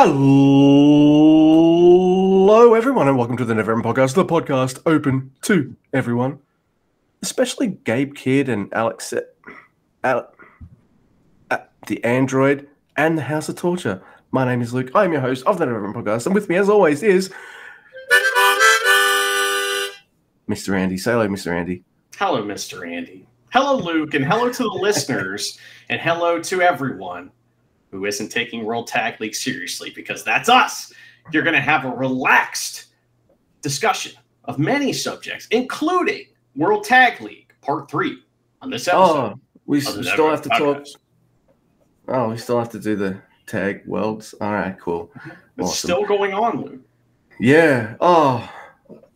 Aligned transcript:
Hello, 0.00 0.14
everyone, 2.74 3.08
and 3.08 3.18
welcome 3.18 3.36
to 3.36 3.44
the 3.44 3.52
Never 3.52 3.72
Open 3.72 3.82
Podcast, 3.82 4.14
the 4.14 4.24
podcast 4.24 4.80
open 4.86 5.32
to 5.42 5.74
everyone, 5.92 6.38
especially 7.20 7.66
Gabe 7.66 8.14
Kidd 8.14 8.48
and 8.48 8.72
Alex, 8.72 9.12
Al, 10.04 10.32
uh, 11.50 11.58
the 11.88 12.04
Android, 12.04 12.68
and 12.96 13.18
the 13.18 13.22
House 13.22 13.48
of 13.48 13.56
Torture. 13.56 14.00
My 14.30 14.44
name 14.44 14.62
is 14.62 14.72
Luke. 14.72 14.92
I 14.94 15.04
am 15.04 15.10
your 15.10 15.20
host 15.20 15.44
of 15.46 15.58
the 15.58 15.66
Never 15.66 15.84
Open 15.84 16.00
Podcast, 16.00 16.26
and 16.26 16.34
with 16.36 16.48
me, 16.48 16.54
as 16.54 16.68
always, 16.68 17.02
is 17.02 17.34
Mr. 20.48 20.78
Andy. 20.78 20.96
Say 20.96 21.10
hello, 21.10 21.26
Mr. 21.26 21.52
Andy. 21.52 21.82
Hello, 22.16 22.44
Mr. 22.44 22.88
Andy. 22.88 23.26
Hello, 23.52 23.74
Luke, 23.76 24.14
and 24.14 24.24
hello 24.24 24.48
to 24.52 24.62
the 24.62 24.68
listeners, 24.80 25.58
and 25.88 26.00
hello 26.00 26.40
to 26.40 26.62
everyone 26.62 27.32
who 27.90 28.04
isn't 28.04 28.28
taking 28.28 28.64
World 28.64 28.86
Tag 28.86 29.20
League 29.20 29.34
seriously 29.34 29.90
because 29.90 30.24
that's 30.24 30.48
us. 30.48 30.92
You're 31.32 31.42
going 31.42 31.54
to 31.54 31.60
have 31.60 31.84
a 31.84 31.90
relaxed 31.90 32.86
discussion 33.62 34.12
of 34.44 34.58
many 34.58 34.92
subjects, 34.92 35.46
including 35.50 36.26
World 36.56 36.84
Tag 36.84 37.20
League 37.20 37.52
Part 37.60 37.90
3 37.90 38.18
on 38.62 38.70
this 38.70 38.88
episode. 38.88 39.02
Oh, 39.02 39.40
we 39.66 39.78
s- 39.78 39.88
still 39.88 40.30
have 40.30 40.42
to 40.42 40.48
talk. 40.48 40.84
Oh, 42.08 42.30
we 42.30 42.38
still 42.38 42.58
have 42.58 42.70
to 42.70 42.78
do 42.78 42.96
the 42.96 43.20
tag 43.46 43.82
worlds. 43.86 44.34
All 44.40 44.52
right, 44.52 44.78
cool. 44.80 45.10
It's 45.58 45.70
awesome. 45.70 45.88
still 45.88 46.04
going 46.06 46.32
on, 46.32 46.62
Luke. 46.62 46.80
Yeah. 47.38 47.96
Oh, 48.00 48.50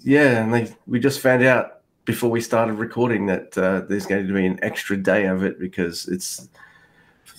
yeah. 0.01 0.43
And 0.43 0.53
they, 0.53 0.75
we 0.87 1.01
just 1.01 1.21
found 1.21 1.43
out 1.43 1.81
before 2.05 2.31
we 2.31 2.41
started 2.41 2.75
recording 2.75 3.27
that 3.27 3.57
uh, 3.57 3.83
there's 3.89 4.07
going 4.07 4.27
to 4.27 4.33
be 4.35 4.47
an 4.47 4.59
extra 4.63 4.97
day 4.97 5.27
of 5.27 5.43
it 5.45 5.59
because 5.59 6.09
it's 6.09 6.49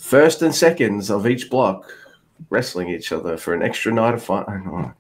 first 0.04 0.42
and 0.42 0.54
seconds 0.54 1.10
of 1.10 1.26
each 1.26 1.50
block 1.50 1.90
wrestling 2.50 2.90
each 2.90 3.14
other 3.14 3.38
for 3.38 3.54
an 3.54 3.64
extra 3.64 3.92
night 3.92 4.14
of 4.14 4.22
fun. 4.22 4.44
Oh, 4.68 4.92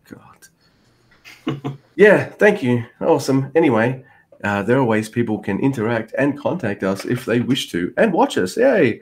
God. 1.46 1.78
yeah. 1.96 2.26
Thank 2.26 2.64
you. 2.64 2.86
Awesome. 3.02 3.52
Anyway, 3.54 4.06
uh, 4.46 4.64
there 4.64 4.78
are 4.78 4.84
ways 4.84 5.09
people 5.09 5.40
can 5.40 5.59
interact 5.59 6.14
and 6.18 6.40
contact 6.40 6.84
us 6.84 7.04
if 7.04 7.26
they 7.26 7.42
wish 7.42 7.70
to 7.72 7.94
and 7.98 8.14
watch 8.14 8.38
us. 8.38 8.56
Yay. 8.56 9.02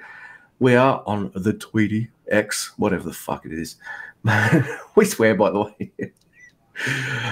We 0.57 0.75
are 0.75 1.03
on 1.05 1.31
the 1.35 1.53
Tweety 1.53 2.09
X, 2.27 2.73
whatever 2.77 3.03
the 3.03 3.13
fuck 3.13 3.45
it 3.45 3.53
is. 3.53 3.75
we 4.95 5.05
swear, 5.05 5.35
by 5.35 5.51
the 5.51 5.61
way. 5.61 5.91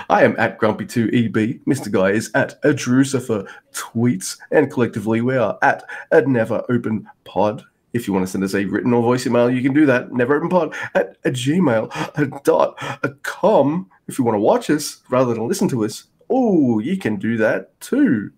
I 0.10 0.24
am 0.24 0.36
at 0.38 0.60
Grumpy2EB. 0.60 1.64
Mr. 1.64 1.92
Guy 1.92 2.12
is 2.12 2.30
at 2.36 2.60
a 2.64 2.70
Drewcifer 2.70 3.48
tweets, 3.74 4.38
and 4.52 4.72
collectively 4.72 5.22
we 5.22 5.38
are 5.38 5.58
at 5.64 5.84
a 6.12 6.22
Never 6.22 6.64
Open 6.70 7.10
Pod. 7.24 7.66
If 7.94 8.08
you 8.08 8.14
want 8.14 8.26
to 8.26 8.32
send 8.32 8.44
us 8.44 8.54
a 8.54 8.66
written 8.66 8.94
or 8.94 9.02
voice 9.02 9.26
email, 9.26 9.50
you 9.50 9.62
can 9.62 9.74
do 9.74 9.86
that. 9.88 10.12
Never 10.12 10.36
Open 10.36 10.50
Pod 10.50 10.76
at 10.94 11.18
a 11.26 11.32
gmail 11.32 11.90
a 12.18 12.42
dot 12.44 12.76
a 13.04 13.10
com. 13.24 13.90
If 14.08 14.20
you 14.20 14.26
want 14.26 14.36
to 14.36 14.40
watch 14.42 14.70
us 14.70 15.02
rather 15.10 15.34
than 15.34 15.48
listen 15.48 15.68
to 15.70 15.86
us, 15.86 16.06
oh, 16.30 16.80
you 16.80 16.98
can 16.98 17.16
do 17.16 17.38
that 17.38 17.80
too. 17.80 18.32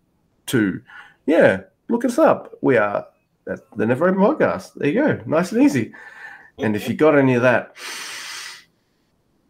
Too, 0.47 0.81
yeah. 1.25 1.61
Look 1.87 2.03
us 2.03 2.17
up. 2.17 2.57
We 2.61 2.77
are 2.77 3.05
at 3.49 3.59
the 3.77 3.85
Never 3.85 4.07
Open 4.07 4.21
Podcast. 4.21 4.73
There 4.75 4.89
you 4.89 5.01
go. 5.01 5.21
Nice 5.25 5.51
and 5.51 5.61
easy. 5.61 5.93
And 6.57 6.75
if 6.75 6.87
you 6.87 6.95
got 6.95 7.17
any 7.17 7.35
of 7.35 7.41
that 7.41 7.75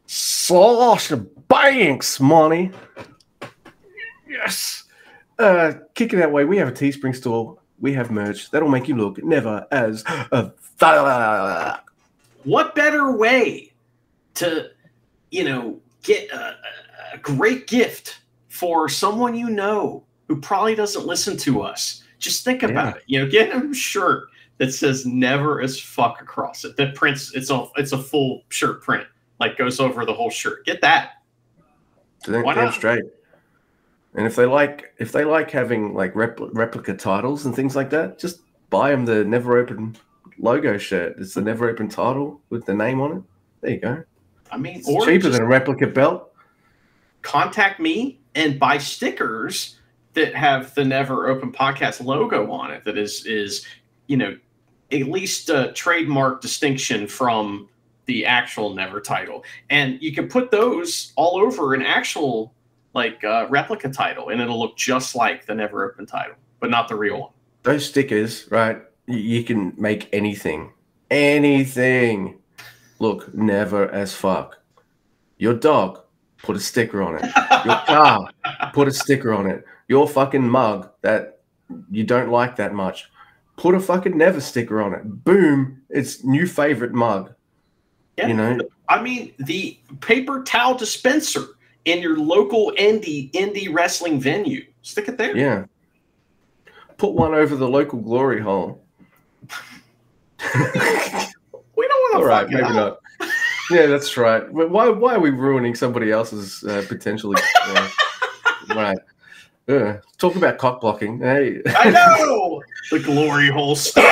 slosh 0.08 1.12
banks 1.48 2.20
money, 2.20 2.72
yes. 4.28 4.84
Uh, 5.40 5.74
kicking 5.96 6.20
that 6.20 6.32
way, 6.32 6.46
we 6.46 6.58
have 6.58 6.68
a 6.68 6.72
Teespring 6.72 7.16
store. 7.16 7.58
We 7.82 7.94
have 7.94 8.12
merch 8.12 8.52
that'll 8.52 8.70
make 8.70 8.88
you 8.88 8.96
look 8.96 9.24
never 9.24 9.68
as 9.72 10.04
a 10.08 10.54
th- 10.80 11.80
what 12.44 12.76
better 12.76 13.12
way 13.12 13.74
to 14.36 14.70
you 15.32 15.44
know 15.44 15.80
get 16.04 16.32
a, 16.32 16.56
a 17.14 17.18
great 17.18 17.68
gift 17.68 18.22
for 18.48 18.88
someone 18.88 19.36
you 19.36 19.50
know 19.50 20.04
who 20.28 20.40
probably 20.40 20.76
doesn't 20.76 21.06
listen 21.06 21.36
to 21.38 21.62
us? 21.62 22.04
Just 22.20 22.46
think 22.46 22.64
about 22.64 22.98
it. 22.98 23.04
You 23.08 23.20
know 23.20 23.30
get 23.30 23.52
him 23.52 23.72
a 23.72 23.74
shirt 23.74 24.30
that 24.58 24.74
says 24.74 25.06
never 25.06 25.62
as 25.62 25.80
fuck 25.80 26.22
across 26.22 26.64
it 26.66 26.78
that 26.78 26.94
prints 26.94 27.34
it's 27.34 27.50
a 27.50 27.68
it's 27.78 27.94
a 27.94 27.98
full 27.98 28.44
shirt 28.50 28.84
print 28.84 29.08
like 29.40 29.58
goes 29.58 29.80
over 29.80 30.06
the 30.06 30.14
whole 30.14 30.30
shirt. 30.30 30.66
Get 30.66 30.82
that. 30.82 31.14
Why 32.28 32.54
not? 32.54 32.76
straight. 32.76 33.04
And 34.16 34.28
if 34.28 34.36
they 34.36 34.46
like, 34.46 34.94
if 35.00 35.12
they 35.12 35.24
like 35.24 35.50
having 35.52 35.94
like 35.94 36.14
repl- 36.14 36.50
replica 36.54 36.94
titles 36.94 37.46
and 37.46 37.56
things 37.56 37.76
like 37.76 37.90
that, 37.92 38.20
just 38.20 38.42
buy 38.70 38.92
them 38.92 39.06
the 39.06 39.24
Never 39.24 39.58
Open 39.58 39.96
logo 40.38 40.78
shirt. 40.78 41.16
It's 41.18 41.34
the 41.34 41.42
Never 41.42 41.70
Open 41.70 41.88
title 41.88 42.42
with 42.50 42.66
the 42.66 42.74
name 42.74 43.00
on 43.00 43.18
it. 43.18 43.24
There 43.62 43.72
you 43.72 43.80
go. 43.80 44.04
i 44.52 44.58
mean 44.58 44.82
It's 44.86 45.06
cheaper 45.06 45.30
than 45.30 45.42
a 45.44 45.46
replica 45.48 45.88
belt. 45.88 46.34
contact 47.22 47.80
me 47.80 48.20
and 48.36 48.60
buy 48.60 48.78
stickers 48.78 49.78
that 50.14 50.34
have 50.36 50.74
the 50.76 50.84
never 50.84 51.30
open 51.30 51.52
podcast 51.52 52.04
logo 52.04 52.52
on 52.52 52.72
it 52.72 52.84
that 52.84 52.98
is 52.98 53.26
is 53.26 53.66
you 54.08 54.18
know 54.18 54.36
at 54.92 55.04
least 55.08 55.50
a 55.50 55.72
trademark 55.74 56.42
distinction 56.42 57.08
from 57.08 57.70
the 58.08 58.26
actual 58.26 58.74
never 58.74 59.00
title 59.00 59.44
and 59.70 60.02
you 60.02 60.12
can 60.14 60.28
put 60.28 60.50
those 60.52 61.14
all 61.16 61.38
over 61.38 61.74
an 61.74 61.82
actual 61.82 62.54
like 62.94 63.24
uh, 63.24 63.48
replica 63.50 63.90
title 63.90 64.30
and 64.30 64.42
it'll 64.42 64.60
look 64.60 64.78
just 64.78 65.16
like 65.16 65.46
the 65.46 65.56
never 65.56 65.90
open 65.90 66.06
title 66.06 66.36
but 66.60 66.70
not 66.70 66.88
the 66.88 66.96
real 66.96 67.20
one 67.20 67.30
Those 67.64 67.86
stickers, 67.86 68.50
right? 68.50 68.82
You 69.08 69.44
can 69.44 69.74
make 69.78 70.08
anything, 70.14 70.72
anything. 71.10 72.40
Look, 73.00 73.34
never 73.34 73.90
as 73.90 74.14
fuck. 74.14 74.58
Your 75.38 75.56
dog, 75.56 76.00
put 76.44 76.56
a 76.56 76.60
sticker 76.60 77.02
on 77.02 77.16
it. 77.16 77.24
Your 77.66 77.76
car, 77.88 78.30
put 78.74 78.88
a 78.88 78.92
sticker 78.92 79.34
on 79.34 79.48
it. 79.48 79.66
Your 79.88 80.08
fucking 80.08 80.48
mug 80.48 80.90
that 81.02 81.40
you 81.90 82.04
don't 82.04 82.30
like 82.30 82.56
that 82.58 82.74
much, 82.74 83.10
put 83.58 83.76
a 83.76 83.80
fucking 83.80 84.18
never 84.18 84.40
sticker 84.40 84.82
on 84.82 84.94
it. 84.94 85.04
Boom, 85.04 85.82
it's 85.90 86.24
new 86.24 86.46
favorite 86.46 86.94
mug. 86.94 87.34
Yeah. 88.18 88.28
You 88.28 88.34
know, 88.36 88.60
I 88.88 89.02
mean, 89.02 89.34
the 89.40 89.80
paper 90.02 90.44
towel 90.44 90.76
dispenser 90.76 91.46
in 91.86 92.00
your 92.02 92.18
local 92.18 92.74
indie 92.78 93.32
indie 93.32 93.74
wrestling 93.74 94.20
venue. 94.20 94.66
Stick 94.82 95.08
it 95.08 95.18
there. 95.18 95.36
yeah. 95.36 95.66
Put 96.98 97.14
one 97.14 97.34
over 97.34 97.56
the 97.56 97.68
local 97.68 98.00
glory 98.00 98.42
hole. 98.42 98.84
We 101.82 101.88
don't 101.88 102.14
want 102.14 102.22
to 102.22 102.28
right, 102.28 102.44
fuck 102.46 102.52
it 102.52 102.62
maybe 102.62 102.74
not. 102.76 103.00
Yeah, 103.72 103.86
that's 103.88 104.16
right. 104.18 104.44
But 104.54 104.70
why 104.70 104.90
why 104.90 105.16
are 105.16 105.20
we 105.20 105.30
ruining 105.32 105.74
somebody 105.76 106.12
else's 106.12 106.64
uh, 106.64 106.84
potentially? 106.88 107.42
Uh, 107.66 107.90
right. 108.76 108.98
Uh, 109.68 109.98
talk 110.18 110.36
about 110.36 110.58
cock 110.58 110.82
blocking. 110.82 111.20
Hey, 111.20 111.62
I 111.68 111.90
know 112.26 112.62
the 112.92 113.00
glory 113.00 113.50
hole 113.50 113.76
stuff. 113.76 114.06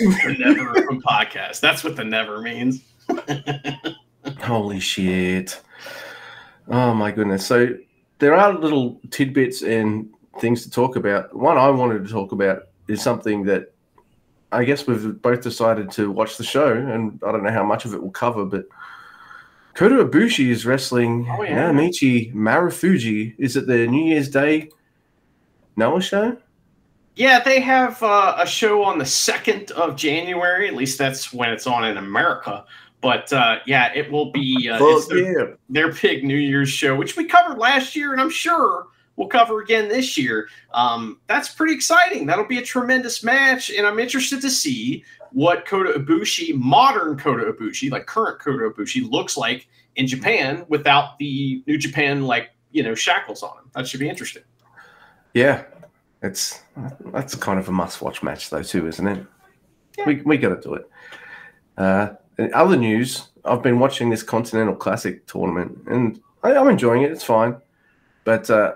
the 0.00 0.36
never 0.38 0.82
from 0.82 1.00
podcast. 1.00 1.60
That's 1.60 1.84
what 1.84 1.96
the 1.96 2.04
never 2.04 2.40
means. 2.40 2.82
holy 4.40 4.80
shit! 4.80 5.60
Oh 6.68 6.94
my 6.94 7.10
goodness. 7.10 7.46
So 7.46 7.76
there 8.18 8.34
are 8.34 8.52
little 8.58 9.00
tidbits 9.10 9.62
and 9.62 10.08
things 10.40 10.62
to 10.64 10.70
talk 10.70 10.96
about. 10.96 11.34
One 11.34 11.58
I 11.58 11.68
wanted 11.70 12.04
to 12.04 12.10
talk 12.10 12.32
about 12.32 12.64
is 12.88 13.02
something 13.02 13.44
that 13.44 13.72
I 14.52 14.64
guess 14.64 14.86
we've 14.86 15.20
both 15.20 15.42
decided 15.42 15.90
to 15.92 16.10
watch 16.10 16.36
the 16.36 16.44
show, 16.44 16.72
and 16.72 17.20
I 17.26 17.32
don't 17.32 17.42
know 17.42 17.50
how 17.50 17.64
much 17.64 17.84
of 17.84 17.92
it 17.92 18.00
we'll 18.00 18.12
cover, 18.12 18.44
but 18.44 18.66
Kota 19.74 19.96
Ibushi 20.04 20.50
is 20.50 20.64
wrestling 20.64 21.26
Oh, 21.28 21.42
yeah. 21.42 21.70
Naomichi 21.70 22.32
Marufuji. 22.32 23.34
Is 23.38 23.56
it 23.56 23.66
the 23.66 23.86
New 23.88 24.04
Year's 24.06 24.28
Day 24.28 24.70
Noah 25.76 26.00
show? 26.00 26.36
Yeah, 27.16 27.40
they 27.40 27.60
have 27.60 28.02
uh, 28.02 28.36
a 28.38 28.46
show 28.46 28.82
on 28.84 28.98
the 28.98 29.06
second 29.06 29.70
of 29.72 29.96
January. 29.96 30.68
At 30.68 30.74
least 30.74 30.98
that's 30.98 31.32
when 31.32 31.50
it's 31.50 31.66
on 31.66 31.84
in 31.84 31.96
America. 31.96 32.64
But 33.04 33.30
uh, 33.34 33.58
yeah, 33.66 33.92
it 33.94 34.10
will 34.10 34.32
be 34.32 34.70
uh, 34.70 34.78
it's 34.80 35.08
their, 35.08 35.48
yeah. 35.48 35.54
their 35.68 35.92
big 35.92 36.24
New 36.24 36.38
Year's 36.38 36.70
show, 36.70 36.96
which 36.96 37.18
we 37.18 37.26
covered 37.26 37.58
last 37.58 37.94
year, 37.94 38.12
and 38.12 38.20
I'm 38.20 38.30
sure 38.30 38.86
we'll 39.16 39.28
cover 39.28 39.60
again 39.60 39.90
this 39.90 40.16
year. 40.16 40.48
Um, 40.72 41.20
that's 41.26 41.50
pretty 41.50 41.74
exciting. 41.74 42.24
That'll 42.24 42.46
be 42.46 42.56
a 42.56 42.62
tremendous 42.62 43.22
match, 43.22 43.70
and 43.70 43.86
I'm 43.86 43.98
interested 43.98 44.40
to 44.40 44.50
see 44.50 45.04
what 45.32 45.66
Kota 45.66 45.98
Ibushi, 45.98 46.54
modern 46.54 47.18
Kota 47.18 47.52
Ibushi, 47.52 47.90
like 47.90 48.06
current 48.06 48.40
Kota 48.40 48.70
Ibushi, 48.70 49.10
looks 49.10 49.36
like 49.36 49.68
in 49.96 50.06
Japan 50.06 50.64
without 50.68 51.18
the 51.18 51.62
New 51.66 51.76
Japan 51.76 52.22
like 52.22 52.52
you 52.70 52.82
know 52.82 52.94
shackles 52.94 53.42
on 53.42 53.58
him. 53.58 53.70
That 53.74 53.86
should 53.86 54.00
be 54.00 54.08
interesting. 54.08 54.44
Yeah, 55.34 55.64
it's 56.22 56.62
that's 57.12 57.34
kind 57.34 57.58
of 57.58 57.68
a 57.68 57.72
must-watch 57.72 58.22
match 58.22 58.48
though 58.48 58.62
too, 58.62 58.88
isn't 58.88 59.06
it? 59.06 59.26
Yeah. 59.98 60.06
We 60.06 60.22
we 60.22 60.38
got 60.38 60.54
to 60.54 60.60
do 60.62 60.72
it. 60.72 60.90
Uh, 61.76 62.14
in 62.38 62.52
other 62.54 62.76
news, 62.76 63.28
I've 63.44 63.62
been 63.62 63.78
watching 63.78 64.10
this 64.10 64.22
Continental 64.22 64.74
Classic 64.74 65.24
tournament, 65.26 65.78
and 65.86 66.20
I, 66.42 66.54
I'm 66.54 66.68
enjoying 66.68 67.02
it. 67.02 67.12
It's 67.12 67.24
fine, 67.24 67.56
but 68.24 68.48
uh, 68.50 68.74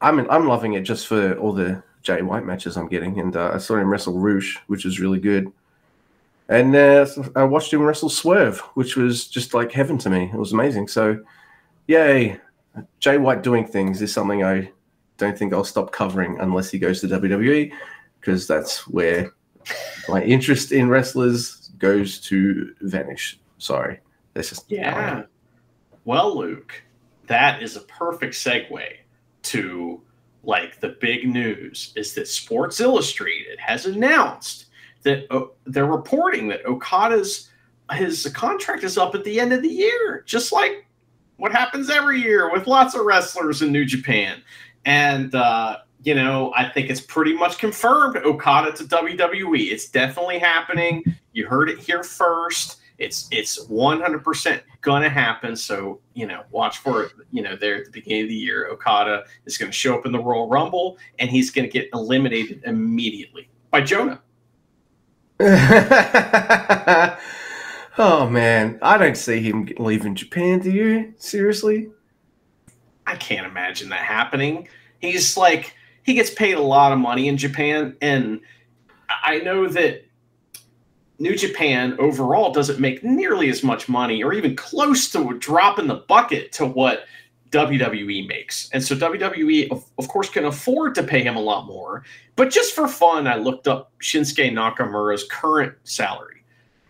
I'm 0.00 0.28
I'm 0.30 0.46
loving 0.46 0.74
it 0.74 0.82
just 0.82 1.06
for 1.06 1.34
all 1.34 1.52
the 1.52 1.82
Jay 2.02 2.22
White 2.22 2.44
matches 2.44 2.76
I'm 2.76 2.88
getting, 2.88 3.20
and 3.20 3.36
uh, 3.36 3.52
I 3.54 3.58
saw 3.58 3.76
him 3.76 3.90
wrestle 3.90 4.18
Rush, 4.18 4.58
which 4.66 4.84
is 4.84 5.00
really 5.00 5.20
good. 5.20 5.52
and 6.48 6.74
uh, 6.74 7.06
I 7.36 7.44
watched 7.44 7.72
him 7.72 7.82
wrestle 7.82 8.10
Swerve, 8.10 8.60
which 8.74 8.96
was 8.96 9.26
just 9.28 9.54
like 9.54 9.72
heaven 9.72 9.98
to 9.98 10.10
me. 10.10 10.30
It 10.32 10.38
was 10.38 10.52
amazing. 10.52 10.88
So, 10.88 11.20
yay, 11.86 12.38
Jay 12.98 13.18
White 13.18 13.42
doing 13.42 13.66
things 13.66 14.02
is 14.02 14.12
something 14.12 14.42
I 14.44 14.70
don't 15.18 15.38
think 15.38 15.52
I'll 15.52 15.64
stop 15.64 15.92
covering 15.92 16.38
unless 16.40 16.70
he 16.70 16.78
goes 16.78 17.00
to 17.02 17.06
WWE, 17.06 17.72
because 18.20 18.46
that's 18.46 18.88
where 18.88 19.32
my 20.08 20.22
interest 20.22 20.72
in 20.72 20.88
wrestlers 20.88 21.59
goes 21.80 22.20
to 22.20 22.74
vanish. 22.82 23.40
Sorry, 23.58 23.98
This 24.34 24.52
is 24.52 24.64
yeah. 24.68 25.22
Well, 26.04 26.38
Luke, 26.38 26.82
that 27.26 27.62
is 27.62 27.76
a 27.76 27.80
perfect 27.80 28.34
segue 28.34 28.82
to 29.42 30.00
like 30.42 30.80
the 30.80 30.96
big 31.00 31.28
news 31.28 31.92
is 31.96 32.14
that 32.14 32.28
Sports 32.28 32.80
Illustrated 32.80 33.58
has 33.58 33.86
announced 33.86 34.66
that 35.02 35.26
uh, 35.30 35.46
they're 35.66 35.86
reporting 35.86 36.48
that 36.48 36.64
Okada's 36.64 37.50
his 37.92 38.26
contract 38.34 38.84
is 38.84 38.96
up 38.96 39.14
at 39.14 39.24
the 39.24 39.40
end 39.40 39.52
of 39.52 39.62
the 39.62 39.68
year, 39.68 40.22
just 40.26 40.52
like 40.52 40.86
what 41.36 41.50
happens 41.52 41.90
every 41.90 42.20
year 42.20 42.52
with 42.52 42.66
lots 42.66 42.94
of 42.94 43.04
wrestlers 43.04 43.62
in 43.62 43.72
New 43.72 43.84
Japan. 43.84 44.42
And 44.84 45.34
uh, 45.34 45.78
you 46.02 46.14
know, 46.14 46.52
I 46.56 46.68
think 46.68 46.88
it's 46.88 47.00
pretty 47.00 47.34
much 47.34 47.58
confirmed 47.58 48.16
Okada 48.16 48.72
to 48.72 48.84
WWE. 48.84 49.70
It's 49.70 49.88
definitely 49.88 50.38
happening. 50.38 51.04
You 51.32 51.46
heard 51.46 51.68
it 51.68 51.78
here 51.78 52.02
first. 52.02 52.78
It's 52.98 53.28
it's 53.30 53.66
100% 53.66 54.60
gonna 54.82 55.08
happen. 55.08 55.56
So 55.56 56.00
you 56.14 56.26
know, 56.26 56.42
watch 56.50 56.78
for 56.78 57.04
it. 57.04 57.12
You 57.32 57.42
know, 57.42 57.56
there 57.56 57.76
at 57.76 57.84
the 57.86 57.90
beginning 57.90 58.24
of 58.24 58.28
the 58.28 58.34
year, 58.34 58.68
Okada 58.68 59.24
is 59.46 59.58
going 59.58 59.70
to 59.70 59.76
show 59.76 59.96
up 59.98 60.06
in 60.06 60.12
the 60.12 60.18
Royal 60.18 60.48
Rumble, 60.48 60.98
and 61.18 61.30
he's 61.30 61.50
going 61.50 61.66
to 61.66 61.72
get 61.72 61.88
eliminated 61.94 62.62
immediately 62.64 63.48
by 63.70 63.80
Jonah. 63.80 64.20
oh 67.98 68.28
man, 68.30 68.78
I 68.82 68.98
don't 68.98 69.16
see 69.16 69.40
him 69.40 69.68
leaving 69.78 70.14
Japan. 70.14 70.58
Do 70.60 70.70
you 70.70 71.14
seriously? 71.16 71.88
I 73.06 73.16
can't 73.16 73.46
imagine 73.46 73.88
that 73.88 74.04
happening. 74.04 74.68
He's 75.00 75.38
like 75.38 75.74
he 76.10 76.14
gets 76.14 76.30
paid 76.30 76.54
a 76.54 76.60
lot 76.60 76.90
of 76.90 76.98
money 76.98 77.28
in 77.28 77.36
Japan, 77.36 77.96
and 78.00 78.40
I 79.22 79.38
know 79.38 79.68
that 79.68 80.04
New 81.20 81.36
Japan 81.36 81.96
overall 82.00 82.52
doesn't 82.52 82.80
make 82.80 83.04
nearly 83.04 83.48
as 83.48 83.62
much 83.62 83.88
money 83.88 84.24
or 84.24 84.32
even 84.32 84.56
close 84.56 85.08
to 85.12 85.30
a 85.30 85.34
drop 85.34 85.78
in 85.78 85.86
the 85.86 86.02
bucket 86.08 86.50
to 86.54 86.66
what 86.66 87.04
WWE 87.50 88.26
makes. 88.26 88.68
And 88.72 88.82
so 88.82 88.96
WWE, 88.96 89.70
of, 89.70 89.84
of, 89.98 90.08
course, 90.08 90.28
can 90.28 90.46
afford 90.46 90.96
to 90.96 91.04
pay 91.04 91.22
him 91.22 91.36
a 91.36 91.40
lot 91.40 91.66
more. 91.66 92.04
But 92.34 92.50
just 92.50 92.74
for 92.74 92.88
fun, 92.88 93.28
I 93.28 93.36
looked 93.36 93.68
up 93.68 93.92
Shinsuke 94.00 94.52
Nakamura's 94.52 95.22
current 95.30 95.76
salary, 95.84 96.42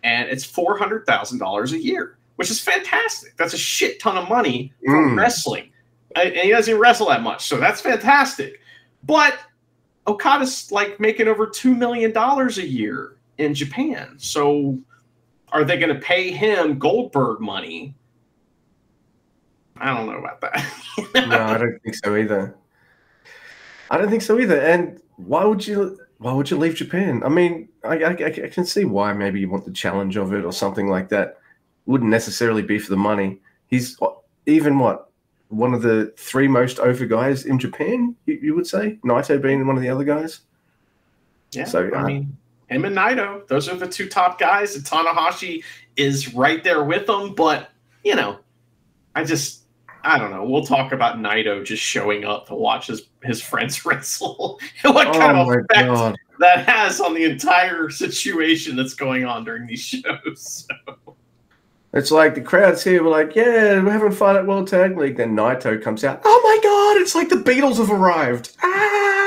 and 0.02 0.30
it's 0.30 0.46
$400,000 0.46 1.72
a 1.72 1.78
year, 1.78 2.16
which 2.36 2.50
is 2.50 2.58
fantastic. 2.58 3.36
That's 3.36 3.52
a 3.52 3.58
shit 3.58 4.00
ton 4.00 4.16
of 4.16 4.30
money 4.30 4.72
for 4.82 4.94
mm. 4.94 5.18
wrestling. 5.18 5.72
And 6.16 6.34
he 6.34 6.52
doesn't 6.52 6.78
wrestle 6.78 7.08
that 7.08 7.22
much. 7.22 7.46
So 7.46 7.58
that's 7.58 7.82
fantastic. 7.82 8.60
But 9.04 9.38
Okada's 10.06 10.70
like 10.72 11.00
making 11.00 11.28
over 11.28 11.46
$2 11.46 11.76
million 11.76 12.16
a 12.16 12.48
year 12.62 13.16
in 13.38 13.54
Japan. 13.54 14.14
So 14.18 14.78
are 15.52 15.64
they 15.64 15.78
going 15.78 15.94
to 15.94 16.00
pay 16.00 16.30
him 16.30 16.78
Goldberg 16.78 17.40
money? 17.40 17.94
I 19.76 19.94
don't 19.94 20.06
know 20.06 20.18
about 20.18 20.40
that. 20.42 20.64
no, 21.28 21.42
I 21.42 21.58
don't 21.58 21.82
think 21.82 21.94
so 21.96 22.16
either. 22.16 22.54
I 23.90 23.98
don't 23.98 24.10
think 24.10 24.22
so 24.22 24.38
either. 24.38 24.60
And 24.60 25.00
why 25.16 25.44
would 25.44 25.66
you? 25.66 25.98
Why 26.18 26.34
would 26.34 26.50
you 26.50 26.58
leave 26.58 26.74
Japan? 26.74 27.22
I 27.24 27.30
mean, 27.30 27.70
I, 27.82 27.96
I, 27.96 28.10
I 28.10 28.48
can 28.48 28.66
see 28.66 28.84
why. 28.84 29.14
Maybe 29.14 29.40
you 29.40 29.48
want 29.48 29.64
the 29.64 29.72
challenge 29.72 30.18
of 30.18 30.34
it 30.34 30.44
or 30.44 30.52
something 30.52 30.88
like 30.88 31.08
that. 31.08 31.38
Wouldn't 31.86 32.10
necessarily 32.10 32.60
be 32.60 32.78
for 32.78 32.90
the 32.90 32.98
money. 32.98 33.40
He's 33.68 33.98
even 34.44 34.78
what 34.78 35.09
one 35.50 35.74
of 35.74 35.82
the 35.82 36.14
three 36.16 36.48
most 36.48 36.78
over 36.78 37.04
guys 37.04 37.44
in 37.44 37.58
Japan. 37.58 38.16
You, 38.24 38.38
you 38.40 38.54
would 38.54 38.66
say 38.66 38.98
Naito 39.04 39.40
being 39.42 39.66
one 39.66 39.76
of 39.76 39.82
the 39.82 39.88
other 39.88 40.04
guys. 40.04 40.40
Yeah. 41.52 41.64
So 41.64 41.90
I 41.92 42.00
uh, 42.00 42.06
mean, 42.06 42.36
him 42.68 42.84
and 42.84 42.96
Naito, 42.96 43.46
those 43.48 43.68
are 43.68 43.76
the 43.76 43.88
two 43.88 44.08
top 44.08 44.38
guys. 44.38 44.76
And 44.76 44.84
Tanahashi 44.84 45.64
is 45.96 46.34
right 46.34 46.62
there 46.62 46.84
with 46.84 47.06
them. 47.06 47.34
But, 47.34 47.70
you 48.04 48.14
know, 48.14 48.38
I 49.14 49.24
just, 49.24 49.64
I 50.04 50.18
don't 50.18 50.30
know. 50.30 50.44
We'll 50.44 50.64
talk 50.64 50.92
about 50.92 51.16
Naito 51.16 51.64
just 51.64 51.82
showing 51.82 52.24
up 52.24 52.46
to 52.46 52.54
watch 52.54 52.86
his, 52.86 53.08
his 53.24 53.42
friends 53.42 53.84
wrestle 53.84 54.60
and 54.84 54.94
what 54.94 55.12
kind 55.12 55.36
oh 55.36 55.42
of 55.42 55.48
effect 55.48 55.88
God. 55.88 56.16
that 56.38 56.68
has 56.68 57.00
on 57.00 57.12
the 57.12 57.24
entire 57.24 57.90
situation 57.90 58.76
that's 58.76 58.94
going 58.94 59.24
on 59.24 59.44
during 59.44 59.66
these 59.66 59.82
shows. 59.82 60.66
So. 61.06 61.16
It's 61.92 62.12
like 62.12 62.36
the 62.36 62.40
crowd's 62.40 62.84
here. 62.84 63.02
We're 63.02 63.10
like, 63.10 63.34
yeah, 63.34 63.82
we're 63.82 63.90
having 63.90 64.12
fun 64.12 64.36
at 64.36 64.46
World 64.46 64.68
Tag 64.68 64.96
League. 64.96 65.16
Then 65.16 65.34
Naito 65.34 65.82
comes 65.82 66.04
out. 66.04 66.20
Oh 66.24 66.40
my 66.44 66.58
God, 66.62 67.02
it's 67.02 67.16
like 67.16 67.28
the 67.28 67.36
Beatles 67.36 67.78
have 67.78 67.90
arrived. 67.90 68.56
Ah! 68.62 69.16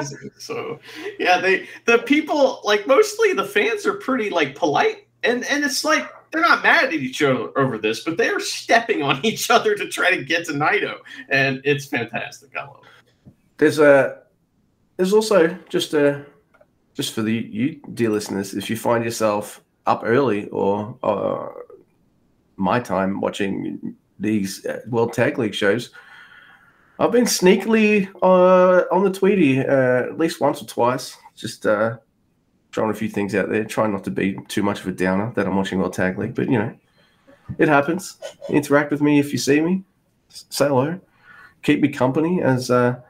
It's 0.00 0.10
amazing. 0.12 0.30
So, 0.38 0.78
yeah, 1.18 1.40
they 1.40 1.68
the 1.86 1.98
people 1.98 2.60
like 2.62 2.86
mostly 2.86 3.32
the 3.32 3.44
fans 3.44 3.84
are 3.84 3.94
pretty 3.94 4.30
like 4.30 4.54
polite, 4.54 5.08
and 5.22 5.44
and 5.46 5.64
it's 5.64 5.84
like 5.84 6.08
they're 6.30 6.42
not 6.42 6.62
mad 6.62 6.84
at 6.84 6.92
each 6.92 7.22
other 7.22 7.50
over 7.58 7.78
this, 7.78 8.04
but 8.04 8.16
they 8.16 8.28
are 8.28 8.38
stepping 8.38 9.02
on 9.02 9.20
each 9.24 9.50
other 9.50 9.74
to 9.74 9.88
try 9.88 10.14
to 10.14 10.22
get 10.24 10.46
to 10.46 10.52
Naito, 10.52 10.98
and 11.30 11.60
it's 11.64 11.86
fantastic. 11.86 12.56
I 12.56 12.66
love 12.66 12.82
it. 12.84 13.32
There's 13.56 13.78
a 13.78 14.22
there's 14.96 15.12
also 15.12 15.58
just 15.68 15.94
a 15.94 16.24
just 16.94 17.14
for 17.14 17.22
the 17.22 17.34
you 17.34 17.80
dear 17.94 18.10
listeners, 18.10 18.54
if 18.54 18.70
you 18.70 18.76
find 18.76 19.04
yourself 19.04 19.62
up 19.88 20.02
early 20.04 20.48
or 20.48 20.96
uh, 21.02 21.48
my 22.56 22.78
time 22.78 23.20
watching 23.20 23.96
these 24.18 24.64
uh, 24.66 24.80
World 24.88 25.12
Tag 25.12 25.38
League 25.38 25.54
shows, 25.54 25.90
I've 26.98 27.12
been 27.12 27.24
sneakily 27.24 28.08
uh, 28.22 28.84
on 28.94 29.04
the 29.04 29.10
Tweety 29.10 29.60
uh, 29.60 30.02
at 30.04 30.18
least 30.18 30.40
once 30.40 30.60
or 30.60 30.66
twice, 30.66 31.16
just 31.36 31.66
uh, 31.66 31.96
throwing 32.72 32.90
a 32.90 32.94
few 32.94 33.08
things 33.08 33.34
out 33.34 33.48
there, 33.48 33.64
trying 33.64 33.92
not 33.92 34.04
to 34.04 34.10
be 34.10 34.36
too 34.48 34.62
much 34.62 34.80
of 34.80 34.86
a 34.88 34.92
downer 34.92 35.32
that 35.34 35.46
I'm 35.46 35.56
watching 35.56 35.78
World 35.78 35.94
Tag 35.94 36.18
League, 36.18 36.34
but 36.34 36.50
you 36.50 36.58
know, 36.58 36.76
it 37.58 37.68
happens. 37.68 38.18
Interact 38.50 38.90
with 38.90 39.00
me 39.00 39.18
if 39.18 39.32
you 39.32 39.38
see 39.38 39.60
me. 39.60 39.84
Say 40.28 40.68
hello. 40.68 41.00
Keep 41.62 41.80
me 41.80 41.88
company 41.88 42.42
as 42.42 42.70
uh, 42.70 43.00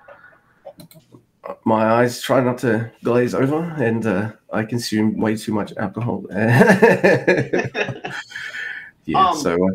my 1.64 1.84
eyes 1.84 2.20
try 2.20 2.40
not 2.40 2.58
to 2.58 2.90
glaze 3.02 3.34
over 3.34 3.62
and 3.78 4.06
uh, 4.06 4.32
I 4.52 4.64
consume 4.64 5.16
way 5.18 5.36
too 5.36 5.52
much 5.52 5.72
alcohol. 5.76 6.24
yeah, 6.30 8.02
um, 9.14 9.36
so 9.36 9.54
uh, 9.54 9.70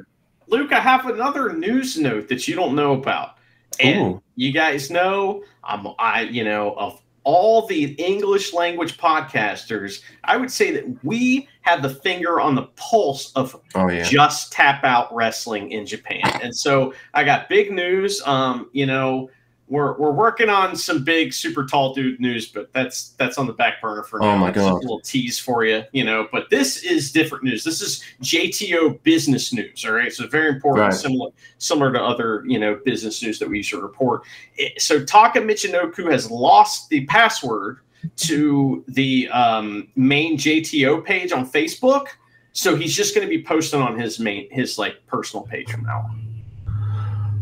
Luke, 0.48 0.72
I 0.72 0.80
have 0.80 1.08
another 1.08 1.54
news 1.54 1.98
note 1.98 2.28
that 2.30 2.48
you 2.48 2.56
don't 2.56 2.76
know 2.76 2.94
about. 2.94 3.38
And 3.80 4.16
ooh. 4.16 4.22
you 4.36 4.52
guys 4.52 4.92
know 4.92 5.44
I'm 5.64 5.88
I 5.98 6.22
you 6.24 6.44
know 6.44 6.74
of 6.74 7.02
all 7.24 7.66
the 7.68 7.94
English 7.94 8.54
language 8.54 8.98
podcasters, 8.98 10.02
I 10.24 10.38
would 10.38 10.52
say 10.52 10.72
that 10.72 11.04
we 11.04 11.48
have 11.62 11.82
the 11.82 11.90
finger 11.90 12.42
on 12.42 12.56
the 12.56 12.64
pulse 12.76 13.32
of 13.34 13.60
oh, 13.76 13.90
yeah. 13.90 14.04
just 14.04 14.52
tap 14.52 14.84
out 14.84 15.14
wrestling 15.14 15.72
in 15.72 15.86
Japan. 15.86 16.22
And 16.42 16.56
so 16.56 16.94
I 17.14 17.24
got 17.24 17.50
big 17.50 17.72
news. 17.72 18.22
Um, 18.26 18.70
you 18.74 18.86
know, 18.86 19.30
we're 19.68 19.98
we're 19.98 20.12
working 20.12 20.50
on 20.50 20.76
some 20.76 21.04
big 21.04 21.34
super 21.34 21.66
tall 21.66 21.94
dude 21.94 22.20
news, 22.20 22.48
but 22.48 22.72
that's 22.74 23.10
that's 23.12 23.38
on 23.38 23.48
the 23.48 23.54
back 23.54 23.82
burner 23.82 24.04
for 24.04 24.22
oh 24.22 24.26
now. 24.26 24.34
Oh 24.34 24.38
my 24.38 24.52
god! 24.52 24.72
a 24.72 24.76
little 24.76 25.00
tease 25.00 25.40
for 25.40 25.64
you, 25.64 25.84
you 25.94 26.04
know. 26.04 26.28
But 26.32 26.50
this 26.50 26.84
is 26.84 27.12
different 27.12 27.46
news. 27.46 27.64
This 27.64 27.82
is 27.82 28.04
JTO 28.22 29.02
business 29.04 29.54
news. 29.54 29.86
All 29.86 29.94
right, 29.94 30.12
so 30.12 30.28
very 30.28 30.50
important, 30.50 30.90
right. 30.90 30.94
similar 30.94 31.32
similar 31.60 31.94
to 31.94 32.02
other 32.02 32.44
you 32.46 32.60
know 32.60 32.80
business 32.84 33.24
news 33.24 33.40
that 33.40 33.50
we 33.50 33.58
usually 33.58 33.82
report. 33.82 34.24
It, 34.58 34.82
so 34.82 35.04
Taka 35.04 35.40
Michinoku 35.40 36.12
has 36.12 36.30
lost 36.30 36.90
the 36.90 37.06
password 37.06 37.80
to 38.18 38.84
the 38.90 39.30
um, 39.30 39.88
main 39.96 40.38
JTO 40.38 41.06
page 41.06 41.32
on 41.32 41.50
Facebook, 41.50 42.08
so 42.52 42.76
he's 42.76 42.94
just 42.94 43.16
going 43.16 43.26
to 43.26 43.30
be 43.30 43.42
posting 43.42 43.82
on 43.82 43.98
his 43.98 44.20
main 44.20 44.52
his 44.52 44.78
like 44.78 45.06
personal 45.08 45.46
page 45.46 45.72
from 45.72 45.84
now 45.84 46.06
on. 46.10 46.20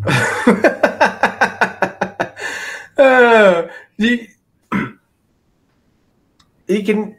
Uh, 3.01 3.67
he, 3.97 4.29
he 6.67 6.83
can 6.83 7.15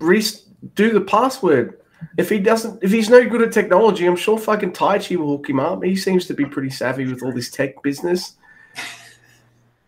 redo 0.00 0.92
the 0.92 1.04
password. 1.06 1.80
If 2.16 2.30
he 2.30 2.38
doesn't, 2.38 2.82
if 2.82 2.90
he's 2.90 3.10
no 3.10 3.28
good 3.28 3.42
at 3.42 3.52
technology, 3.52 4.06
I'm 4.06 4.16
sure 4.16 4.38
fucking 4.38 4.72
Taichi 4.72 5.16
will 5.16 5.36
hook 5.36 5.48
him 5.48 5.60
up. 5.60 5.82
He 5.84 5.96
seems 5.96 6.26
to 6.26 6.34
be 6.34 6.46
pretty 6.46 6.70
savvy 6.70 7.06
with 7.06 7.22
all 7.22 7.32
this 7.32 7.50
tech 7.50 7.82
business. 7.82 8.36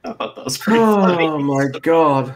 I 0.05 0.13
thought 0.13 0.37
that 0.37 0.45
was 0.45 0.59
pretty 0.59 0.81
oh, 0.81 0.97
funny. 0.97 1.43
my 1.43 1.67
god! 1.81 2.35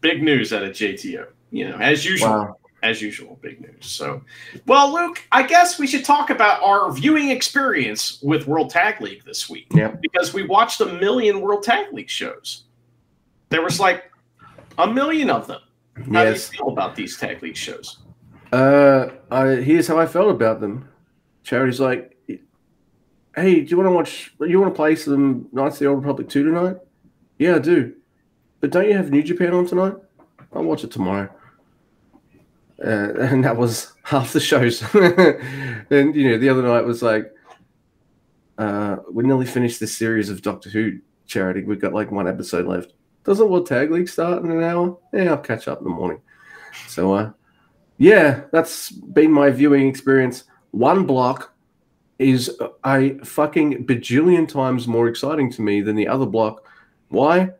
Big 0.00 0.22
news 0.22 0.52
out 0.52 0.62
of 0.62 0.70
JTO. 0.70 1.26
You 1.50 1.68
know, 1.68 1.76
as 1.76 2.04
usual. 2.04 2.28
Wow 2.28 2.59
as 2.82 3.02
usual, 3.02 3.38
big 3.42 3.60
news. 3.60 3.86
So, 3.86 4.22
well, 4.66 4.92
Luke, 4.92 5.22
I 5.32 5.42
guess 5.42 5.78
we 5.78 5.86
should 5.86 6.04
talk 6.04 6.30
about 6.30 6.62
our 6.62 6.92
viewing 6.92 7.30
experience 7.30 8.20
with 8.22 8.46
World 8.46 8.70
Tag 8.70 9.00
League 9.00 9.24
this 9.24 9.48
week. 9.48 9.66
Yeah. 9.72 9.94
Because 10.00 10.32
we 10.32 10.46
watched 10.46 10.80
a 10.80 10.86
million 10.86 11.40
World 11.40 11.62
Tag 11.62 11.92
League 11.92 12.10
shows. 12.10 12.64
There 13.50 13.62
was 13.62 13.80
like 13.80 14.10
a 14.78 14.86
million 14.86 15.30
of 15.30 15.46
them. 15.46 15.60
How 16.12 16.22
yes. 16.22 16.48
do 16.48 16.56
you 16.56 16.58
feel 16.58 16.72
about 16.72 16.94
these 16.96 17.16
tag 17.18 17.42
league 17.42 17.56
shows? 17.56 17.98
Uh, 18.52 19.08
I, 19.30 19.56
here's 19.56 19.86
how 19.86 19.98
I 19.98 20.06
felt 20.06 20.30
about 20.30 20.60
them. 20.60 20.88
Charity's 21.42 21.80
like, 21.80 22.16
hey, 22.26 23.60
do 23.60 23.66
you 23.66 23.76
want 23.76 23.86
to 23.88 23.92
watch? 23.92 24.34
You 24.40 24.60
want 24.60 24.72
to 24.72 24.76
play 24.76 24.96
some 24.96 25.48
Knights 25.52 25.76
of 25.76 25.80
the 25.80 25.86
Old 25.86 25.98
Republic 25.98 26.28
2 26.28 26.44
tonight? 26.44 26.76
Yeah, 27.38 27.56
I 27.56 27.58
do. 27.58 27.94
But 28.60 28.70
don't 28.70 28.86
you 28.86 28.96
have 28.96 29.10
New 29.10 29.22
Japan 29.22 29.54
on 29.54 29.66
tonight? 29.66 29.94
I'll 30.52 30.64
watch 30.64 30.84
it 30.84 30.90
tomorrow. 30.90 31.28
Uh, 32.84 33.14
and 33.18 33.44
that 33.44 33.56
was 33.56 33.92
half 34.02 34.32
the 34.32 34.40
shows. 34.40 34.82
and, 34.94 36.14
you 36.14 36.30
know, 36.30 36.38
the 36.38 36.48
other 36.48 36.62
night 36.62 36.84
was 36.84 37.02
like, 37.02 37.32
uh, 38.58 38.96
we 39.10 39.24
nearly 39.24 39.46
finished 39.46 39.80
this 39.80 39.96
series 39.96 40.28
of 40.28 40.42
Doctor 40.42 40.68
Who 40.68 40.98
charity. 41.26 41.62
We've 41.62 41.80
got 41.80 41.94
like 41.94 42.10
one 42.10 42.28
episode 42.28 42.66
left. 42.66 42.92
Doesn't 43.24 43.48
World 43.48 43.66
Tag 43.66 43.90
League 43.90 44.08
start 44.08 44.42
in 44.42 44.50
an 44.50 44.62
hour? 44.62 44.98
Yeah, 45.12 45.30
I'll 45.30 45.38
catch 45.38 45.68
up 45.68 45.78
in 45.78 45.84
the 45.84 45.90
morning. 45.90 46.20
So, 46.88 47.14
uh, 47.14 47.32
yeah, 47.98 48.42
that's 48.52 48.90
been 48.90 49.32
my 49.32 49.50
viewing 49.50 49.88
experience. 49.88 50.44
One 50.70 51.06
block 51.06 51.54
is 52.18 52.58
a 52.84 53.18
fucking 53.24 53.86
bajillion 53.86 54.46
times 54.46 54.86
more 54.86 55.08
exciting 55.08 55.50
to 55.52 55.62
me 55.62 55.80
than 55.80 55.96
the 55.96 56.08
other 56.08 56.26
block. 56.26 56.66
Why? 57.08 57.50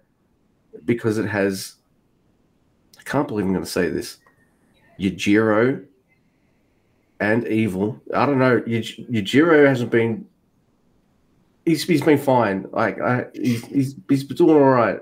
Because 0.85 1.19
it 1.19 1.27
has. 1.27 1.77
I 2.99 3.03
can't 3.03 3.27
believe 3.27 3.47
I'm 3.47 3.53
going 3.53 3.65
to 3.65 3.71
say 3.71 3.89
this. 3.89 4.19
Yujiro 5.01 5.85
and 7.21 7.47
Evil. 7.49 8.01
I 8.15 8.27
don't 8.27 8.39
know. 8.39 8.61
Yujiro 8.61 9.67
hasn't 9.67 9.91
been. 9.91 10.27
He's, 11.65 11.85
he's 11.85 12.03
been 12.03 12.19
fine. 12.19 12.67
Like 12.73 13.01
I, 13.01 13.27
he's, 13.35 13.65
he's 13.67 13.95
he's 14.09 14.25
doing 14.25 14.57
all 14.57 14.61
right. 14.71 14.99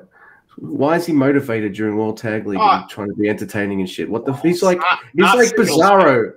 Why 0.57 0.97
is 0.97 1.07
he 1.07 1.12
motivated 1.12 1.73
during 1.75 1.97
World 1.97 2.19
Tag 2.19 2.47
League 2.47 2.59
Oh. 2.61 2.85
trying 2.90 3.09
to 3.09 3.14
be 3.14 3.28
entertaining 3.28 3.81
and 3.81 3.88
shit? 3.88 4.11
What 4.11 4.25
the? 4.26 4.33
He's 4.35 4.62
like 4.62 4.78
not- 4.78 4.99
he's 5.12 5.21
not 5.23 5.37
like 5.38 5.49
singles 5.49 5.71
Bizarro. 5.81 6.33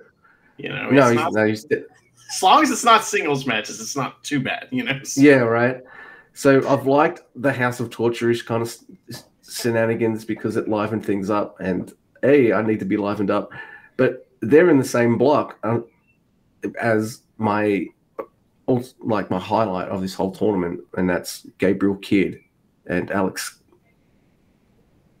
You 0.58 0.68
know, 0.68 0.90
No, 0.90 1.06
he's, 1.08 1.14
not- 1.16 1.32
no, 1.32 1.46
he's 1.46 1.66
as 1.72 2.42
long 2.42 2.62
as 2.62 2.70
it's 2.70 2.84
not 2.84 3.04
singles 3.04 3.46
matches, 3.46 3.80
it's 3.80 3.96
not 3.96 4.22
too 4.22 4.40
bad. 4.40 4.68
You 4.70 4.84
know. 4.84 4.98
Yeah, 5.16 5.38
right. 5.38 5.82
So 6.34 6.66
I've 6.68 6.86
liked 6.86 7.22
the 7.36 7.52
House 7.52 7.78
of 7.80 7.90
Torture-ish 7.90 8.42
kind 8.42 8.62
of 8.62 8.74
shenanigans 9.46 10.24
because 10.24 10.56
it 10.56 10.66
livened 10.68 11.04
things 11.04 11.28
up, 11.28 11.60
and 11.60 11.92
hey, 12.22 12.52
I 12.52 12.62
need 12.62 12.78
to 12.78 12.84
be 12.84 12.96
livened 12.96 13.30
up. 13.30 13.50
But 13.96 14.26
they're 14.40 14.70
in 14.70 14.78
the 14.78 14.84
same 14.84 15.18
block 15.18 15.58
um, 15.62 15.84
as 16.80 17.20
my 17.38 17.86
like 19.00 19.30
my 19.30 19.38
highlight 19.38 19.88
of 19.88 20.00
this 20.00 20.14
whole 20.14 20.32
tournament, 20.32 20.80
and 20.96 21.08
that's 21.08 21.46
Gabriel 21.58 21.96
Kidd 21.96 22.40
and 22.86 23.10
Alex. 23.10 23.58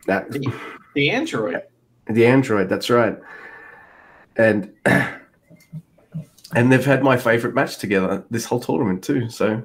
That 0.06 0.30
The 0.94 1.10
android. 1.10 1.62
the 2.06 2.26
android. 2.26 2.68
That's 2.68 2.90
right. 2.90 3.18
And 4.36 4.72
and 6.54 6.72
they've 6.72 6.84
had 6.84 7.02
my 7.02 7.16
favorite 7.16 7.54
match 7.54 7.78
together 7.78 8.24
this 8.30 8.44
whole 8.44 8.60
tournament 8.60 9.04
too. 9.04 9.28
So 9.28 9.62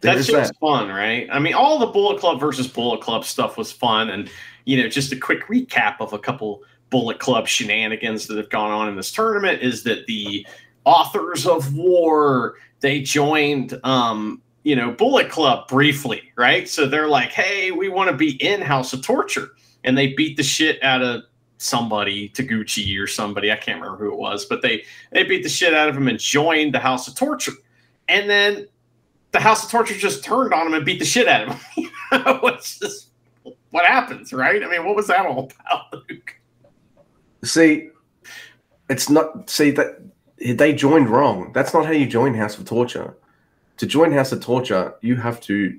That 0.00 0.16
is 0.16 0.26
shit 0.26 0.36
was 0.36 0.52
fun, 0.60 0.88
right? 0.88 1.28
I 1.30 1.38
mean, 1.38 1.54
all 1.54 1.78
the 1.78 1.86
Bullet 1.86 2.20
Club 2.20 2.40
versus 2.40 2.66
Bullet 2.66 3.00
Club 3.00 3.24
stuff 3.24 3.56
was 3.56 3.70
fun, 3.70 4.10
and 4.10 4.30
you 4.64 4.82
know, 4.82 4.88
just 4.88 5.12
a 5.12 5.16
quick 5.16 5.46
recap 5.46 5.96
of 6.00 6.12
a 6.12 6.18
couple 6.18 6.62
Bullet 6.90 7.18
Club 7.18 7.46
shenanigans 7.46 8.26
that 8.26 8.36
have 8.36 8.50
gone 8.50 8.70
on 8.70 8.88
in 8.88 8.96
this 8.96 9.12
tournament 9.12 9.62
is 9.62 9.82
that 9.84 10.06
the 10.06 10.46
authors 10.84 11.46
of 11.46 11.74
war 11.74 12.56
they 12.80 13.02
joined, 13.02 13.78
um, 13.84 14.40
you 14.62 14.74
know, 14.74 14.90
Bullet 14.90 15.30
Club 15.30 15.68
briefly, 15.68 16.22
right? 16.36 16.68
So 16.68 16.86
they're 16.86 17.08
like, 17.08 17.30
"Hey, 17.30 17.70
we 17.70 17.88
want 17.88 18.10
to 18.10 18.16
be 18.16 18.42
in 18.42 18.60
House 18.60 18.92
of 18.92 19.02
Torture," 19.02 19.50
and 19.84 19.96
they 19.96 20.14
beat 20.14 20.36
the 20.36 20.42
shit 20.42 20.82
out 20.82 21.02
of 21.02 21.22
somebody, 21.60 22.30
Taguchi 22.30 22.98
or 22.98 23.06
somebody, 23.06 23.52
I 23.52 23.56
can't 23.56 23.80
remember 23.80 24.02
who 24.02 24.12
it 24.12 24.18
was, 24.18 24.46
but 24.46 24.62
they 24.62 24.84
they 25.12 25.24
beat 25.24 25.42
the 25.42 25.48
shit 25.48 25.74
out 25.74 25.88
of 25.88 25.96
him 25.96 26.08
and 26.08 26.18
joined 26.18 26.74
the 26.74 26.78
House 26.78 27.06
of 27.06 27.14
Torture, 27.14 27.52
and 28.08 28.28
then 28.28 28.66
the 29.32 29.40
House 29.40 29.64
of 29.64 29.70
Torture 29.70 29.94
just 29.94 30.24
turned 30.24 30.52
on 30.52 30.66
him 30.66 30.74
and 30.74 30.84
beat 30.84 30.98
the 30.98 31.04
shit 31.04 31.28
out 31.28 31.48
of 31.48 31.62
him. 31.62 31.90
it's 32.12 32.78
just 32.78 33.09
what 33.70 33.84
happens, 33.86 34.32
right? 34.32 34.62
I 34.62 34.68
mean, 34.68 34.84
what 34.84 34.96
was 34.96 35.06
that 35.08 35.26
all 35.26 35.50
about, 35.68 35.92
Luke? 36.08 36.34
See, 37.44 37.90
it's 38.88 39.08
not. 39.08 39.48
See 39.48 39.70
that 39.72 40.00
they 40.38 40.72
joined 40.74 41.08
wrong. 41.08 41.52
That's 41.52 41.72
not 41.74 41.86
how 41.86 41.92
you 41.92 42.06
join 42.06 42.34
House 42.34 42.58
of 42.58 42.64
Torture. 42.64 43.16
To 43.78 43.86
join 43.86 44.12
House 44.12 44.32
of 44.32 44.42
Torture, 44.42 44.94
you 45.00 45.16
have 45.16 45.40
to 45.42 45.78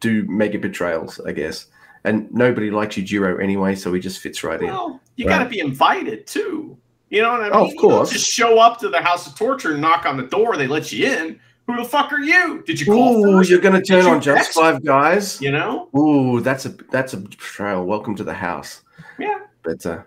do 0.00 0.24
mega 0.28 0.58
betrayals, 0.58 1.20
I 1.20 1.32
guess. 1.32 1.66
And 2.04 2.32
nobody 2.32 2.70
likes 2.70 2.96
Yujiro 2.96 3.42
anyway, 3.42 3.74
so 3.74 3.92
he 3.92 4.00
just 4.00 4.20
fits 4.20 4.44
right 4.44 4.60
in. 4.60 4.68
Well, 4.68 5.00
you 5.16 5.26
Right. 5.26 5.38
got 5.38 5.44
to 5.44 5.48
be 5.50 5.58
invited 5.58 6.26
too. 6.28 6.78
You 7.10 7.22
know 7.22 7.32
what 7.32 7.40
I 7.40 7.44
mean? 7.44 7.52
Oh, 7.54 7.64
of 7.66 7.72
You 7.72 7.78
course. 7.80 8.10
just 8.12 8.30
show 8.30 8.58
up 8.60 8.78
to 8.80 8.88
the 8.88 9.00
House 9.00 9.26
of 9.26 9.34
Torture 9.34 9.72
and 9.72 9.80
knock 9.80 10.06
on 10.06 10.16
the 10.16 10.22
door. 10.24 10.56
They 10.56 10.68
let 10.68 10.92
you 10.92 11.06
in. 11.06 11.40
Who 11.68 11.76
the 11.76 11.84
fuck 11.84 12.10
are 12.12 12.20
you? 12.20 12.62
Did 12.62 12.80
you 12.80 12.86
call 12.86 13.18
Ooh, 13.18 13.32
first? 13.32 13.50
you're 13.50 13.60
gonna 13.60 13.82
turn 13.82 14.06
on 14.06 14.22
just 14.22 14.38
text? 14.38 14.58
five 14.58 14.82
guys. 14.82 15.38
You 15.42 15.52
know? 15.52 15.90
Ooh, 15.94 16.40
that's 16.40 16.64
a 16.64 16.70
that's 16.70 17.12
a 17.12 17.18
betrayal. 17.18 17.84
Welcome 17.84 18.16
to 18.16 18.24
the 18.24 18.32
house. 18.32 18.82
Yeah. 19.18 19.40
But 19.62 19.84
uh, 19.84 20.02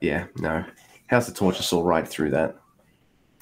yeah, 0.00 0.24
no, 0.38 0.64
House 1.08 1.28
of 1.28 1.34
Torture 1.34 1.62
saw 1.62 1.82
right 1.82 2.08
through 2.08 2.30
that. 2.30 2.56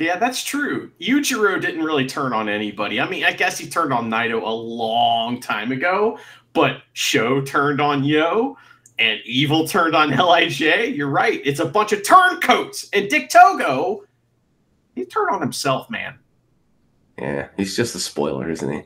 Yeah, 0.01 0.17
that's 0.17 0.43
true. 0.43 0.91
Yujiro 1.01 1.61
didn't 1.61 1.85
really 1.85 2.07
turn 2.07 2.33
on 2.33 2.49
anybody. 2.49 3.01
I 3.01 3.09
mean, 3.09 3.23
I 3.23 3.33
guess 3.33 3.57
he 3.57 3.69
turned 3.69 3.93
on 3.93 4.11
Naito 4.11 4.43
a 4.43 4.51
long 4.51 5.41
time 5.41 5.71
ago, 5.71 6.19
but 6.55 6.83
Sho 6.95 7.41
turned 7.41 7.81
on 7.81 8.03
Yo 8.03 8.57
and 8.99 9.21
Evil 9.25 9.69
turned 9.69 9.95
on 9.95 10.11
Lij. 10.11 10.61
You're 10.61 11.09
right. 11.09 11.41
It's 11.45 11.61
a 11.61 11.67
bunch 11.67 11.93
of 11.93 12.03
turncoats. 12.03 12.89
And 12.93 13.09
Dick 13.09 13.29
Togo, 13.31 14.03
he 14.97 15.05
turned 15.05 15.31
on 15.31 15.41
himself, 15.41 15.89
man. 15.89 16.19
Yeah, 17.19 17.49
he's 17.57 17.77
just 17.77 17.95
a 17.95 18.01
spoiler, 18.01 18.51
isn't 18.51 18.73
he? 18.73 18.83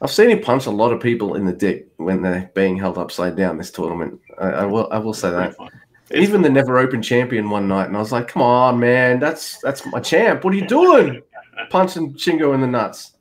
I've 0.00 0.10
seen 0.10 0.30
him 0.30 0.40
punch 0.40 0.66
a 0.66 0.70
lot 0.70 0.92
of 0.92 1.00
people 1.00 1.34
in 1.34 1.44
the 1.44 1.52
dick 1.52 1.88
when 1.96 2.22
they're 2.22 2.50
being 2.54 2.76
held 2.76 2.98
upside 2.98 3.36
down 3.36 3.56
this 3.56 3.70
tournament. 3.70 4.20
I, 4.38 4.48
I 4.48 4.64
will, 4.64 4.88
I 4.90 4.98
will 4.98 5.14
say 5.14 5.30
that. 5.30 5.56
Pretty 5.56 5.70
fun. 5.70 5.80
It's 6.10 6.28
Even 6.28 6.42
the 6.42 6.50
never 6.50 6.78
open 6.78 7.00
champion 7.00 7.48
one 7.48 7.68
night, 7.68 7.86
and 7.86 7.96
I 7.96 8.00
was 8.00 8.12
like, 8.12 8.28
"Come 8.28 8.42
on, 8.42 8.78
man, 8.80 9.18
that's 9.18 9.58
that's 9.60 9.86
my 9.86 10.00
champ. 10.00 10.44
What 10.44 10.52
are 10.52 10.56
you 10.56 10.66
doing? 10.66 11.22
Punching 11.70 12.14
Shingo 12.14 12.54
in 12.54 12.60
the 12.60 12.66
nuts." 12.66 13.12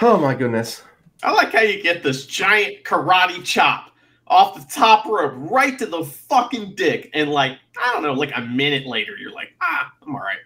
Oh 0.00 0.16
my 0.16 0.34
goodness! 0.34 0.82
I 1.22 1.32
like 1.32 1.52
how 1.52 1.60
you 1.60 1.82
get 1.82 2.02
this 2.02 2.24
giant 2.24 2.84
karate 2.84 3.44
chop 3.44 3.90
off 4.30 4.54
the 4.54 4.72
top 4.72 5.04
rope 5.06 5.34
right 5.36 5.78
to 5.78 5.86
the 5.86 6.04
fucking 6.04 6.74
dick. 6.76 7.10
And 7.12 7.30
like, 7.30 7.58
I 7.82 7.92
don't 7.92 8.02
know, 8.02 8.14
like 8.14 8.32
a 8.36 8.42
minute 8.42 8.86
later, 8.86 9.16
you're 9.18 9.32
like, 9.32 9.48
ah, 9.60 9.92
I'm 10.02 10.14
all 10.14 10.20
right. 10.20 10.38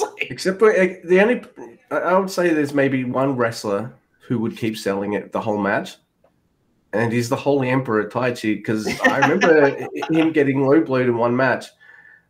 Like, 0.00 0.30
Except 0.30 0.58
for 0.58 0.70
uh, 0.72 0.94
the 1.04 1.20
only, 1.20 1.42
I- 1.90 2.18
would 2.18 2.30
say 2.30 2.52
there's 2.52 2.74
maybe 2.74 3.04
one 3.04 3.36
wrestler 3.36 3.92
who 4.26 4.38
would 4.38 4.56
keep 4.56 4.76
selling 4.76 5.12
it 5.14 5.32
the 5.32 5.40
whole 5.40 5.58
match, 5.58 5.96
and 6.92 7.12
he's 7.12 7.28
the 7.28 7.36
Holy 7.36 7.68
Emperor 7.70 8.08
Taichi. 8.08 8.56
Because 8.56 8.86
I 9.00 9.18
remember 9.18 9.76
him 10.10 10.32
getting 10.32 10.66
low 10.66 10.80
blowed 10.80 11.06
in 11.06 11.16
one 11.16 11.36
match, 11.36 11.66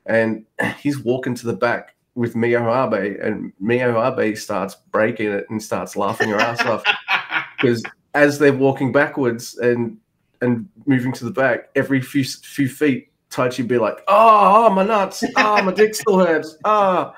and 0.06 0.44
he's 0.78 0.99
walking 0.99 1.35
to 1.37 1.47
the 1.47 1.52
back 1.52 1.94
with 2.14 2.37
Mio 2.37 2.62
Abe, 2.71 3.18
and 3.21 3.52
Mio 3.61 4.02
Abe 4.02 4.37
starts 4.37 4.76
breaking 4.90 5.33
it 5.33 5.47
and 5.50 5.62
starts 5.62 5.97
laughing 5.97 6.28
her 6.30 6.38
ass 6.38 6.61
off 6.62 6.85
because 7.61 7.83
as 8.14 8.38
they're 8.38 8.52
walking 8.52 8.92
backwards 8.92 9.56
and 9.59 9.99
and 10.40 10.68
moving 10.87 11.12
to 11.12 11.25
the 11.25 11.30
back, 11.30 11.71
every 11.75 12.00
few 12.00 12.25
few 12.25 12.68
feet, 12.68 13.11
Taichi 13.30 13.59
would 13.59 13.68
be 13.68 13.78
like, 13.78 13.99
"Oh, 14.09 14.66
oh 14.66 14.71
my 14.71 14.85
nuts! 14.85 15.25
Oh, 15.37 15.62
my 15.62 15.73
dick 15.73 15.94
still 15.94 16.18
hurts! 16.18 16.56
Ah." 16.64 17.14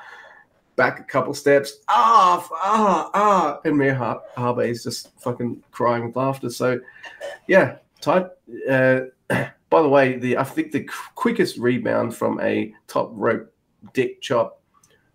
Back 0.76 1.00
a 1.00 1.04
couple 1.04 1.33
steps, 1.33 1.78
ah, 1.88 2.47
ah, 2.52 3.11
ah, 3.14 3.61
and 3.64 3.78
Mio 3.78 4.23
Abe 4.37 4.71
is 4.71 4.83
just 4.83 5.18
fucking 5.18 5.62
crying 5.71 6.06
with 6.06 6.16
laughter. 6.16 6.50
So, 6.50 6.78
yeah, 7.49 7.76
tight. 8.02 8.26
Uh, 8.68 9.00
by 9.71 9.83
the 9.83 9.88
way, 9.88 10.18
the 10.18 10.37
I 10.37 10.45
think 10.45 10.73
the 10.73 10.85
qu- 10.85 11.11
quickest 11.14 11.56
rebound 11.56 12.14
from 12.14 12.38
a 12.40 12.75
top 12.88 13.11
rope 13.14 13.50
dick 13.95 14.21
chop 14.21 14.61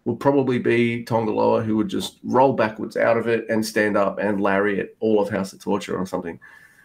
would 0.05 0.19
probably 0.19 0.57
be 0.57 1.03
Tanga 1.03 1.31
Loa, 1.31 1.61
who 1.61 1.77
would 1.77 1.89
just 1.89 2.17
roll 2.23 2.53
backwards 2.53 2.97
out 2.97 3.17
of 3.17 3.27
it 3.27 3.45
and 3.49 3.63
stand 3.63 3.95
up 3.95 4.17
and 4.17 4.41
larry 4.41 4.77
lariat 4.77 4.97
all 4.99 5.21
of 5.21 5.29
House 5.29 5.53
of 5.53 5.61
Torture 5.61 5.95
or 5.95 6.07
something. 6.07 6.39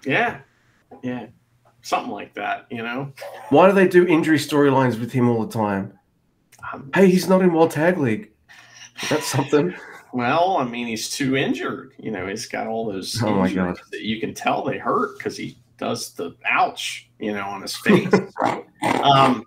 yeah, 0.04 0.40
yeah, 1.02 1.26
something 1.80 2.12
like 2.12 2.35
that, 2.35 2.66
you 2.71 2.83
know? 2.83 3.11
Why 3.49 3.68
do 3.68 3.73
they 3.73 3.88
do 3.88 4.06
injury 4.06 4.37
storylines 4.38 5.00
with 5.00 5.12
him 5.12 5.30
all 5.30 5.47
the 5.47 5.52
time? 5.52 5.99
Um, 6.73 6.90
Hey, 6.95 7.11
he's 7.11 7.28
not 7.28 7.40
in 7.40 7.54
World 7.54 7.71
Tag 7.71 7.97
League. 7.97 8.33
That's 9.11 9.26
something. 9.26 9.75
well, 10.12 10.57
I 10.59 10.65
mean, 10.65 10.87
he's 10.87 11.11
too 11.11 11.37
injured. 11.37 11.93
You 11.99 12.11
know, 12.11 12.26
he's 12.26 12.47
got 12.47 12.67
all 12.67 12.87
those 12.91 13.23
Oh 13.23 13.35
my 13.35 13.53
God. 13.53 13.79
that 13.91 14.03
you 14.03 14.21
can 14.21 14.35
tell 14.35 14.65
they 14.65 14.79
hurt 14.79 15.19
because 15.19 15.37
he 15.37 15.59
does 15.79 16.12
the 16.15 16.35
ouch, 16.47 17.09
you 17.19 17.33
know, 17.33 17.45
on 17.45 17.62
his 17.62 17.76
face. 17.76 18.12
um, 19.03 19.45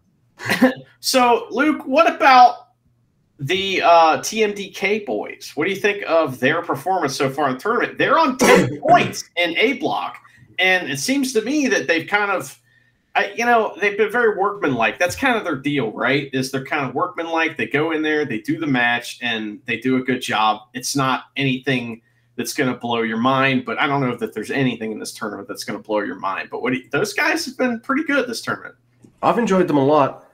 so, 0.99 1.47
Luke, 1.49 1.85
what 1.85 2.13
about 2.13 2.67
the 3.39 3.81
uh, 3.81 4.17
TMDK 4.19 5.05
boys? 5.05 5.51
What 5.55 5.65
do 5.65 5.71
you 5.71 5.79
think 5.79 6.03
of 6.07 6.39
their 6.39 6.61
performance 6.61 7.15
so 7.15 7.29
far 7.29 7.47
in 7.49 7.55
the 7.55 7.59
tournament? 7.59 7.97
They're 7.97 8.19
on 8.19 8.37
10 8.37 8.79
points 8.87 9.29
in 9.37 9.57
A 9.57 9.73
block, 9.73 10.17
and 10.59 10.89
it 10.89 10.99
seems 10.99 11.33
to 11.33 11.41
me 11.41 11.67
that 11.67 11.87
they've 11.87 12.07
kind 12.07 12.31
of 12.31 12.59
I, 13.15 13.33
you 13.35 13.45
know, 13.45 13.75
they've 13.81 13.97
been 13.97 14.11
very 14.11 14.37
workmanlike. 14.37 14.99
That's 14.99 15.15
kind 15.15 15.37
of 15.37 15.43
their 15.43 15.55
deal, 15.55 15.91
right? 15.91 16.29
Is 16.31 16.51
they're 16.51 16.65
kind 16.65 16.87
of 16.87 16.93
workmanlike. 16.93 17.57
They 17.57 17.65
go 17.65 17.91
in 17.91 18.01
there, 18.01 18.23
they 18.23 18.39
do 18.39 18.59
the 18.59 18.67
match, 18.67 19.19
and 19.21 19.59
they 19.65 19.77
do 19.77 19.97
a 19.97 20.01
good 20.01 20.21
job. 20.21 20.61
It's 20.73 20.95
not 20.95 21.25
anything 21.35 22.01
that's 22.35 22.53
going 22.53 22.71
to 22.71 22.79
blow 22.79 23.01
your 23.01 23.17
mind, 23.17 23.65
but 23.65 23.79
I 23.79 23.87
don't 23.87 23.99
know 23.99 24.15
that 24.15 24.33
there's 24.33 24.51
anything 24.51 24.91
in 24.91 24.99
this 24.99 25.11
tournament 25.11 25.47
that's 25.47 25.63
going 25.65 25.77
to 25.77 25.85
blow 25.85 25.99
your 25.99 26.15
mind. 26.15 26.49
But 26.49 26.61
what 26.61 26.73
you, 26.73 26.87
those 26.91 27.13
guys 27.13 27.45
have 27.45 27.57
been 27.57 27.81
pretty 27.81 28.03
good 28.03 28.29
this 28.29 28.41
tournament. 28.41 28.75
I've 29.21 29.37
enjoyed 29.37 29.67
them 29.67 29.77
a 29.77 29.83
lot. 29.83 30.25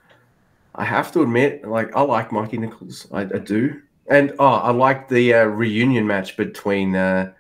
I 0.75 0.83
have 0.83 1.11
to 1.13 1.21
admit, 1.21 1.67
like 1.67 1.95
I 1.95 2.01
like 2.01 2.31
Mikey 2.31 2.57
Nichols, 2.57 3.07
I, 3.11 3.21
I 3.21 3.39
do, 3.39 3.81
and 4.07 4.33
oh, 4.37 4.45
I 4.45 4.71
like 4.71 5.07
the 5.07 5.33
uh, 5.33 5.43
reunion 5.45 6.05
match 6.05 6.37
between 6.37 6.95
uh, 6.95 7.33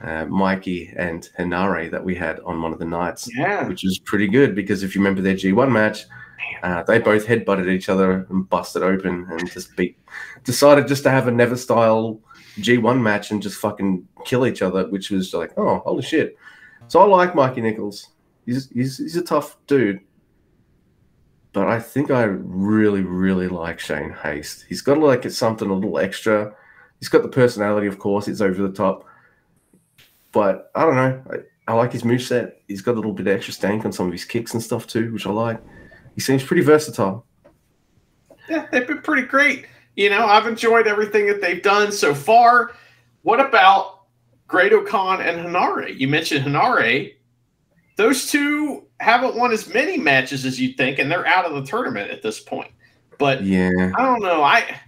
uh, 0.00 0.26
Mikey 0.26 0.92
and 0.96 1.28
Henare 1.38 1.90
that 1.90 2.04
we 2.04 2.14
had 2.14 2.40
on 2.40 2.60
one 2.62 2.72
of 2.72 2.78
the 2.78 2.84
nights, 2.84 3.28
Yeah. 3.34 3.66
which 3.66 3.82
was 3.82 3.98
pretty 4.00 4.26
good 4.28 4.54
because 4.54 4.82
if 4.82 4.94
you 4.94 5.00
remember 5.00 5.22
their 5.22 5.34
G1 5.34 5.70
match, 5.70 6.04
uh, 6.62 6.82
they 6.82 6.98
both 6.98 7.26
headbutted 7.26 7.68
each 7.68 7.88
other 7.88 8.26
and 8.30 8.48
busted 8.48 8.82
open 8.82 9.26
and 9.30 9.50
just 9.50 9.74
beat. 9.76 9.98
Decided 10.44 10.86
just 10.86 11.02
to 11.04 11.10
have 11.10 11.28
a 11.28 11.30
never 11.30 11.56
style 11.56 12.20
G1 12.58 13.00
match 13.00 13.30
and 13.30 13.42
just 13.42 13.58
fucking 13.58 14.06
kill 14.24 14.46
each 14.46 14.62
other, 14.62 14.86
which 14.88 15.10
was 15.10 15.32
like, 15.34 15.52
oh, 15.56 15.78
holy 15.80 16.02
shit. 16.02 16.36
So 16.88 17.00
I 17.00 17.04
like 17.04 17.34
Mikey 17.34 17.60
Nichols. 17.62 18.08
He's, 18.44 18.70
he's, 18.70 18.98
he's 18.98 19.16
a 19.16 19.22
tough 19.22 19.56
dude. 19.66 20.00
But 21.52 21.68
I 21.68 21.80
think 21.80 22.10
I 22.10 22.24
really, 22.24 23.00
really 23.00 23.48
like 23.48 23.80
Shane 23.80 24.10
Haste. 24.10 24.66
He's 24.68 24.82
got 24.82 24.98
like 24.98 25.28
something 25.30 25.70
a 25.70 25.74
little 25.74 25.98
extra. 25.98 26.54
He's 27.00 27.08
got 27.08 27.22
the 27.22 27.28
personality, 27.28 27.86
of 27.86 27.98
course. 27.98 28.28
It's 28.28 28.42
over 28.42 28.62
the 28.62 28.72
top. 28.74 29.06
But 30.36 30.70
I 30.74 30.84
don't 30.84 30.96
know. 30.96 31.22
I, 31.30 31.72
I 31.72 31.74
like 31.74 31.92
his 31.92 32.02
moveset. 32.02 32.52
He's 32.68 32.82
got 32.82 32.92
a 32.92 32.96
little 32.96 33.14
bit 33.14 33.26
of 33.26 33.32
extra 33.32 33.54
stank 33.54 33.86
on 33.86 33.92
some 33.92 34.04
of 34.04 34.12
his 34.12 34.26
kicks 34.26 34.52
and 34.52 34.62
stuff 34.62 34.86
too, 34.86 35.10
which 35.14 35.24
I 35.24 35.30
like. 35.30 35.58
He 36.14 36.20
seems 36.20 36.42
pretty 36.44 36.60
versatile. 36.60 37.24
Yeah, 38.46 38.66
they've 38.70 38.86
been 38.86 39.00
pretty 39.00 39.26
great. 39.26 39.64
You 39.94 40.10
know, 40.10 40.26
I've 40.26 40.46
enjoyed 40.46 40.86
everything 40.86 41.26
that 41.28 41.40
they've 41.40 41.62
done 41.62 41.90
so 41.90 42.14
far. 42.14 42.72
What 43.22 43.40
about 43.40 44.02
Great 44.46 44.74
Khan 44.86 45.22
and 45.22 45.38
Henare? 45.38 45.98
You 45.98 46.06
mentioned 46.06 46.44
Henare. 46.44 47.14
Those 47.96 48.30
two 48.30 48.88
haven't 49.00 49.36
won 49.36 49.52
as 49.52 49.72
many 49.72 49.96
matches 49.96 50.44
as 50.44 50.60
you'd 50.60 50.76
think, 50.76 50.98
and 50.98 51.10
they're 51.10 51.26
out 51.26 51.46
of 51.46 51.54
the 51.54 51.62
tournament 51.62 52.10
at 52.10 52.20
this 52.20 52.40
point. 52.40 52.72
But 53.18 53.42
Yeah. 53.42 53.70
I 53.96 54.04
don't 54.04 54.20
know. 54.20 54.42
I 54.42 54.80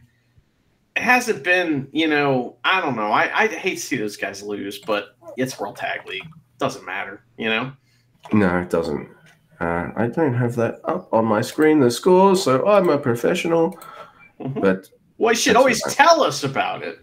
it 0.99 1.02
hasn't 1.02 1.45
been, 1.45 1.88
you 1.93 2.09
know, 2.09 2.57
I 2.64 2.81
don't 2.81 2.97
know. 2.97 3.12
I, 3.12 3.45
I 3.45 3.47
hate 3.47 3.76
to 3.76 3.81
see 3.81 3.97
those 3.97 4.17
guys 4.17 4.43
lose, 4.43 4.78
but 4.78 5.17
it's 5.37 5.59
World 5.59 5.77
Tag 5.77 6.07
League. 6.07 6.27
Doesn't 6.59 6.85
matter, 6.85 7.23
you 7.37 7.49
know? 7.49 7.73
No, 8.33 8.59
it 8.61 8.71
doesn't. 8.71 9.09
Uh, 9.61 9.91
I 9.97 10.07
don't 10.09 10.35
have 10.35 10.55
that 10.57 10.81
up 10.85 11.13
on 11.13 11.25
my 11.25 11.41
screen, 11.41 11.81
the 11.81 11.91
scores, 11.91 12.43
so 12.43 12.67
I'm 12.69 12.89
a 12.89 12.99
professional. 12.99 13.79
Mhm. 14.41 14.61
But 14.61 14.89
Well, 15.19 15.33
you 15.33 15.39
should 15.39 15.57
always 15.57 15.81
fine. 15.83 15.95
tell 15.95 16.23
us 16.23 16.45
about 16.45 16.83
it, 16.83 16.99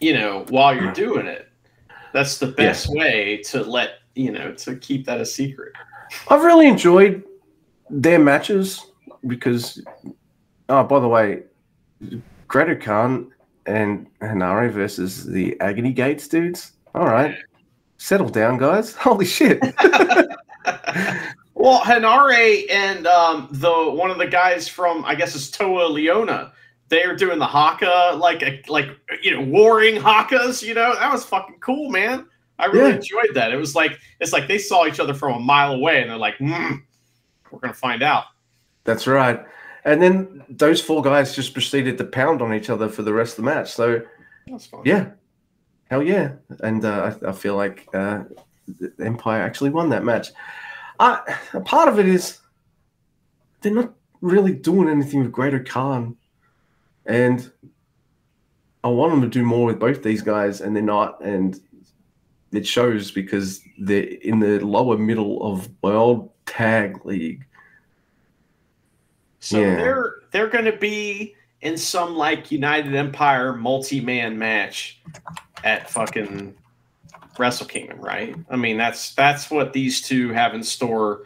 you 0.00 0.14
know, 0.14 0.46
while 0.48 0.74
you're 0.74 0.92
doing 0.92 1.26
it. 1.26 1.48
That's 2.12 2.38
the 2.38 2.46
best 2.48 2.88
way 2.90 3.42
to 3.46 3.62
let, 3.62 4.00
you 4.14 4.32
know, 4.32 4.52
to 4.52 4.76
keep 4.76 5.04
that 5.06 5.20
a 5.20 5.26
secret. 5.26 5.72
I've 6.28 6.44
really 6.44 6.66
enjoyed 6.68 7.22
their 7.90 8.18
matches 8.18 8.84
because, 9.26 9.82
oh, 10.68 10.84
by 10.84 11.00
the 11.00 11.08
way, 11.08 11.42
Great-O-Khan 12.48 13.32
and 13.66 14.06
Henare 14.20 14.70
versus 14.70 15.24
the 15.26 15.58
Agony 15.60 15.92
Gates 15.92 16.26
dudes. 16.28 16.72
All 16.94 17.06
right, 17.06 17.36
settle 18.02 18.28
down, 18.28 18.58
guys. 18.58 18.94
Holy 18.96 19.24
shit. 19.24 19.60
Well, 21.54 21.80
Henare 21.82 22.64
and 22.70 23.06
um, 23.06 23.48
the 23.52 23.72
one 23.92 24.10
of 24.10 24.18
the 24.18 24.26
guys 24.26 24.66
from 24.66 25.04
I 25.04 25.14
guess 25.14 25.36
it's 25.36 25.48
Toa 25.48 25.88
Liona, 25.90 26.50
they 26.88 27.04
are 27.04 27.14
doing 27.14 27.38
the 27.38 27.46
haka 27.46 28.16
like 28.18 28.42
a, 28.42 28.60
like 28.68 28.88
you 29.22 29.30
know 29.30 29.42
warring 29.42 29.94
hakas. 29.96 30.62
You 30.62 30.74
know 30.74 30.94
that 30.94 31.12
was 31.12 31.24
fucking 31.24 31.58
cool, 31.60 31.88
man. 31.90 32.26
I 32.58 32.66
really 32.66 32.90
Yeah. 32.90 32.96
enjoyed 32.96 33.34
that. 33.34 33.52
It 33.52 33.56
was 33.56 33.76
like 33.76 33.98
it's 34.18 34.32
like 34.32 34.48
they 34.48 34.58
saw 34.58 34.86
each 34.86 34.98
other 34.98 35.14
from 35.14 35.34
a 35.36 35.40
mile 35.40 35.72
away, 35.72 36.00
and 36.02 36.10
they're 36.10 36.16
like, 36.16 36.38
mm, 36.38 36.82
"We're 37.52 37.60
gonna 37.60 37.74
find 37.74 38.02
out." 38.02 38.24
That's 38.84 39.06
right. 39.06 39.44
And 39.84 40.02
then 40.02 40.42
those 40.48 40.80
four 40.80 41.00
guys 41.02 41.36
just 41.36 41.52
proceeded 41.52 41.96
to 41.98 42.04
pound 42.04 42.42
on 42.42 42.52
each 42.54 42.70
other 42.70 42.88
for 42.88 43.02
the 43.02 43.12
rest 43.12 43.38
of 43.38 43.44
the 43.44 43.50
match. 43.50 43.72
So, 43.72 44.00
That's 44.48 44.66
fun. 44.66 44.82
yeah, 44.84 45.10
hell 45.92 46.02
yeah. 46.02 46.32
And 46.60 46.86
uh, 46.86 47.12
I, 47.22 47.28
I 47.28 47.32
feel 47.32 47.54
like 47.54 47.86
uh, 47.92 48.24
the 48.80 48.90
Empire 49.04 49.42
actually 49.42 49.68
won 49.68 49.90
that 49.90 50.04
match. 50.04 50.28
A 50.98 51.60
part 51.66 51.86
of 51.86 51.98
it 51.98 52.08
is 52.08 52.38
they're 53.60 53.74
not 53.74 53.92
really 54.22 54.54
doing 54.54 54.88
anything 54.88 55.22
with 55.22 55.32
Great-O-Khan. 55.32 56.16
And 57.04 57.52
I 58.82 58.88
want 58.88 59.12
them 59.12 59.20
to 59.20 59.28
do 59.28 59.44
more 59.44 59.66
with 59.66 59.78
both 59.78 60.02
these 60.02 60.22
guys, 60.22 60.62
and 60.62 60.74
they're 60.74 60.82
not. 60.82 61.22
And 61.22 61.60
it 62.52 62.66
shows 62.66 63.10
because 63.10 63.60
they're 63.78 64.04
in 64.22 64.40
the 64.40 64.60
lower 64.60 64.96
middle 64.96 65.42
of 65.42 65.68
World 65.82 66.30
Tag 66.46 67.04
League. 67.04 67.44
So 69.40 69.60
Yeah. 69.60 69.76
they're 69.76 70.14
they're 70.30 70.48
going 70.48 70.64
to 70.64 70.76
be 70.76 71.34
in 71.60 71.76
some 71.76 72.14
like 72.14 72.50
United 72.50 72.94
Empire 72.94 73.52
multi-man 73.52 74.38
match 74.38 75.02
at 75.64 75.90
fucking 75.90 76.54
Wrestle 77.38 77.66
Kingdom, 77.66 78.00
right? 78.00 78.34
I 78.50 78.56
mean, 78.56 78.76
that's 78.76 79.14
that's 79.14 79.50
what 79.50 79.72
these 79.72 80.00
two 80.00 80.30
have 80.32 80.54
in 80.54 80.62
store 80.62 81.24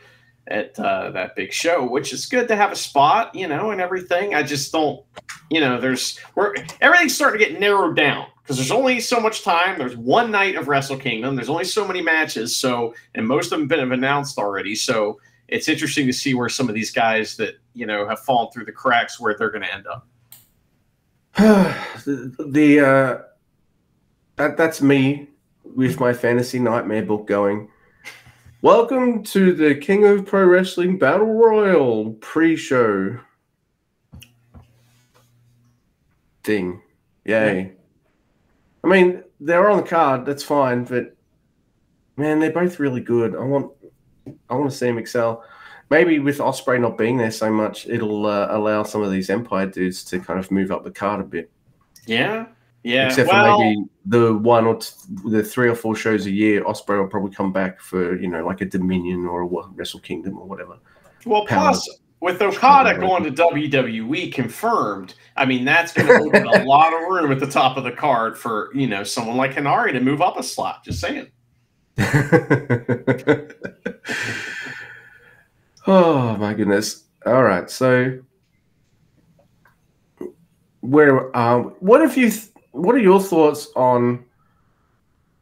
at 0.48 0.78
uh, 0.78 1.10
that 1.10 1.34
big 1.34 1.52
show, 1.52 1.86
which 1.88 2.12
is 2.12 2.26
good 2.26 2.48
to 2.48 2.56
have 2.56 2.70
a 2.70 2.76
spot, 2.76 3.34
you 3.34 3.48
know, 3.48 3.70
and 3.70 3.80
everything. 3.80 4.34
I 4.34 4.42
just 4.42 4.72
don't, 4.72 5.04
you 5.50 5.60
know, 5.60 5.80
there's 5.80 6.20
we're 6.34 6.54
everything's 6.80 7.14
starting 7.14 7.40
to 7.40 7.46
get 7.46 7.60
narrowed 7.60 7.96
down 7.96 8.26
because 8.42 8.56
there's 8.56 8.70
only 8.70 9.00
so 9.00 9.18
much 9.18 9.42
time. 9.42 9.78
There's 9.78 9.96
one 9.96 10.30
night 10.30 10.54
of 10.54 10.68
Wrestle 10.68 10.96
Kingdom. 10.96 11.34
There's 11.34 11.48
only 11.48 11.64
so 11.64 11.86
many 11.86 12.00
matches, 12.00 12.56
so 12.56 12.94
and 13.14 13.26
most 13.26 13.46
of 13.46 13.50
them 13.58 13.60
have 13.62 13.68
been 13.68 13.92
announced 13.92 14.38
already. 14.38 14.74
So 14.74 15.18
it's 15.48 15.68
interesting 15.68 16.06
to 16.06 16.12
see 16.12 16.34
where 16.34 16.48
some 16.48 16.68
of 16.68 16.74
these 16.74 16.90
guys 16.90 17.36
that 17.36 17.54
you 17.74 17.86
know 17.86 18.06
have 18.08 18.20
fallen 18.20 18.52
through 18.52 18.66
the 18.66 18.72
cracks 18.72 19.18
where 19.18 19.34
they're 19.36 19.50
going 19.50 19.64
to 19.64 19.74
end 19.74 19.86
up. 19.86 20.06
the, 22.06 22.80
uh, 22.80 23.25
that 24.36 24.56
that's 24.56 24.82
me 24.82 25.28
with 25.64 25.98
my 25.98 26.12
fantasy 26.12 26.58
nightmare 26.58 27.02
book 27.02 27.26
going. 27.26 27.68
Welcome 28.62 29.22
to 29.24 29.52
the 29.52 29.74
King 29.74 30.04
of 30.06 30.26
Pro 30.26 30.44
Wrestling 30.44 30.98
Battle 30.98 31.32
Royal 31.32 32.12
pre-show 32.14 33.18
thing. 36.44 36.82
Yay! 37.24 37.72
I 38.84 38.88
mean, 38.88 39.22
they're 39.40 39.70
on 39.70 39.78
the 39.78 39.82
card. 39.82 40.26
That's 40.26 40.42
fine, 40.42 40.84
but 40.84 41.16
man, 42.16 42.38
they're 42.38 42.52
both 42.52 42.78
really 42.78 43.00
good. 43.00 43.34
I 43.34 43.40
want 43.40 43.72
I 44.48 44.54
want 44.54 44.70
to 44.70 44.76
see 44.76 44.86
them 44.86 44.98
excel. 44.98 45.44
Maybe 45.88 46.18
with 46.18 46.40
Osprey 46.40 46.78
not 46.78 46.98
being 46.98 47.16
there 47.16 47.30
so 47.30 47.50
much, 47.50 47.86
it'll 47.86 48.26
uh, 48.26 48.48
allow 48.50 48.82
some 48.82 49.02
of 49.02 49.10
these 49.12 49.30
Empire 49.30 49.66
dudes 49.66 50.02
to 50.04 50.18
kind 50.18 50.38
of 50.38 50.50
move 50.50 50.72
up 50.72 50.82
the 50.82 50.90
card 50.90 51.20
a 51.20 51.24
bit. 51.24 51.50
Yeah, 52.06 52.46
yeah. 52.86 53.08
Except 53.08 53.28
well, 53.28 53.58
for 53.58 53.64
maybe 53.64 53.84
the 54.04 54.34
one 54.34 54.64
or 54.64 54.76
t- 54.76 54.90
the 55.24 55.42
three 55.42 55.68
or 55.68 55.74
four 55.74 55.96
shows 55.96 56.26
a 56.26 56.30
year, 56.30 56.64
Osprey 56.64 56.98
will 57.00 57.08
probably 57.08 57.34
come 57.34 57.52
back 57.52 57.80
for 57.80 58.16
you 58.20 58.28
know 58.28 58.46
like 58.46 58.60
a 58.60 58.64
Dominion 58.64 59.26
or 59.26 59.42
a 59.42 59.46
Wrestle 59.74 59.98
Kingdom 60.00 60.38
or 60.38 60.46
whatever. 60.46 60.78
well, 61.24 61.44
power. 61.46 61.72
plus 61.72 61.98
with 62.20 62.40
Okada 62.40 62.98
going 62.98 63.24
to 63.24 63.32
WWE 63.32 64.32
confirmed, 64.32 65.14
I 65.36 65.44
mean 65.46 65.64
that's 65.64 65.92
going 65.92 66.06
to 66.06 66.14
open 66.14 66.46
a 66.46 66.64
lot 66.68 66.92
of 66.92 67.00
room 67.10 67.32
at 67.32 67.40
the 67.40 67.50
top 67.50 67.76
of 67.76 67.82
the 67.82 67.90
card 67.90 68.38
for 68.38 68.70
you 68.72 68.86
know 68.86 69.02
someone 69.02 69.36
like 69.36 69.54
Henare 69.54 69.92
to 69.92 69.98
move 70.00 70.22
up 70.22 70.38
a 70.38 70.42
slot. 70.44 70.84
Just 70.84 71.00
saying. 71.00 71.26
oh 75.88 76.36
my 76.36 76.54
goodness! 76.54 77.02
All 77.24 77.42
right, 77.42 77.68
so 77.68 78.20
where 80.82 81.36
um, 81.36 81.74
what 81.80 82.00
if 82.02 82.16
you? 82.16 82.30
Th- 82.30 82.46
what 82.76 82.94
are 82.94 82.98
your 83.00 83.20
thoughts 83.20 83.68
on 83.76 84.24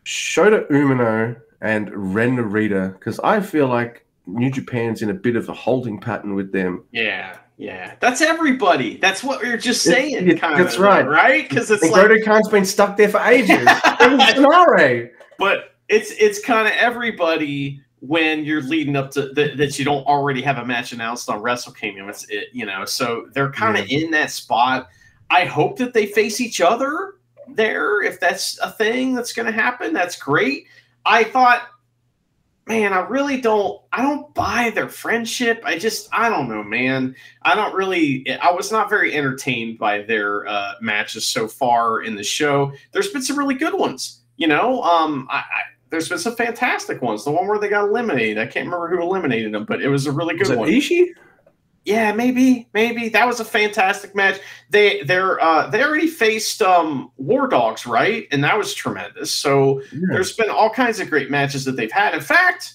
Shota 0.04 0.68
Umino 0.70 1.36
and 1.60 1.90
Ren 2.14 2.36
Narita? 2.36 2.92
Because 2.94 3.18
I 3.20 3.40
feel 3.40 3.68
like 3.68 4.04
New 4.26 4.50
Japan's 4.50 5.02
in 5.02 5.10
a 5.10 5.14
bit 5.14 5.36
of 5.36 5.48
a 5.48 5.54
holding 5.54 5.98
pattern 6.00 6.34
with 6.34 6.52
them. 6.52 6.84
Yeah, 6.92 7.36
yeah. 7.56 7.94
That's 8.00 8.20
everybody. 8.20 8.96
That's 8.98 9.22
what 9.24 9.42
we 9.42 9.48
are 9.50 9.56
just 9.58 9.86
It- 9.86 9.90
saying. 9.90 10.28
it- 10.28 10.40
kind 10.40 10.58
that's 10.62 10.76
of, 10.76 10.80
right. 10.80 11.06
right? 11.06 11.48
Because 11.48 11.70
it's 11.70 11.82
And 11.82 11.92
like 11.92 12.24
Khan's 12.24 12.48
been 12.48 12.64
stuck 12.64 12.96
there 12.96 13.08
for 13.08 13.20
ages. 13.20 13.66
Sonare. 13.66 15.10
but 15.38 15.74
it's 15.88 16.10
it's 16.12 16.40
kind 16.40 16.66
of 16.66 16.74
everybody 16.74 17.80
when 18.00 18.44
you're 18.44 18.62
leading 18.62 18.96
up 18.96 19.10
to 19.12 19.28
that 19.30 19.56
that 19.56 19.78
you 19.78 19.84
don't 19.84 20.06
already 20.06 20.42
have 20.42 20.58
a 20.58 20.64
match 20.64 20.92
announced 20.92 21.28
on 21.28 21.40
Wrestle 21.42 21.72
Kingdom. 21.72 22.08
It's 22.08 22.28
it, 22.28 22.48
you 22.52 22.64
know, 22.66 22.84
so 22.84 23.28
they're 23.32 23.50
kind 23.52 23.76
of 23.76 23.86
in 23.88 24.10
that 24.12 24.30
spot. 24.30 24.88
I 25.30 25.46
hope 25.46 25.78
that 25.78 25.94
they 25.94 26.06
face 26.06 26.40
each 26.40 26.60
other 26.60 27.14
there. 27.48 28.02
If 28.02 28.20
that's 28.20 28.58
a 28.60 28.70
thing 28.70 29.14
that's 29.14 29.32
going 29.32 29.46
to 29.46 29.52
happen, 29.52 29.92
that's 29.92 30.16
great. 30.16 30.66
I 31.04 31.24
thought 31.24 31.68
man, 32.66 32.92
I 32.92 33.00
really 33.00 33.40
don't 33.40 33.80
I 33.92 34.02
don't 34.02 34.32
buy 34.34 34.70
their 34.74 34.88
friendship. 34.88 35.62
I 35.64 35.78
just 35.78 36.08
I 36.12 36.28
don't 36.28 36.48
know, 36.48 36.62
man. 36.62 37.14
I 37.42 37.54
don't 37.54 37.74
really 37.74 38.26
I 38.40 38.52
was 38.52 38.72
not 38.72 38.88
very 38.88 39.14
entertained 39.14 39.78
by 39.78 40.02
their 40.02 40.46
uh 40.46 40.74
matches 40.80 41.26
so 41.26 41.46
far 41.48 42.02
in 42.02 42.14
the 42.14 42.24
show. 42.24 42.72
There's 42.92 43.10
been 43.10 43.22
some 43.22 43.38
really 43.38 43.54
good 43.54 43.74
ones, 43.74 44.20
you 44.36 44.46
know. 44.46 44.82
Um 44.82 45.28
I, 45.30 45.38
I 45.38 45.62
there's 45.90 46.08
been 46.08 46.18
some 46.18 46.34
fantastic 46.34 47.02
ones. 47.02 47.24
The 47.24 47.30
one 47.30 47.46
where 47.46 47.58
they 47.58 47.68
got 47.68 47.88
eliminated. 47.88 48.38
I 48.38 48.46
can't 48.46 48.66
remember 48.66 48.88
who 48.88 49.00
eliminated 49.00 49.52
them, 49.52 49.64
but 49.64 49.80
it 49.80 49.88
was 49.88 50.06
a 50.06 50.12
really 50.12 50.36
good 50.36 50.48
Was 50.48 50.58
one. 50.58 50.68
Ishii? 50.68 51.10
Yeah, 51.84 52.12
maybe, 52.12 52.66
maybe 52.72 53.10
that 53.10 53.26
was 53.26 53.40
a 53.40 53.44
fantastic 53.44 54.14
match. 54.14 54.40
They 54.70 55.02
they're 55.02 55.38
uh, 55.40 55.68
they 55.68 55.82
already 55.84 56.06
faced 56.06 56.62
um, 56.62 57.10
War 57.18 57.46
Dogs, 57.46 57.86
right? 57.86 58.26
And 58.30 58.42
that 58.42 58.56
was 58.56 58.72
tremendous. 58.72 59.30
So 59.30 59.82
there's 59.92 60.32
been 60.32 60.48
all 60.48 60.70
kinds 60.70 60.98
of 60.98 61.10
great 61.10 61.30
matches 61.30 61.64
that 61.66 61.72
they've 61.72 61.92
had. 61.92 62.14
In 62.14 62.22
fact, 62.22 62.74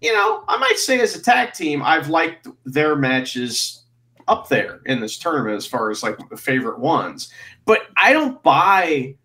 you 0.00 0.12
know, 0.12 0.44
I 0.48 0.56
might 0.56 0.78
say 0.78 1.00
as 1.00 1.14
a 1.14 1.22
tag 1.22 1.52
team, 1.52 1.82
I've 1.82 2.08
liked 2.08 2.48
their 2.64 2.96
matches 2.96 3.84
up 4.26 4.48
there 4.48 4.80
in 4.86 5.00
this 5.00 5.18
tournament 5.18 5.56
as 5.56 5.66
far 5.66 5.90
as 5.90 6.02
like 6.02 6.16
the 6.30 6.36
favorite 6.36 6.78
ones. 6.78 7.30
But 7.66 7.82
I 7.96 8.12
don't 8.12 8.42
buy 8.42 9.16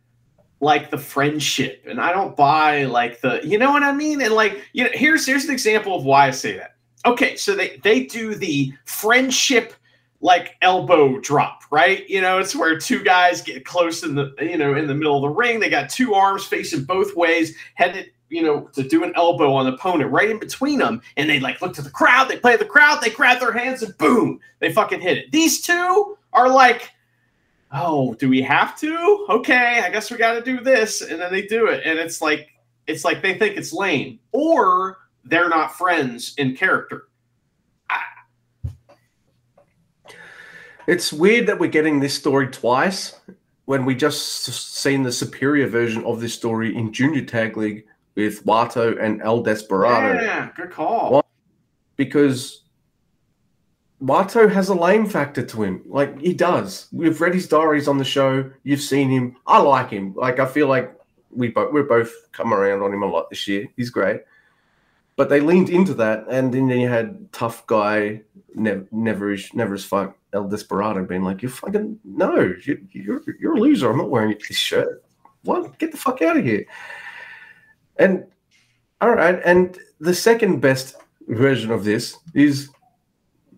like 0.59 0.89
the 0.89 0.97
friendship 0.97 1.83
and 1.87 2.01
I 2.01 2.11
don't 2.11 2.35
buy 2.35 2.85
like 2.85 3.21
the 3.21 3.39
you 3.43 3.57
know 3.57 3.71
what 3.71 3.83
I 3.83 3.91
mean? 3.91 4.21
And 4.21 4.33
like, 4.33 4.61
you 4.73 4.83
know, 4.83 4.89
here's 4.93 5.25
here's 5.25 5.45
an 5.45 5.51
example 5.51 5.95
of 5.95 6.03
why 6.03 6.27
I 6.27 6.31
say 6.31 6.57
that. 6.57 6.74
Okay, 7.05 7.35
so 7.35 7.55
they 7.55 7.77
they 7.83 8.05
do 8.05 8.35
the 8.35 8.73
friendship 8.85 9.73
like 10.21 10.55
elbow 10.63 11.19
drop, 11.19 11.61
right? 11.71 12.07
You 12.09 12.19
know, 12.19 12.39
it's 12.39 12.55
where 12.55 12.79
two 12.79 13.03
guys 13.03 13.41
get 13.41 13.63
close 13.63 14.03
in 14.03 14.15
the 14.15 14.33
you 14.39 14.57
know 14.57 14.75
in 14.75 14.87
the 14.87 14.95
middle 14.95 15.15
of 15.15 15.21
the 15.21 15.29
ring. 15.29 15.59
They 15.59 15.69
got 15.69 15.89
two 15.89 16.15
arms 16.15 16.45
facing 16.45 16.83
both 16.83 17.15
ways, 17.15 17.55
headed 17.75 18.11
you 18.29 18.41
know 18.41 18.61
to 18.73 18.81
do 18.81 19.03
an 19.03 19.13
elbow 19.15 19.53
on 19.53 19.65
the 19.65 19.73
opponent 19.73 20.11
right 20.11 20.29
in 20.29 20.39
between 20.39 20.79
them, 20.79 21.01
and 21.15 21.29
they 21.29 21.39
like 21.39 21.61
look 21.61 21.73
to 21.75 21.83
the 21.83 21.91
crowd. 21.91 22.27
They 22.27 22.37
play 22.37 22.57
the 22.57 22.65
crowd. 22.65 23.01
They 23.01 23.11
grab 23.11 23.39
their 23.39 23.51
hands 23.51 23.83
and 23.83 23.95
boom, 23.97 24.39
they 24.59 24.73
fucking 24.73 25.01
hit 25.01 25.17
it. 25.17 25.31
These 25.31 25.61
two 25.61 26.17
are 26.33 26.49
like. 26.49 26.91
Oh, 27.77 28.13
do 28.13 28.29
we 28.29 28.41
have 28.41 28.79
to? 28.79 29.25
Okay, 29.27 29.81
I 29.83 29.89
guess 29.89 30.09
we 30.09 30.15
got 30.15 30.33
to 30.33 30.41
do 30.41 30.61
this, 30.61 31.01
and 31.01 31.19
then 31.19 31.29
they 31.29 31.41
do 31.41 31.67
it, 31.67 31.81
and 31.83 31.99
it's 31.99 32.21
like 32.21 32.47
it's 32.87 33.03
like 33.03 33.21
they 33.21 33.37
think 33.37 33.57
it's 33.57 33.73
lame, 33.73 34.19
or 34.31 34.99
they're 35.25 35.49
not 35.49 35.75
friends 35.75 36.33
in 36.37 36.55
character. 36.55 37.07
It's 40.87 41.11
weird 41.11 41.47
that 41.47 41.59
we're 41.59 41.69
getting 41.69 41.99
this 41.99 42.13
story 42.13 42.47
twice 42.47 43.19
when 43.65 43.85
we 43.85 43.95
just 43.95 44.43
seen 44.45 45.01
the 45.01 45.11
superior 45.11 45.67
version 45.67 46.05
of 46.05 46.21
this 46.21 46.33
story 46.35 46.75
in 46.75 46.93
Junior 46.93 47.25
Tag 47.25 47.57
League 47.57 47.85
with 48.15 48.45
Wato 48.45 49.01
and 49.01 49.21
El 49.23 49.41
Desperado. 49.41 50.21
Yeah, 50.21 50.51
good 50.55 50.69
call. 50.69 51.25
Because 51.97 52.65
Wato 54.01 54.51
has 54.51 54.69
a 54.69 54.75
lame 54.75 55.07
factor 55.07 55.43
to 55.43 55.63
him. 55.63 55.81
Like 55.87 56.21
he 56.21 56.33
does. 56.33 56.87
We've 56.91 57.19
read 57.19 57.33
his 57.33 57.47
diaries 57.47 57.87
on 57.87 57.97
the 57.97 58.05
show. 58.05 58.51
You've 58.63 58.81
seen 58.81 59.09
him. 59.09 59.37
I 59.47 59.59
like 59.59 59.89
him. 59.89 60.13
Like 60.15 60.39
I 60.39 60.45
feel 60.45 60.67
like 60.67 60.95
we 61.31 61.47
both 61.47 61.73
we're 61.73 61.83
both 61.83 62.13
come 62.31 62.53
around 62.53 62.83
on 62.83 62.93
him 62.93 63.01
a 63.01 63.07
lot 63.07 63.31
this 63.31 63.47
year. 63.47 63.67
He's 63.75 63.89
great. 63.89 64.21
But 65.17 65.29
they 65.29 65.39
leaned 65.39 65.69
into 65.69 65.93
that, 65.95 66.25
and 66.29 66.53
then 66.53 66.67
you 66.67 66.89
had 66.89 67.31
tough 67.31 67.65
guy, 67.67 68.21
never, 68.53 68.85
never, 68.91 69.37
never 69.53 69.73
as 69.73 69.85
fuck, 69.85 70.17
El 70.33 70.49
Desperado, 70.49 71.05
being 71.05 71.23
like, 71.23 71.41
"You 71.41 71.49
fucking 71.49 71.99
no, 72.03 72.53
you, 72.65 72.85
you're 72.91 73.21
you're 73.39 73.55
a 73.55 73.59
loser. 73.59 73.89
I'm 73.89 73.97
not 73.97 74.09
wearing 74.09 74.37
this 74.37 74.57
shirt. 74.57 75.03
What? 75.43 75.77
Get 75.79 75.91
the 75.91 75.97
fuck 75.97 76.21
out 76.21 76.37
of 76.37 76.43
here." 76.43 76.65
And 77.97 78.25
all 78.99 79.11
right, 79.11 79.39
and 79.45 79.77
the 79.99 80.13
second 80.13 80.59
best 80.59 80.97
version 81.27 81.71
of 81.71 81.85
this 81.85 82.17
is 82.33 82.69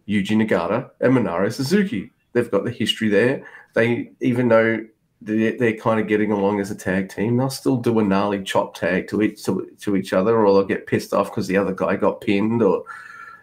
Yuji 0.07 0.37
Nagata 0.37 0.91
and 1.01 1.13
Minoru 1.13 1.51
Suzuki. 1.51 2.11
They've 2.33 2.51
got 2.51 2.65
the 2.65 2.71
history 2.71 3.09
there. 3.09 3.45
They 3.73 4.11
even 4.21 4.47
though 4.47 4.85
they're, 5.21 5.57
they're 5.57 5.77
kind 5.77 5.99
of 5.99 6.07
getting 6.07 6.31
along 6.31 6.59
as 6.59 6.71
a 6.71 6.75
tag 6.75 7.09
team, 7.09 7.37
they'll 7.37 7.49
still 7.49 7.77
do 7.77 7.99
a 7.99 8.03
gnarly 8.03 8.43
chop 8.43 8.75
tag 8.75 9.07
to 9.09 9.21
each 9.21 9.43
to, 9.45 9.69
to 9.81 9.95
each 9.95 10.13
other, 10.13 10.45
or 10.45 10.53
they'll 10.53 10.67
get 10.67 10.87
pissed 10.87 11.13
off 11.13 11.31
because 11.31 11.47
the 11.47 11.57
other 11.57 11.73
guy 11.73 11.95
got 11.95 12.21
pinned, 12.21 12.61
or 12.61 12.83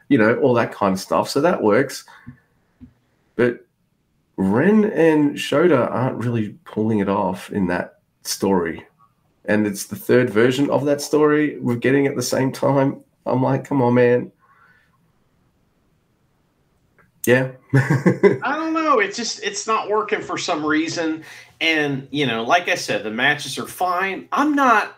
you 0.08 0.18
know 0.18 0.36
all 0.38 0.54
that 0.54 0.72
kind 0.72 0.92
of 0.92 1.00
stuff. 1.00 1.28
So 1.28 1.40
that 1.40 1.62
works. 1.62 2.04
But 3.36 3.66
Ren 4.36 4.84
and 4.84 5.36
Shota 5.36 5.90
aren't 5.90 6.24
really 6.24 6.56
pulling 6.64 7.00
it 7.00 7.08
off 7.08 7.50
in 7.50 7.66
that 7.68 7.98
story. 8.22 8.86
And 9.46 9.66
it's 9.66 9.86
the 9.86 9.96
third 9.96 10.30
version 10.30 10.70
of 10.70 10.84
that 10.86 11.02
story 11.02 11.58
we're 11.58 11.76
getting 11.76 12.06
at 12.06 12.16
the 12.16 12.22
same 12.22 12.50
time. 12.50 13.02
I'm 13.26 13.42
like, 13.42 13.64
come 13.64 13.82
on, 13.82 13.94
man. 13.94 14.32
Yeah. 17.26 17.52
I 17.74 18.54
don't 18.56 18.74
know. 18.74 18.98
It's 18.98 19.16
just 19.16 19.42
it's 19.42 19.66
not 19.66 19.88
working 19.88 20.20
for 20.20 20.36
some 20.36 20.64
reason. 20.64 21.24
And 21.60 22.06
you 22.10 22.26
know, 22.26 22.44
like 22.44 22.68
I 22.68 22.74
said, 22.74 23.02
the 23.02 23.10
matches 23.10 23.58
are 23.58 23.66
fine. 23.66 24.28
I'm 24.32 24.54
not. 24.54 24.96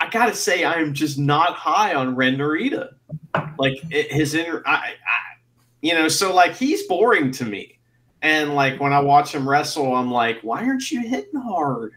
I 0.00 0.10
gotta 0.10 0.34
say, 0.34 0.64
I'm 0.64 0.92
just 0.92 1.18
not 1.18 1.54
high 1.54 1.94
on 1.94 2.14
Ren 2.14 2.36
Narita. 2.36 2.90
Like 3.58 3.74
it, 3.90 4.12
his 4.12 4.34
inner, 4.34 4.62
I, 4.66 4.76
I, 4.76 4.92
you 5.80 5.94
know, 5.94 6.08
so 6.08 6.34
like 6.34 6.54
he's 6.54 6.86
boring 6.86 7.30
to 7.32 7.44
me. 7.44 7.78
And 8.20 8.54
like 8.54 8.80
when 8.80 8.92
I 8.92 9.00
watch 9.00 9.34
him 9.34 9.48
wrestle, 9.48 9.94
I'm 9.94 10.10
like, 10.10 10.40
why 10.42 10.64
aren't 10.64 10.90
you 10.90 11.00
hitting 11.00 11.40
hard? 11.40 11.92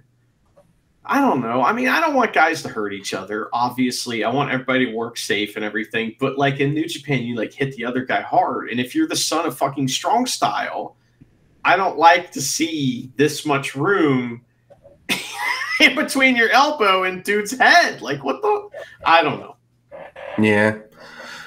I 1.09 1.21
don't 1.21 1.41
know. 1.41 1.63
I 1.63 1.71
mean, 1.71 1.87
I 1.87 2.01
don't 2.01 2.15
want 2.15 2.33
guys 2.33 2.61
to 2.63 2.69
hurt 2.69 2.91
each 2.91 3.13
other. 3.13 3.47
Obviously, 3.53 4.25
I 4.25 4.29
want 4.29 4.51
everybody 4.51 4.87
to 4.87 4.93
work 4.93 5.17
safe 5.17 5.55
and 5.55 5.63
everything. 5.63 6.15
But 6.19 6.37
like 6.37 6.59
in 6.59 6.73
New 6.73 6.85
Japan, 6.85 7.23
you 7.23 7.35
like 7.35 7.53
hit 7.53 7.75
the 7.77 7.85
other 7.85 8.03
guy 8.03 8.21
hard. 8.21 8.69
And 8.69 8.79
if 8.79 8.93
you're 8.93 9.07
the 9.07 9.15
son 9.15 9.45
of 9.45 9.57
fucking 9.57 9.87
strong 9.87 10.25
style, 10.25 10.97
I 11.63 11.77
don't 11.77 11.97
like 11.97 12.31
to 12.31 12.41
see 12.41 13.09
this 13.15 13.45
much 13.45 13.73
room 13.73 14.41
in 15.79 15.95
between 15.95 16.35
your 16.35 16.49
elbow 16.49 17.03
and 17.03 17.23
dude's 17.23 17.57
head. 17.57 18.01
Like 18.01 18.23
what 18.25 18.41
the? 18.41 18.69
I 19.05 19.23
don't 19.23 19.39
know. 19.39 19.55
yeah. 20.37 20.77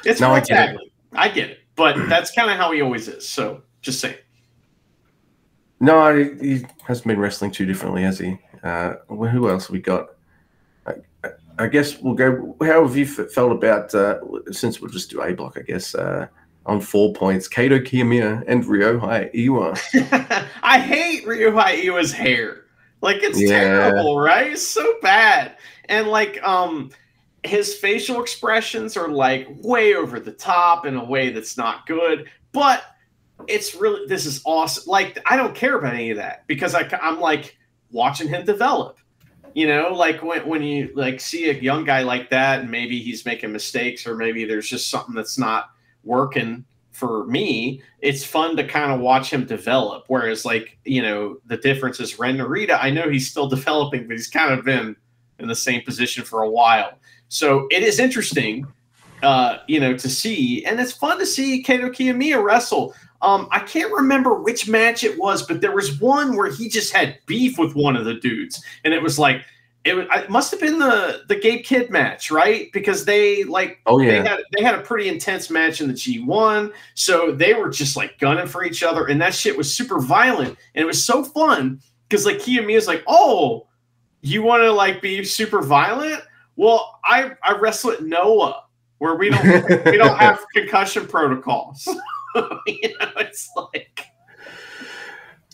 It's 0.06 0.22
No, 0.22 0.30
I 0.30 0.40
get 0.40 0.74
it. 0.74 0.80
I 1.12 1.28
get 1.28 1.50
it, 1.50 1.58
but 1.76 1.96
that's 2.08 2.30
kind 2.30 2.50
of 2.50 2.56
how 2.56 2.72
he 2.72 2.80
always 2.80 3.08
is. 3.08 3.28
So 3.28 3.62
just 3.82 4.00
saying. 4.00 4.16
No, 5.80 6.16
he, 6.16 6.56
he 6.56 6.66
hasn't 6.84 7.06
been 7.06 7.18
wrestling 7.18 7.50
too 7.50 7.66
differently, 7.66 8.02
has 8.02 8.18
he? 8.18 8.38
Uh, 8.62 8.94
well, 9.08 9.30
who 9.30 9.48
else 9.48 9.70
we 9.70 9.80
got? 9.80 10.10
I, 10.86 10.94
I- 11.58 11.66
guess 11.68 11.98
we'll 11.98 12.14
go. 12.14 12.56
How 12.62 12.86
have 12.86 12.96
you 12.96 13.04
f- 13.04 13.30
felt 13.32 13.52
about, 13.52 13.94
uh, 13.94 14.18
since 14.50 14.80
we'll 14.80 14.90
just 14.90 15.10
do 15.10 15.20
A 15.22 15.34
block, 15.34 15.58
I 15.58 15.62
guess, 15.62 15.94
uh, 15.94 16.26
on 16.66 16.80
four 16.80 17.12
points, 17.12 17.48
Kaito 17.48 17.78
Kiyomiya 17.84 18.44
and 18.46 18.64
Ryohei 18.64 19.32
Oiwa. 19.34 20.48
I 20.62 20.78
hate 20.78 21.26
Ryohei 21.26 21.82
Oiwa's 21.84 22.12
hair. 22.12 22.64
Like 23.02 23.22
it's 23.22 23.40
Yeah. 23.40 23.48
terrible, 23.60 24.18
right? 24.20 24.52
It's 24.52 24.66
so 24.66 24.94
bad. 25.02 25.56
And 25.88 26.08
like 26.08 26.42
um 26.42 26.90
his 27.44 27.74
facial 27.74 28.20
expressions 28.20 28.96
are 28.98 29.08
like 29.08 29.48
way 29.62 29.94
over 29.94 30.20
the 30.20 30.32
top 30.32 30.84
in 30.84 30.96
a 30.96 31.04
way 31.04 31.30
that's 31.30 31.56
not 31.56 31.86
good, 31.86 32.28
but 32.52 32.84
it's 33.48 33.74
really 33.74 34.06
this 34.06 34.26
is 34.26 34.42
awesome. 34.44 34.84
Like 34.86 35.18
I 35.26 35.36
don't 35.36 35.54
care 35.54 35.78
about 35.78 35.94
any 35.94 36.10
of 36.10 36.18
that 36.18 36.46
because 36.46 36.74
I 36.74 36.86
I'm 37.02 37.20
like 37.20 37.56
watching 37.90 38.28
him 38.28 38.44
develop. 38.44 38.98
You 39.54 39.66
know, 39.66 39.92
like 39.92 40.22
when 40.22 40.46
when 40.46 40.62
you 40.62 40.92
like 40.94 41.20
see 41.20 41.50
a 41.50 41.54
young 41.54 41.84
guy 41.84 42.02
like 42.02 42.30
that 42.30 42.60
and 42.60 42.70
maybe 42.70 43.00
he's 43.00 43.26
making 43.26 43.52
mistakes 43.52 44.06
or 44.06 44.16
maybe 44.16 44.44
there's 44.44 44.68
just 44.68 44.88
something 44.88 45.14
that's 45.14 45.38
not 45.38 45.70
working 46.04 46.64
for 46.92 47.24
me, 47.26 47.82
it's 48.00 48.24
fun 48.24 48.56
to 48.56 48.66
kind 48.66 48.92
of 48.92 49.00
watch 49.00 49.32
him 49.32 49.46
develop. 49.46 50.04
Whereas, 50.08 50.44
like, 50.44 50.78
you 50.84 51.00
know, 51.00 51.38
the 51.46 51.56
difference 51.56 51.98
is 51.98 52.18
Ren 52.18 52.36
Narita, 52.36 52.78
I 52.80 52.90
know 52.90 53.08
he's 53.08 53.30
still 53.30 53.48
developing, 53.56 54.06
but 54.06 54.12
he's 54.16 54.28
kind 54.28 54.52
of 54.52 54.64
been 54.64 54.94
in 55.38 55.48
the 55.48 55.54
same 55.54 55.82
position 55.82 56.24
for 56.24 56.42
a 56.42 56.50
while. 56.50 56.92
So 57.28 57.66
it 57.70 57.82
is 57.82 57.98
interesting, 57.98 58.66
uh, 59.22 59.58
you 59.66 59.80
know, 59.80 59.96
to 59.96 60.08
see. 60.08 60.64
And 60.64 60.78
it's 60.78 60.92
fun 60.92 61.18
to 61.18 61.26
see 61.26 61.62
Kaito 61.62 61.90
Kiyomiya 61.90 62.42
wrestle. 62.42 62.94
Um, 63.22 63.48
I 63.50 63.60
can't 63.60 63.92
remember 63.92 64.34
which 64.34 64.68
match 64.68 65.04
it 65.04 65.18
was, 65.18 65.42
but 65.42 65.60
there 65.60 65.74
was 65.74 66.00
one 66.00 66.36
where 66.36 66.50
he 66.50 66.68
just 66.68 66.92
had 66.92 67.18
beef 67.26 67.58
with 67.58 67.74
one 67.74 67.96
of 67.96 68.04
the 68.04 68.14
dudes. 68.14 68.62
And 68.84 68.94
it 68.94 69.02
was 69.02 69.18
like, 69.18 69.42
it, 69.84 69.94
it 69.96 70.30
must 70.30 70.50
have 70.50 70.60
been 70.60 70.78
the 70.78 71.22
the 71.28 71.36
Gabe 71.36 71.64
Kidd 71.64 71.90
match, 71.90 72.30
right? 72.30 72.70
Because 72.72 73.06
they 73.06 73.44
like 73.44 73.80
Oh, 73.86 73.98
they 73.98 74.16
yeah. 74.16 74.28
had 74.28 74.40
they 74.54 74.62
had 74.62 74.74
a 74.74 74.82
pretty 74.82 75.08
intense 75.08 75.48
match 75.48 75.80
in 75.80 75.88
the 75.88 75.94
G1, 75.94 76.72
so 76.94 77.32
they 77.32 77.54
were 77.54 77.70
just 77.70 77.96
like 77.96 78.18
gunning 78.18 78.46
for 78.46 78.62
each 78.62 78.82
other, 78.82 79.06
and 79.06 79.20
that 79.22 79.34
shit 79.34 79.56
was 79.56 79.74
super 79.74 79.98
violent, 79.98 80.58
and 80.74 80.82
it 80.82 80.86
was 80.86 81.02
so 81.02 81.24
fun 81.24 81.80
because 82.08 82.26
like 82.26 82.42
he 82.42 82.58
and 82.58 82.66
me 82.66 82.74
Kiyomiya's 82.74 82.88
like, 82.88 83.02
oh, 83.06 83.66
you 84.20 84.42
want 84.42 84.62
to 84.62 84.70
like 84.70 85.00
be 85.00 85.24
super 85.24 85.62
violent? 85.62 86.22
Well, 86.56 87.00
I 87.02 87.32
I 87.42 87.56
wrestle 87.56 87.92
at 87.92 88.02
Noah 88.02 88.64
where 88.98 89.14
we 89.14 89.30
don't 89.30 89.84
we 89.86 89.96
don't 89.96 90.18
have 90.20 90.44
concussion 90.54 91.06
protocols. 91.06 91.88
you 92.66 92.98
know, 92.98 93.12
it's 93.16 93.50
like 93.56 94.06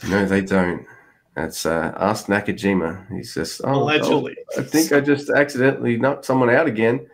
No, 0.08 0.24
they 0.26 0.42
don't. 0.42 0.86
That's 1.34 1.66
uh, 1.66 1.92
ask 1.96 2.26
Nakajima. 2.26 3.14
He's 3.14 3.34
just 3.34 3.60
oh, 3.62 3.82
allegedly. 3.82 4.36
oh, 4.56 4.60
I 4.60 4.64
think 4.64 4.92
I 4.92 5.00
just 5.00 5.28
accidentally 5.28 5.98
knocked 5.98 6.24
someone 6.24 6.48
out 6.48 6.66
again. 6.66 7.06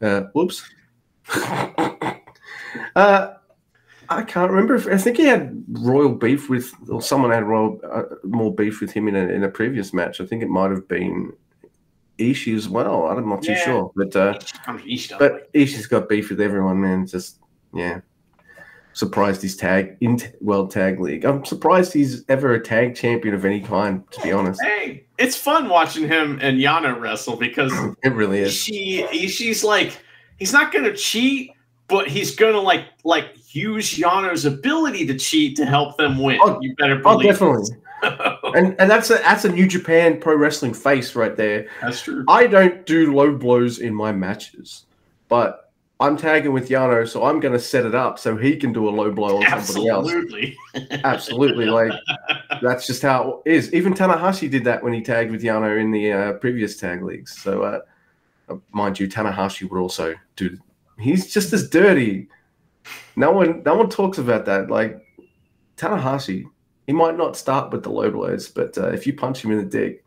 Uh, 0.00 0.22
whoops. 0.32 0.64
uh, 2.96 3.34
I 4.08 4.22
can't 4.22 4.50
remember. 4.50 4.74
If, 4.74 4.86
I 4.88 4.96
think 4.96 5.18
he 5.18 5.24
had 5.24 5.62
royal 5.68 6.14
beef 6.14 6.48
with, 6.48 6.72
or 6.88 7.02
someone 7.02 7.32
had 7.32 7.44
royal 7.44 7.80
uh, 7.90 8.02
more 8.24 8.52
beef 8.52 8.80
with 8.80 8.92
him 8.92 9.08
in 9.08 9.14
a, 9.14 9.28
in 9.28 9.44
a 9.44 9.48
previous 9.48 9.92
match. 9.92 10.22
I 10.22 10.26
think 10.26 10.42
it 10.42 10.48
might 10.48 10.70
have 10.70 10.88
been 10.88 11.32
Ishii 12.18 12.56
as 12.56 12.68
well. 12.68 13.06
I'm 13.06 13.28
not 13.28 13.42
too 13.42 13.56
sure, 13.56 13.92
but 13.94 14.16
uh, 14.16 14.38
I 14.66 14.72
mean, 14.72 14.86
he's 14.86 15.08
but 15.08 15.52
Ishii's 15.52 15.86
got 15.86 16.08
beef 16.08 16.30
with 16.30 16.40
everyone, 16.40 16.80
man. 16.80 17.06
Just 17.06 17.38
yeah. 17.74 18.00
Surprised 18.92 19.40
he's 19.42 19.56
tag 19.56 19.96
in 20.00 20.18
World 20.40 20.70
Tag 20.70 20.98
League. 21.00 21.24
I'm 21.24 21.44
surprised 21.44 21.92
he's 21.92 22.24
ever 22.28 22.54
a 22.54 22.60
tag 22.60 22.96
champion 22.96 23.34
of 23.34 23.44
any 23.44 23.60
kind. 23.60 24.02
To 24.12 24.20
be 24.22 24.32
honest, 24.32 24.60
hey, 24.62 25.04
it's 25.18 25.36
fun 25.36 25.68
watching 25.68 26.08
him 26.08 26.38
and 26.42 26.58
Yano 26.58 26.98
wrestle 26.98 27.36
because 27.36 27.72
it 28.02 28.12
really 28.12 28.40
is. 28.40 28.52
she 28.52 29.06
she's 29.28 29.62
like 29.62 29.96
he's 30.38 30.52
not 30.52 30.72
gonna 30.72 30.94
cheat, 30.94 31.52
but 31.86 32.08
he's 32.08 32.34
gonna 32.34 32.60
like 32.60 32.86
like 33.04 33.26
use 33.54 33.94
Yano's 33.96 34.44
ability 34.44 35.06
to 35.06 35.16
cheat 35.16 35.56
to 35.56 35.64
help 35.66 35.96
them 35.96 36.18
win. 36.18 36.38
Oh, 36.42 36.58
you 36.60 36.74
better 36.76 36.96
believe. 36.96 37.06
Oh, 37.06 37.18
believe. 37.18 37.30
definitely. 37.32 37.76
And 38.52 38.74
and 38.80 38.90
that's 38.90 39.10
a 39.10 39.14
that's 39.18 39.44
a 39.44 39.48
New 39.52 39.68
Japan 39.68 40.18
Pro 40.20 40.34
Wrestling 40.34 40.74
face 40.74 41.14
right 41.14 41.36
there. 41.36 41.68
That's 41.82 42.02
true. 42.02 42.24
I 42.26 42.48
don't 42.48 42.84
do 42.84 43.14
low 43.14 43.36
blows 43.36 43.78
in 43.78 43.94
my 43.94 44.10
matches, 44.10 44.86
but 45.28 45.69
I'm 46.00 46.16
tagging 46.16 46.52
with 46.52 46.70
Yano, 46.70 47.06
so 47.06 47.24
I'm 47.24 47.40
going 47.40 47.52
to 47.52 47.60
set 47.60 47.84
it 47.84 47.94
up 47.94 48.18
so 48.18 48.34
he 48.34 48.56
can 48.56 48.72
do 48.72 48.88
a 48.88 48.90
low 48.90 49.12
blow 49.12 49.36
on 49.36 49.62
somebody 49.62 49.88
else. 49.88 50.10
Absolutely. 50.10 50.56
Absolutely, 51.04 51.66
like 51.66 51.92
that's 52.62 52.86
just 52.86 53.02
how 53.02 53.42
it 53.44 53.52
is. 53.52 53.74
Even 53.74 53.92
Tanahashi 53.92 54.50
did 54.50 54.64
that 54.64 54.82
when 54.82 54.94
he 54.94 55.02
tagged 55.02 55.30
with 55.30 55.42
Yano 55.42 55.78
in 55.78 55.90
the 55.90 56.12
uh, 56.12 56.32
previous 56.34 56.78
tag 56.78 57.02
leagues. 57.02 57.38
So, 57.38 57.62
uh, 57.62 57.80
uh, 58.48 58.56
mind 58.72 58.98
you, 58.98 59.08
Tanahashi 59.08 59.70
would 59.70 59.78
also 59.78 60.14
do. 60.36 60.56
He's 60.98 61.32
just 61.32 61.52
as 61.52 61.68
dirty. 61.68 62.28
No 63.16 63.30
one, 63.32 63.62
no 63.64 63.74
one 63.74 63.90
talks 63.90 64.16
about 64.16 64.46
that. 64.46 64.70
Like 64.70 64.98
Tanahashi, 65.76 66.46
he 66.86 66.94
might 66.94 67.18
not 67.18 67.36
start 67.36 67.72
with 67.72 67.82
the 67.82 67.90
low 67.90 68.10
blows, 68.10 68.48
but 68.48 68.76
uh, 68.78 68.88
if 68.88 69.06
you 69.06 69.12
punch 69.12 69.44
him 69.44 69.50
in 69.52 69.58
the 69.58 69.64
dick, 69.64 70.02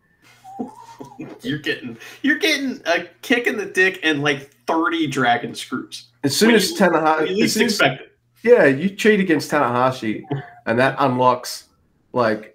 You're 1.41 1.59
getting 1.59 1.97
you're 2.21 2.37
getting 2.37 2.81
a 2.85 3.05
kick 3.21 3.47
in 3.47 3.57
the 3.57 3.65
dick 3.65 3.99
and 4.03 4.21
like 4.21 4.51
30 4.67 5.07
dragon 5.07 5.53
screws. 5.55 6.09
as 6.23 6.35
soon 6.35 6.55
as 6.55 6.73
Tanahashi, 6.73 7.19
When 7.19 7.27
you 7.37 7.43
as 7.43 7.55
least 7.55 7.55
as- 7.57 7.61
expect 7.61 8.01
it. 8.01 8.09
Yeah, 8.43 8.65
you 8.65 8.89
cheat 8.89 9.19
against 9.21 9.51
Tanahashi, 9.51 10.23
and 10.65 10.77
that 10.79 10.95
unlocks 10.99 11.69
like 12.11 12.52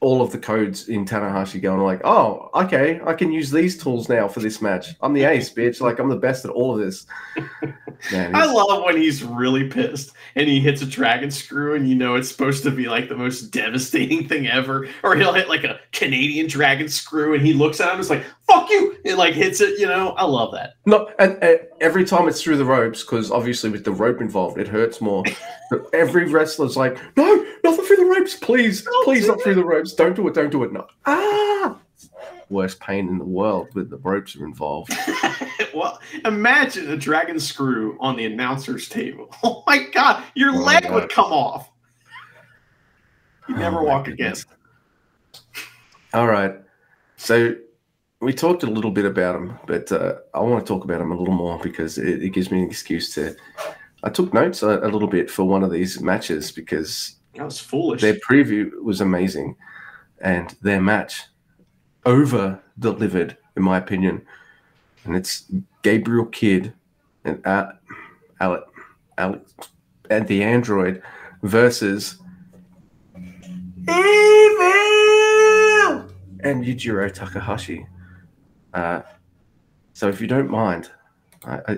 all 0.00 0.22
of 0.22 0.32
the 0.32 0.38
codes 0.38 0.88
in 0.88 1.04
Tanahashi 1.04 1.60
going 1.60 1.80
like, 1.80 2.00
oh, 2.04 2.48
okay, 2.54 3.00
I 3.04 3.12
can 3.12 3.30
use 3.30 3.50
these 3.50 3.76
tools 3.76 4.08
now 4.08 4.28
for 4.28 4.40
this 4.40 4.62
match. 4.62 4.94
I'm 5.02 5.12
the 5.12 5.24
ace, 5.24 5.52
bitch. 5.52 5.80
Like 5.80 5.98
I'm 5.98 6.08
the 6.08 6.16
best 6.16 6.46
at 6.46 6.50
all 6.50 6.72
of 6.72 6.80
this. 6.80 7.06
Man, 8.10 8.34
I 8.34 8.46
love 8.46 8.82
when 8.84 8.96
he's 8.96 9.22
really 9.22 9.68
pissed 9.68 10.12
and 10.36 10.48
he 10.48 10.58
hits 10.58 10.80
a 10.80 10.86
dragon 10.86 11.30
screw 11.30 11.74
and 11.74 11.86
you 11.86 11.94
know 11.94 12.14
it's 12.14 12.30
supposed 12.30 12.62
to 12.62 12.70
be 12.70 12.88
like 12.88 13.10
the 13.10 13.16
most 13.16 13.50
devastating 13.50 14.26
thing 14.26 14.46
ever. 14.46 14.88
Or 15.02 15.16
he'll 15.16 15.34
hit 15.34 15.50
like 15.50 15.64
a 15.64 15.78
Canadian 15.92 16.46
dragon 16.46 16.88
screw 16.88 17.34
and 17.34 17.44
he 17.44 17.52
looks 17.52 17.78
at 17.78 17.88
him 17.88 17.92
and 17.92 18.00
is 18.00 18.08
like, 18.08 18.24
fuck 18.50 18.70
you, 18.70 18.96
and 19.04 19.18
like 19.18 19.34
hits 19.34 19.60
it, 19.60 19.78
you 19.78 19.86
know. 19.86 20.10
I 20.10 20.24
love 20.24 20.52
that. 20.52 20.74
no, 20.86 21.10
and, 21.18 21.36
and 21.42 21.60
every 21.80 22.04
time 22.04 22.28
it's 22.28 22.42
through 22.42 22.56
the 22.56 22.64
ropes, 22.64 23.02
because 23.02 23.30
obviously 23.30 23.70
with 23.70 23.84
the 23.84 23.92
rope 23.92 24.20
involved, 24.20 24.58
it 24.58 24.68
hurts 24.68 25.00
more. 25.00 25.24
But 25.70 25.86
every 25.92 26.28
wrestler's 26.28 26.76
like, 26.76 26.98
no, 27.16 27.46
nothing 27.62 27.84
through 27.84 27.98
the 27.98 28.04
ropes, 28.06 28.34
please, 28.34 28.84
please, 29.04 29.28
not 29.28 29.40
through 29.40 29.54
the 29.54 29.64
ropes. 29.64 29.89
Don't 29.94 30.14
do 30.16 30.26
it, 30.28 30.34
don't 30.34 30.50
do 30.50 30.64
it. 30.64 30.72
No, 30.72 30.86
ah, 31.06 31.78
worst 32.48 32.80
pain 32.80 33.08
in 33.08 33.18
the 33.18 33.24
world 33.24 33.68
when 33.72 33.88
the 33.88 33.98
ropes 33.98 34.36
are 34.36 34.44
involved. 34.44 34.92
well, 35.74 35.98
imagine 36.24 36.90
a 36.90 36.96
dragon 36.96 37.38
screw 37.38 37.96
on 38.00 38.16
the 38.16 38.24
announcer's 38.26 38.88
table. 38.88 39.34
Oh 39.44 39.62
my 39.66 39.84
god, 39.92 40.24
your 40.34 40.50
Oh 40.54 40.58
leg 40.62 40.82
God. 40.84 40.92
would 40.94 41.10
come 41.10 41.32
off. 41.32 41.70
You 43.48 43.56
never 43.56 43.80
Oh 43.80 43.84
walk 43.84 44.08
again. 44.08 44.34
All 46.14 46.26
right. 46.26 46.54
So 47.16 47.54
we 48.20 48.32
talked 48.32 48.62
a 48.62 48.66
little 48.66 48.90
bit 48.90 49.04
about 49.04 49.36
him, 49.36 49.58
but 49.66 49.90
uh, 49.92 50.16
I 50.34 50.40
want 50.40 50.64
to 50.64 50.68
talk 50.72 50.84
about 50.84 51.00
him 51.00 51.12
a 51.12 51.16
little 51.16 51.34
more 51.34 51.58
because 51.58 51.98
it, 51.98 52.22
it 52.22 52.30
gives 52.30 52.50
me 52.50 52.62
an 52.62 52.68
excuse 52.68 53.14
to. 53.14 53.34
I 54.02 54.08
took 54.10 54.32
notes 54.32 54.62
a, 54.62 54.78
a 54.80 54.88
little 54.88 55.08
bit 55.08 55.30
for 55.30 55.44
one 55.44 55.62
of 55.62 55.70
these 55.70 56.00
matches 56.00 56.50
because 56.50 57.16
That 57.34 57.44
was 57.44 57.60
foolish. 57.60 58.00
their 58.00 58.14
preview 58.28 58.70
was 58.82 59.00
amazing 59.00 59.56
and 60.20 60.54
their 60.62 60.80
match 60.80 61.24
over 62.04 62.60
delivered, 62.78 63.36
in 63.56 63.62
my 63.62 63.78
opinion. 63.78 64.22
And 65.04 65.16
it's 65.16 65.44
Gabriel 65.82 66.26
Kidd 66.26 66.72
and 67.24 67.44
uh, 67.46 67.72
Alec, 68.40 68.64
Alec, 69.18 69.42
and 70.10 70.26
the 70.26 70.42
android 70.42 71.02
versus 71.42 72.18
Evil 73.16 73.96
and 76.42 76.64
Yujiro 76.64 77.12
Takahashi. 77.12 77.86
Uh, 78.72 79.02
so, 79.92 80.08
if 80.08 80.20
you 80.20 80.26
don't 80.26 80.48
mind, 80.48 80.90
I, 81.44 81.60
I, 81.66 81.76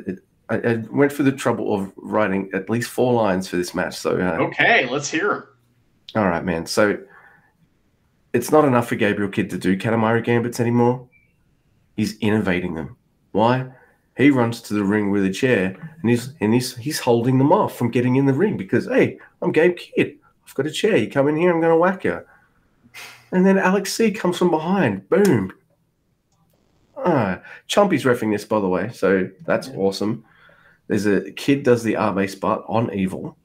I, 0.48 0.56
I 0.56 0.76
went 0.90 1.12
for 1.12 1.22
the 1.22 1.32
trouble 1.32 1.74
of 1.74 1.92
writing 1.96 2.50
at 2.52 2.68
least 2.70 2.90
four 2.90 3.12
lines 3.14 3.48
for 3.48 3.56
this 3.56 3.74
match. 3.74 3.96
So, 3.96 4.18
uh, 4.20 4.42
okay, 4.44 4.88
let's 4.88 5.10
hear 5.10 5.52
all 6.14 6.28
right, 6.28 6.44
man. 6.44 6.66
So 6.66 6.98
it's 8.32 8.50
not 8.50 8.64
enough 8.64 8.88
for 8.88 8.96
Gabriel 8.96 9.30
Kidd 9.30 9.50
to 9.50 9.58
do 9.58 9.76
Katamari 9.76 10.24
gambits 10.24 10.60
anymore. 10.60 11.08
He's 11.96 12.18
innovating 12.18 12.74
them. 12.74 12.96
Why? 13.32 13.70
He 14.16 14.30
runs 14.30 14.60
to 14.62 14.74
the 14.74 14.84
ring 14.84 15.10
with 15.10 15.24
a 15.24 15.32
chair 15.32 15.96
and 16.00 16.10
he's 16.10 16.34
and 16.40 16.52
he's 16.52 16.76
he's 16.76 16.98
holding 16.98 17.38
them 17.38 17.52
off 17.52 17.76
from 17.76 17.90
getting 17.90 18.16
in 18.16 18.26
the 18.26 18.34
ring 18.34 18.56
because 18.56 18.86
hey, 18.86 19.18
I'm 19.40 19.52
Gabe 19.52 19.76
Kidd. 19.76 20.18
I've 20.46 20.54
got 20.54 20.66
a 20.66 20.70
chair. 20.70 20.96
You 20.96 21.10
come 21.10 21.28
in 21.28 21.36
here, 21.36 21.52
I'm 21.52 21.60
gonna 21.60 21.76
whack 21.76 22.04
you. 22.04 22.22
And 23.32 23.46
then 23.46 23.58
Alex 23.58 23.92
C 23.92 24.10
comes 24.10 24.36
from 24.36 24.50
behind. 24.50 25.08
Boom. 25.08 25.52
Ah, 26.96 27.40
Chumpy's 27.68 28.04
refing 28.04 28.32
this, 28.32 28.44
by 28.44 28.60
the 28.60 28.68
way, 28.68 28.90
so 28.92 29.28
that's 29.44 29.68
awesome. 29.70 30.24
There's 30.86 31.06
a 31.06 31.32
kid 31.32 31.62
does 31.62 31.82
the 31.82 31.96
Abe 31.96 32.28
spot 32.28 32.64
on 32.68 32.92
Evil, 32.92 33.36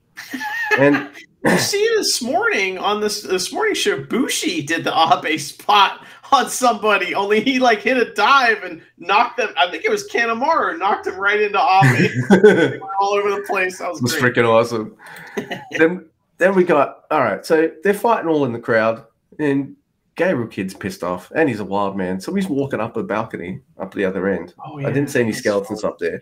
and 0.78 1.10
You 1.52 1.58
see 1.60 1.90
this 1.96 2.22
morning 2.22 2.78
on 2.78 3.02
this 3.02 3.22
this 3.22 3.52
morning 3.54 3.74
show, 3.74 4.04
Bushi 4.04 4.62
did 4.62 4.84
the 4.84 4.94
Abe 4.94 5.40
spot 5.40 6.06
on 6.32 6.50
somebody, 6.50 7.16
only 7.16 7.42
he 7.42 7.60
like 7.60 7.80
hit 7.80 7.98
a 7.98 8.14
dive 8.14 8.64
and 8.64 8.82
knocked 8.98 9.38
them. 9.38 9.50
I 9.58 9.70
think 9.72 9.86
it 9.86 9.92
was 9.92 10.10
Kanemaru, 10.10 10.78
knocked 10.78 11.08
him 11.08 11.16
right 11.16 11.40
into 11.40 11.58
Abe 11.58 12.82
all 13.00 13.14
over 13.14 13.32
the 13.32 13.44
place. 13.48 13.80
That 13.80 13.90
was 13.90 14.02
was 14.02 14.16
freaking 14.16 14.48
awesome. 14.48 14.96
then, 15.78 16.10
then 16.38 16.56
we 16.56 16.64
got 16.64 17.06
all 17.12 17.22
right. 17.22 17.46
So 17.46 17.72
they're 17.84 17.94
fighting 17.94 18.30
all 18.30 18.46
in 18.46 18.54
the 18.54 18.60
crowd, 18.60 19.06
and 19.40 19.76
Gabriel 20.16 20.48
Kidd's 20.48 20.74
pissed 20.74 21.04
off, 21.04 21.32
and 21.36 21.48
he's 21.48 21.60
a 21.60 21.66
wild 21.66 21.96
man, 21.96 22.20
so 22.20 22.34
he's 22.34 22.48
walking 22.48 22.80
up 22.80 22.98
a 22.98 23.04
balcony 23.04 23.62
up 23.80 23.94
the 23.94 24.06
other 24.06 24.28
end. 24.28 24.54
Oh, 24.66 24.80
I 24.80 24.92
didn't 24.92 25.10
see 25.10 25.22
any 25.22 25.32
skeletons 25.32 25.84
up 25.84 26.00
there, 26.00 26.22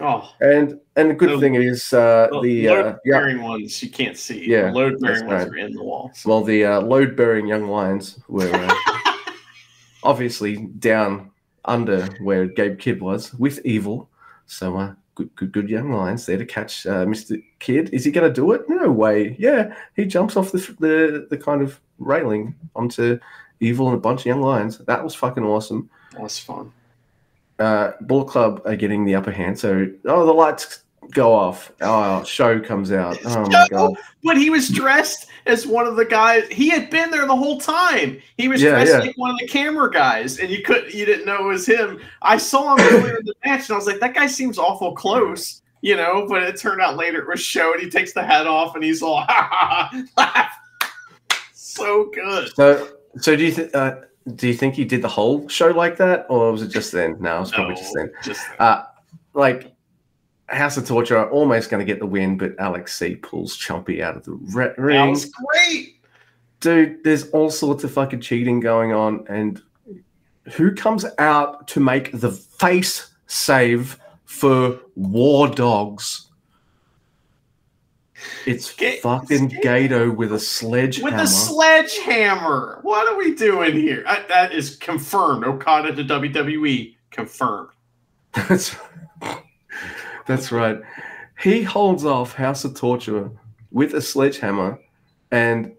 Oh, 0.00 0.32
and 0.40 0.80
and 0.96 1.10
the 1.10 1.14
good 1.14 1.30
The- 1.30 1.40
thing 1.40 1.54
is 1.54 1.92
uh, 1.92 2.28
the, 2.32 2.40
the 2.42 2.68
uh, 2.68 2.74
load 2.74 2.98
yeah, 3.04 3.18
bearing 3.18 3.42
ones 3.42 3.82
you 3.82 3.90
can't 3.90 4.16
see. 4.16 4.44
Yeah, 4.44 4.72
load 4.72 5.00
bearing 5.00 5.26
ones 5.26 5.44
are 5.48 5.56
in 5.56 5.72
the 5.72 5.82
walls. 5.82 6.22
well 6.26 6.42
the 6.42 6.64
uh, 6.64 6.80
load 6.80 7.14
bearing 7.16 7.46
young 7.46 7.68
lions 7.68 8.18
were 8.28 8.52
uh, 8.52 8.74
obviously 10.02 10.56
down 10.78 11.30
under 11.64 12.06
where 12.20 12.46
Gabe 12.46 12.78
Kidd 12.78 13.00
was 13.00 13.32
with 13.34 13.64
evil. 13.64 14.08
So 14.46 14.76
uh, 14.76 14.94
good, 15.14 15.34
good, 15.36 15.52
good 15.52 15.68
young 15.70 15.90
lions 15.92 16.26
there 16.26 16.36
to 16.38 16.44
catch 16.44 16.86
uh, 16.86 17.06
Mr. 17.06 17.42
Kidd. 17.60 17.90
Is 17.92 18.04
he 18.04 18.10
going 18.10 18.28
to 18.28 18.34
do 18.34 18.52
it? 18.52 18.68
No 18.68 18.90
way. 18.90 19.36
Yeah, 19.38 19.74
he 19.96 20.04
jumps 20.04 20.36
off 20.36 20.52
the, 20.52 20.58
the 20.80 21.26
the 21.30 21.38
kind 21.38 21.62
of 21.62 21.80
railing 21.98 22.54
onto 22.76 23.18
evil 23.60 23.86
and 23.88 23.96
a 23.96 24.00
bunch 24.00 24.20
of 24.22 24.26
young 24.26 24.42
lions. 24.42 24.78
That 24.78 25.02
was 25.02 25.14
fucking 25.14 25.44
awesome. 25.44 25.88
That 26.12 26.20
was 26.22 26.38
fun. 26.38 26.72
Uh, 27.58 27.92
Bullet 28.02 28.26
Club 28.26 28.62
are 28.64 28.76
getting 28.76 29.04
the 29.04 29.14
upper 29.14 29.30
hand. 29.30 29.58
So 29.58 29.88
oh, 30.06 30.26
the 30.26 30.32
lights 30.32 30.80
go 31.10 31.32
off. 31.32 31.70
Oh, 31.80 32.24
Sho 32.24 32.60
comes 32.60 32.90
out. 32.92 33.18
Oh 33.24 33.48
my 33.48 33.68
god. 33.70 33.94
But 34.22 34.36
he 34.36 34.50
was 34.50 34.68
dressed 34.68 35.26
as 35.46 35.66
one 35.66 35.86
of 35.86 35.96
the 35.96 36.04
guys. 36.04 36.48
He 36.50 36.68
had 36.70 36.88
been 36.90 37.10
there 37.10 37.26
the 37.26 37.36
whole 37.36 37.60
time. 37.60 38.18
He 38.38 38.48
was 38.48 38.62
Yeah, 38.62 38.70
dressed 38.70 38.92
yeah. 38.92 38.98
like 38.98 39.16
one 39.18 39.30
of 39.30 39.38
the 39.38 39.46
camera 39.46 39.90
guys, 39.90 40.38
and 40.38 40.48
you 40.50 40.62
couldn't, 40.62 40.94
you 40.94 41.04
didn't 41.04 41.26
know 41.26 41.44
it 41.44 41.52
was 41.52 41.66
him. 41.66 42.00
I 42.22 42.38
saw 42.38 42.74
him 42.74 42.86
earlier 42.92 43.18
in 43.18 43.26
the 43.26 43.34
match, 43.44 43.68
and 43.68 43.74
I 43.74 43.76
was 43.76 43.86
like, 43.86 44.00
that 44.00 44.14
guy 44.14 44.26
seems 44.26 44.58
awful 44.58 44.94
close, 44.94 45.62
you 45.82 45.96
know. 45.96 46.26
But 46.28 46.42
it 46.42 46.56
turned 46.58 46.80
out 46.80 46.96
later 46.96 47.20
it 47.20 47.28
was 47.28 47.40
Sho, 47.40 47.72
and 47.74 47.82
he 47.82 47.90
takes 47.90 48.12
the 48.14 48.24
hat 48.24 48.46
off, 48.46 48.74
and 48.74 48.82
he's 48.82 49.02
all 49.02 49.20
ha 49.28 49.48
ha 49.50 49.88
ha 49.92 50.04
laugh. 50.16 50.52
So 51.52 52.10
good. 52.14 52.50
So, 52.56 52.88
so 53.18 53.36
do 53.36 53.44
you 53.44 53.52
think? 53.52 53.74
uh, 53.74 53.96
do 54.34 54.48
you 54.48 54.54
think 54.54 54.74
he 54.74 54.84
did 54.84 55.02
the 55.02 55.08
whole 55.08 55.46
show 55.48 55.68
like 55.68 55.96
that, 55.98 56.26
or 56.28 56.50
was 56.52 56.62
it 56.62 56.68
just 56.68 56.92
then? 56.92 57.16
No, 57.20 57.36
it 57.36 57.40
was 57.40 57.52
probably 57.52 57.74
just 57.74 57.92
then. 57.94 58.10
just 58.22 58.40
Uh, 58.58 58.84
like 59.34 59.72
House 60.48 60.76
of 60.76 60.86
Torture 60.86 61.16
are 61.18 61.30
almost 61.30 61.70
going 61.70 61.80
to 61.80 61.84
get 61.90 61.98
the 62.00 62.06
win, 62.06 62.36
but 62.38 62.58
Alex 62.58 62.96
C 62.98 63.16
pulls 63.16 63.56
Chumpy 63.58 64.00
out 64.02 64.16
of 64.16 64.24
the 64.24 64.32
re- 64.32 64.66
that 64.68 64.78
ring. 64.78 65.10
was 65.10 65.26
great. 65.26 65.96
Dude, 66.60 67.04
there's 67.04 67.28
all 67.30 67.50
sorts 67.50 67.84
of 67.84 67.92
fucking 67.92 68.20
cheating 68.20 68.60
going 68.60 68.92
on, 68.92 69.26
and 69.28 69.60
who 70.54 70.74
comes 70.74 71.04
out 71.18 71.68
to 71.68 71.80
make 71.80 72.12
the 72.18 72.30
face 72.30 73.10
save 73.26 73.98
for 74.24 74.78
War 74.94 75.48
Dogs. 75.48 76.28
It's 78.46 78.74
Ga- 78.74 79.00
fucking 79.00 79.48
Ga- 79.48 79.88
Gedo 79.88 80.14
with 80.14 80.32
a 80.32 80.38
sledgehammer. 80.38 81.16
With 81.16 81.20
a 81.20 81.26
sledgehammer. 81.26 82.80
What 82.82 83.08
are 83.08 83.16
we 83.16 83.34
doing 83.34 83.72
here? 83.74 84.04
I, 84.06 84.24
that 84.28 84.52
is 84.52 84.76
confirmed. 84.76 85.44
Okada 85.44 85.94
to 85.94 86.04
WWE 86.04 86.94
confirmed. 87.10 87.70
That's 88.48 88.76
that's 90.26 90.50
right. 90.50 90.80
He 91.40 91.62
holds 91.62 92.04
off 92.04 92.34
House 92.34 92.64
of 92.64 92.74
Torture 92.74 93.30
with 93.70 93.94
a 93.94 94.00
sledgehammer, 94.00 94.78
and 95.30 95.72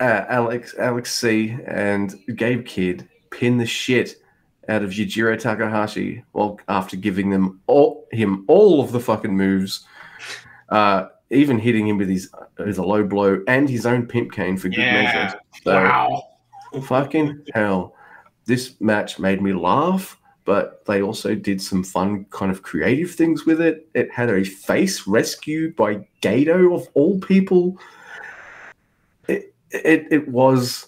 uh, 0.00 0.24
Alex 0.28 0.74
Alex 0.78 1.14
C 1.14 1.56
and 1.66 2.14
Gabe 2.34 2.66
Kidd 2.66 3.08
pin 3.30 3.58
the 3.58 3.66
shit 3.66 4.16
out 4.68 4.82
of 4.82 4.90
Yujiro 4.90 5.38
Takahashi. 5.38 6.24
Well, 6.32 6.60
after 6.68 6.96
giving 6.96 7.30
them 7.30 7.60
all 7.66 8.06
him 8.12 8.44
all 8.48 8.80
of 8.80 8.92
the 8.92 9.00
fucking 9.00 9.36
moves, 9.36 9.86
uh, 10.68 11.06
even 11.30 11.58
hitting 11.58 11.86
him 11.88 11.98
with 11.98 12.08
his 12.08 12.30
with 12.58 12.78
a 12.78 12.84
low 12.86 13.04
blow 13.04 13.42
and 13.46 13.68
his 13.68 13.86
own 13.86 14.06
pimp 14.06 14.32
cane 14.32 14.56
for 14.56 14.68
good 14.68 14.78
Yeah. 14.78 15.02
measure. 15.02 15.40
So, 15.62 15.74
Wow. 15.74 16.22
Fucking 16.82 17.44
hell. 17.54 17.94
This 18.46 18.80
match 18.80 19.18
made 19.18 19.42
me 19.42 19.52
laugh, 19.52 20.18
but 20.44 20.84
they 20.86 21.02
also 21.02 21.34
did 21.34 21.60
some 21.62 21.84
fun, 21.84 22.26
kind 22.30 22.50
of 22.50 22.62
creative 22.62 23.10
things 23.12 23.44
with 23.46 23.60
it. 23.60 23.88
It 23.94 24.10
had 24.10 24.30
a 24.30 24.44
face 24.44 25.06
rescued 25.06 25.76
by 25.76 26.06
Gedo, 26.22 26.74
of 26.74 26.88
all 26.94 27.18
people. 27.20 27.78
It, 29.28 29.54
it, 29.70 30.06
it 30.10 30.28
was. 30.28 30.86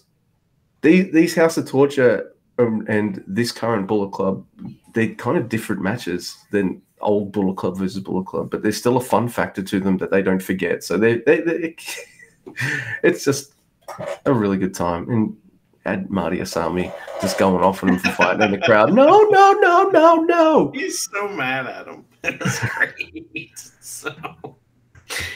These, 0.83 1.12
these 1.12 1.35
House 1.35 1.59
of 1.59 1.69
Torture 1.69 2.33
um, 2.59 2.87
and 2.88 3.23
this 3.27 3.53
current 3.53 3.87
Bullet 3.87 4.12
Club, 4.12 4.47
they're 4.95 5.14
kind 5.14 5.37
of 5.37 5.51
different 5.51 5.83
matches 5.83 6.35
than 6.51 6.81
old 7.00 7.32
Bullet 7.32 7.56
Club 7.56 7.78
versus 7.78 8.00
Bullet 8.00 8.26
Club, 8.26 8.50
but 8.50 8.62
there's 8.62 8.76
still 8.76 8.96
a 8.96 9.00
fun 9.00 9.28
factor 9.28 9.62
to 9.62 9.80
them 9.80 9.98
that 9.98 10.10
they 10.10 10.22
don't 10.22 10.42
forget. 10.42 10.84
So 10.84 10.96
they, 10.96 11.18
they, 11.18 11.40
they 11.40 11.76
it's 13.02 13.24
just 13.24 13.54
a 14.24 14.32
really 14.32 14.56
good 14.56 14.74
time. 14.74 15.08
And 15.10 15.36
had 15.84 16.10
Marty 16.10 16.38
Asami 16.38 16.92
just 17.20 17.38
going 17.38 17.64
off 17.64 17.82
on 17.82 17.98
for 17.98 18.10
fighting 18.10 18.42
in 18.42 18.50
the 18.52 18.58
crowd. 18.58 18.92
No, 18.92 19.26
no, 19.30 19.52
no, 19.52 19.88
no, 19.88 20.16
no. 20.16 20.70
He's 20.74 21.08
so 21.10 21.28
mad 21.28 21.66
at 21.66 21.86
him. 21.86 22.04
That's 22.22 22.60
great. 22.60 23.54
So 23.82 24.14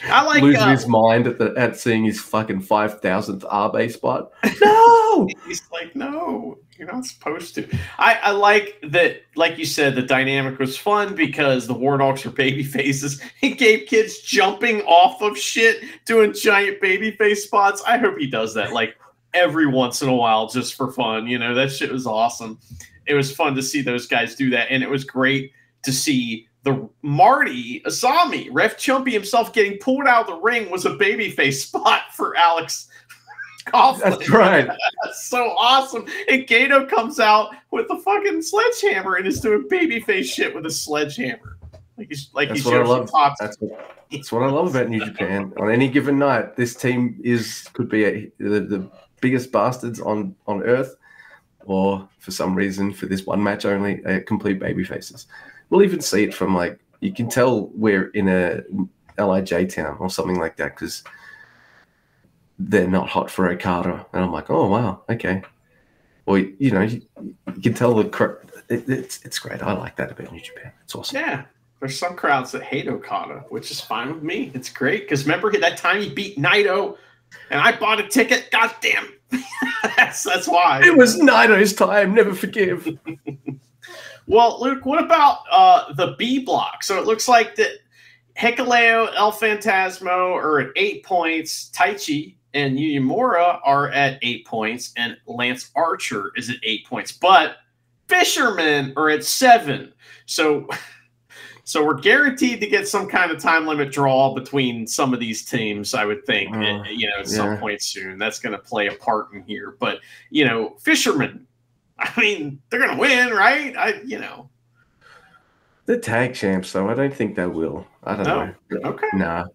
I 0.05 0.23
like 0.23 0.41
Losing 0.41 0.61
uh, 0.61 0.71
his 0.71 0.87
mind 0.87 1.27
at 1.27 1.37
the 1.37 1.53
at 1.57 1.77
seeing 1.77 2.05
his 2.05 2.19
fucking 2.21 2.61
five 2.61 3.01
thousandth 3.01 3.45
Arbe 3.49 3.89
spot. 3.91 4.31
No, 4.61 5.27
He's 5.47 5.61
like, 5.71 5.95
no, 5.95 6.57
you're 6.77 6.91
not 6.91 7.05
supposed 7.05 7.55
to. 7.55 7.67
I, 7.97 8.15
I 8.15 8.31
like 8.31 8.77
that, 8.83 9.21
like 9.35 9.57
you 9.57 9.65
said, 9.65 9.95
the 9.95 10.01
dynamic 10.01 10.59
was 10.59 10.77
fun 10.77 11.15
because 11.15 11.67
the 11.67 11.73
War 11.73 11.97
Dogs 11.97 12.25
are 12.25 12.31
baby 12.31 12.63
faces. 12.63 13.21
He 13.39 13.51
Gabe 13.53 13.87
Kidd's 13.87 14.19
jumping 14.19 14.81
off 14.81 15.21
of 15.21 15.37
shit, 15.37 15.83
doing 16.05 16.33
giant 16.33 16.81
baby 16.81 17.11
face 17.11 17.43
spots. 17.43 17.81
I 17.87 17.97
hope 17.97 18.17
he 18.17 18.27
does 18.27 18.53
that 18.55 18.73
like 18.73 18.97
every 19.33 19.67
once 19.67 20.01
in 20.01 20.09
a 20.09 20.15
while 20.15 20.47
just 20.47 20.75
for 20.75 20.91
fun. 20.91 21.27
You 21.27 21.37
know, 21.37 21.53
that 21.53 21.71
shit 21.71 21.91
was 21.91 22.07
awesome. 22.07 22.59
It 23.05 23.13
was 23.13 23.33
fun 23.33 23.55
to 23.55 23.61
see 23.61 23.81
those 23.81 24.07
guys 24.07 24.35
do 24.35 24.49
that. 24.49 24.67
And 24.71 24.81
it 24.81 24.89
was 24.89 25.03
great 25.03 25.51
to 25.83 25.93
see 25.93 26.47
the 26.65 26.89
Marty 27.03 27.79
Asami, 27.81 28.49
Ref 28.51 28.75
Chumpy 28.77 29.11
himself 29.11 29.53
getting 29.53 29.77
pulled 29.77 30.07
out 30.07 30.21
of 30.21 30.27
the 30.27 30.41
ring 30.41 30.69
was 30.69 30.85
a 30.85 30.89
babyface 30.89 31.53
spot 31.67 32.13
for 32.13 32.35
Alex 32.35 32.89
Coughlin. 33.67 33.99
that's 33.99 34.29
right. 34.29 34.67
That's 35.03 35.27
so 35.27 35.51
awesome. 35.57 36.05
And 36.27 36.45
Gedo 36.45 36.89
comes 36.89 37.19
out 37.19 37.55
with 37.71 37.85
a 37.89 37.97
fucking 38.01 38.41
sledgehammer 38.41 39.15
and 39.15 39.27
is 39.27 39.39
doing 39.39 39.67
babyface 39.69 40.25
shit 40.25 40.53
with 40.53 40.65
a 40.65 40.71
sledgehammer. 40.71 41.57
Like 41.97 42.09
he's 42.09 42.29
like 42.33 42.49
That's 42.49 42.61
he's 42.61 42.65
what 42.65 42.75
I 42.75 42.83
love. 42.83 43.09
That's 43.39 43.57
what, 43.59 43.95
that's 44.11 44.31
what 44.31 44.43
I 44.43 44.49
love 44.49 44.75
about 44.75 44.89
New 44.89 45.05
Japan. 45.05 45.53
On 45.57 45.71
any 45.71 45.87
given 45.87 46.19
night, 46.19 46.55
this 46.55 46.75
team 46.75 47.19
is 47.23 47.67
could 47.73 47.89
be 47.89 48.03
a, 48.03 48.31
the, 48.37 48.59
the 48.59 48.91
biggest 49.21 49.51
bastards 49.51 50.01
on 50.01 50.35
on 50.45 50.61
earth, 50.63 50.97
or 51.63 52.07
for 52.19 52.31
some 52.31 52.53
reason, 52.53 52.91
for 52.91 53.05
this 53.05 53.25
one 53.25 53.41
match 53.41 53.65
only, 53.65 54.03
a 54.03 54.19
complete 54.19 54.59
baby 54.59 54.83
faces. 54.83 55.27
We'll 55.69 55.83
even 55.83 56.01
see 56.01 56.23
it 56.23 56.33
from 56.33 56.55
like 56.55 56.79
you 56.99 57.13
can 57.13 57.29
tell 57.29 57.67
we're 57.73 58.07
in 58.09 58.27
a 58.27 58.63
Lij 59.17 59.73
town 59.73 59.97
or 59.99 60.09
something 60.09 60.39
like 60.39 60.57
that 60.57 60.75
because 60.75 61.03
they're 62.57 62.87
not 62.87 63.09
hot 63.09 63.29
for 63.29 63.49
Okada, 63.49 64.05
and 64.13 64.23
I'm 64.23 64.31
like, 64.31 64.49
oh 64.49 64.67
wow, 64.67 65.01
okay. 65.09 65.43
Or 66.25 66.39
you 66.39 66.71
know, 66.71 66.81
you, 66.81 67.01
you 67.55 67.61
can 67.61 67.73
tell 67.73 67.93
the 67.93 68.39
it, 68.69 68.89
it's 68.89 69.23
it's 69.23 69.39
great. 69.39 69.61
I 69.61 69.73
like 69.73 69.95
that 69.97 70.11
about 70.11 70.31
New 70.31 70.39
Japan. 70.39 70.71
It's 70.83 70.95
awesome. 70.95 71.19
Yeah. 71.19 71.45
There's 71.79 71.99
some 71.99 72.15
crowds 72.15 72.51
that 72.53 72.63
hate 72.63 72.87
Okada, 72.87 73.43
which 73.49 73.69
is 73.69 73.81
fine 73.81 74.13
with 74.13 74.23
me. 74.23 74.49
It's 74.53 74.69
great 74.69 75.01
because 75.01 75.25
remember 75.25 75.51
that 75.51 75.77
time 75.77 76.01
he 76.01 76.09
beat 76.09 76.37
Naito, 76.37 76.97
and 77.51 77.59
I 77.59 77.77
bought 77.77 77.99
a 77.99 78.07
ticket. 78.07 78.49
God 78.49 78.73
damn, 78.81 79.11
that's 79.97 80.23
that's 80.23 80.47
why. 80.47 80.81
It 80.83 80.97
was 80.97 81.19
Naito's 81.19 81.73
time. 81.73 82.15
Never 82.15 82.33
forgive. 82.33 82.87
Well, 84.27 84.59
Luke, 84.59 84.85
what 84.85 85.03
about 85.03 85.39
uh, 85.51 85.93
the 85.93 86.15
B 86.17 86.39
block? 86.39 86.83
So 86.83 86.99
it 86.99 87.05
looks 87.05 87.27
like 87.27 87.55
that 87.55 87.79
Hikuleo, 88.37 89.11
El 89.15 89.31
Phantasmo 89.31 90.33
are 90.35 90.59
at 90.59 90.69
eight 90.75 91.03
points. 91.03 91.71
Taichi 91.75 92.35
and 92.53 92.77
Yuya 92.77 92.99
Uemura 93.01 93.59
are 93.63 93.89
at 93.89 94.17
eight 94.21 94.45
points, 94.45 94.93
and 94.97 95.17
Lance 95.27 95.71
Archer 95.75 96.31
is 96.35 96.49
at 96.49 96.57
eight 96.63 96.85
points. 96.87 97.11
But 97.11 97.57
Bishamon 98.07 98.93
are 98.97 99.09
at 99.09 99.23
seven. 99.23 99.93
So, 100.25 100.67
so 101.63 101.85
we're 101.85 101.99
guaranteed 101.99 102.59
to 102.61 102.67
get 102.67 102.87
some 102.87 103.07
kind 103.07 103.31
of 103.31 103.39
time 103.39 103.67
limit 103.67 103.91
draw 103.91 104.33
between 104.33 104.87
some 104.87 105.13
of 105.13 105.19
these 105.19 105.45
teams. 105.45 105.93
I 105.93 106.05
would 106.05 106.25
think, 106.25 106.53
Uh, 106.55 106.83
you 106.89 107.07
know, 107.07 107.19
at 107.19 107.27
some 107.27 107.57
point 107.57 107.81
soon. 107.81 108.17
That's 108.17 108.39
going 108.39 108.53
to 108.53 108.59
play 108.59 108.87
a 108.87 108.93
part 108.93 109.33
in 109.33 109.43
here. 109.43 109.75
But 109.79 109.99
you 110.29 110.45
know, 110.45 110.75
Bishamon. 110.83 111.41
I 111.97 112.11
mean, 112.19 112.61
they're 112.69 112.79
going 112.79 112.95
to 112.95 112.99
win, 112.99 113.29
right? 113.33 113.75
I, 113.77 114.01
you 114.05 114.19
know. 114.19 114.49
The 115.85 115.97
tag 115.97 116.33
champs, 116.33 116.71
though, 116.71 116.89
I 116.89 116.93
don't 116.95 117.13
think 117.13 117.35
they 117.35 117.45
will. 117.45 117.85
I 118.03 118.15
don't 118.15 118.25
No? 118.25 118.53
know. 118.71 118.89
Okay. 118.89 119.07
Nah, 119.13 119.45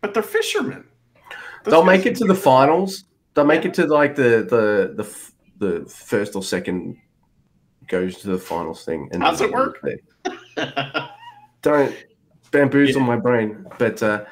But 0.00 0.14
they're 0.14 0.22
Bishamon. 0.22 0.84
Those 1.64 1.72
they'll 1.72 1.84
make 1.84 2.06
it 2.06 2.16
to 2.16 2.24
the 2.24 2.34
finals. 2.34 3.04
They'll 3.34 3.44
make 3.44 3.64
Yeah. 3.64 3.68
it 3.70 3.74
to 3.74 3.86
like 3.86 4.14
the 4.14 4.46
the 4.48 4.94
the 5.58 5.78
the 5.82 5.88
first 5.90 6.34
or 6.34 6.42
second 6.42 6.96
goes 7.86 8.16
to 8.18 8.28
the 8.28 8.38
finals 8.38 8.84
thing. 8.84 9.08
And 9.12 9.22
How's 9.22 9.40
it 9.42 9.52
work? 9.52 9.84
Don't 11.62 11.94
bamboozle 12.50 13.00
my 13.02 13.16
brain. 13.16 13.66
But 13.78 14.02
uh, 14.02 14.24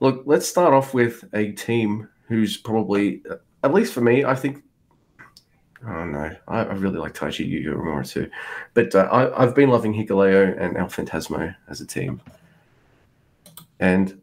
look, 0.00 0.22
let's 0.26 0.46
start 0.46 0.74
off 0.74 0.92
with 0.92 1.24
a 1.32 1.52
team 1.52 2.08
who's 2.28 2.56
probably, 2.58 3.22
at 3.62 3.72
least 3.72 3.92
for 3.94 4.00
me, 4.02 4.24
I 4.24 4.34
think. 4.34 4.62
I 5.86 5.92
don't 5.92 6.12
know. 6.12 6.34
I, 6.48 6.60
I 6.60 6.72
really 6.74 6.98
like 6.98 7.14
Taichi 7.14 7.50
Yuya 7.50 7.74
Uemura 7.74 8.08
too, 8.08 8.30
but 8.72 8.94
uh, 8.94 9.08
I, 9.10 9.42
I've 9.42 9.54
been 9.54 9.70
loving 9.70 9.92
Hikuleo 9.92 10.58
and 10.60 10.76
El 10.76 10.86
Phantasmo 10.86 11.54
as 11.68 11.80
a 11.80 11.86
team. 11.86 12.20
And 13.80 14.20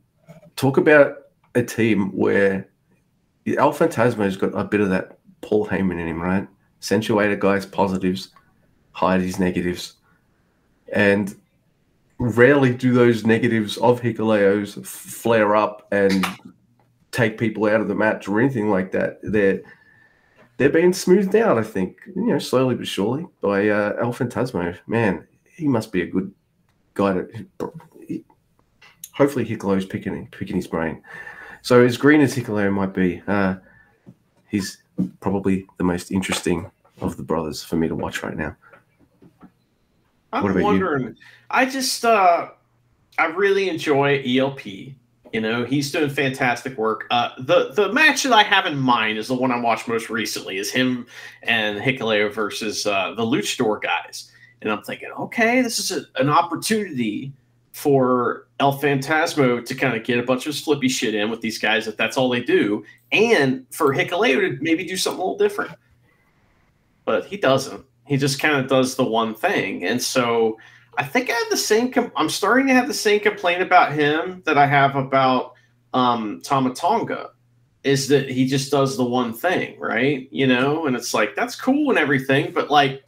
talk 0.56 0.78
about 0.78 1.18
a 1.56 1.64
team 1.64 2.16
where 2.16 2.68
El 3.46 3.74
Phantasmo's 3.74 4.38
got 4.38 4.56
a 4.56 4.64
bit 4.64 4.82
of 4.82 4.90
that 4.90 5.20
Paul 5.42 5.68
Heyman 5.68 6.00
in 6.00 6.08
him, 6.08 6.22
right? 6.22 6.48
Accentuate 6.80 7.32
a 7.32 7.36
guy's 7.36 7.66
positives, 7.66 8.30
hide 8.92 9.22
his 9.22 9.40
negatives, 9.40 9.96
and 10.94 11.36
rarely 12.18 12.74
do 12.74 12.94
those 12.94 13.26
negatives 13.26 13.78
of 13.78 14.02
Hikuleo's 14.02 14.78
f- 14.78 14.86
flare 14.86 15.56
up 15.56 15.88
and 15.92 16.26
take 17.12 17.38
people 17.38 17.66
out 17.66 17.82
of 17.82 17.88
the 17.88 17.96
match 17.96 18.28
or 18.28 18.40
anything 18.40 18.70
like 18.70 18.92
that. 18.92 19.20
They're 19.24 19.62
they're 20.58 20.70
being 20.70 20.94
smoothed 20.94 21.36
out, 21.36 21.58
I 21.58 21.64
think, 21.64 21.98
you 22.16 22.28
know, 22.28 22.40
slowly 22.40 22.76
but 22.76 22.88
surely 22.88 23.26
by 23.42 23.70
uh, 23.70 23.94
El 24.00 24.14
Phantasmo. 24.14 24.78
Man, 24.88 25.28
he 25.56 25.68
must 25.68 25.92
be 25.92 26.02
a 26.02 26.08
good 26.08 26.32
guy 26.94 27.14
to. 27.14 27.28
he- 28.08 28.24
hopefully, 29.14 29.46
Hikuleo's 29.46 29.86
picking 29.86 30.28
picking 30.28 30.56
his 30.56 30.68
brain. 30.68 31.02
So 31.62 31.84
as 31.84 31.98
green 31.98 32.22
as 32.22 32.36
Hikuleo 32.36 32.72
might 32.72 32.94
be, 32.94 33.22
uh, 33.28 33.56
he's 34.50 34.82
probably 35.20 35.68
the 35.78 35.84
most 35.84 36.12
interesting 36.12 36.70
of 37.02 37.18
the 37.18 37.24
brothers 37.24 37.64
for 37.64 37.76
me 37.76 37.88
to 37.88 37.96
watch 37.96 38.24
right 38.24 38.36
now. 38.36 38.56
I'm 40.34 40.46
about 40.46 40.58
you? 40.58 40.64
wondering. 40.64 41.16
I 41.50 41.66
just, 41.66 42.06
uh, 42.06 42.50
I 43.18 43.26
really 43.26 43.70
enjoy 43.70 44.24
ELP. 44.26 44.96
You 45.34 45.40
know, 45.40 45.64
he's 45.64 45.92
doing 45.92 46.10
fantastic 46.10 46.78
work. 46.78 47.08
Uh, 47.10 47.30
the 47.40 47.72
the 47.74 47.94
match 47.94 48.24
that 48.24 48.34
I 48.34 48.44
have 48.44 48.66
in 48.66 48.78
mind 48.78 49.18
is 49.18 49.28
the 49.28 49.34
one 49.34 49.52
I 49.52 49.60
watched 49.60 49.88
most 49.88 50.10
recently. 50.10 50.58
Is 50.58 50.72
him 50.72 51.06
and 51.44 51.80
Hikuleo 51.80 52.34
versus 52.34 52.86
uh, 52.86 53.14
the 53.16 53.24
Luchador 53.24 53.82
guys, 53.82 54.32
and 54.62 54.70
I'm 54.70 54.84
thinking, 54.84 55.10
okay, 55.12 55.62
this 55.62 55.80
is 55.80 55.92
a, 55.92 56.22
an 56.22 56.30
opportunity 56.30 57.32
for 57.72 58.48
El 58.60 58.78
Phantasmo 58.78 59.66
to 59.66 59.76
kind 59.76 59.96
of 59.96 60.04
get 60.04 60.20
a 60.20 60.24
bunch 60.24 60.48
of 60.48 60.56
flippy 60.56 60.90
shit 60.90 61.16
in 61.16 61.30
with 61.30 61.40
these 61.40 61.58
guys 61.58 61.88
if 61.88 61.96
that's 61.96 62.18
all 62.18 62.28
they 62.28 62.42
do, 62.42 62.84
and 63.14 63.66
for 63.72 63.94
Hikuleo 63.94 64.42
to 64.42 64.58
maybe 64.62 64.84
do 64.84 64.98
something 64.98 65.22
a 65.22 65.24
little 65.24 65.38
different. 65.38 65.72
But 67.06 67.26
he 67.26 67.38
doesn't. 67.38 67.86
He 68.06 68.18
just 68.18 68.42
kind 68.42 68.56
of 68.56 68.68
does 68.68 68.96
the 68.96 69.06
one 69.06 69.34
thing, 69.34 69.86
and 69.86 70.02
so 70.02 70.58
I 70.98 71.04
think 71.04 71.30
I 71.30 71.34
have 71.34 71.50
the 71.50 71.58
same. 71.58 71.92
Com- 71.92 72.12
I'm 72.16 72.30
starting 72.30 72.68
to 72.68 72.74
have 72.74 72.88
the 72.88 72.94
same 72.94 73.20
complaint 73.20 73.62
about 73.62 73.94
him 73.94 74.44
that 74.46 74.58
I 74.58 74.66
have 74.66 74.96
about 74.96 75.54
um, 75.94 76.42
Tama 76.44 76.74
Tonga. 76.74 77.32
Is 77.84 78.08
that 78.10 78.30
he 78.30 78.46
just 78.46 78.70
does 78.70 78.96
the 78.96 79.04
one 79.04 79.34
thing, 79.34 79.80
right? 79.80 80.28
You 80.32 80.46
know, 80.46 80.86
and 80.86 80.96
it's 80.96 81.14
like 81.14 81.36
that's 81.36 81.56
cool 81.56 81.90
and 81.90 81.98
everything, 81.98 82.52
but 82.54 82.70
like 82.70 83.04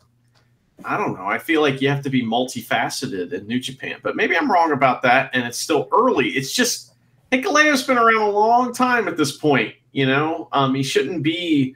I 0.85 0.97
don't 0.97 1.13
know. 1.13 1.25
I 1.25 1.37
feel 1.37 1.61
like 1.61 1.81
you 1.81 1.89
have 1.89 2.03
to 2.03 2.09
be 2.09 2.23
multifaceted 2.23 3.33
in 3.33 3.47
New 3.47 3.59
Japan, 3.59 3.99
but 4.01 4.15
maybe 4.15 4.35
I'm 4.35 4.51
wrong 4.51 4.71
about 4.71 5.01
that. 5.03 5.29
And 5.33 5.45
it's 5.45 5.57
still 5.57 5.87
early. 5.91 6.29
It's 6.29 6.51
just 6.51 6.93
Hikuleo's 7.31 7.83
been 7.83 7.97
around 7.97 8.21
a 8.21 8.29
long 8.29 8.73
time 8.73 9.07
at 9.07 9.17
this 9.17 9.35
point. 9.37 9.75
You 9.91 10.07
know, 10.07 10.49
um, 10.51 10.73
he 10.75 10.83
shouldn't 10.83 11.23
be. 11.23 11.75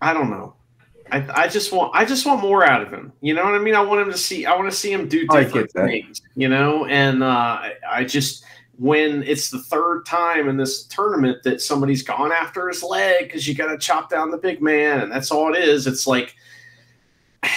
I 0.00 0.12
don't 0.12 0.30
know. 0.30 0.54
I, 1.10 1.44
I 1.44 1.48
just 1.48 1.72
want 1.72 1.94
I 1.94 2.04
just 2.04 2.26
want 2.26 2.40
more 2.40 2.64
out 2.64 2.82
of 2.82 2.90
him. 2.90 3.12
You 3.20 3.34
know 3.34 3.44
what 3.44 3.54
I 3.54 3.58
mean? 3.58 3.74
I 3.74 3.80
want 3.80 4.00
him 4.00 4.10
to 4.10 4.18
see 4.18 4.46
I 4.46 4.54
want 4.54 4.70
to 4.70 4.76
see 4.76 4.92
him 4.92 5.08
do 5.08 5.26
different 5.26 5.70
things. 5.70 6.22
You 6.36 6.48
know, 6.48 6.86
and 6.86 7.22
uh, 7.22 7.26
I, 7.26 7.74
I 7.90 8.04
just 8.04 8.44
when 8.78 9.24
it's 9.24 9.50
the 9.50 9.58
third 9.58 10.06
time 10.06 10.48
in 10.48 10.56
this 10.56 10.84
tournament 10.84 11.42
that 11.42 11.60
somebody's 11.60 12.02
gone 12.02 12.30
after 12.30 12.68
his 12.68 12.82
leg 12.82 13.24
because 13.24 13.46
you 13.48 13.54
got 13.54 13.66
to 13.66 13.78
chop 13.78 14.08
down 14.08 14.30
the 14.30 14.38
big 14.38 14.62
man, 14.62 15.00
and 15.00 15.10
that's 15.10 15.30
all 15.30 15.52
it 15.52 15.58
is. 15.58 15.86
It's 15.86 16.06
like 16.06 16.34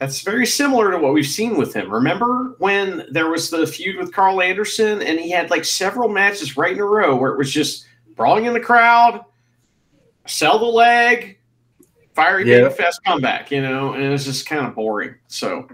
that's 0.00 0.22
very 0.22 0.46
similar 0.46 0.90
to 0.90 0.98
what 0.98 1.12
we've 1.12 1.26
seen 1.26 1.56
with 1.56 1.74
him. 1.74 1.90
Remember 1.90 2.56
when 2.58 3.06
there 3.10 3.28
was 3.28 3.50
the 3.50 3.66
feud 3.66 3.96
with 3.96 4.12
Karl 4.12 4.40
Anderson, 4.40 5.02
and 5.02 5.20
he 5.20 5.30
had 5.30 5.50
like 5.50 5.64
several 5.64 6.08
matches 6.08 6.56
right 6.56 6.72
in 6.72 6.80
a 6.80 6.84
row 6.84 7.14
where 7.16 7.32
it 7.32 7.38
was 7.38 7.52
just 7.52 7.86
brawling 8.16 8.46
in 8.46 8.52
the 8.52 8.60
crowd, 8.60 9.24
sell 10.26 10.58
the 10.58 10.64
leg, 10.64 11.38
fiery 12.20 12.50
yeah. 12.50 12.68
big 12.68 12.76
fast 12.76 13.02
comeback, 13.04 13.50
you 13.50 13.62
know, 13.62 13.94
and 13.94 14.04
it 14.04 14.10
was 14.10 14.24
just 14.24 14.46
kind 14.46 14.66
of 14.66 14.74
boring. 14.74 15.14
So 15.28 15.68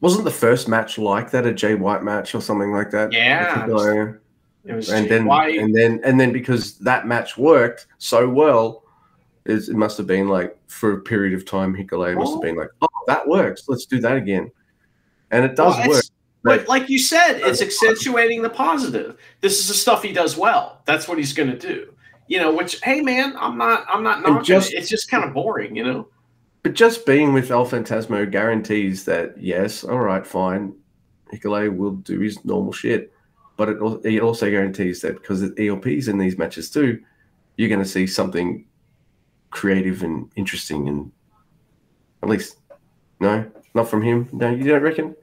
wasn't 0.00 0.24
the 0.24 0.30
first 0.30 0.68
match 0.68 0.98
like 0.98 1.30
that 1.30 1.46
a 1.46 1.52
Jay 1.52 1.74
White 1.74 2.02
match 2.02 2.34
or 2.34 2.40
something 2.40 2.72
like 2.72 2.90
that? 2.90 3.12
Yeah. 3.12 3.66
It 3.66 3.72
was, 3.72 4.16
it 4.64 4.74
was 4.74 4.88
and 4.90 5.04
Jay 5.04 5.08
then 5.08 5.24
White. 5.26 5.58
and 5.58 5.74
then 5.74 6.00
and 6.04 6.18
then 6.18 6.32
because 6.32 6.78
that 6.78 7.06
match 7.06 7.36
worked 7.36 7.86
so 7.98 8.28
well, 8.28 8.84
it 9.44 9.68
must 9.70 9.98
have 9.98 10.06
been 10.06 10.28
like 10.28 10.56
for 10.68 10.92
a 10.92 11.00
period 11.00 11.34
of 11.34 11.44
time 11.44 11.74
Hikuleo 11.74 12.16
must 12.16 12.32
have 12.32 12.38
oh. 12.38 12.40
been 12.40 12.56
like, 12.56 12.70
Oh, 12.80 12.88
that 13.06 13.26
works. 13.28 13.64
Let's 13.68 13.86
do 13.86 14.00
that 14.00 14.16
again. 14.16 14.50
And 15.30 15.44
it 15.44 15.56
does 15.56 15.76
well, 15.78 15.88
work. 15.88 16.04
But 16.44 16.68
like 16.68 16.88
you 16.88 16.98
said, 16.98 17.40
it's 17.40 17.62
accentuating 17.66 18.42
the 18.42 18.50
positive. 18.50 19.16
This 19.40 19.60
is 19.60 19.68
the 19.68 19.74
stuff 19.74 20.02
he 20.02 20.12
does 20.12 20.36
well. 20.36 20.80
That's 20.86 21.06
what 21.06 21.18
he's 21.18 21.32
gonna 21.32 21.58
do 21.58 21.91
you 22.32 22.38
know, 22.38 22.50
which 22.50 22.80
hey 22.82 23.02
man, 23.02 23.36
I'm 23.38 23.58
not 23.58 23.84
I'm 23.90 24.02
not 24.02 24.22
knocking 24.22 24.42
just, 24.42 24.72
it. 24.72 24.78
It's 24.78 24.88
just 24.88 25.10
kind 25.10 25.22
of 25.22 25.34
boring, 25.34 25.76
you 25.76 25.84
know. 25.84 26.08
But 26.62 26.72
just 26.72 27.04
being 27.04 27.34
with 27.34 27.50
El 27.50 27.66
Phantasmo 27.66 28.30
guarantees 28.30 29.04
that 29.04 29.36
yes, 29.36 29.84
all 29.84 29.98
right, 29.98 30.26
fine, 30.26 30.74
Hikuleo 31.30 31.76
will 31.76 31.90
do 31.90 32.20
his 32.20 32.42
normal 32.42 32.72
shit. 32.72 33.12
But 33.58 33.68
it, 33.68 33.76
it 34.04 34.22
also 34.22 34.48
guarantees 34.48 35.02
that 35.02 35.20
because 35.20 35.42
the 35.42 35.68
ELP's 35.68 36.08
in 36.08 36.16
these 36.16 36.38
matches 36.38 36.70
too, 36.70 37.02
you're 37.58 37.68
going 37.68 37.82
to 37.82 37.88
see 37.88 38.06
something 38.06 38.64
creative 39.50 40.02
and 40.02 40.32
interesting 40.34 40.88
and 40.88 41.12
at 42.22 42.30
least 42.30 42.56
no, 43.20 43.46
not 43.74 43.90
from 43.90 44.00
him. 44.00 44.30
No, 44.32 44.48
you 44.48 44.64
don't 44.64 44.80
reckon? 44.80 45.14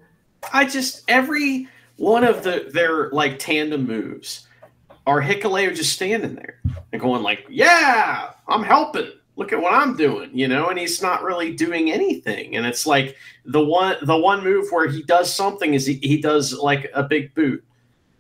I 0.54 0.64
just 0.66 1.06
every 1.08 1.68
one 1.96 2.24
of 2.24 2.44
the 2.44 2.70
their 2.72 3.10
like 3.10 3.40
tandem 3.40 3.88
moves 3.88 4.46
are 5.10 5.22
Hikuleo 5.22 5.76
just 5.76 5.94
standing 5.94 6.36
there 6.36 6.60
and 6.92 7.02
going 7.02 7.24
like, 7.24 7.46
"Yeah, 7.50 8.30
I'm 8.48 8.62
helping. 8.64 9.12
Look 9.38 9.52
at 9.52 9.60
what 9.62 9.74
I'm 9.74 9.98
doing," 9.98 10.30
you 10.34 10.48
know, 10.48 10.68
and 10.68 10.78
he's 10.78 11.02
not 11.02 11.24
really 11.24 11.56
doing 11.56 11.92
anything. 11.92 12.56
And 12.56 12.66
it's 12.66 12.86
like 12.86 13.16
the 13.44 13.64
one 13.64 13.96
the 14.04 14.18
one 14.18 14.44
move 14.44 14.68
where 14.70 14.88
he 14.88 15.02
does 15.02 15.34
something 15.34 15.74
is 15.74 15.88
he, 15.88 15.96
he 15.96 16.22
does 16.22 16.54
like 16.54 16.92
a 16.94 17.02
big 17.02 17.34
boot, 17.34 17.64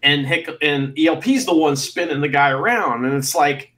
and 0.01 0.25
Hick 0.25 0.49
and 0.63 0.97
ELP's 0.97 1.45
the 1.45 1.55
one 1.55 1.75
spinning 1.75 2.21
the 2.21 2.27
guy 2.27 2.49
around, 2.49 3.05
and 3.05 3.13
it's 3.13 3.35
like. 3.35 3.73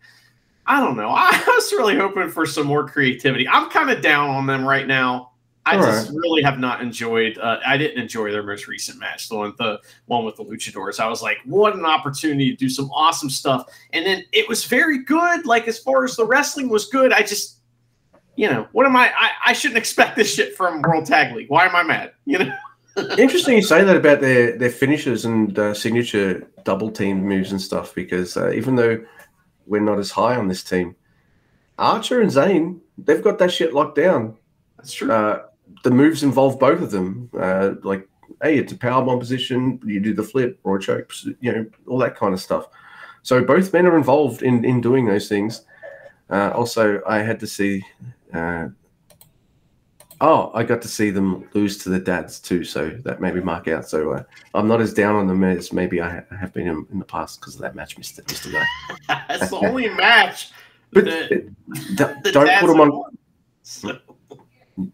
I 0.67 0.79
don't 0.79 0.95
know. 0.95 1.09
I 1.13 1.43
was 1.47 1.71
really 1.73 1.97
hoping 1.97 2.29
for 2.29 2.45
some 2.45 2.67
more 2.67 2.87
creativity. 2.87 3.47
I'm 3.47 3.69
kind 3.71 3.89
of 3.89 4.01
down 4.01 4.29
on 4.29 4.45
them 4.45 4.63
right 4.65 4.85
now 4.85 5.30
I 5.65 5.77
All 5.77 5.83
just 5.83 6.09
right. 6.09 6.17
really 6.17 6.41
have 6.41 6.59
not 6.59 6.81
enjoyed. 6.81 7.37
Uh, 7.37 7.59
I 7.65 7.77
didn't 7.77 8.01
enjoy 8.01 8.31
their 8.31 8.41
most 8.41 8.67
recent 8.67 8.99
match, 8.99 9.29
the 9.29 9.35
one, 9.35 9.53
the 9.59 9.79
one 10.05 10.25
with 10.25 10.35
the 10.35 10.43
Luchadors. 10.43 10.99
I 10.99 11.07
was 11.07 11.21
like, 11.21 11.37
what 11.45 11.75
an 11.75 11.85
opportunity 11.85 12.49
to 12.49 12.55
do 12.55 12.67
some 12.67 12.89
awesome 12.91 13.29
stuff, 13.29 13.71
and 13.93 14.05
then 14.05 14.23
it 14.31 14.49
was 14.49 14.65
very 14.65 15.03
good. 15.03 15.45
Like 15.45 15.67
as 15.67 15.77
far 15.77 16.03
as 16.03 16.15
the 16.15 16.25
wrestling 16.25 16.69
was 16.69 16.87
good, 16.87 17.13
I 17.13 17.21
just, 17.21 17.59
you 18.35 18.49
know, 18.49 18.67
what 18.71 18.87
am 18.87 18.95
I? 18.95 19.11
I, 19.15 19.29
I 19.47 19.53
shouldn't 19.53 19.77
expect 19.77 20.15
this 20.15 20.33
shit 20.33 20.55
from 20.55 20.81
World 20.81 21.05
Tag 21.05 21.35
League. 21.35 21.49
Why 21.49 21.65
am 21.65 21.75
I 21.75 21.83
mad? 21.83 22.13
You 22.25 22.39
know. 22.39 22.55
Interesting 23.17 23.55
you 23.55 23.63
say 23.63 23.85
that 23.85 23.95
about 23.95 24.19
their 24.19 24.57
their 24.57 24.69
finishes 24.69 25.23
and 25.23 25.57
uh, 25.57 25.73
signature 25.73 26.45
double 26.65 26.91
team 26.91 27.23
moves 27.23 27.51
and 27.51 27.61
stuff, 27.61 27.93
because 27.95 28.35
uh, 28.35 28.51
even 28.51 28.75
though 28.75 29.01
we're 29.65 29.79
not 29.79 29.99
as 29.99 30.11
high 30.11 30.35
on 30.35 30.47
this 30.47 30.63
team, 30.63 30.95
Archer 31.77 32.19
and 32.19 32.31
Zayne 32.31 32.81
they've 32.97 33.23
got 33.23 33.37
that 33.39 33.51
shit 33.51 33.73
locked 33.73 33.95
down. 33.95 34.37
That's 34.77 34.93
true. 34.93 35.11
Uh, 35.11 35.43
the 35.83 35.91
moves 35.91 36.23
involve 36.23 36.59
both 36.59 36.81
of 36.81 36.91
them. 36.91 37.29
Uh, 37.37 37.71
like, 37.83 38.07
hey, 38.41 38.57
it's 38.57 38.73
a 38.73 38.77
power 38.77 39.03
bomb 39.03 39.19
position. 39.19 39.79
You 39.85 39.99
do 39.99 40.13
the 40.13 40.23
flip 40.23 40.59
or 40.63 40.77
a 40.77 40.81
choke, 40.81 41.13
you 41.39 41.51
know, 41.51 41.65
all 41.87 41.97
that 41.99 42.15
kind 42.15 42.33
of 42.33 42.39
stuff. 42.39 42.67
So 43.23 43.43
both 43.43 43.71
men 43.73 43.85
are 43.85 43.97
involved 43.97 44.41
in 44.41 44.65
in 44.65 44.81
doing 44.81 45.05
those 45.05 45.27
things. 45.27 45.65
Uh, 46.29 46.51
also, 46.55 47.01
I 47.07 47.19
had 47.19 47.39
to 47.41 47.47
see. 47.47 47.83
Uh, 48.33 48.69
oh, 50.21 50.51
I 50.53 50.63
got 50.63 50.81
to 50.83 50.87
see 50.87 51.11
them 51.11 51.47
lose 51.53 51.77
to 51.79 51.89
the 51.89 51.99
dads 51.99 52.39
too, 52.39 52.63
so 52.63 52.89
that 53.03 53.21
made 53.21 53.35
me 53.35 53.41
mark 53.41 53.67
out. 53.67 53.87
So 53.87 54.13
uh, 54.13 54.23
I'm 54.53 54.67
not 54.67 54.81
as 54.81 54.93
down 54.93 55.15
on 55.15 55.27
them 55.27 55.43
as 55.43 55.73
maybe 55.73 56.01
I 56.01 56.23
have 56.39 56.53
been 56.53 56.67
in, 56.67 56.87
in 56.91 56.99
the 56.99 57.05
past 57.05 57.39
because 57.39 57.55
of 57.55 57.61
that 57.61 57.75
match, 57.75 57.97
Mister 57.97 58.23
Mister 58.27 58.51
Guy. 58.51 58.65
That's 59.27 59.49
the 59.49 59.57
only 59.57 59.89
match. 59.89 60.51
But 60.93 61.05
the, 61.05 61.53
the, 61.67 62.17
the 62.23 62.31
don't 62.31 62.59
put 62.59 62.67
them 62.67 62.81
on. 62.81 63.17
So. 63.63 63.97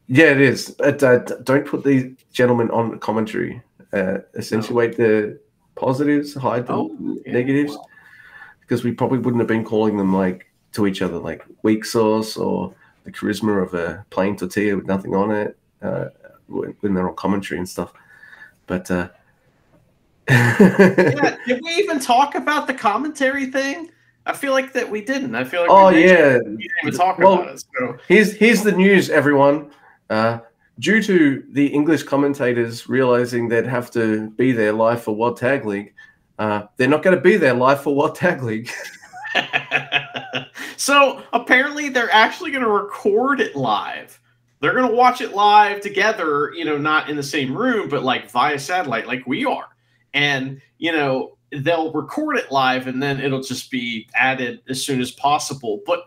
Yeah, 0.07 0.32
it 0.32 0.41
is. 0.41 0.71
But, 0.71 1.03
uh, 1.03 1.19
don't 1.43 1.65
put 1.65 1.84
these 1.84 2.15
gentlemen 2.32 2.69
on 2.71 2.99
commentary. 2.99 3.61
Uh, 3.93 4.19
accentuate 4.36 4.97
no. 4.99 5.05
the 5.05 5.39
positives, 5.75 6.34
hide 6.34 6.67
the 6.67 6.73
oh, 6.73 6.97
yeah, 7.25 7.34
negatives, 7.34 7.71
well. 7.71 7.89
because 8.61 8.84
we 8.84 8.91
probably 8.91 9.19
wouldn't 9.19 9.39
have 9.39 9.47
been 9.47 9.63
calling 9.63 9.97
them 9.97 10.13
like 10.13 10.45
to 10.73 10.88
each 10.88 11.01
other 11.01 11.17
like 11.17 11.43
weak 11.63 11.86
sauce 11.86 12.36
or 12.36 12.73
the 13.05 13.11
charisma 13.11 13.63
of 13.63 13.73
a 13.73 14.05
plain 14.09 14.36
tortilla 14.36 14.75
with 14.75 14.86
nothing 14.86 15.15
on 15.15 15.32
it 15.32 15.57
uh, 15.82 16.05
when, 16.47 16.75
when, 16.82 16.93
they're 16.93 17.07
on 17.07 17.15
commentary 17.15 17.57
and 17.57 17.69
stuff. 17.69 17.93
But 18.65 18.91
uh, 18.91 19.07
yeah, 20.30 21.38
did 21.47 21.61
we 21.63 21.71
even 21.75 21.99
talk 21.99 22.36
about 22.36 22.67
the 22.67 22.73
commentary 22.73 23.45
thing? 23.45 23.89
I 24.28 24.34
feel 24.34 24.51
like 24.51 24.73
that 24.73 24.89
we 24.89 25.01
didn't. 25.01 25.36
I 25.36 25.45
feel 25.45 25.61
like 25.61 25.71
oh 25.71 25.88
yeah, 25.88 26.39
we 26.39 26.57
didn't 26.57 26.61
even 26.84 26.93
talk 26.93 27.17
well, 27.17 27.41
about 27.41 27.55
it. 27.55 27.63
So. 27.80 27.97
Here's 28.09 28.34
here's 28.34 28.61
the 28.61 28.73
news, 28.73 29.09
everyone. 29.09 29.71
Uh, 30.09 30.39
due 30.80 31.01
to 31.01 31.43
the 31.51 31.67
English 31.67 32.03
commentators 32.03 32.89
realizing 32.89 33.47
they'd 33.47 33.65
have 33.65 33.89
to 33.91 34.30
be 34.32 34.51
there 34.51 34.73
live 34.73 35.01
for 35.01 35.15
World 35.15 35.38
Tag 35.38 35.65
League, 35.65 35.93
uh, 36.39 36.63
they're 36.75 36.89
not 36.89 37.03
going 37.03 37.15
to 37.15 37.21
be 37.21 37.38
there 37.38 37.53
live 37.53 37.82
for 37.82 37.95
World 37.95 38.15
Tag 38.15 38.43
League. 38.43 38.69
so 40.78 41.23
apparently, 41.32 41.88
they're 41.88 42.11
actually 42.11 42.51
going 42.51 42.63
to 42.63 42.69
record 42.69 43.39
it 43.39 43.55
live. 43.55 44.19
They're 44.59 44.73
going 44.73 44.89
to 44.89 44.95
watch 44.95 45.21
it 45.21 45.34
live 45.34 45.80
together, 45.80 46.51
you 46.53 46.65
know, 46.65 46.78
not 46.78 47.09
in 47.09 47.15
the 47.15 47.23
same 47.23 47.55
room, 47.55 47.88
but 47.88 48.03
like 48.03 48.30
via 48.30 48.59
satellite, 48.59 49.07
like 49.07 49.25
we 49.25 49.45
are. 49.45 49.67
And, 50.13 50.61
you 50.80 50.91
know, 50.91 51.37
they'll 51.52 51.91
record 51.91 52.38
it 52.38 52.52
live 52.52 52.88
and 52.88 53.02
then 53.02 53.20
it'll 53.20 53.41
just 53.41 53.72
be 53.72 54.08
added 54.16 54.62
as 54.70 54.86
soon 54.86 55.00
as 55.00 55.12
possible. 55.12 55.82
But 55.86 56.06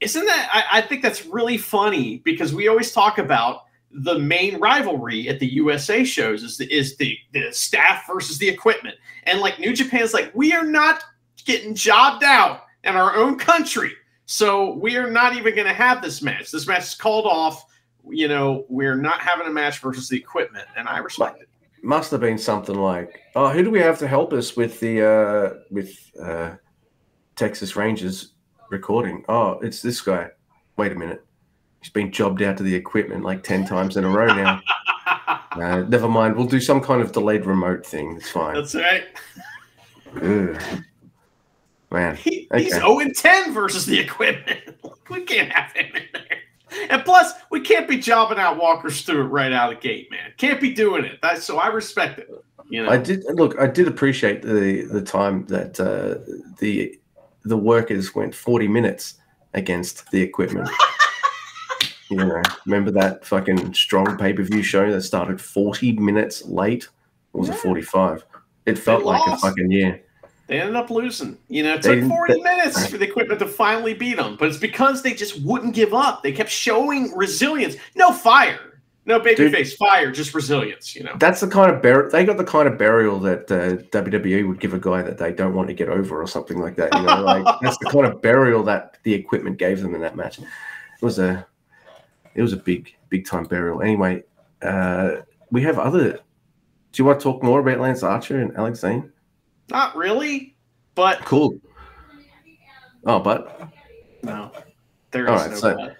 isn't 0.00 0.24
that 0.24 0.48
I, 0.52 0.78
I, 0.78 0.82
think 0.82 1.02
that's 1.02 1.24
really 1.26 1.56
funny 1.56 2.18
because 2.24 2.52
we 2.52 2.68
always 2.68 2.92
talk 2.92 3.18
about 3.18 3.64
the 3.90 4.18
main 4.18 4.58
rivalry 4.58 5.28
at 5.28 5.38
the 5.38 5.52
USA 5.54 6.02
shows 6.02 6.42
is 6.42 6.58
the 6.58 6.72
is 6.72 6.96
the, 6.96 7.16
the 7.32 7.52
staff 7.52 8.06
versus 8.06 8.38
the 8.38 8.48
equipment. 8.48 8.96
And 9.24 9.40
like 9.40 9.60
New 9.60 9.72
Japan's 9.72 10.12
like, 10.12 10.34
we 10.34 10.52
are 10.52 10.66
not 10.66 11.04
getting 11.44 11.74
jobbed 11.74 12.24
out 12.24 12.62
in 12.82 12.96
our 12.96 13.14
own 13.14 13.38
country. 13.38 13.92
So 14.26 14.72
we 14.74 14.96
are 14.96 15.10
not 15.10 15.36
even 15.36 15.54
gonna 15.54 15.72
have 15.72 16.02
this 16.02 16.20
match. 16.20 16.50
This 16.50 16.66
match 16.66 16.84
is 16.84 16.94
called 16.94 17.26
off. 17.26 17.64
You 18.06 18.28
know, 18.28 18.66
we're 18.68 18.96
not 18.96 19.20
having 19.20 19.46
a 19.46 19.50
match 19.50 19.78
versus 19.78 20.08
the 20.08 20.16
equipment, 20.18 20.66
and 20.76 20.88
I 20.88 20.98
respect 20.98 21.40
it 21.40 21.48
must 21.84 22.10
have 22.10 22.20
been 22.20 22.38
something 22.38 22.74
like, 22.74 23.20
"Oh, 23.36 23.50
who 23.50 23.62
do 23.62 23.70
we 23.70 23.80
have 23.80 23.98
to 23.98 24.08
help 24.08 24.32
us 24.32 24.56
with 24.56 24.80
the 24.80 25.02
uh, 25.02 25.54
with 25.70 26.10
uh, 26.20 26.54
Texas 27.36 27.76
Rangers 27.76 28.32
recording? 28.70 29.24
Oh, 29.28 29.58
it's 29.60 29.82
this 29.82 30.00
guy. 30.00 30.30
Wait 30.76 30.92
a 30.92 30.94
minute, 30.94 31.24
he's 31.80 31.90
been 31.90 32.10
jobbed 32.10 32.42
out 32.42 32.56
to 32.56 32.62
the 32.62 32.74
equipment 32.74 33.22
like 33.22 33.42
ten 33.42 33.66
times 33.66 33.96
in 33.96 34.04
a 34.04 34.08
row 34.08 34.26
now. 34.26 34.60
uh, 35.52 35.84
never 35.88 36.08
mind, 36.08 36.36
we'll 36.36 36.46
do 36.46 36.60
some 36.60 36.80
kind 36.80 37.02
of 37.02 37.12
delayed 37.12 37.46
remote 37.46 37.84
thing. 37.86 38.16
It's 38.16 38.30
fine. 38.30 38.54
That's 38.54 38.74
right. 38.74 39.04
Ugh. 40.16 40.82
Man, 41.90 42.16
he, 42.16 42.48
okay. 42.50 42.64
he's 42.64 42.72
zero 42.72 42.98
and 42.98 43.14
ten 43.14 43.52
versus 43.52 43.86
the 43.86 44.00
equipment. 44.00 44.60
we 45.10 45.20
can't 45.22 45.52
have 45.52 45.72
him 45.72 45.94
in 45.94 46.02
there. 46.12 46.38
And 46.90 47.04
plus, 47.04 47.32
we 47.50 47.60
can't 47.60 47.88
be 47.88 47.98
jobbing 47.98 48.38
out 48.38 48.58
Walker 48.58 48.90
Stewart 48.90 49.30
right 49.30 49.52
out 49.52 49.72
of 49.72 49.80
the 49.80 49.88
gate, 49.88 50.10
man. 50.10 50.32
Can't 50.36 50.60
be 50.60 50.72
doing 50.72 51.04
it. 51.04 51.18
That's 51.22 51.44
so 51.44 51.58
I 51.58 51.68
respect 51.68 52.18
it. 52.18 52.28
You 52.68 52.82
know, 52.82 52.90
I 52.90 52.96
did 52.96 53.24
look. 53.34 53.58
I 53.60 53.66
did 53.66 53.88
appreciate 53.88 54.42
the 54.42 54.82
the 54.90 55.02
time 55.02 55.46
that 55.46 55.78
uh, 55.78 56.20
the 56.58 56.98
the 57.44 57.56
workers 57.56 58.14
went 58.14 58.34
forty 58.34 58.66
minutes 58.68 59.14
against 59.52 60.10
the 60.10 60.20
equipment. 60.22 60.68
you 62.10 62.16
know, 62.16 62.42
remember 62.66 62.90
that 62.92 63.24
fucking 63.24 63.74
strong 63.74 64.16
pay 64.16 64.32
per 64.32 64.42
view 64.42 64.62
show 64.62 64.90
that 64.90 65.02
started 65.02 65.40
forty 65.40 65.92
minutes 65.92 66.44
late? 66.46 66.88
Or 67.32 67.40
was 67.40 67.48
Yeah. 67.48 67.54
it 67.56 67.60
forty 67.60 67.82
five? 67.82 68.24
It 68.66 68.78
felt 68.78 69.04
like 69.04 69.20
a 69.26 69.36
fucking 69.36 69.70
year. 69.70 70.02
They 70.46 70.60
ended 70.60 70.76
up 70.76 70.90
losing. 70.90 71.38
You 71.48 71.62
know, 71.62 71.74
it 71.74 71.82
took 71.82 71.94
didn't- 71.94 72.10
40 72.10 72.34
they- 72.34 72.40
minutes 72.42 72.86
for 72.86 72.98
the 72.98 73.06
equipment 73.08 73.38
to 73.40 73.46
finally 73.46 73.94
beat 73.94 74.16
them, 74.16 74.36
but 74.38 74.48
it's 74.48 74.58
because 74.58 75.02
they 75.02 75.14
just 75.14 75.40
wouldn't 75.42 75.74
give 75.74 75.94
up. 75.94 76.22
They 76.22 76.32
kept 76.32 76.50
showing 76.50 77.16
resilience. 77.16 77.76
No 77.96 78.12
fire, 78.12 78.80
no 79.06 79.20
babyface 79.20 79.74
fire, 79.76 80.10
just 80.12 80.34
resilience. 80.34 80.94
You 80.94 81.04
know, 81.04 81.14
That's 81.18 81.40
the 81.40 81.48
kind 81.48 81.70
of 81.74 81.80
bur- 81.80 82.10
they 82.10 82.24
got 82.26 82.36
the 82.36 82.44
kind 82.44 82.68
of 82.68 82.76
burial 82.76 83.18
that 83.20 83.50
uh, 83.50 83.82
WWE 83.90 84.46
would 84.46 84.60
give 84.60 84.74
a 84.74 84.78
guy 84.78 85.00
that 85.02 85.16
they 85.16 85.32
don't 85.32 85.54
want 85.54 85.68
to 85.68 85.74
get 85.74 85.88
over 85.88 86.20
or 86.20 86.26
something 86.26 86.58
like 86.58 86.76
that. 86.76 86.94
You 86.94 87.02
know, 87.02 87.22
like 87.22 87.44
that's 87.62 87.78
the 87.78 87.88
kind 87.90 88.04
of 88.04 88.20
burial 88.20 88.62
that 88.64 88.98
the 89.02 89.14
equipment 89.14 89.56
gave 89.56 89.80
them 89.80 89.94
in 89.94 90.02
that 90.02 90.14
match. 90.14 90.38
It 90.40 90.46
was 91.00 91.18
a 91.18 91.46
it 92.34 92.42
was 92.42 92.52
a 92.52 92.58
big 92.58 92.94
big 93.08 93.26
time 93.26 93.44
burial. 93.44 93.80
Anyway, 93.80 94.24
uh, 94.60 95.16
we 95.50 95.62
have 95.62 95.78
other. 95.78 96.12
Do 96.92 97.02
you 97.02 97.06
want 97.06 97.18
to 97.20 97.24
talk 97.24 97.42
more 97.42 97.60
about 97.60 97.80
Lance 97.80 98.02
Archer 98.02 98.40
and 98.40 98.54
Alex 98.56 98.80
Zayne? 98.80 99.10
Not 99.70 99.96
really, 99.96 100.56
but 100.94 101.20
Cool. 101.24 101.58
Oh, 103.06 103.18
but 103.18 103.68
no, 104.22 104.50
there 105.10 105.24
is 105.24 105.30
All 105.30 105.36
right, 105.36 105.50
no. 105.50 105.56
so- 105.56 105.76
but. 105.76 105.96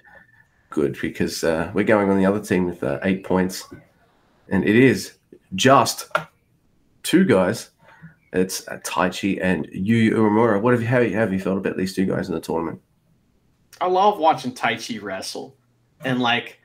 good 0.71 0.99
because 1.01 1.45
uh, 1.45 1.71
we're 1.75 1.85
going 1.85 2.09
on 2.11 2.17
the 2.19 2.27
other 2.27 2.41
team 2.41 2.65
with 2.67 2.83
uh, 2.83 2.99
eight 3.03 3.25
points, 3.25 3.65
and 4.49 4.65
it 4.67 4.77
is 4.77 5.19
just 5.55 6.11
two 7.03 7.25
guys. 7.25 7.71
It's 8.33 8.67
uh, 8.69 8.79
Taichi 8.85 9.39
and 9.41 9.69
Yu 9.71 10.13
Uemura. 10.13 10.61
What 10.61 10.73
have 10.73 10.83
you 10.83 10.89
how 10.89 11.03
have 11.03 11.33
you 11.33 11.39
felt 11.41 11.59
about 11.59 11.77
these 11.77 11.95
two 11.95 12.07
guys 12.07 12.29
in 12.29 12.35
the 12.35 12.41
tournament? 12.41 12.81
I 13.81 13.87
love 13.87 14.19
watching 14.19 14.53
Taichi 14.53 15.01
wrestle, 15.03 15.57
and 16.05 16.21
like, 16.21 16.59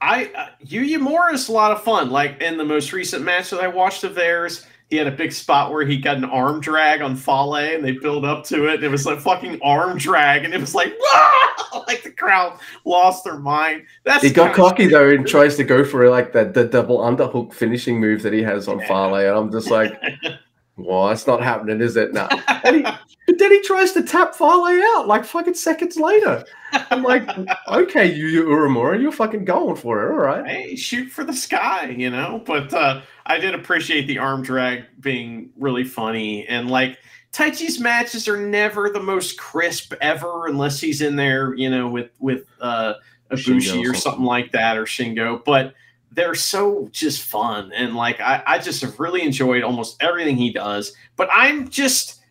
I 0.00 0.26
uh, 0.34 0.48
Yuya 0.64 0.98
Uemura 0.98 1.32
is 1.34 1.48
a 1.48 1.52
lot 1.52 1.70
of 1.72 1.82
fun. 1.84 2.10
Like 2.10 2.40
in 2.40 2.56
the 2.56 2.64
most 2.64 2.92
recent 2.92 3.24
match 3.24 3.50
that 3.50 3.60
I 3.60 3.68
watched 3.68 4.02
of 4.04 4.14
theirs, 4.14 4.66
he 4.90 4.96
had 4.96 5.06
a 5.06 5.12
big 5.12 5.32
spot 5.32 5.72
where 5.72 5.84
he 5.84 5.96
got 5.96 6.16
an 6.16 6.24
arm 6.24 6.60
drag 6.60 7.02
on 7.02 7.16
Fale, 7.16 7.56
and 7.56 7.84
they 7.84 7.92
build 7.92 8.24
up 8.24 8.44
to 8.44 8.68
it. 8.68 8.74
And 8.76 8.84
it 8.84 8.88
was 8.90 9.04
like 9.04 9.20
fucking 9.20 9.60
arm 9.62 9.98
drag, 9.98 10.44
and 10.44 10.54
it 10.54 10.60
was 10.60 10.74
like, 10.74 10.94
"Wah!" 10.98 11.84
like 11.88 12.02
the 12.02 12.10
crowd 12.12 12.58
lost 12.84 13.24
their 13.24 13.38
mind. 13.38 13.84
That's 14.04 14.22
He 14.22 14.30
got 14.30 14.54
cocky 14.54 14.84
shit- 14.84 14.92
though 14.92 15.08
and 15.10 15.26
tries 15.26 15.56
to 15.56 15.64
go 15.64 15.84
for 15.84 16.08
like 16.08 16.32
the, 16.32 16.44
the 16.44 16.64
double 16.64 16.98
underhook 16.98 17.52
finishing 17.52 18.00
move 18.00 18.22
that 18.22 18.32
he 18.32 18.42
has 18.42 18.68
on 18.68 18.78
Yeah. 18.78 18.86
Fale, 18.88 19.14
and 19.16 19.36
I'm 19.36 19.50
just 19.52 19.70
like, 19.70 20.00
well, 20.76 21.08
it's 21.10 21.26
not 21.26 21.42
happening, 21.42 21.80
is 21.80 21.96
it? 21.96 22.12
No. 22.12 22.28
And 22.66 22.76
he, 22.76 22.82
but 23.26 23.38
then 23.38 23.52
he 23.52 23.60
tries 23.62 23.92
to 23.92 24.02
tap 24.02 24.34
Fale 24.34 24.64
out 24.96 25.06
like 25.06 25.24
fucking 25.24 25.54
seconds 25.54 25.96
later. 25.96 26.44
I'm 26.72 27.04
like, 27.04 27.28
okay, 27.68 28.12
Yu 28.12 28.44
Uemura, 28.44 29.00
you're 29.00 29.12
fucking 29.12 29.44
going 29.44 29.76
for 29.76 30.04
it, 30.04 30.10
all 30.10 30.18
right. 30.18 30.44
hey, 30.44 30.74
shoot 30.74 31.10
for 31.10 31.22
the 31.22 31.32
sky, 31.32 31.90
you 31.90 32.10
know. 32.10 32.42
But 32.44 32.74
uh, 32.74 33.02
I 33.24 33.38
did 33.38 33.54
appreciate 33.54 34.06
the 34.06 34.18
arm 34.18 34.42
drag 34.42 34.84
being 35.00 35.50
really 35.56 35.84
funny, 35.84 36.46
and 36.48 36.68
like 36.68 36.98
Taichi's 37.32 37.78
matches 37.78 38.26
are 38.26 38.38
never 38.38 38.90
the 38.90 39.02
most 39.02 39.38
crisp 39.38 39.94
ever, 40.00 40.46
unless 40.46 40.80
he's 40.80 41.02
in 41.02 41.14
there, 41.14 41.54
you 41.54 41.70
know, 41.70 41.88
with 41.88 42.10
with 42.18 42.46
uh, 42.60 42.94
Ibushi 43.30 43.88
or 43.88 43.94
something 43.94 44.24
like 44.24 44.50
that, 44.52 44.76
or 44.76 44.86
Shingo. 44.86 45.44
But 45.44 45.74
they're 46.16 46.34
so 46.34 46.88
just 46.90 47.22
fun, 47.22 47.70
and 47.72 47.94
like 47.94 48.20
I, 48.20 48.42
I 48.46 48.58
just 48.58 48.80
have 48.80 48.98
really 48.98 49.22
enjoyed 49.22 49.62
almost 49.62 50.02
everything 50.02 50.36
he 50.36 50.50
does. 50.50 50.94
But 51.14 51.28
I'm 51.30 51.68
just, 51.68 52.22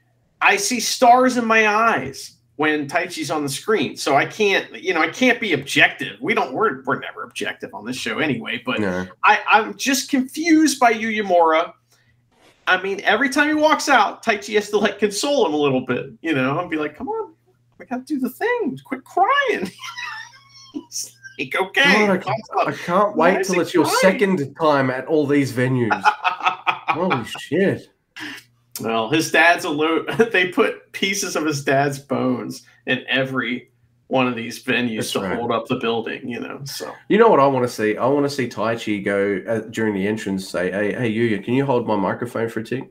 I 0.41 0.57
see 0.57 0.79
stars 0.79 1.37
in 1.37 1.45
my 1.45 1.67
eyes 1.67 2.35
when 2.55 2.87
Taichi's 2.87 3.29
on 3.29 3.43
the 3.43 3.49
screen. 3.49 3.95
So 3.95 4.15
I 4.15 4.25
can't, 4.25 4.81
you 4.81 4.93
know, 4.93 5.01
I 5.01 5.09
can't 5.09 5.39
be 5.39 5.53
objective. 5.53 6.17
We 6.21 6.33
don't, 6.33 6.53
we're, 6.53 6.83
we're 6.83 6.99
never 6.99 7.23
objective 7.23 7.73
on 7.73 7.85
this 7.85 7.97
show 7.97 8.19
anyway, 8.19 8.61
but 8.65 8.79
No. 8.79 9.07
I, 9.23 9.41
I'm 9.47 9.75
just 9.75 10.09
confused 10.09 10.79
by 10.79 10.91
Yu 10.91 11.23
Mora. 11.23 11.73
I 12.67 12.81
mean, 12.81 13.01
every 13.03 13.29
time 13.29 13.49
he 13.49 13.53
walks 13.53 13.89
out, 13.89 14.23
Taichi 14.23 14.55
has 14.55 14.69
to 14.69 14.77
like 14.77 14.99
console 14.99 15.45
him 15.45 15.53
a 15.53 15.57
little 15.57 15.85
bit, 15.85 16.11
you 16.21 16.33
know, 16.33 16.57
and 16.59 16.69
be 16.69 16.77
like, 16.77 16.95
come 16.95 17.09
on, 17.09 17.33
we 17.77 17.85
got 17.85 18.07
to 18.07 18.13
do 18.13 18.19
the 18.19 18.29
thing. 18.29 18.79
Quit 18.85 19.03
crying. 19.03 19.69
okay. 21.39 21.53
God, 22.07 22.09
I, 22.09 22.17
can't, 22.17 22.67
I 22.67 22.71
can't 22.71 23.15
wait 23.15 23.45
till 23.45 23.59
it's 23.59 23.73
your 23.73 23.85
second 23.85 24.55
time 24.59 24.89
at 24.89 25.05
all 25.07 25.25
these 25.27 25.51
venues. 25.51 26.01
Holy 26.89 27.25
shit. 27.39 27.89
well, 28.81 29.09
his 29.09 29.31
dad's 29.31 29.65
a 29.65 29.69
lo- 29.69 30.03
they 30.31 30.49
put 30.49 30.91
pieces 30.91 31.35
of 31.35 31.45
his 31.45 31.63
dad's 31.63 31.99
bones 31.99 32.63
in 32.85 33.03
every 33.07 33.69
one 34.07 34.27
of 34.27 34.35
these 34.35 34.63
venues 34.63 34.97
That's 34.97 35.11
to 35.13 35.21
right. 35.21 35.35
hold 35.35 35.51
up 35.51 35.65
the 35.67 35.75
building, 35.77 36.27
you 36.29 36.39
know. 36.39 36.61
So 36.65 36.93
You 37.09 37.17
know 37.17 37.27
what 37.27 37.39
I 37.39 37.47
want 37.47 37.65
to 37.67 37.73
see? 37.73 37.97
I 37.97 38.05
want 38.05 38.25
to 38.25 38.29
see 38.29 38.47
Taichi 38.47 39.03
go 39.03 39.41
uh, 39.51 39.59
during 39.71 39.93
the 39.95 40.07
entrance, 40.07 40.47
say, 40.47 40.71
"Hey, 40.71 40.93
hey, 40.93 41.11
Yuya, 41.11 41.43
can 41.43 41.55
you 41.55 41.65
hold 41.65 41.87
my 41.87 41.95
microphone 41.95 42.47
for 42.49 42.59
a 42.59 42.63
tick?" 42.63 42.89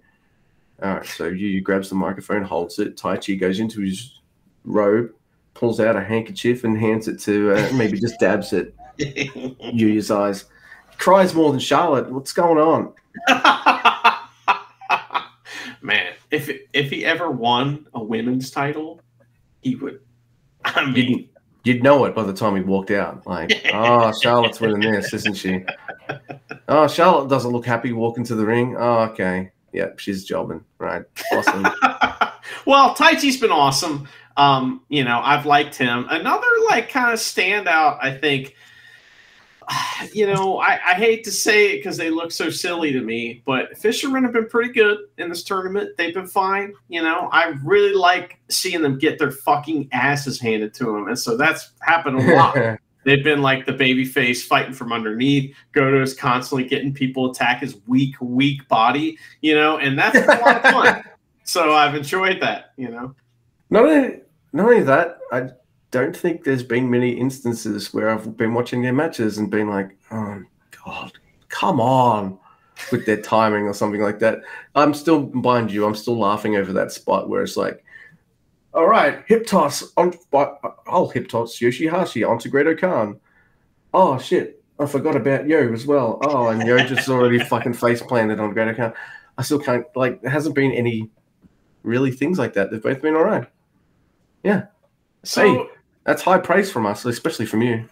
All 0.83 0.95
right, 0.95 1.07
so 1.07 1.31
Yuya 1.31 1.63
grabs 1.63 1.89
the 1.89 1.95
microphone, 1.95 2.43
holds 2.43 2.79
it. 2.81 2.97
Taichi 2.97 3.39
goes 3.39 3.61
into 3.61 3.81
his 3.81 4.21
robe, 4.65 5.11
pulls 5.55 5.81
out 5.81 5.97
a 5.97 6.05
handkerchief, 6.05 6.65
and 6.65 6.79
hands 6.79 7.09
it 7.09 7.19
to 7.21 7.53
uh, 7.53 7.71
maybe 7.73 7.99
just 7.99 8.19
dabs 8.21 8.53
it 8.53 8.75
Yuya's 8.99 10.11
eyes. 10.11 10.45
Cries 10.99 11.35
more 11.35 11.51
than 11.51 11.61
Charlotte. 11.61 12.11
What's 12.11 12.33
going 12.33 12.59
on? 12.59 12.93
Man, 15.83 16.15
if 16.31 16.51
if 16.73 16.91
he 16.91 17.05
ever 17.05 17.31
won 17.31 17.87
a 17.95 18.03
women's 18.03 18.51
title, 18.51 19.01
he 19.63 19.77
would. 19.77 20.01
I 20.65 20.87
mean, 20.87 20.95
You'd, 20.95 21.29
you'd 21.65 21.83
know 21.83 22.05
it 22.07 22.15
by 22.15 22.23
the 22.23 22.33
time 22.33 22.57
he 22.57 22.63
walked 22.63 22.91
out. 22.91 23.27
Like, 23.27 23.67
oh, 23.75 24.13
Charlotte's 24.23 24.61
winning 24.61 24.93
this, 24.93 25.13
isn't 25.13 25.35
she? 25.35 25.65
Oh, 26.69 26.87
Charlotte 26.87 27.29
doesn't 27.29 27.51
look 27.51 27.67
happy 27.67 27.93
walking 27.93 28.25
to 28.25 28.35
the 28.35 28.47
ring. 28.47 28.77
Oh, 28.79 29.01
okay. 29.11 29.51
Yep, 29.73 29.99
she's 29.99 30.25
jobbing. 30.25 30.65
Right. 30.79 31.03
Awesome. 31.33 31.67
well, 32.65 32.95
Taichi's 32.95 33.37
been 33.37 33.51
awesome. 33.51 34.09
Um, 34.37 34.83
you 34.89 35.05
know, 35.05 35.21
I've 35.23 35.47
liked 35.47 35.77
him. 35.77 36.07
Another 36.11 36.47
like 36.69 36.89
kind 36.91 37.13
of 37.13 37.19
standout, 37.19 37.99
I 38.03 38.17
think. 38.17 38.55
You 40.13 40.27
know, 40.27 40.59
I, 40.59 40.73
I 40.75 40.95
hate 40.95 41.25
to 41.25 41.33
say 41.33 41.73
it 41.73 41.77
because 41.79 41.97
they 41.97 42.11
look 42.11 42.31
so 42.31 42.51
silly 42.51 42.93
to 42.93 43.01
me, 43.01 43.43
but 43.47 43.73
Bishamon 43.73 44.23
have 44.23 44.35
been 44.35 44.47
pretty 44.47 44.71
good 44.71 44.99
in 45.17 45.31
this 45.31 45.43
tournament. 45.43 45.97
They've 45.97 46.13
been 46.13 46.27
fine. 46.27 46.75
You 46.89 47.03
know, 47.03 47.31
I 47.33 47.55
really 47.65 47.95
like 47.95 48.39
seeing 48.51 48.83
them 48.83 48.99
get 48.99 49.19
their 49.19 49.31
fucking 49.31 49.89
asses 49.93 50.39
handed 50.39 50.75
to 50.75 50.85
them, 50.85 51.09
and 51.09 51.19
so 51.19 51.39
that's 51.39 51.71
happened 51.81 52.21
a 52.21 52.35
lot. 52.37 52.79
They've 53.05 53.23
been 53.23 53.43
like 53.43 53.67
the 53.67 53.73
baby 53.73 54.05
face 54.05 54.45
fighting 54.45 54.73
from 54.73 54.93
underneath. 54.93 55.55
Goto 55.73 56.03
is 56.03 56.15
constantly 56.15 56.69
getting 56.69 56.93
people 56.93 57.31
attack 57.31 57.61
his 57.61 57.77
weak, 57.87 58.15
weak 58.21 58.67
body, 58.69 59.19
you 59.41 59.55
know, 59.55 59.79
and 59.79 59.99
that's 59.99 60.19
a 60.19 60.27
lot 60.27 60.57
of 60.57 60.63
fun. 60.63 61.05
So 61.47 61.75
I've 61.75 61.95
enjoyed 61.95 62.41
that, 62.41 62.73
you 62.79 62.89
know. 62.89 63.15
Only, 63.71 64.23
not 64.55 64.67
only 64.67 64.85
that, 64.85 65.19
I 65.33 65.51
don't 65.91 66.17
think 66.17 66.45
there's 66.45 66.63
been 66.63 66.89
many 66.89 67.11
instances 67.11 67.93
where 67.93 68.09
I've 68.09 68.37
been 68.37 68.55
watching 68.55 68.83
their 68.83 68.93
matches 68.93 69.37
and 69.37 69.51
been 69.51 69.69
like, 69.69 69.97
oh, 70.13 70.43
God, 70.85 71.13
come 71.49 71.81
on 71.81 72.39
with 72.93 73.05
their 73.05 73.21
timing 73.21 73.65
or 73.65 73.75
something 73.75 74.01
like 74.01 74.21
that. 74.21 74.43
I'm 74.77 74.95
still, 74.95 75.27
mind 75.31 75.73
you, 75.73 75.85
I'm 75.85 75.97
still 75.97 76.17
laughing 76.17 76.55
over 76.55 76.73
that 76.73 76.93
spot 76.93 77.29
where 77.29 77.43
it's 77.43 77.57
like, 77.57 77.85
all 78.73 78.87
right, 78.87 79.25
hip 79.27 79.45
toss 79.45 79.93
on, 79.97 80.15
I'll 80.33 80.81
oh, 80.87 81.09
hip 81.09 81.29
toss 81.29 81.59
Yoshihashi 81.59 82.29
onto 82.29 82.49
Great 82.49 82.81
Khan. 82.81 83.19
Oh, 83.93 84.19
shit. 84.19 84.63
I 84.79 84.87
forgot 84.87 85.17
about 85.17 85.49
Yo 85.49 85.73
as 85.73 85.85
well. 85.85 86.21
Oh, 86.23 86.49
and 86.49 86.65
Yo 86.65 86.79
just 86.79 87.09
already 87.09 87.39
fucking 87.45 87.75
face 87.75 88.03
planted 88.03 88.39
on 88.39 88.55
Great 88.55 88.77
Khan. 88.77 88.93
I 89.37 89.43
still 89.43 89.59
can't, 89.59 89.85
like, 89.97 90.23
there 90.23 90.31
hasn't 90.31 90.55
been 90.55 90.71
any 90.71 91.11
really 91.83 92.13
things 92.13 92.39
like 92.39 92.53
that. 92.55 92.71
They've 92.71 92.81
both 92.81 93.03
been 93.03 93.17
all 93.17 93.25
right. 93.25 93.49
So 95.25 95.43
Hey. 95.43 95.69
That's 96.05 96.23
high 96.23 96.39
praise 96.39 96.71
from 96.71 96.87
us, 96.87 97.05
especially 97.05 97.47
from 97.47 97.63
you. 97.63 97.89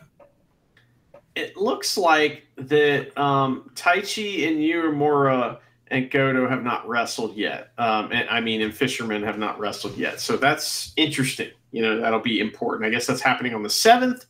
it 1.34 1.56
looks 1.56 1.96
like 1.96 2.44
that 2.56 3.16
um, 3.18 3.70
Taichi 3.74 4.46
and 4.46 4.58
Uemura 4.58 5.58
and 5.88 6.10
Goto 6.10 6.48
have 6.48 6.62
not 6.62 6.86
wrestled 6.86 7.36
yet. 7.36 7.72
Um, 7.78 8.10
and 8.12 8.28
I 8.28 8.40
mean, 8.40 8.60
and 8.62 8.72
Bishamon 8.72 9.22
have 9.24 9.38
not 9.38 9.58
wrestled 9.58 9.96
yet. 9.96 10.20
So 10.20 10.36
that's 10.36 10.92
interesting. 10.96 11.50
You 11.70 11.82
know, 11.82 12.00
that'll 12.00 12.20
be 12.20 12.40
important. 12.40 12.86
I 12.86 12.90
guess 12.90 13.06
that's 13.06 13.20
happening 13.20 13.54
on 13.54 13.62
the 13.62 13.68
7th. 13.68 14.26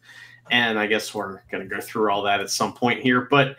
And 0.50 0.78
I 0.78 0.86
guess 0.86 1.14
we're 1.14 1.40
going 1.50 1.68
to 1.68 1.74
go 1.74 1.80
through 1.80 2.10
all 2.10 2.22
that 2.22 2.40
at 2.40 2.50
some 2.50 2.72
point 2.72 3.00
here. 3.00 3.22
But 3.22 3.56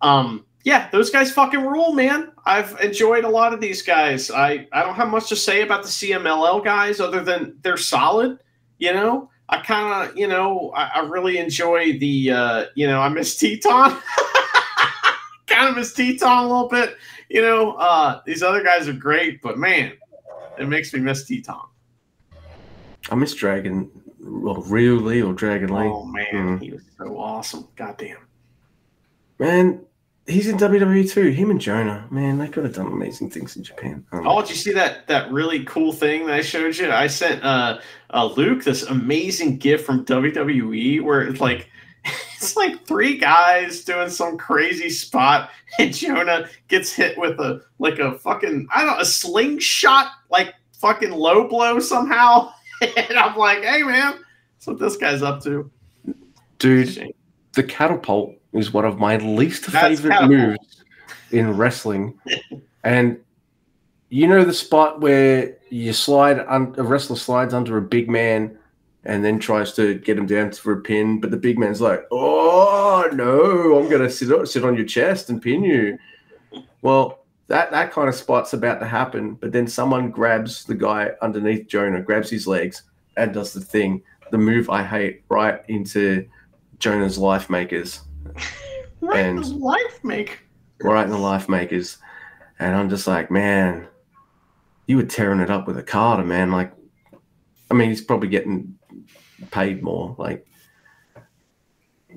um, 0.00 0.44
yeah, 0.66 0.90
those 0.90 1.10
guys 1.10 1.30
fucking 1.30 1.60
rule, 1.64 1.92
man. 1.92 2.32
I've 2.44 2.76
enjoyed 2.80 3.22
a 3.22 3.28
lot 3.28 3.52
of 3.54 3.60
these 3.60 3.82
guys. 3.82 4.32
I, 4.32 4.66
I 4.72 4.82
don't 4.82 4.96
have 4.96 5.08
much 5.08 5.28
to 5.28 5.36
say 5.36 5.62
about 5.62 5.84
the 5.84 5.88
CMLL 5.88 6.64
guys 6.64 6.98
other 6.98 7.22
than 7.22 7.56
they're 7.62 7.76
solid, 7.76 8.40
you 8.78 8.92
know? 8.92 9.30
I 9.48 9.60
kind 9.60 10.10
of, 10.10 10.16
you 10.18 10.26
know, 10.26 10.72
I, 10.74 10.90
I 10.96 11.00
really 11.06 11.38
enjoy 11.38 12.00
the, 12.00 12.30
uh, 12.32 12.64
you 12.74 12.88
know, 12.88 13.00
I 13.00 13.08
miss 13.08 13.36
Titán. 13.40 14.02
Kind 15.46 15.68
of 15.68 15.76
miss 15.76 15.94
Titán 15.94 16.40
a 16.40 16.42
little 16.42 16.68
bit. 16.68 16.96
You 17.28 17.42
know, 17.42 17.74
uh, 17.74 18.20
these 18.26 18.42
other 18.42 18.64
guys 18.64 18.88
are 18.88 18.92
great, 18.92 19.40
but 19.42 19.58
man, 19.58 19.92
it 20.58 20.66
makes 20.68 20.92
me 20.92 20.98
miss 20.98 21.30
Titán. 21.30 21.64
I 23.08 23.14
miss 23.14 23.34
Dragon, 23.34 23.88
well, 24.18 24.62
Ryu 24.62 24.98
Lee 24.98 25.22
or 25.22 25.32
Dragon 25.32 25.68
Lee. 25.72 25.86
Oh 25.86 26.04
man, 26.06 26.58
Mm. 26.58 26.60
he 26.60 26.72
was 26.72 26.82
so 26.98 27.16
awesome. 27.16 27.68
Goddamn. 27.76 28.26
Man, 29.38 29.85
he's 30.26 30.48
in 30.48 30.56
WWE 30.56 31.10
too. 31.10 31.30
Him 31.30 31.50
and 31.50 31.60
Jonah, 31.60 32.06
man, 32.10 32.38
they 32.38 32.48
could 32.48 32.64
have 32.64 32.74
done 32.74 32.86
amazing 32.86 33.30
things 33.30 33.56
in 33.56 33.62
Japan. 33.62 34.04
Um, 34.12 34.26
Oh, 34.26 34.40
did 34.40 34.50
you 34.50 34.56
see 34.56 34.72
that 34.72 35.06
that 35.06 35.30
really 35.30 35.64
cool 35.64 35.92
thing 35.92 36.26
that 36.26 36.34
I 36.34 36.42
showed 36.42 36.76
you? 36.76 36.90
I 36.90 37.06
sent 37.06 37.42
uh, 37.44 37.78
uh 38.10 38.26
Luke 38.36 38.64
this 38.64 38.82
amazing 38.84 39.58
gift 39.58 39.86
from 39.86 40.04
WWE 40.04 41.02
where 41.02 41.22
it's 41.22 41.40
like 41.40 41.70
it's 42.36 42.56
like 42.56 42.84
three 42.86 43.16
guys 43.16 43.84
doing 43.84 44.08
some 44.08 44.36
crazy 44.36 44.90
spot, 44.90 45.50
and 45.78 45.94
Jonah 45.94 46.48
gets 46.68 46.92
hit 46.92 47.16
with 47.18 47.38
a 47.40 47.62
like 47.78 47.98
a 47.98 48.18
fucking 48.18 48.66
I 48.74 48.84
don't 48.84 48.94
know 48.94 49.00
a 49.00 49.06
slingshot 49.06 50.08
like 50.30 50.54
fucking 50.74 51.12
low 51.12 51.48
blow 51.48 51.78
somehow, 51.78 52.52
and 52.80 53.18
I'm 53.18 53.36
like, 53.36 53.62
hey 53.62 53.82
man, 53.82 54.18
that's 54.54 54.66
what 54.66 54.78
this 54.78 54.96
guy's 54.96 55.22
up 55.22 55.42
to. 55.44 55.70
Dude, 56.58 57.14
the 57.52 57.62
catapult 57.62 58.34
is 58.58 58.72
one 58.72 58.84
of 58.84 58.98
my 58.98 59.16
least 59.18 59.66
That's 59.70 60.00
favorite 60.00 60.12
catapult. 60.12 60.30
moves 60.30 60.84
in 61.32 61.56
wrestling. 61.56 62.18
and 62.84 63.18
you 64.08 64.26
know 64.28 64.44
the 64.44 64.54
spot 64.54 65.00
where 65.00 65.56
you 65.70 65.92
slide, 65.92 66.38
un- 66.48 66.74
a 66.78 66.82
wrestler 66.82 67.16
slides 67.16 67.52
under 67.52 67.76
a 67.76 67.82
big 67.82 68.08
man 68.08 68.56
and 69.04 69.24
then 69.24 69.38
tries 69.38 69.72
to 69.74 69.94
get 69.94 70.16
him 70.18 70.26
down 70.26 70.52
for 70.52 70.72
a 70.72 70.80
pin, 70.80 71.20
but 71.20 71.30
the 71.30 71.36
big 71.36 71.58
man's 71.58 71.80
like, 71.80 72.04
"Oh 72.10 73.08
no, 73.12 73.78
I'm 73.78 73.88
gonna 73.88 74.10
sit 74.10 74.32
on, 74.32 74.46
sit 74.46 74.64
on 74.64 74.76
your 74.76 74.86
chest 74.86 75.28
and 75.30 75.40
pin 75.42 75.62
you." 75.64 75.98
Well, 76.82 77.24
that 77.48 77.70
that 77.72 77.92
kind 77.92 78.08
of 78.08 78.14
spot's 78.14 78.52
about 78.52 78.80
to 78.80 78.86
happen, 78.86 79.34
but 79.34 79.52
then 79.52 79.66
someone 79.66 80.10
grabs 80.10 80.64
the 80.64 80.74
guy 80.74 81.10
underneath 81.22 81.66
Jonah, 81.68 82.00
grabs 82.02 82.30
his 82.30 82.46
legs, 82.46 82.82
and 83.16 83.32
does 83.34 83.52
the 83.52 83.60
thing, 83.60 84.02
the 84.30 84.38
move 84.38 84.70
I 84.70 84.82
hate, 84.82 85.22
right 85.28 85.60
into 85.68 86.26
Jonah's 86.78 87.18
life 87.18 87.48
makers, 87.48 88.00
Right, 89.00 89.20
And- 89.26 89.38
this 89.38 89.50
life 89.52 90.02
make. 90.04 90.40
right 90.82 91.04
in 91.04 91.10
the 91.10 91.18
life 91.18 91.48
makers, 91.48 91.98
and 92.58 92.74
I'm 92.74 92.88
just 92.88 93.06
like, 93.06 93.30
man, 93.30 93.86
you 94.86 94.96
were 94.96 95.02
tearing 95.04 95.40
it 95.40 95.50
up 95.50 95.66
with 95.66 95.76
a 95.78 95.82
Carter, 95.82 96.24
man. 96.24 96.50
Like, 96.50 96.72
I 97.70 97.74
mean, 97.74 97.88
he's 97.90 98.00
probably 98.02 98.28
getting 98.28 98.78
paid 99.50 99.82
more, 99.82 100.14
like 100.18 100.46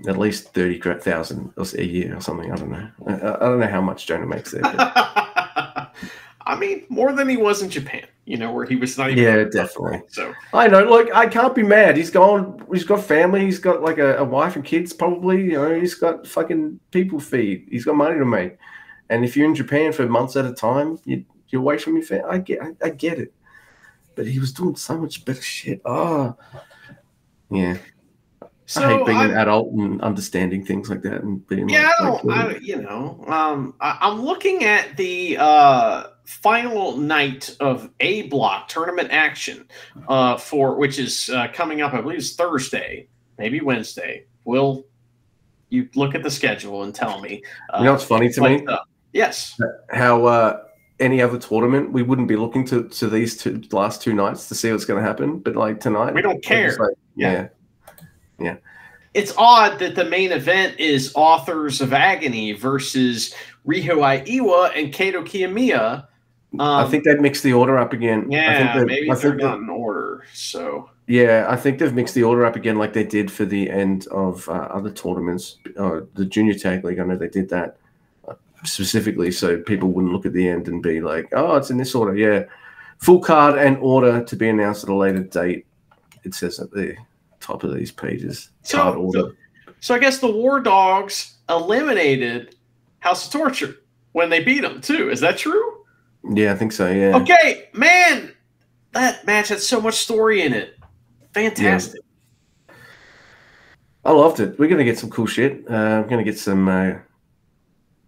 at 0.07 0.17
least 0.17 0.53
thirty 0.53 0.79
thousand 1.03 1.53
a 1.57 1.83
year 1.83 2.15
or 2.15 2.21
something. 2.21 2.51
I 2.51 2.55
don't 2.55 2.71
know. 2.71 2.89
I, 3.07 3.13
I 3.13 3.35
I 3.35 3.39
don't 3.49 3.59
know 3.59 3.67
how 3.67 3.81
much 3.81 4.05
Jonah 4.07 4.25
makes 4.27 4.51
there. 4.51 4.61
I 6.49 6.57
mean, 6.57 6.85
more 6.89 7.13
than 7.13 7.29
he 7.29 7.37
was 7.37 7.61
in 7.61 7.69
Japan, 7.69 8.07
you 8.25 8.37
know, 8.37 8.51
where 8.51 8.65
he 8.65 8.75
was 8.75 8.97
not 8.97 9.11
even. 9.11 9.23
Yeah, 9.23 9.43
definitely. 9.43 10.01
So 10.09 10.33
I 10.53 10.67
know. 10.67 10.83
Look, 10.83 11.13
I 11.13 11.27
can't 11.27 11.53
be 11.53 11.61
mad. 11.61 11.95
He's 11.95 12.09
gone. 12.09 12.65
He's 12.73 12.83
got 12.83 13.03
family. 13.03 13.41
He's 13.45 13.59
got 13.59 13.83
like 13.83 13.99
a, 13.99 14.17
a 14.17 14.23
wife 14.23 14.55
and 14.55 14.65
kids. 14.65 14.91
Probably, 14.91 15.43
you 15.43 15.53
know, 15.53 15.79
he's 15.79 15.93
got 15.93 16.25
fucking 16.25 16.79
people 16.89 17.19
feed. 17.19 17.67
He's 17.69 17.85
got 17.85 17.95
money 17.95 18.17
to 18.17 18.25
make. 18.25 18.57
And 19.09 19.23
if 19.23 19.37
you're 19.37 19.47
in 19.47 19.55
Japan 19.55 19.93
for 19.93 20.07
months 20.07 20.35
at 20.35 20.45
a 20.45 20.53
time, 20.53 20.97
you, 21.05 21.23
you're 21.49 21.61
away 21.61 21.77
from 21.77 21.93
your 21.95 22.05
family. 22.05 22.29
I 22.29 22.37
get. 22.39 22.61
I, 22.61 22.69
I 22.83 22.89
get 22.89 23.19
it. 23.19 23.33
But 24.15 24.27
he 24.27 24.39
was 24.39 24.51
doing 24.51 24.75
so 24.75 24.97
much 24.97 25.23
better 25.25 25.41
shit. 25.41 25.81
Oh, 25.85 26.35
yeah. 27.51 27.77
so 28.65 28.83
I 28.83 28.97
hate 28.97 29.05
being 29.05 29.17
an 29.17 29.31
I'm- 29.31 29.39
adult 29.39 29.73
and 29.73 30.01
understanding 30.01 30.63
things 30.65 30.89
like 30.89 31.01
that 31.03 31.23
and 31.23 31.47
being 31.47 31.69
yeah, 31.69 31.91
I 31.99 32.03
don't, 32.03 32.31
I, 32.31 32.57
you 32.57 32.81
know, 32.81 33.23
um, 33.27 33.73
I, 33.79 33.97
I'm 34.01 34.21
looking 34.21 34.63
at 34.65 34.95
the 34.97 35.37
uh, 35.39 36.03
final 36.29 36.95
night 36.95 37.55
of 37.59 37.89
A 38.01 38.23
Block 38.27 38.67
tournament 38.67 39.09
action 39.11 39.67
uh, 40.07 40.37
for 40.37 40.75
which 40.75 40.99
is 40.99 41.29
uh, 41.31 41.47
coming 41.53 41.81
up. 41.81 41.93
I 41.95 42.01
believe 42.01 42.19
it's 42.19 42.35
Thursday, 42.35 43.07
maybe 43.39 43.61
Wednesday. 43.61 44.25
Will 44.45 44.85
you 45.69 45.89
look 45.95 46.13
at 46.13 46.21
the 46.21 46.29
schedule 46.29 46.83
and 46.83 46.93
tell 46.93 47.19
me? 47.19 47.41
Uh, 47.73 47.79
You 47.79 47.85
know 47.85 47.95
it's 47.95 48.03
funny 48.03 48.29
to 48.29 48.41
me? 48.41 48.67
yes. 49.11 49.59
how 49.91 50.23
uh, 50.25 50.63
any 50.99 51.19
other 51.19 51.39
tournament 51.39 51.91
we 51.91 52.03
wouldn't 52.03 52.27
be 52.27 52.35
looking 52.35 52.63
to 52.67 52.87
to 52.89 53.09
these 53.09 53.35
two 53.35 53.63
last 53.71 54.03
two 54.03 54.13
nights 54.13 54.47
to 54.49 54.55
see 54.55 54.71
what's 54.71 54.85
going 54.85 55.01
to 55.01 55.07
happen. 55.07 55.39
But 55.39 55.55
like 55.55 55.79
tonight, 55.79 56.13
We 56.13 56.21
don't 56.21 56.43
care. 56.43 56.77
like, 56.77 56.95
yeah. 57.15 57.47
it's 59.15 59.33
odd 59.35 59.79
that 59.79 59.95
the 59.95 60.05
main 60.05 60.31
event 60.31 60.79
is 60.79 61.11
Authors 61.15 61.81
of 61.81 61.91
Agony 61.91 62.51
versus 62.51 63.33
Ryohei 63.67 64.27
Oiwa 64.27 64.71
and 64.77 64.93
Kaito 64.93 65.23
Kiyomiya. 65.25 66.05
Um, 66.53 66.61
I 66.61 66.87
think 66.89 67.03
they've 67.03 67.19
mixed 67.19 67.43
the 67.43 67.53
order 67.53 67.77
up 67.77 67.93
again. 67.93 68.25
I 68.31 68.35
yeah, 68.35 68.57
think 68.57 68.73
they've- 68.79 68.87
maybe 68.87 69.11
I 69.11 69.15
they're 69.15 69.31
think 69.31 69.41
not 69.43 69.59
in 69.59 69.69
order. 69.69 70.23
So 70.33 70.89
yeah, 71.05 71.45
I 71.47 71.55
think 71.55 71.77
they've 71.79 71.93
mixed 71.93 72.15
the 72.15 72.23
order 72.23 72.45
up 72.45 72.55
again, 72.55 72.77
like 72.77 72.93
they 72.93 73.03
did 73.03 73.31
for 73.31 73.45
the 73.45 73.69
end 73.69 74.07
of 74.07 74.47
uh, 74.49 74.53
other 74.53 74.89
tournaments. 74.91 75.57
Uh, 75.77 76.01
the 76.15 76.25
junior 76.25 76.53
tag 76.55 76.83
league, 76.83 76.99
I 76.99 77.03
know 77.03 77.15
they 77.17 77.27
did 77.29 77.49
that 77.49 77.77
uh, 78.27 78.33
specifically, 78.63 79.31
so 79.31 79.59
people 79.61 79.89
wouldn't 79.91 80.11
look 80.13 80.25
at 80.25 80.33
the 80.33 80.47
end 80.49 80.67
and 80.67 80.81
be 80.81 81.01
like, 81.01 81.29
"Oh, 81.33 81.55
it's 81.55 81.69
in 81.69 81.77
this 81.77 81.93
order." 81.93 82.15
Yeah, 82.15 82.45
full 82.97 83.19
card 83.19 83.59
and 83.59 83.77
order 83.77 84.23
to 84.23 84.35
be 84.35 84.49
announced 84.49 84.83
at 84.83 84.89
a 84.89 84.95
later 84.95 85.19
date. 85.23 85.65
It 86.23 86.33
says 86.33 86.59
at 86.59 86.71
the 86.71 86.95
top 87.39 87.63
of 87.63 87.75
these 87.75 87.91
pages. 87.91 88.49
So- 88.63 88.77
Card 88.79 88.97
order. 88.97 89.19
so- 89.19 89.33
so 89.81 89.95
I 89.95 89.99
guess 89.99 90.17
the 90.19 90.29
War 90.31 90.59
Dogs 90.59 91.35
eliminated 91.47 92.55
House 92.99 93.27
of 93.27 93.31
Torture 93.31 93.75
when 94.11 94.29
they 94.29 94.43
beat 94.43 94.61
them 94.61 94.81
too. 94.81 95.09
Is 95.09 95.21
that 95.21 95.37
true? 95.37 95.68
Yeah, 96.23 96.53
I 96.53 96.55
think 96.55 96.71
so. 96.71 96.89
Yeah. 96.89 97.17
Okay, 97.17 97.69
man, 97.73 98.33
that 98.91 99.25
match 99.25 99.49
had 99.49 99.59
so 99.59 99.79
much 99.79 99.95
story 99.95 100.41
in 100.41 100.53
it. 100.53 100.77
Fantastic. 101.33 102.01
I 104.05 104.11
loved 104.11 104.39
it. 104.39 104.57
We're 104.57 104.69
gonna 104.69 104.83
get 104.83 104.97
some 104.97 105.09
cool 105.09 105.27
shit. 105.27 105.65
Uh, 105.67 106.01
we're 106.01 106.09
gonna 106.09 106.23
get 106.23 106.39
some 106.39 106.67
uh, 106.67 106.93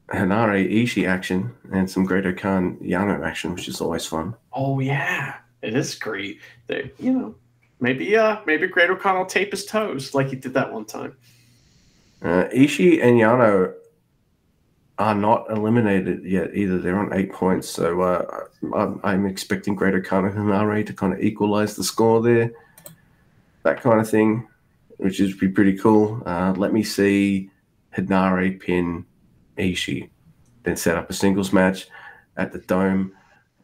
Henare 0.09 0.70
Ishii 0.70 1.07
action 1.07 1.53
and 1.72 1.89
some 1.89 2.05
Great 2.05 2.38
Khan 2.38 2.78
Yano 2.82 3.26
action, 3.26 3.53
which 3.53 3.68
is 3.68 3.82
always 3.82 4.05
fun. 4.05 4.36
Oh 4.51 4.80
yeah, 4.80 5.36
it 5.62 5.76
is 5.76 5.95
great. 5.95 6.39
They, 6.68 6.91
you 6.99 7.14
know, 7.14 7.36
maybe 7.80 8.16
uh 8.16 8.38
maybe 8.45 8.68
Great-O-Khan 8.68 9.18
will 9.18 9.26
tape 9.26 9.51
his 9.51 9.66
toes 9.66 10.14
like 10.14 10.30
he 10.30 10.36
did 10.36 10.53
that 10.53 10.72
one 10.72 10.86
time. 10.86 11.16
Uh, 12.22 12.45
Ishii 12.53 13.03
and 13.03 13.20
Yano 13.20 13.74
are 15.01 15.15
not 15.15 15.49
eliminated 15.49 16.23
yet 16.23 16.55
either. 16.55 16.77
They're 16.77 16.99
on 16.99 17.13
eight 17.13 17.33
points, 17.33 17.67
so 17.67 18.01
uh, 18.01 18.45
I'm, 18.75 18.99
I'm 19.03 19.25
expecting 19.25 19.73
Great 19.73 20.05
Khan 20.05 20.25
and 20.25 20.35
Henare 20.35 20.85
to 20.85 20.93
kind 20.93 21.11
of 21.11 21.19
equalize 21.21 21.75
the 21.75 21.83
score 21.83 22.21
there. 22.21 22.51
That 23.63 23.81
kind 23.81 23.99
of 23.99 24.09
thing, 24.09 24.47
which 24.97 25.19
is 25.19 25.35
be 25.35 25.47
pretty 25.47 25.75
cool. 25.77 26.21
Uh, 26.25 26.53
let 26.55 26.71
me 26.71 26.83
see 26.83 27.49
Henare 27.97 28.59
pin 28.59 29.03
Ishii, 29.57 30.09
then 30.63 30.77
set 30.77 30.97
up 30.97 31.09
a 31.09 31.13
singles 31.13 31.51
match 31.51 31.87
at 32.37 32.51
the 32.51 32.59
Dome, 32.59 33.11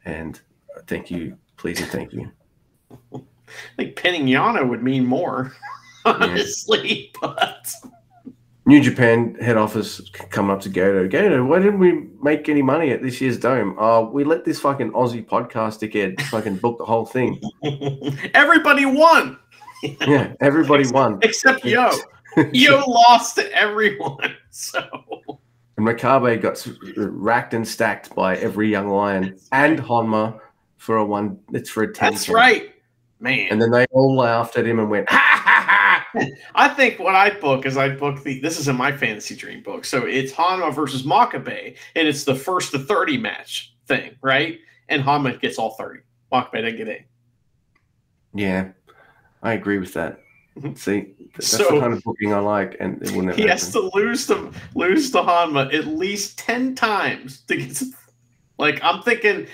and 0.05 0.41
thank 0.87 1.11
you, 1.11 1.37
please 1.57 1.79
and 1.79 1.89
thank 1.89 2.13
you. 2.13 2.31
I 3.13 3.21
think 3.77 3.95
pinning 3.95 4.25
Yano 4.25 4.67
would 4.67 4.81
mean 4.81 5.05
more, 5.05 5.53
honestly. 6.03 7.13
But 7.21 7.71
New 8.67 8.81
Japan 8.81 9.33
head 9.35 9.55
office 9.55 10.01
coming 10.29 10.51
up 10.51 10.59
to 10.59 10.69
Gedo. 10.69 11.09
Gedo, 11.09 11.47
why 11.47 11.59
didn't 11.59 11.79
we 11.79 12.05
make 12.21 12.49
any 12.49 12.61
money 12.61 12.91
at 12.91 13.01
this 13.01 13.21
year's 13.21 13.39
Dome? 13.39 13.77
Oh, 13.79 14.09
we 14.09 14.25
let 14.25 14.43
this 14.43 14.59
fucking 14.59 14.91
Aussie 14.91 15.25
podcast 15.25 15.79
dickhead 15.79 16.19
fucking 16.23 16.57
book 16.57 16.77
the 16.77 16.83
whole 16.83 17.05
thing. 17.05 17.41
everybody 18.33 18.85
won 18.85 19.39
Yeah, 20.01 20.33
everybody 20.41 20.85
won. 20.91 21.19
except 21.21 21.63
Yo. 21.63 21.91
Yo 22.51 22.79
lost 22.85 23.35
to 23.37 23.49
everyone. 23.53 24.35
So 24.49 24.81
And 25.77 25.87
Makabe 25.87 26.41
got 26.41 26.67
racked 26.97 27.53
and 27.53 27.65
stacked 27.65 28.13
by 28.15 28.35
every 28.35 28.69
young 28.69 28.89
lion 28.89 29.39
and 29.53 29.79
Honma 29.79 30.41
for 30.75 30.97
a 30.97 31.05
one. 31.05 31.39
It's 31.53 31.69
for 31.69 31.83
a 31.83 31.93
ten. 31.93 32.11
that's 32.11 32.27
right, 32.27 32.73
man. 33.21 33.47
And 33.49 33.61
then 33.61 33.71
they 33.71 33.85
all 33.91 34.13
laughed 34.13 34.57
at 34.57 34.65
him 34.67 34.79
and 34.79 34.89
went, 34.89 35.09
ha. 35.09 35.26
I 36.55 36.69
think 36.69 36.99
what 36.99 37.15
I'd 37.15 37.39
book 37.39 37.65
is 37.65 37.77
I'd 37.77 37.99
book 37.99 38.23
the. 38.23 38.39
This 38.39 38.59
is 38.59 38.67
in 38.67 38.75
my 38.75 38.91
fantasy 38.95 39.35
dream 39.35 39.63
book, 39.63 39.85
so 39.85 40.05
it's 40.05 40.31
Honma 40.31 40.73
versus 40.73 41.03
Makabe, 41.03 41.75
and 41.95 42.07
it's 42.07 42.23
the 42.23 42.35
first 42.35 42.71
to 42.71 42.79
thirty 42.79 43.17
match 43.17 43.73
thing, 43.87 44.15
right? 44.21 44.59
And 44.89 45.03
Honma 45.03 45.39
gets 45.39 45.57
all 45.57 45.71
thirty. 45.71 46.01
Makabe 46.31 46.61
doesn't 46.61 46.77
get 46.77 46.87
any. 46.87 47.05
Yeah, 48.33 48.69
I 49.43 49.53
agree 49.53 49.77
with 49.79 49.93
that. 49.93 50.19
Mhm. 50.59 50.77
See, 50.77 51.13
that's 51.35 51.47
So- 51.47 51.75
the 51.75 51.79
kind 51.79 51.93
of 51.93 52.03
booking 52.03 52.33
I 52.33 52.39
like, 52.39 52.77
and 52.79 53.01
it 53.01 53.11
will 53.11 53.23
never 53.23 53.37
He 53.41 53.47
has 53.47 53.71
to 53.71 53.89
lose 53.93 54.27
to 54.27 54.51
lose 54.75 55.11
to 55.11 55.19
Honma 55.19 55.73
at 55.73 55.87
least 55.87 56.39
ten 56.39 56.75
times 56.75 57.41
to 57.41 57.57
get. 57.57 57.75
To, 57.75 57.85
like 58.57 58.79
I'm 58.83 59.03
thinking, 59.03 59.47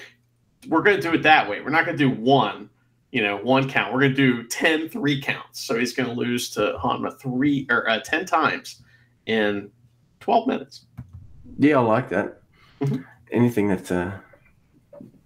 we're 0.70 0.82
going 0.82 0.96
to 0.96 1.02
do 1.02 1.14
it 1.14 1.24
that 1.24 1.50
way. 1.50 1.60
We're 1.62 1.72
not 1.72 1.86
going 1.86 1.98
to 1.98 2.04
do 2.04 2.10
one, 2.10 2.70
you 3.14 3.22
know, 3.22 3.38
one 3.38 3.70
count. 3.70 3.94
We're 3.94 4.00
going 4.00 4.16
to 4.16 4.42
do 4.42 4.44
10 4.48 4.90
three 4.90 5.22
counts. 5.22 5.62
So 5.62 5.78
he's 5.78 5.94
going 5.94 6.10
to 6.10 6.16
lose 6.16 6.50
to 6.56 6.74
Honma 6.84 7.18
three 7.22 7.68
or 7.70 7.88
uh, 7.88 8.00
ten 8.00 8.26
times 8.26 8.82
in 9.28 9.70
twelve 10.20 10.48
minutes. 10.48 10.88
Yeah, 11.60 11.78
I 11.78 11.82
like 11.82 12.10
that. 12.10 12.42
Mhm. 12.82 13.06
Anything 13.32 13.68
that 13.68 13.92
uh, 13.92 14.12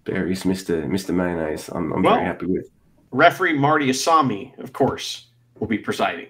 buries 0.04 0.44
Mister 0.44 0.86
Mister 0.86 1.14
Mayonnaise, 1.14 1.70
I'm, 1.70 1.94
I'm 1.94 2.04
Well- 2.04 2.16
very 2.16 2.26
happy 2.28 2.46
with. 2.48 2.70
Referee 3.12 3.54
Marty 3.54 3.88
Asami, 3.88 4.56
of 4.60 4.74
course, 4.74 5.28
will 5.58 5.68
be 5.68 5.78
presiding. 5.78 6.28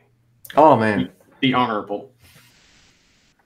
Oh 0.55 0.77
man, 0.77 1.09
The 1.41 1.55
honorable. 1.55 2.11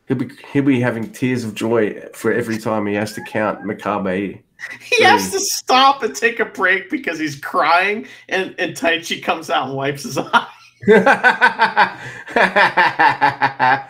he'll 0.09 0.17
be 0.17 0.29
he'll 0.51 0.63
be 0.65 0.81
having 0.81 1.09
tears 1.13 1.45
of 1.45 1.55
joy 1.55 2.01
for 2.13 2.33
every 2.33 2.57
time 2.57 2.85
he 2.87 2.93
has 2.95 3.13
to 3.13 3.23
count 3.23 3.63
Makabe. 3.63 4.41
He 4.81 5.03
has 5.03 5.31
to 5.31 5.39
stop 5.39 6.03
and 6.03 6.15
take 6.15 6.39
a 6.39 6.45
break 6.45 6.89
because 6.89 7.19
he's 7.19 7.39
crying, 7.39 8.07
and, 8.29 8.55
and 8.59 8.75
Taichi 8.75 9.21
comes 9.21 9.49
out 9.49 9.67
and 9.67 9.75
wipes 9.75 10.03
his 10.03 10.17
eye. 10.21 10.47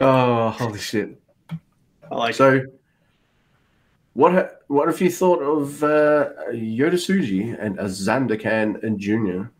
oh, 0.00 0.50
holy 0.50 0.78
shit! 0.78 1.20
I 2.10 2.14
like 2.14 2.34
So, 2.34 2.62
what 4.14 4.62
what 4.68 4.88
have 4.88 5.00
you 5.00 5.10
thought 5.10 5.40
of 5.40 5.82
uh, 5.82 6.30
Yota 6.52 6.94
Tsuji 6.94 7.56
and 7.60 7.78
Azandakan 7.78 8.82
and 8.82 8.98
Junior? 8.98 9.50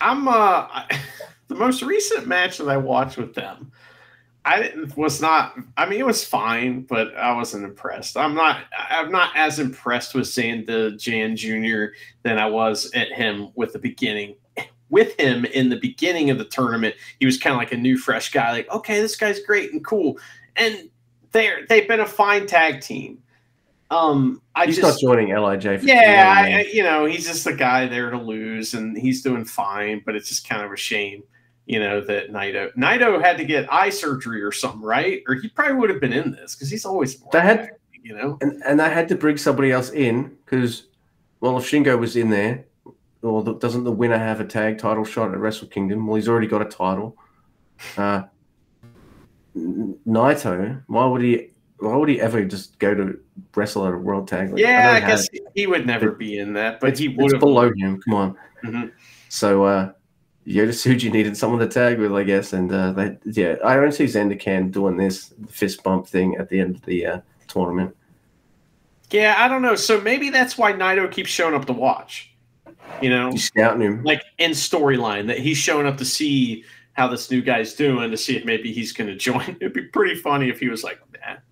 I'm 0.00 0.28
uh 0.28 0.66
the 1.48 1.54
most 1.54 1.82
recent 1.82 2.26
match 2.26 2.58
that 2.58 2.68
I 2.68 2.76
watched 2.76 3.16
with 3.16 3.34
them. 3.34 3.72
I 4.44 4.62
didn't 4.62 4.96
was 4.96 5.20
not. 5.20 5.56
I 5.76 5.86
mean, 5.86 6.00
it 6.00 6.06
was 6.06 6.24
fine, 6.24 6.82
but 6.82 7.14
I 7.16 7.34
wasn't 7.34 7.64
impressed. 7.64 8.16
I'm 8.16 8.34
not. 8.34 8.62
I'm 8.76 9.12
not 9.12 9.36
as 9.36 9.58
impressed 9.58 10.14
with 10.14 10.24
Zandokan 10.24 11.36
Jr. 11.36 11.94
than 12.22 12.38
I 12.38 12.46
was 12.46 12.90
at 12.94 13.12
him 13.12 13.50
with 13.54 13.72
the 13.72 13.78
beginning. 13.78 14.36
With 14.88 15.18
him 15.20 15.44
in 15.44 15.68
the 15.68 15.76
beginning 15.76 16.30
of 16.30 16.38
the 16.38 16.46
tournament, 16.46 16.96
he 17.20 17.26
was 17.26 17.38
kind 17.38 17.52
of 17.52 17.58
like 17.58 17.72
a 17.72 17.76
new, 17.76 17.96
fresh 17.96 18.32
guy. 18.32 18.50
Like, 18.50 18.70
okay, 18.70 19.00
this 19.00 19.14
guy's 19.14 19.40
great 19.40 19.72
and 19.72 19.84
cool, 19.84 20.18
and 20.56 20.90
they're 21.32 21.66
they've 21.68 21.86
been 21.86 22.00
a 22.00 22.06
fine 22.06 22.46
tag 22.46 22.80
team. 22.80 23.22
Um, 23.90 24.40
I 24.54 24.66
He's 24.66 24.76
just 24.76 24.88
not 24.88 25.00
joining 25.00 25.34
Lij. 25.34 25.64
For 25.64 25.74
yeah, 25.86 26.32
I, 26.36 26.50
I, 26.50 26.60
you 26.72 26.82
know, 26.82 27.06
he's 27.06 27.26
just 27.26 27.44
the 27.44 27.52
guy 27.52 27.86
there 27.86 28.10
to 28.10 28.18
lose, 28.18 28.74
and 28.74 28.96
he's 28.96 29.22
doing 29.22 29.44
fine. 29.44 30.02
But 30.06 30.16
it's 30.16 30.28
just 30.28 30.48
kind 30.48 30.62
of 30.62 30.72
a 30.72 30.76
shame, 30.76 31.24
you 31.70 31.78
know, 31.78 32.00
that 32.00 32.32
Naito 32.32 32.74
Naito 32.74 33.22
had 33.22 33.36
to 33.38 33.44
get 33.44 33.72
eye 33.72 33.90
surgery 33.90 34.42
or 34.42 34.50
something, 34.50 34.82
right? 34.82 35.22
Or 35.28 35.34
he 35.36 35.48
probably 35.48 35.76
would 35.76 35.90
have 35.90 36.00
been 36.00 36.12
in 36.12 36.32
this 36.32 36.54
because 36.56 36.68
he's 36.70 36.84
always 36.84 37.20
They 37.32 37.40
had- 37.40 37.60
active, 37.60 37.78
you 38.02 38.14
know. 38.16 38.38
and 38.40 38.60
and 38.66 38.80
they 38.80 38.90
had 38.90 39.08
to 39.08 39.14
bring 39.14 39.36
somebody 39.36 39.70
else 39.70 39.90
in 39.90 40.36
because, 40.44 40.86
well, 41.40 41.56
if 41.58 41.64
Shingo 41.70 41.96
was 41.98 42.16
in 42.16 42.30
there, 42.30 42.64
or 43.22 43.42
the, 43.44 43.54
doesn't 43.54 43.84
the 43.84 43.92
winner 43.92 44.18
have 44.18 44.40
a 44.40 44.44
tag 44.44 44.78
title 44.78 45.04
shot 45.04 45.30
at 45.32 45.38
Wrestle 45.38 45.68
Kingdom? 45.68 46.06
Well, 46.06 46.16
he's 46.16 46.28
already 46.28 46.48
got 46.48 46.62
a 46.62 46.64
title. 46.64 47.16
Uh, 47.96 48.22
Naito, 49.56 50.82
why 50.86 51.06
would 51.06 51.22
he? 51.22 51.48
Why 51.78 51.96
would 51.96 52.08
he 52.10 52.20
ever 52.20 52.44
just 52.44 52.78
go 52.78 52.94
to 52.94 53.18
wrestle 53.56 53.86
at 53.86 53.94
a 53.94 53.96
world 53.96 54.28
tag? 54.28 54.50
League? 54.52 54.58
yeah, 54.64 54.86
know 54.86 54.92
I 54.92 55.00
guess 55.00 55.26
he 55.54 55.66
would 55.66 55.86
never 55.86 56.10
be 56.12 56.38
in 56.38 56.52
that, 56.54 56.78
but 56.80 56.90
it's, 56.90 56.98
he 57.00 57.08
would 57.08 57.32
have. 57.32 57.40
below 57.40 57.70
him. 57.76 58.00
Come 58.06 58.14
on. 58.14 58.36
Mhm. 58.64 58.92
So 59.28 59.64
uh, 59.64 59.92
Yota 60.46 60.68
Tsuji 60.70 61.12
needed 61.12 61.36
someone 61.36 61.60
to 61.60 61.68
tag 61.68 61.98
with, 61.98 62.12
I 62.12 62.22
guess, 62.22 62.52
and 62.52 62.72
uh, 62.72 62.92
they, 62.92 63.16
yeah, 63.24 63.56
I 63.64 63.74
don't 63.76 63.92
see 63.92 64.04
Zandokan 64.04 64.72
doing 64.72 64.96
this 64.96 65.34
fist 65.48 65.82
bump 65.82 66.06
thing 66.06 66.36
at 66.36 66.48
the 66.48 66.60
end 66.60 66.76
of 66.76 66.82
the 66.82 67.06
uh, 67.06 67.20
tournament. 67.46 67.94
Yeah, 69.10 69.34
I 69.38 69.48
don't 69.48 69.62
know. 69.62 69.74
So 69.74 70.00
maybe 70.00 70.30
that's 70.30 70.56
why 70.56 70.72
Naito 70.72 71.10
keeps 71.10 71.30
showing 71.30 71.54
up 71.54 71.66
to 71.66 71.72
watch. 71.72 72.32
You 73.02 73.10
know, 73.10 73.30
He's 73.30 73.44
scouting 73.44 73.82
him. 73.82 74.02
like 74.04 74.22
in 74.38 74.50
storyline 74.52 75.26
that 75.28 75.38
he's 75.38 75.56
showing 75.56 75.86
up 75.86 75.96
to 75.98 76.04
see 76.04 76.64
how 76.94 77.06
this 77.06 77.30
new 77.30 77.40
guy's 77.42 77.74
doing 77.74 78.10
to 78.10 78.16
see 78.16 78.36
if 78.36 78.44
maybe 78.44 78.72
he's 78.72 78.92
going 78.92 79.08
to 79.10 79.16
join. 79.16 79.56
It'd 79.60 79.72
be 79.72 79.82
pretty 79.82 80.14
funny 80.16 80.48
if 80.48 80.58
he 80.60 80.68
was 80.68 80.82
like 80.84 81.00
that. 81.12 81.42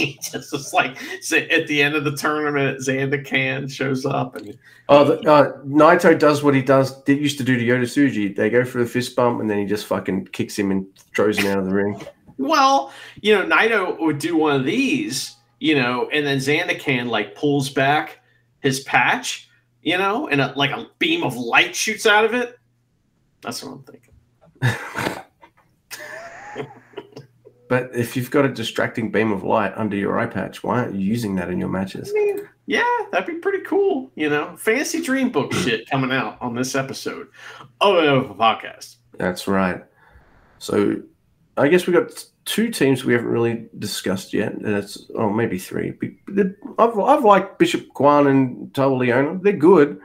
He 0.00 0.18
just 0.22 0.52
was 0.52 0.72
like 0.72 0.96
at 1.32 1.66
the 1.66 1.82
end 1.82 1.94
of 1.94 2.04
the 2.04 2.16
tournament, 2.16 2.78
Zandokan 2.80 3.70
shows 3.70 4.06
up 4.06 4.36
and 4.36 4.58
Oh, 4.88 5.04
the, 5.04 5.30
uh, 5.30 5.52
Naito 5.62 6.18
does 6.18 6.42
what 6.42 6.52
he 6.52 6.62
does. 6.62 7.00
Did 7.02 7.20
used 7.20 7.38
to 7.38 7.44
do 7.44 7.56
to 7.56 7.64
Yota 7.64 7.82
Tsuji. 7.82 8.34
They 8.34 8.50
go 8.50 8.64
for 8.64 8.78
the 8.78 8.86
fist 8.86 9.14
bump, 9.14 9.40
and 9.40 9.48
then 9.48 9.58
he 9.58 9.64
just 9.64 9.86
fucking 9.86 10.26
kicks 10.28 10.58
him 10.58 10.72
and 10.72 10.84
throws 11.14 11.38
him 11.38 11.46
out 11.46 11.58
of 11.58 11.66
the 11.66 11.74
ring. 11.74 12.02
well, 12.38 12.92
you 13.20 13.32
know, 13.32 13.44
Naito 13.44 14.00
would 14.00 14.18
do 14.18 14.36
one 14.36 14.56
of 14.56 14.64
these, 14.64 15.36
you 15.60 15.76
know, 15.76 16.08
and 16.12 16.26
then 16.26 16.38
Zandokan 16.38 17.08
like 17.08 17.36
pulls 17.36 17.70
back 17.70 18.18
his 18.60 18.80
patch, 18.80 19.48
you 19.82 19.96
know, 19.96 20.26
and 20.26 20.40
a, 20.40 20.52
like 20.56 20.70
a 20.70 20.88
beam 20.98 21.22
of 21.22 21.36
light 21.36 21.76
shoots 21.76 22.04
out 22.04 22.24
of 22.24 22.34
it. 22.34 22.58
That's 23.42 23.62
what 23.62 23.72
I'm 23.72 23.82
thinking. 23.84 25.22
But 27.70 27.94
if 27.94 28.16
you've 28.16 28.32
got 28.32 28.44
a 28.44 28.48
distracting 28.48 29.12
beam 29.12 29.30
of 29.30 29.44
light 29.44 29.72
under 29.76 29.96
your 29.96 30.18
eye 30.18 30.26
patch, 30.26 30.64
why 30.64 30.80
aren't 30.80 30.96
you 30.96 31.02
using 31.02 31.36
that 31.36 31.50
in 31.50 31.60
your 31.60 31.68
matches? 31.68 32.10
I 32.10 32.12
mean, 32.14 32.48
yeah, 32.66 32.82
that'd 33.12 33.28
be 33.28 33.40
pretty 33.40 33.60
cool. 33.60 34.10
You 34.16 34.28
know, 34.28 34.56
fancy 34.56 35.00
dream 35.00 35.30
book 35.30 35.52
shit 35.62 35.88
coming 35.88 36.10
out 36.10 36.36
on 36.42 36.56
this 36.56 36.74
episode 36.74 37.28
of 37.80 38.28
a 38.28 38.34
podcast. 38.34 38.96
That's 39.18 39.46
right. 39.46 39.84
So 40.58 41.00
I 41.56 41.68
guess 41.68 41.86
we've 41.86 41.94
got 41.94 42.10
two 42.44 42.70
teams 42.70 43.04
we 43.04 43.12
haven't 43.12 43.28
really 43.28 43.68
discussed 43.78 44.32
yet. 44.32 44.52
And 44.52 44.66
it's 44.66 45.08
oh 45.14 45.30
maybe 45.30 45.56
three. 45.56 45.96
I've, 46.76 46.98
I've 46.98 47.24
liked 47.24 47.60
Bishop 47.60 47.94
Kaun 47.94 48.26
and 48.26 48.74
Toa 48.74 48.98
Liona. 48.98 49.40
They're 49.40 49.52
good, 49.52 50.00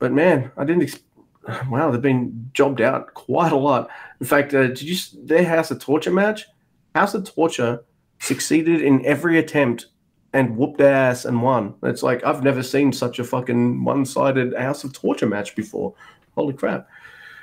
but 0.00 0.10
man, 0.10 0.50
I 0.56 0.64
didn't. 0.64 0.82
Ex- 0.82 0.98
wow, 1.70 1.92
they've 1.92 2.02
been 2.02 2.50
jobbed 2.52 2.80
out 2.80 3.14
quite 3.14 3.52
a 3.52 3.56
lot. 3.56 3.90
In 4.20 4.26
fact, 4.26 4.54
uh, 4.54 4.66
did 4.66 4.82
you 4.82 4.96
their 5.22 5.44
House 5.44 5.70
of 5.70 5.78
Torture 5.78 6.10
match? 6.10 6.46
House 6.94 7.14
of 7.14 7.24
Torture 7.24 7.84
succeeded 8.18 8.82
in 8.82 9.04
every 9.06 9.38
attempt 9.38 9.86
and 10.32 10.56
whooped 10.56 10.80
ass 10.80 11.24
and 11.24 11.42
won. 11.42 11.74
It's 11.82 12.02
like 12.02 12.24
I've 12.24 12.42
never 12.42 12.62
seen 12.62 12.92
such 12.92 13.18
a 13.18 13.24
fucking 13.24 13.84
one-sided 13.84 14.54
House 14.56 14.84
of 14.84 14.92
Torture 14.92 15.26
match 15.26 15.56
before. 15.56 15.94
Holy 16.36 16.54
crap! 16.54 16.88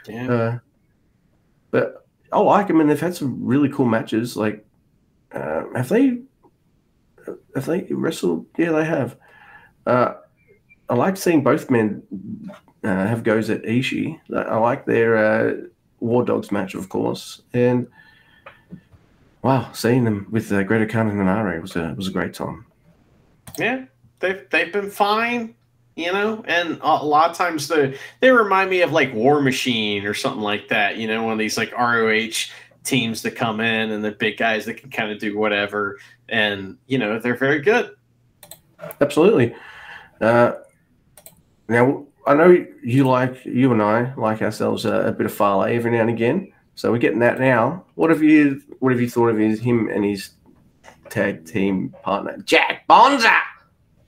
Yeah. 0.08 0.32
Uh, 0.32 0.60
but 1.72 2.06
I 2.32 2.40
like 2.40 2.68
them, 2.68 2.80
and 2.80 2.90
they've 2.90 3.00
had 3.00 3.16
some 3.16 3.46
really 3.46 3.70
cool 3.70 3.86
matches. 3.86 4.38
Like, 4.38 4.66
uh, 5.32 5.64
have 5.76 5.90
they? 5.90 6.20
Have 7.56 7.66
they 7.66 7.86
wrestled? 7.90 8.46
Yeah, 8.58 8.72
they 8.72 8.86
have. 8.86 9.18
Uh, 9.86 10.14
I 10.90 10.96
like 10.96 11.18
seeing 11.18 11.44
both 11.44 11.70
men 11.70 12.04
uh, 12.84 13.08
have 13.08 13.24
goes 13.24 13.50
at 13.50 13.64
Ishii. 13.64 14.20
I 14.34 14.58
like 14.58 14.86
their 14.86 15.18
uh, 15.18 15.54
War 16.00 16.24
Dogs 16.24 16.52
match, 16.52 16.76
of 16.76 16.88
course, 16.88 17.42
and 17.54 17.88
wow, 19.48 19.72
seeing 19.72 20.04
them 20.04 20.28
with 20.30 20.52
uh, 20.52 20.62
Greta 20.64 20.84
and 21.00 21.12
Minare 21.14 21.62
was 21.62 21.78
a 21.78 21.94
was 21.96 22.10
a 22.10 22.12
great 22.12 22.34
time. 22.34 22.66
yeah, 23.58 23.86
they've 24.20 24.46
they've 24.52 24.74
been 24.74 24.92
fine. 24.92 25.56
You 25.96 26.12
know, 26.12 26.44
and 26.48 26.78
a 26.82 27.04
lot 27.04 27.32
of 27.32 27.38
times 27.38 27.70
they 27.70 27.98
they 28.20 28.30
remind 28.30 28.70
me 28.70 28.82
of 28.82 28.92
like 28.92 29.14
War 29.14 29.42
Machine 29.42 30.06
or 30.06 30.14
something 30.14 30.42
like 30.42 30.68
that. 30.68 30.98
You 30.98 31.08
know, 31.08 31.24
one 31.24 31.32
of 31.32 31.40
these 31.40 31.58
like 31.58 31.72
ROH 31.72 32.52
teams 32.84 33.22
that 33.22 33.32
come 33.38 33.62
in 33.62 33.92
and 33.92 34.04
the 34.04 34.12
big 34.12 34.38
guys 34.38 34.66
that 34.66 34.76
can 34.76 34.90
kind 34.90 35.14
of 35.14 35.18
do 35.18 35.38
whatever, 35.38 35.98
and 36.28 36.78
you 36.88 36.98
know 36.98 37.18
they're 37.18 37.38
very 37.38 37.62
good. 37.62 37.96
Absolutely. 39.00 39.56
Uh, 40.20 40.56
now 41.70 42.06
I 42.28 42.34
know 42.34 42.66
you 42.84 43.08
like 43.08 43.46
you 43.46 43.72
and 43.72 43.82
I 43.82 44.14
like 44.16 44.42
ourselves 44.42 44.84
a, 44.84 45.08
a 45.08 45.12
bit 45.14 45.26
of 45.26 45.34
Fale 45.34 45.64
every 45.64 45.92
now 45.92 46.02
and 46.02 46.10
again, 46.10 46.52
so 46.78 46.92
we're 46.92 46.98
getting 47.00 47.20
that 47.20 47.40
now. 47.40 47.84
What 47.96 48.10
have 48.12 48.24
you 48.24 48.62
What 48.80 48.92
have 48.94 49.02
you 49.02 49.10
thought 49.10 49.28
of 49.28 49.38
his 49.38 49.60
him 49.60 49.90
and 49.90 50.06
his 50.06 50.30
tag 51.10 51.46
team 51.46 51.94
partner 52.04 52.38
Jack 52.46 52.88
Bonza? 52.88 53.36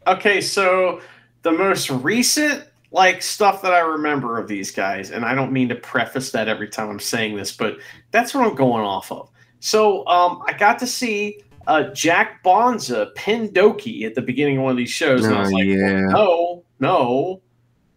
Okay, 0.07 0.39
so 0.39 1.01
the 1.41 1.51
most 1.51 1.89
recent 1.89 2.65
like 2.91 3.21
stuff 3.21 3.61
that 3.61 3.73
I 3.73 3.79
remember 3.79 4.39
of 4.39 4.47
these 4.47 4.71
guys, 4.71 5.11
and 5.11 5.23
I 5.25 5.35
don't 5.35 5.51
mean 5.51 5.69
to 5.69 5.75
preface 5.75 6.31
that 6.31 6.47
every 6.47 6.67
time 6.69 6.89
I'm 6.89 6.99
saying 6.99 7.35
this, 7.35 7.51
but 7.51 7.77
that's 8.11 8.33
what 8.33 8.47
I'm 8.47 8.55
going 8.55 8.83
off 8.83 9.11
of. 9.11 9.29
So 9.59 10.07
um, 10.07 10.41
I 10.47 10.53
got 10.53 10.79
to 10.79 10.87
see 10.87 11.41
uh, 11.67 11.83
Jack 11.93 12.41
Bonza 12.43 13.11
pin 13.15 13.49
Doki 13.49 14.03
at 14.05 14.15
the 14.15 14.21
beginning 14.23 14.57
of 14.57 14.63
one 14.63 14.71
of 14.71 14.77
these 14.77 14.89
shows, 14.89 15.25
and 15.25 15.35
I 15.35 15.41
was 15.41 15.51
Oh, 15.51 15.55
like, 15.55 15.65
yeah. 15.65 15.99
no, 16.07 16.63
no, 16.79 17.41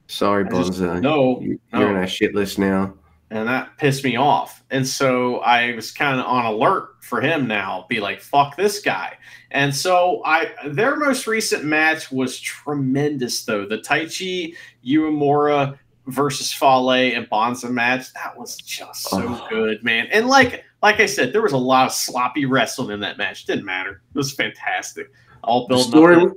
Sorry, 0.09 0.45
I 0.45 0.49
just- 0.51 0.79
Bonza. 0.79 1.01
no, 1.01 1.41
You- 1.41 1.59
You're 1.73 1.81
no. 1.83 1.91
in 1.91 1.97
our 1.97 2.07
shit 2.07 2.35
list 2.35 2.59
now. 2.59 2.93
And 3.33 3.49
that 3.49 3.77
pissed 3.79 4.05
me 4.05 4.17
off. 4.17 4.63
And 4.71 4.87
so 4.87 5.39
I 5.39 5.75
was 5.75 5.91
kind 5.91 6.21
of 6.21 6.27
on 6.27 6.45
alert 6.47 6.97
for 7.01 7.21
him 7.21 7.47
now, 7.49 7.87
be 7.89 7.99
like, 8.01 8.21
fuck 8.21 8.57
this 8.57 8.81
guy. 8.81 9.17
And 9.51 9.75
so 9.75 10.23
I 10.25 10.51
their 10.69 10.97
most 10.97 11.27
recent 11.27 11.65
match 11.65 12.11
was 12.13 12.39
tremendous 12.39 13.45
though. 13.45 13.67
The 13.67 13.79
Taichi 13.79 14.55
Uemura 14.85 15.79
versus 16.07 16.53
Fale 16.53 16.91
and 16.91 17.29
Bonza 17.29 17.69
match, 17.71 18.13
that 18.15 18.37
was 18.39 18.57
just 18.57 19.03
so 19.09 19.23
Oh. 19.23 19.47
good, 19.49 19.83
man. 19.85 20.09
And 20.13 20.29
like 20.29 20.65
like 20.83 21.01
I 21.01 21.07
said, 21.07 21.33
there 21.33 21.43
was 21.43 21.53
a 21.53 21.59
lot 21.59 21.87
of 21.87 21.93
sloppy 21.93 22.45
wrestling 22.45 22.91
in 22.91 23.01
that 23.01 23.17
match. 23.19 23.45
Didn't 23.45 23.65
matter. 23.65 24.03
It 24.15 24.19
was 24.19 24.33
fantastic. 24.33 25.11
All 25.45 25.63
The 25.67 25.75
building 25.75 25.91
story, 25.91 26.17
up. 26.17 26.33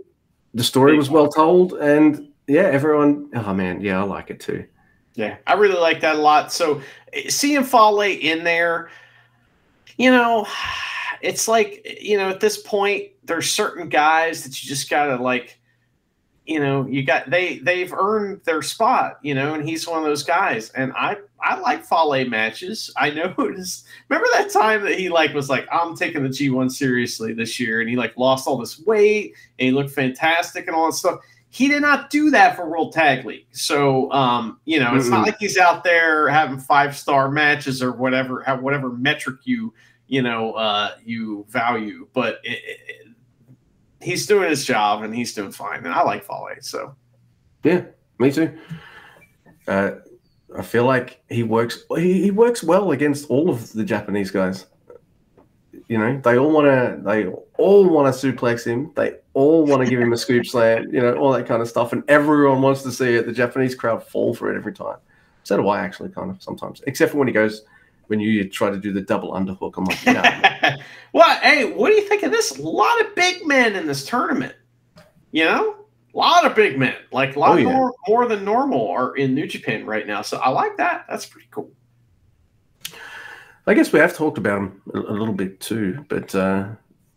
the 0.53 0.63
story 0.63 0.97
was 0.97 1.09
well 1.09 1.27
told, 1.29 1.73
and 1.73 2.27
yeah, 2.47 2.63
everyone. 2.63 3.29
Oh 3.35 3.53
man, 3.53 3.81
yeah, 3.81 3.99
I 3.99 4.03
like 4.03 4.29
it 4.29 4.39
too. 4.39 4.65
Yeah, 5.15 5.37
I 5.47 5.53
really 5.53 5.79
like 5.79 6.01
that 6.01 6.15
a 6.15 6.19
lot. 6.19 6.51
So 6.51 6.81
eh, 7.13 7.29
seeing 7.29 7.63
Fale 7.63 8.01
in 8.01 8.43
there, 8.43 8.89
you 9.97 10.11
know, 10.11 10.45
it's 11.21 11.47
like 11.47 11.99
you 12.01 12.17
know, 12.17 12.29
at 12.29 12.39
this 12.39 12.57
point, 12.57 13.09
there's 13.23 13.49
certain 13.49 13.89
guys 13.89 14.43
that 14.43 14.61
you 14.61 14.67
just 14.67 14.89
gotta 14.89 15.21
like, 15.21 15.57
you 16.45 16.59
know, 16.59 16.85
you 16.85 17.03
got 17.03 17.29
they 17.29 17.59
they've 17.59 17.93
earned 17.93 18.41
their 18.43 18.61
spot, 18.61 19.19
you 19.23 19.33
know, 19.33 19.53
and 19.53 19.67
he's 19.67 19.87
one 19.87 19.99
of 19.99 20.03
those 20.03 20.23
guys. 20.23 20.69
And 20.71 20.91
I 20.93 21.17
I 21.41 21.57
like 21.59 21.85
Fale 21.85 22.27
matches. 22.27 22.91
I 22.97 23.09
know 23.09 23.33
remember 23.37 24.27
that 24.33 24.49
time 24.51 24.83
that 24.83 24.99
he 24.99 25.07
like 25.07 25.33
was 25.33 25.49
like, 25.49 25.65
I'm 25.71 25.95
taking 25.95 26.23
the 26.23 26.29
G1 26.29 26.71
seriously 26.71 27.33
this 27.33 27.57
year, 27.57 27.79
and 27.79 27.89
he 27.89 27.95
like 27.95 28.17
lost 28.17 28.47
all 28.47 28.57
this 28.57 28.79
weight 28.81 29.33
and 29.59 29.67
he 29.67 29.71
looked 29.71 29.91
fantastic 29.91 30.67
and 30.67 30.75
all 30.75 30.87
that 30.87 30.97
stuff. 30.97 31.19
He 31.55 31.69
did 31.69 31.81
not 31.81 32.09
do 32.09 32.31
that 32.31 32.57
for 32.57 32.69
World 32.69 32.91
Tag 32.91 33.23
League. 33.23 33.47
So 33.51 34.11
um, 34.11 34.59
you 34.65 34.77
know, 34.77 34.93
it's 34.93 35.05
Mm-mm. 35.05 35.11
not 35.11 35.25
like 35.25 35.37
he's 35.39 35.57
out 35.57 35.85
there 35.85 36.27
having 36.27 36.59
five 36.59 36.97
star 36.97 37.31
matches 37.31 37.81
or 37.81 37.93
whatever, 37.93 38.43
whatever 38.59 38.89
metric 38.89 39.37
you 39.45 39.73
you 40.07 40.21
know 40.21 40.51
uh, 40.51 40.95
you 41.05 41.45
value, 41.47 42.09
but 42.11 42.41
it, 42.43 42.59
it, 42.65 43.07
he's 44.01 44.27
doing 44.27 44.49
his 44.49 44.65
job 44.65 45.03
and 45.03 45.15
he's 45.15 45.33
doing 45.33 45.49
fine. 45.49 45.85
And 45.85 45.93
I 45.93 46.03
like 46.03 46.25
Fale, 46.25 46.49
so 46.59 46.93
Yeah, 47.63 47.85
me 48.19 48.33
too. 48.33 48.51
Uh, 49.65 49.91
I 50.57 50.61
feel 50.61 50.83
like 50.83 51.23
he 51.29 51.43
works. 51.43 51.85
He, 51.95 52.21
he 52.21 52.31
works 52.31 52.63
well 52.63 52.91
against 52.91 53.29
all 53.29 53.49
of 53.49 53.71
the 53.71 53.85
Japanese 53.85 54.29
guys. 54.29 54.65
You 55.87 55.99
know, 55.99 56.19
they 56.21 56.37
all 56.37 56.51
want 56.51 56.67
to. 56.67 57.01
They 57.01 57.27
all 57.57 57.87
want 57.87 58.13
to 58.13 58.33
suplex 58.33 58.65
him. 58.65 58.91
They 58.97 59.13
all 59.35 59.65
want 59.65 59.83
to 59.83 59.89
give 59.89 59.99
him 59.99 60.13
a 60.13 60.17
scoop 60.17 60.45
slam. 60.47 60.87
You 60.91 61.01
know, 61.01 61.15
all 61.17 61.31
that 61.33 61.45
kind 61.45 61.61
of 61.61 61.67
stuff, 61.67 61.93
and 61.93 62.03
everyone 62.07 62.61
wants 62.63 62.81
to 62.83 62.91
see 62.91 63.13
it. 63.15 63.27
The 63.27 63.33
Japanese 63.33 63.75
crowd 63.75 64.01
fall 64.03 64.33
for 64.33 64.51
it 64.51 64.57
every 64.57 64.73
time. 64.73 64.97
So 65.43 65.57
do 65.57 65.67
I, 65.67 65.81
actually, 65.81 66.09
kind 66.09 66.31
of 66.31 66.41
sometimes. 66.41 66.81
Except 66.87 67.11
for 67.11 67.19
when 67.19 67.27
he 67.27 67.33
goes, 67.33 67.61
when 68.07 68.19
you 68.19 68.49
try 68.49 68.69
to 68.71 68.77
do 68.77 68.91
the 68.91 69.01
double 69.01 69.33
underhook. 69.33 69.73
I'm 69.77 69.85
like, 69.85 70.05
no. 70.05 70.75
well, 71.13 71.39
hey, 71.41 71.71
what 71.71 71.89
do 71.89 71.95
you 71.95 72.07
think 72.07 72.23
of 72.23 72.31
this? 72.31 72.57
A 72.57 72.61
lot 72.61 73.01
of 73.01 73.13
big 73.15 73.45
men 73.45 73.75
in 73.75 73.85
this 73.85 74.05
tournament. 74.05 74.55
You 75.31 75.45
know, 75.45 75.75
a 76.13 76.17
lot 76.17 76.45
of 76.45 76.55
big 76.55 76.79
men, 76.79 76.95
like 77.11 77.35
a 77.35 77.39
lot 77.39 77.51
Oh, 77.51 77.57
yeah. 77.57 77.65
more 77.65 77.93
more 78.07 78.25
than 78.27 78.45
normal, 78.45 78.89
are 78.89 79.15
in 79.17 79.35
New 79.35 79.47
Japan 79.47 79.85
right 79.85 80.07
now. 80.07 80.21
So 80.21 80.37
I 80.37 80.49
like 80.49 80.77
that. 80.77 81.05
That's 81.09 81.25
pretty 81.25 81.47
cool. 81.51 81.69
I 83.67 83.73
guess 83.73 83.91
we 83.91 83.99
have 83.99 84.15
talked 84.15 84.37
about 84.37 84.59
him 84.59 84.81
a, 84.93 84.99
a 84.99 85.11
little 85.11 85.33
bit 85.33 85.59
too, 85.59 86.05
but 86.07 86.33
uh, 86.35 86.69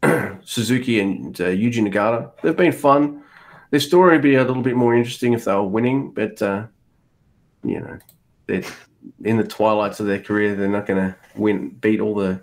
Suzuki 0.44 1.00
and 1.00 1.38
uh, 1.40 1.44
Yuji 1.46 1.86
Nagata, 1.86 2.30
they've 2.42 2.56
been 2.56 2.72
fun. 2.72 3.22
Their 3.70 3.80
story 3.80 4.12
would 4.12 4.22
be 4.22 4.36
a 4.36 4.44
little 4.44 4.62
bit 4.62 4.76
more 4.76 4.94
interesting 4.94 5.32
if 5.32 5.44
they 5.44 5.52
were 5.52 5.62
winning, 5.62 6.10
but 6.12 6.40
uh, 6.40 6.66
you 7.64 7.80
know, 7.80 7.98
they're 8.46 8.62
in 9.24 9.36
the 9.36 9.44
twilights 9.44 10.00
of 10.00 10.06
their 10.06 10.20
career. 10.20 10.54
They're 10.54 10.68
not 10.68 10.86
going 10.86 10.98
to 11.10 11.16
win, 11.36 11.70
beat 11.70 12.00
all 12.00 12.14
the 12.14 12.40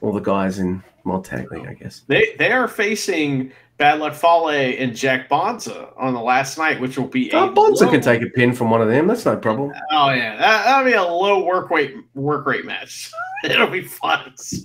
all 0.00 0.12
the 0.12 0.20
guys 0.20 0.58
in 0.58 0.82
Mod 1.04 1.24
Tag 1.24 1.50
League, 1.52 1.66
I 1.66 1.74
guess. 1.74 2.00
They 2.08 2.34
they 2.38 2.50
are 2.50 2.66
facing 2.66 3.52
Bad 3.78 4.00
Luck 4.00 4.14
Fale 4.14 4.48
and 4.48 4.96
Jack 4.96 5.28
Bonza 5.28 5.90
on 5.96 6.12
the 6.14 6.20
last 6.20 6.58
night, 6.58 6.80
which 6.80 6.98
will 6.98 7.06
be 7.06 7.30
Oh, 7.32 7.48
a 7.48 7.52
Bonza 7.52 7.84
low- 7.84 7.90
can 7.92 8.00
take 8.00 8.22
a 8.22 8.26
pin 8.26 8.52
from 8.52 8.70
one 8.70 8.82
of 8.82 8.88
them. 8.88 9.06
That's 9.06 9.24
no 9.24 9.36
problem. 9.36 9.72
Oh 9.92 10.10
yeah, 10.10 10.36
that, 10.38 10.64
that'll 10.64 10.84
be 10.84 10.94
a 10.94 11.02
low 11.02 11.44
work 11.44 11.70
rate 11.70 11.94
work 12.14 12.46
rate 12.46 12.64
match. 12.64 13.12
It'll 13.44 13.68
be 13.68 13.82
fun. 13.82 14.32
So 14.36 14.58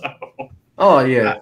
Oh 0.78 1.00
yeah. 1.04 1.36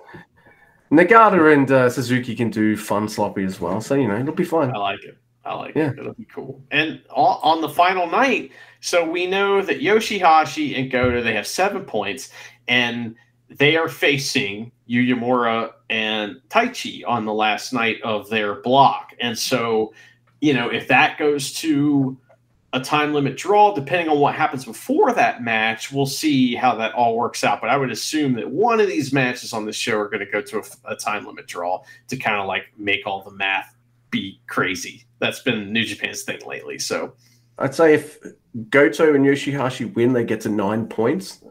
Nagata 0.90 1.52
and 1.52 1.70
uh, 1.70 1.88
Suzuki 1.88 2.34
can 2.34 2.50
do 2.50 2.76
fun 2.76 3.08
sloppy 3.08 3.44
as 3.44 3.60
well, 3.60 3.80
so 3.80 3.94
you 3.94 4.08
know 4.08 4.18
it'll 4.18 4.34
be 4.34 4.44
fine. 4.44 4.74
I 4.74 4.78
like 4.78 5.04
it. 5.04 5.16
I 5.44 5.54
like 5.54 5.74
Yeah. 5.74 5.90
it. 5.90 5.98
It'll 5.98 6.14
be 6.14 6.26
cool. 6.26 6.60
And 6.70 7.00
on 7.10 7.60
the 7.60 7.68
final 7.68 8.06
night, 8.06 8.50
so 8.80 9.08
we 9.08 9.26
know 9.26 9.62
that 9.62 9.80
Yoshihashi 9.80 10.78
and 10.78 10.90
Goto 10.90 11.22
they 11.22 11.34
have 11.34 11.46
seven 11.46 11.84
points, 11.84 12.30
and 12.68 13.14
they 13.48 13.76
are 13.76 13.88
facing 13.88 14.72
Yuya 14.88 15.14
Uemura 15.14 15.72
and 15.88 16.40
Taichi 16.48 17.02
on 17.06 17.24
the 17.24 17.32
last 17.34 17.72
night 17.72 18.00
of 18.02 18.28
their 18.28 18.56
block. 18.56 19.12
And 19.20 19.36
so, 19.38 19.92
you 20.40 20.54
know, 20.54 20.68
if 20.68 20.88
that 20.88 21.18
goes 21.18 21.52
to 21.54 22.16
a 22.72 22.80
time 22.80 23.12
limit 23.12 23.36
draw, 23.36 23.74
depending 23.74 24.08
on 24.08 24.18
what 24.20 24.34
happens 24.34 24.64
before 24.64 25.12
that 25.12 25.42
match, 25.42 25.90
we'll 25.90 26.06
see 26.06 26.54
how 26.54 26.74
that 26.76 26.94
all 26.94 27.16
works 27.16 27.42
out. 27.42 27.60
But 27.60 27.70
I 27.70 27.76
would 27.76 27.90
assume 27.90 28.34
that 28.34 28.48
one 28.48 28.80
of 28.80 28.86
these 28.86 29.12
matches 29.12 29.52
on 29.52 29.66
the 29.66 29.72
show 29.72 29.98
are 29.98 30.08
going 30.08 30.24
to 30.24 30.30
go 30.30 30.40
to 30.40 30.58
a, 30.58 30.92
a 30.92 30.96
time 30.96 31.26
limit 31.26 31.48
draw 31.48 31.82
to 32.08 32.16
kind 32.16 32.40
of 32.40 32.46
like 32.46 32.66
make 32.78 33.06
all 33.06 33.22
the 33.22 33.32
math 33.32 33.76
be 34.10 34.40
crazy. 34.46 35.04
That's 35.18 35.40
been 35.40 35.72
New 35.72 35.84
Japan's 35.84 36.22
thing 36.22 36.40
lately. 36.46 36.78
So 36.78 37.14
I'd 37.58 37.74
say 37.74 37.94
if 37.94 38.18
Goto 38.70 39.14
and 39.14 39.24
Yoshihashi 39.24 39.92
win, 39.94 40.12
they 40.12 40.24
get 40.24 40.40
to 40.42 40.48
nine 40.48 40.86
points. 40.86 41.42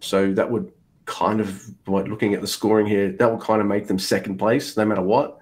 So 0.00 0.32
that 0.34 0.50
would 0.50 0.70
kind 1.06 1.40
of, 1.40 1.64
what 1.86 2.08
looking 2.08 2.34
at 2.34 2.40
the 2.40 2.46
scoring 2.46 2.86
here, 2.86 3.10
that 3.12 3.30
will 3.30 3.40
kind 3.40 3.60
of 3.60 3.66
make 3.66 3.86
them 3.86 3.98
second 3.98 4.38
place 4.38 4.76
no 4.76 4.84
matter 4.84 5.02
what. 5.02 5.39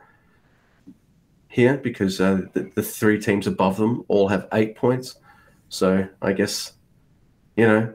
Here, 1.49 1.79
because 1.79 2.21
uh, 2.21 2.43
the, 2.53 2.71
the 2.75 2.83
three 2.83 3.21
teams 3.21 3.47
above 3.47 3.79
them 3.79 4.05
all 4.09 4.29
have 4.29 4.47
eight 4.53 4.77
points. 4.77 5.17
So 5.71 6.07
I 6.21 6.33
guess, 6.33 6.73
you 7.57 7.67
know, 7.67 7.95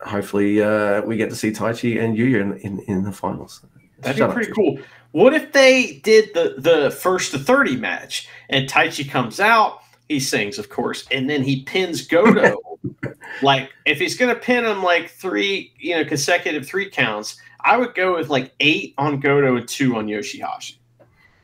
hopefully 0.00 0.62
uh, 0.62 1.02
we 1.02 1.16
get 1.16 1.30
to 1.30 1.36
see 1.36 1.50
Taichi 1.50 2.02
and 2.02 2.16
Yuya 2.16 2.40
in, 2.40 2.56
in, 2.58 2.80
in 2.86 3.04
the 3.04 3.12
finals. 3.12 3.64
that'd 4.00 4.18
Shut 4.18 4.30
be 4.30 4.34
pretty 4.34 4.52
cool. 4.52 4.78
What 5.12 5.32
if 5.32 5.52
they 5.52 6.00
did 6.02 6.34
the 6.34 6.56
the 6.58 6.90
first 6.90 7.30
to 7.32 7.38
thirty 7.38 7.76
match 7.76 8.28
and 8.50 8.68
Taichi 8.68 9.08
comes 9.08 9.40
out, 9.40 9.80
he 10.08 10.20
sings, 10.20 10.58
of 10.58 10.68
course, 10.68 11.06
and 11.10 11.28
then 11.28 11.42
he 11.42 11.62
pins 11.62 12.06
Goto. 12.06 12.78
like 13.42 13.70
if 13.86 13.98
he's 13.98 14.16
gonna 14.16 14.34
pin 14.34 14.64
him 14.64 14.82
like 14.82 15.10
three, 15.10 15.72
you 15.78 15.96
know, 15.96 16.04
consecutive 16.04 16.66
three 16.66 16.90
counts, 16.90 17.40
I 17.60 17.76
would 17.76 17.94
go 17.94 18.16
with 18.16 18.28
like 18.28 18.52
eight 18.60 18.94
on 18.98 19.18
Goto 19.20 19.56
and 19.56 19.66
two 19.66 19.96
on 19.96 20.06
Yoshihashi. 20.06 20.76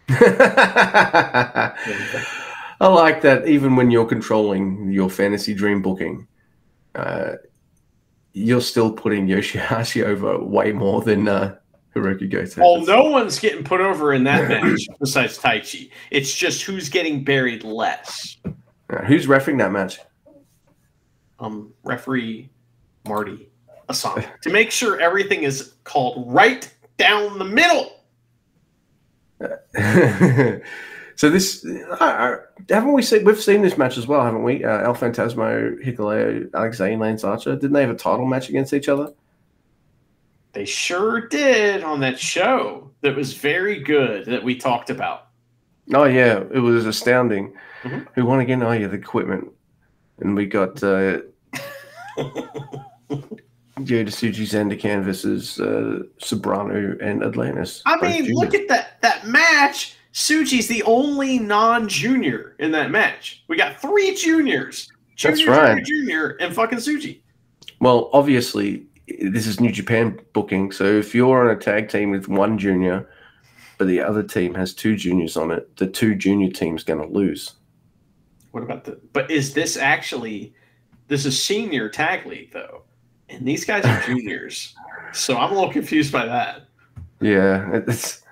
I 0.09 1.72
like 2.80 3.22
that 3.22 3.46
even 3.46 3.76
when 3.76 3.90
you're 3.90 4.07
controlling 4.07 4.90
your 4.90 5.09
fantasy 5.09 5.55
dream 5.55 5.82
booking, 5.82 6.26
uh, 6.94 7.32
you're 8.32 8.61
still 8.61 8.92
putting 8.92 9.26
Yoshihashi 9.26 10.05
over 10.05 10.42
way 10.42 10.72
more 10.72 11.03
than 11.03 11.28
uh, 11.28 11.57
Hiroki 11.94 12.28
Goto. 12.30 12.61
Well, 12.61 12.84
no 12.84 13.11
one's 13.11 13.38
getting 13.38 13.62
put 13.64 13.80
over 13.80 14.12
in 14.12 14.24
that 14.24 14.48
match 14.48 14.80
besides 14.98 15.38
Taichi. 15.38 15.90
It's 16.11 16.34
just 16.34 16.62
who's 16.62 16.88
getting 16.88 17.22
buried 17.24 17.64
less. 17.64 18.36
Uh, 18.44 19.05
who's 19.05 19.26
refing 19.26 19.59
that 19.59 19.72
match? 19.72 19.98
um, 21.42 21.74
referee 21.82 22.48
Marty 23.07 23.50
Asami 23.88 24.26
to 24.40 24.50
make 24.50 24.70
sure 24.70 25.00
everything 25.00 25.42
is 25.42 25.74
called 25.84 26.24
right 26.32 26.72
down 26.96 27.38
the 27.38 27.44
middle. 27.44 28.01
so 31.16 31.30
this 31.30 31.64
uh, 31.64 32.36
haven't 32.68 32.93
we 32.93 33.03
seen? 33.03 33.24
We've 33.24 33.40
seen 33.40 33.62
this 33.62 33.78
match 33.78 33.99
as 33.99 34.07
well, 34.07 34.24
haven't 34.24 34.43
we? 34.43 34.64
Uh, 34.64 34.78
El 34.78 34.95
Phantasmo, 34.95 35.82
Hikuleo, 35.84 36.49
Alex 36.55 36.78
Zayne, 36.78 36.99
Lance 36.99 37.24
Archer. 37.24 37.55
Didn't 37.55 37.72
they 37.72 37.80
have 37.82 37.90
a 37.90 37.95
title 37.95 38.26
match 38.26 38.49
against 38.49 38.72
each 38.72 38.88
other? 38.88 39.12
They 40.53 40.64
sure 40.66 41.28
did 41.28 41.82
on 41.82 42.01
that 42.01 42.18
show 42.18 42.90
that 43.01 43.16
was 43.16 43.32
very 43.34 43.80
good 43.80 44.26
that 44.26 44.45
we 44.45 44.57
talked 44.57 44.90
about. 44.90 45.28
Oh 45.95 46.05
yeah, 46.05 46.45
it 46.53 46.61
was 46.61 46.86
astounding. 46.86 47.55
Mhm. 47.82 48.07
Who 48.14 48.26
won 48.26 48.40
again? 48.40 48.62
Oh 48.62 48.72
yeah, 48.72 48.86
the 48.86 48.95
equipment, 48.97 49.51
and 50.20 50.36
we 50.36 50.47
got 50.47 50.82
uh, 50.82 51.20
Yota 53.78 54.08
Tsuji 54.08 54.44
Zandokan 54.44 55.02
versus 55.02 55.58
uh, 55.58 56.00
Soberano 56.18 57.00
and 57.02 57.22
Atlantis. 57.24 57.82
I 57.86 57.96
mean, 58.00 58.24
juniors. 58.24 58.34
look 58.34 58.54
at 58.54 58.68
that 58.68 59.00
that 59.02 59.26
match. 59.26 59.96
Tsuji's 60.12 60.68
the 60.68 60.82
only 60.82 61.38
non-junior 61.38 62.54
in 62.58 62.70
that 62.72 62.90
match. 62.90 63.42
We 63.48 63.56
got 63.56 63.80
three 63.80 64.14
juniors. 64.14 64.88
Junior, 65.16 65.36
That's 65.36 65.48
right. 65.48 65.84
Junior, 65.84 65.84
junior, 65.84 66.28
and 66.40 66.54
fucking 66.54 66.78
Tsuji. 66.78 67.20
Well, 67.80 68.10
obviously, 68.12 68.86
this 69.20 69.46
is 69.46 69.58
New 69.58 69.72
Japan 69.72 70.20
booking. 70.34 70.70
So 70.70 70.84
if 70.84 71.14
you're 71.14 71.48
on 71.48 71.56
a 71.56 71.58
tag 71.58 71.88
team 71.88 72.10
with 72.10 72.28
one 72.28 72.58
junior, 72.58 73.08
but 73.78 73.88
the 73.88 74.00
other 74.00 74.22
team 74.22 74.54
has 74.54 74.74
two 74.74 74.96
juniors 74.96 75.36
on 75.36 75.50
it, 75.50 75.76
the 75.76 75.86
two 75.86 76.14
junior 76.14 76.50
team's 76.50 76.84
going 76.84 77.00
to 77.00 77.12
lose. 77.12 77.54
What 78.50 78.62
about 78.62 78.84
the? 78.84 79.00
But 79.12 79.30
is 79.30 79.54
this 79.54 79.76
actually? 79.76 80.54
This 81.08 81.26
is 81.26 81.42
senior 81.42 81.88
tag 81.88 82.26
league 82.26 82.52
though, 82.52 82.82
and 83.32 83.46
these 83.46 83.64
guys 83.64 83.84
are 83.84 84.00
juniors. 84.02 84.74
so 85.12 85.36
I'm 85.36 85.50
a 85.50 85.54
little 85.54 85.72
confused 85.72 86.12
by 86.12 86.26
that. 86.26 86.62
Yeah, 87.20 87.70
it's 87.72 88.22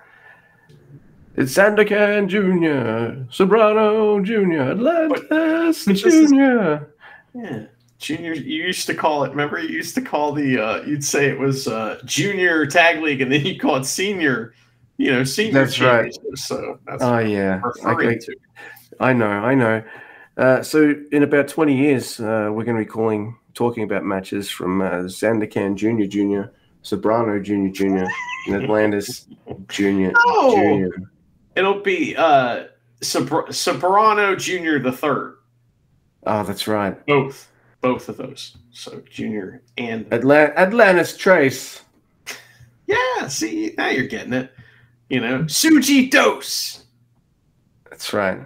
it's 1.35 1.53
Zandokan 1.53 2.27
Junior, 2.27 3.25
Soberano 3.31 4.23
Junior, 4.23 4.71
Atlantis 4.71 5.85
this 5.85 6.03
is- 6.05 6.29
Junior. 6.29 6.93
Yeah, 7.33 7.63
junior. 7.97 8.33
You 8.33 8.63
used 8.65 8.85
to 8.87 8.93
call 8.93 9.23
it. 9.23 9.29
Remember, 9.29 9.57
you 9.57 9.69
used 9.69 9.95
to 9.95 10.01
call 10.01 10.33
the. 10.33 10.59
Uh, 10.61 10.81
you'd 10.83 11.03
say 11.05 11.29
it 11.29 11.39
was 11.39 11.67
uh, 11.69 12.01
junior 12.03 12.65
tag 12.65 13.01
league, 13.01 13.21
and 13.21 13.31
then 13.31 13.45
you 13.45 13.57
call 13.57 13.77
it 13.77 13.85
senior. 13.85 14.53
You 14.97 15.11
know, 15.11 15.23
senior. 15.23 15.53
That's 15.53 15.79
right. 15.79 16.13
So 16.35 16.77
that's 16.85 17.01
Oh 17.01 17.19
yeah, 17.19 17.61
referring 17.63 18.09
I, 18.09 18.25
to. 18.25 18.35
I 18.99 19.13
know, 19.13 19.29
I 19.29 19.55
know. 19.55 19.83
Uh, 20.35 20.61
so 20.61 20.93
in 21.13 21.23
about 21.23 21.47
twenty 21.47 21.77
years, 21.77 22.19
uh, 22.19 22.49
we're 22.51 22.65
going 22.65 22.77
to 22.77 22.83
be 22.83 22.85
calling 22.85 23.37
talking 23.53 23.83
about 23.83 24.03
matches 24.03 24.49
from 24.49 24.81
uh, 24.81 24.91
Zandokan 25.03 25.75
Junior 25.75 26.07
Junior 26.07 26.51
Soberano 26.83 27.41
Jr. 27.41 27.71
Jr. 27.71 28.05
and 28.47 28.63
Atlantis 28.63 29.27
Jr. 29.67 30.11
Oh. 30.15 30.55
Jr. 30.89 31.03
It'll 31.55 31.81
be 31.81 32.15
uh 32.15 32.65
Sobr- 33.01 33.47
Soberano 33.49 34.37
Junior 34.37 34.79
the 34.79 34.91
third. 34.91 35.37
Oh, 36.25 36.43
that's 36.43 36.67
right. 36.67 37.03
Both, 37.07 37.51
both 37.81 38.09
of 38.09 38.17
those. 38.17 38.57
So 38.71 39.01
Junior 39.09 39.63
and 39.77 40.11
Atla- 40.13 40.53
Atlantis 40.55 41.17
Trace. 41.17 41.81
yeah. 42.87 43.27
See, 43.27 43.73
now 43.77 43.89
you're 43.89 44.07
getting 44.07 44.33
it. 44.33 44.51
You 45.09 45.19
know, 45.19 45.39
Tsuji 45.43 46.09
Dose. 46.09 46.83
That's 47.89 48.13
right. 48.13 48.39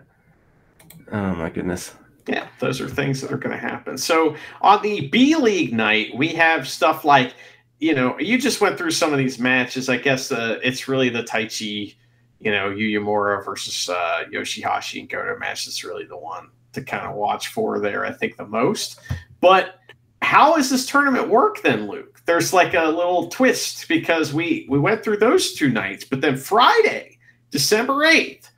Oh 1.12 1.36
my 1.36 1.50
goodness. 1.50 1.94
Yeah, 2.28 2.48
those 2.60 2.82
are 2.82 2.90
things 2.90 3.22
that 3.22 3.32
are 3.32 3.38
going 3.38 3.56
to 3.56 3.62
happen. 3.62 3.98
So 3.98 4.36
on 4.62 4.82
the 4.82 5.08
B 5.10 5.36
League 5.36 5.74
night, 5.74 6.16
we 6.16 6.30
have 6.30 6.68
stuff 6.68 7.06
like, 7.06 7.36
you 7.80 7.94
know, 7.94 8.18
you 8.20 8.40
just 8.40 8.62
went 8.62 8.78
through 8.78 8.92
some 8.92 9.12
of 9.12 9.20
these 9.20 9.38
matches. 9.38 9.90
I 9.90 9.98
guess 9.98 10.32
uh, 10.32 10.60
it's 10.64 10.88
really 10.88 11.10
the 11.10 11.24
Taichi, 11.24 11.96
you 12.40 12.52
know, 12.52 12.70
Yuya 12.70 13.00
Uemura 13.00 13.46
versus 13.46 13.90
uh, 13.90 14.24
Yoshihashi 14.34 15.02
and 15.02 15.10
Goto 15.10 15.38
match 15.38 15.66
that's 15.66 15.84
really 15.84 16.06
the 16.06 16.18
one 16.18 16.50
to 16.74 16.82
kind 16.82 17.06
of 17.06 17.16
watch 17.16 17.50
for 17.50 17.80
there, 17.80 18.06
I 18.06 18.12
think, 18.12 18.38
the 18.38 18.48
most. 18.48 19.00
But 19.40 19.80
how 20.22 20.56
does 20.56 20.72
this 20.72 20.88
tournament 20.88 21.30
work 21.30 21.62
then, 21.62 21.88
Luke? 21.88 22.22
There's 22.26 22.54
like 22.54 22.74
a 22.74 22.86
little 22.86 23.28
twist 23.28 23.88
because 23.88 24.34
we 24.34 24.66
we 24.68 24.80
went 24.80 25.04
through 25.04 25.18
those 25.18 25.54
two 25.54 25.70
nights, 25.70 26.04
but 26.04 26.22
then 26.22 26.38
Friday, 26.38 27.20
December 27.52 27.94
8th, 27.94 28.50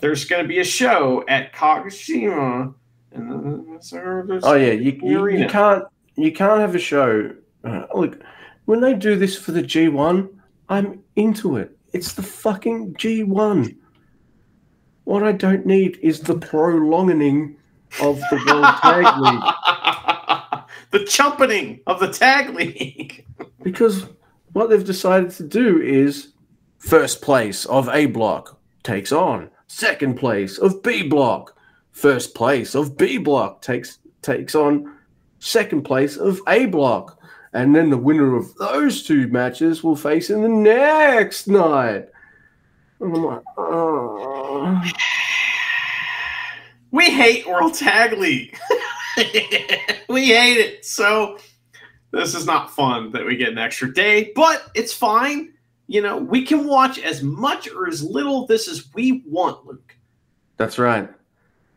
there's 0.00 0.24
going 0.24 0.42
to 0.42 0.48
be 0.48 0.58
a 0.58 0.64
show 0.64 1.24
at 1.28 1.52
Kagoshima. 1.52 2.74
And 3.14 3.80
Oh 4.42 4.54
yeah, 4.54 4.72
you, 4.72 4.98
you, 5.02 5.28
you 5.28 5.46
can't 5.46 5.84
you 6.16 6.32
can't 6.32 6.60
have 6.60 6.74
a 6.74 6.78
show. 6.78 7.34
Uh, 7.64 7.86
look, 7.94 8.20
when 8.64 8.80
they 8.80 8.94
do 8.94 9.16
this 9.16 9.36
for 9.36 9.52
the 9.52 9.62
G1, 9.62 10.28
I'm 10.68 11.02
into 11.16 11.56
it. 11.56 11.76
It's 11.92 12.14
the 12.14 12.22
fucking 12.22 12.94
G1. 12.94 13.76
What 15.04 15.22
I 15.22 15.32
don't 15.32 15.66
need 15.66 15.98
is 16.02 16.20
the 16.20 16.38
prolonging 16.38 17.56
of 18.00 18.18
the 18.30 18.42
World 18.46 18.76
Tag 18.82 19.18
League 19.18 19.54
the 20.92 21.04
chumpening 21.04 21.80
of 21.86 21.98
the 21.98 22.12
tag 22.12 22.54
league. 22.54 23.26
because 23.62 24.06
what 24.52 24.70
they've 24.70 24.84
decided 24.84 25.30
to 25.32 25.42
do 25.42 25.80
is 25.80 26.28
first 26.78 27.22
place 27.22 27.64
of 27.66 27.88
A 27.88 28.06
block 28.06 28.60
takes 28.82 29.10
on 29.10 29.50
second 29.66 30.16
place 30.16 30.58
of 30.58 30.82
B 30.82 31.02
block. 31.08 31.56
First 31.92 32.34
place 32.34 32.74
of 32.74 32.96
B 32.96 33.18
block 33.18 33.62
takes 33.62 33.98
takes 34.22 34.54
on 34.54 34.96
second 35.38 35.82
place 35.82 36.16
of 36.16 36.40
A 36.48 36.66
block. 36.66 37.18
And 37.52 37.74
then 37.74 37.90
the 37.90 37.98
winner 37.98 38.34
of 38.34 38.54
those 38.56 39.02
two 39.02 39.28
matches 39.28 39.84
will 39.84 39.96
face 39.96 40.30
in 40.30 40.42
the 40.42 40.48
next 40.48 41.48
night. 41.48 42.08
And 43.00 43.14
I'm 43.14 43.24
like, 43.24 43.42
oh. 43.58 44.82
We 46.92 47.10
hate 47.10 47.46
World 47.46 47.74
Tag 47.74 48.12
League. 48.18 48.58
we 50.08 50.26
hate 50.28 50.58
it. 50.58 50.84
So 50.84 51.38
this 52.10 52.34
is 52.34 52.46
not 52.46 52.70
fun 52.70 53.10
that 53.12 53.24
we 53.24 53.36
get 53.36 53.50
an 53.50 53.58
extra 53.58 53.92
day, 53.92 54.32
but 54.34 54.70
it's 54.74 54.92
fine. 54.92 55.52
You 55.88 56.00
know, 56.00 56.16
we 56.16 56.44
can 56.44 56.66
watch 56.66 56.98
as 56.98 57.22
much 57.22 57.68
or 57.70 57.88
as 57.88 58.02
little 58.02 58.42
of 58.42 58.48
this 58.48 58.68
as 58.68 58.88
we 58.94 59.22
want, 59.26 59.66
Luke. 59.66 59.96
That's 60.56 60.78
right. 60.78 61.10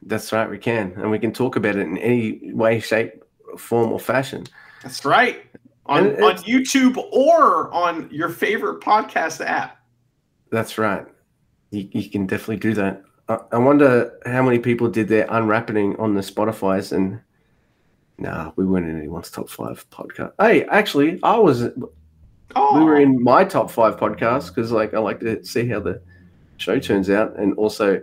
That's 0.05 0.31
right, 0.31 0.49
we 0.49 0.57
can. 0.57 0.93
And 0.97 1.09
we 1.09 1.19
can 1.19 1.33
talk 1.33 1.55
about 1.55 1.75
it 1.75 1.81
in 1.81 1.97
any 1.97 2.53
way, 2.53 2.79
shape, 2.79 3.23
form, 3.57 3.91
or 3.91 3.99
fashion. 3.99 4.45
That's 4.83 5.03
right. 5.03 5.43
On, 5.87 6.07
on 6.23 6.37
YouTube 6.37 6.97
or 7.11 7.71
on 7.73 8.09
your 8.11 8.29
favorite 8.29 8.81
podcast 8.81 9.45
app. 9.45 9.79
That's 10.51 10.77
right. 10.77 11.05
You, 11.71 11.87
you 11.91 12.09
can 12.09 12.25
definitely 12.25 12.57
do 12.57 12.73
that. 12.75 13.03
I, 13.27 13.39
I 13.51 13.57
wonder 13.57 14.19
how 14.25 14.43
many 14.43 14.59
people 14.59 14.89
did 14.89 15.07
their 15.07 15.27
unwrapping 15.29 15.95
on 15.97 16.13
the 16.13 16.21
Spotify's 16.21 16.91
and 16.91 17.19
nah, 18.17 18.51
we 18.55 18.65
weren't 18.65 18.87
in 18.87 18.97
anyone's 18.97 19.29
top 19.29 19.49
five 19.49 19.87
podcast. 19.89 20.33
Hey, 20.39 20.65
actually, 20.65 21.19
I 21.23 21.37
was. 21.37 21.63
Oh, 22.55 22.79
We 22.79 22.85
were 22.85 22.99
in 22.99 23.21
my 23.21 23.43
top 23.43 23.69
five 23.69 23.97
podcast 23.97 24.47
because, 24.47 24.71
like, 24.71 24.93
I 24.93 24.99
like 24.99 25.19
to 25.21 25.43
see 25.43 25.67
how 25.67 25.79
the 25.79 26.01
show 26.57 26.79
turns 26.79 27.09
out, 27.09 27.37
and 27.37 27.53
also 27.55 28.01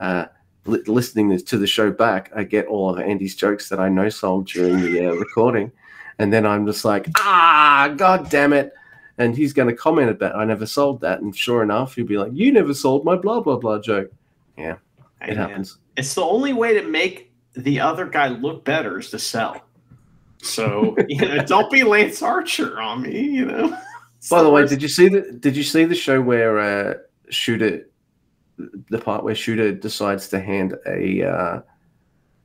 uh, 0.00 0.26
li- 0.66 0.82
listening 0.86 1.36
to 1.38 1.58
the 1.58 1.66
show 1.66 1.90
back, 1.90 2.30
I 2.34 2.44
get 2.44 2.66
all 2.66 2.90
of 2.90 2.98
Andy's 2.98 3.34
jokes 3.34 3.68
that 3.68 3.80
I 3.80 3.88
know 3.88 4.08
sold 4.08 4.46
during 4.48 4.80
the 4.80 5.06
uh, 5.08 5.12
recording, 5.14 5.70
and 6.18 6.32
then 6.32 6.46
I'm 6.46 6.66
just 6.66 6.84
like, 6.84 7.08
ah, 7.16 7.92
god 7.96 8.30
damn 8.30 8.52
it. 8.52 8.72
And 9.18 9.36
he's 9.36 9.52
going 9.52 9.68
to 9.68 9.74
comment 9.76 10.10
about 10.10 10.34
I 10.34 10.44
never 10.44 10.66
sold 10.66 11.00
that, 11.02 11.20
and 11.20 11.34
sure 11.36 11.62
enough, 11.62 11.94
he'll 11.94 12.04
be 12.06 12.18
like, 12.18 12.32
"You 12.34 12.50
never 12.52 12.74
sold 12.74 13.04
my 13.04 13.14
blah 13.16 13.40
blah 13.40 13.56
blah 13.56 13.78
joke." 13.78 14.10
Hey, 14.56 14.70
It 15.22 15.36
man. 15.36 15.36
happens. 15.36 15.78
It's 15.96 16.14
the 16.14 16.22
only 16.24 16.52
way 16.52 16.74
to 16.74 16.82
make 16.88 17.30
the 17.54 17.78
other 17.80 18.06
guy 18.06 18.28
look 18.28 18.64
better 18.64 18.98
is 18.98 19.10
to 19.10 19.18
sell. 19.20 19.64
So 20.42 20.96
you 21.08 21.20
know, 21.20 21.38
don't 21.44 21.70
be 21.70 21.84
Lance 21.84 22.22
Archer 22.22 22.80
on 22.80 23.02
me. 23.02 23.20
You 23.20 23.44
know. 23.46 23.78
By 24.30 24.42
the 24.42 24.50
way, 24.50 24.66
did 24.66 24.82
you 24.82 24.88
see 24.88 25.08
the 25.08 25.20
Did 25.32 25.56
you 25.56 25.62
see 25.62 25.84
the 25.84 25.94
show 25.94 26.20
where 26.20 26.58
uh, 26.58 26.94
Shooter, 27.28 27.86
the 28.56 28.98
part 28.98 29.24
where 29.24 29.34
Shooter 29.34 29.72
decides 29.72 30.28
to 30.28 30.40
hand 30.40 30.74
a 30.86 31.22
uh, 31.24 31.60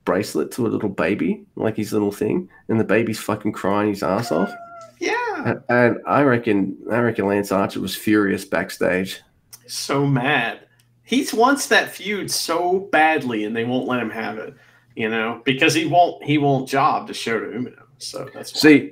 bracelet 0.05 0.51
to 0.53 0.65
a 0.65 0.69
little 0.69 0.89
baby, 0.89 1.45
like 1.55 1.77
his 1.77 1.93
little 1.93 2.11
thing, 2.11 2.49
and 2.67 2.79
the 2.79 2.83
baby's 2.83 3.19
fucking 3.19 3.51
crying 3.51 3.89
his 3.89 4.03
ass 4.03 4.31
off? 4.31 4.51
yeah, 4.99 5.43
And- 5.45 5.61
And 5.69 5.97
I 6.05 6.23
reckon, 6.23 6.77
I 6.91 6.99
reckon 6.99 7.25
Lance 7.27 7.51
Archer 7.51 7.79
was 7.79 7.95
furious 7.95 8.45
backstage. 8.45 9.21
so 9.67 10.05
mad. 10.05 10.61
He's 11.03 11.33
wants 11.33 11.67
that 11.67 11.89
feud 11.89 12.29
so 12.29 12.79
badly, 12.91 13.43
and 13.45 13.55
they 13.55 13.65
won't 13.65 13.87
let 13.87 13.99
him 14.01 14.11
have 14.11 14.37
it. 14.37 14.53
You 14.95 15.09
know, 15.09 15.41
because 15.45 15.73
he 15.73 15.85
won't 15.85 16.23
he 16.23 16.37
won't 16.37 16.67
job 16.67 17.07
to 17.07 17.13
Shota 17.13 17.51
Umino. 17.55 17.81
So 17.99 18.29
that's 18.33 18.53
why. 18.53 18.59
See, 18.59 18.91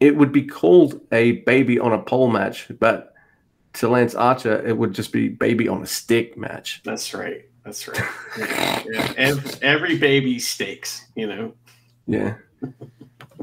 it 0.00 0.16
would 0.16 0.30
be 0.32 0.42
called 0.42 1.00
a 1.12 1.32
baby 1.42 1.78
on 1.78 1.92
a 1.92 1.98
pole 2.02 2.28
match, 2.28 2.66
but 2.80 3.13
to 3.74 3.88
Lance 3.88 4.14
Archer, 4.14 4.66
it 4.66 4.76
would 4.76 4.92
just 4.94 5.12
be 5.12 5.28
baby 5.28 5.68
on 5.68 5.82
a 5.82 5.86
stick 5.86 6.36
match. 6.36 6.80
That's 6.84 7.12
right. 7.14 7.44
That's 7.64 7.86
right. 7.88 8.00
Yeah, 8.38 8.82
yeah. 8.90 9.12
Every, 9.16 9.62
every 9.62 9.98
baby 9.98 10.38
stakes. 10.38 11.04
You 11.14 11.26
know, 11.26 11.52
Yeah. 12.06 12.34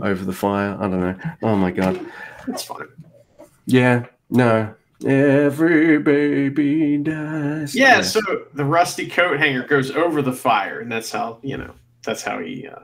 Over 0.02 0.24
the 0.26 0.34
fire. 0.34 0.78
I 0.80 0.84
don't 0.88 1.00
know. 1.02 1.16
Oh 1.44 1.56
my 1.56 1.72
god. 1.72 2.00
it's 2.48 2.64
fine. 2.64 2.88
Yeah, 3.66 4.06
no. 4.30 4.74
Every 5.06 5.98
baby 5.98 6.98
dies. 6.98 7.76
Yeah, 7.76 8.02
so 8.02 8.22
the 8.54 8.64
rusty 8.66 9.08
coat 9.08 9.40
hanger 9.40 9.66
goes 9.66 9.90
over 9.92 10.22
the 10.22 10.34
fire, 10.34 10.80
and 10.80 10.92
that's 10.92 11.12
how 11.12 11.40
you 11.42 11.58
know 11.58 11.74
that's 12.04 12.22
how 12.22 12.40
he 12.40 12.68
uh. 12.68 12.80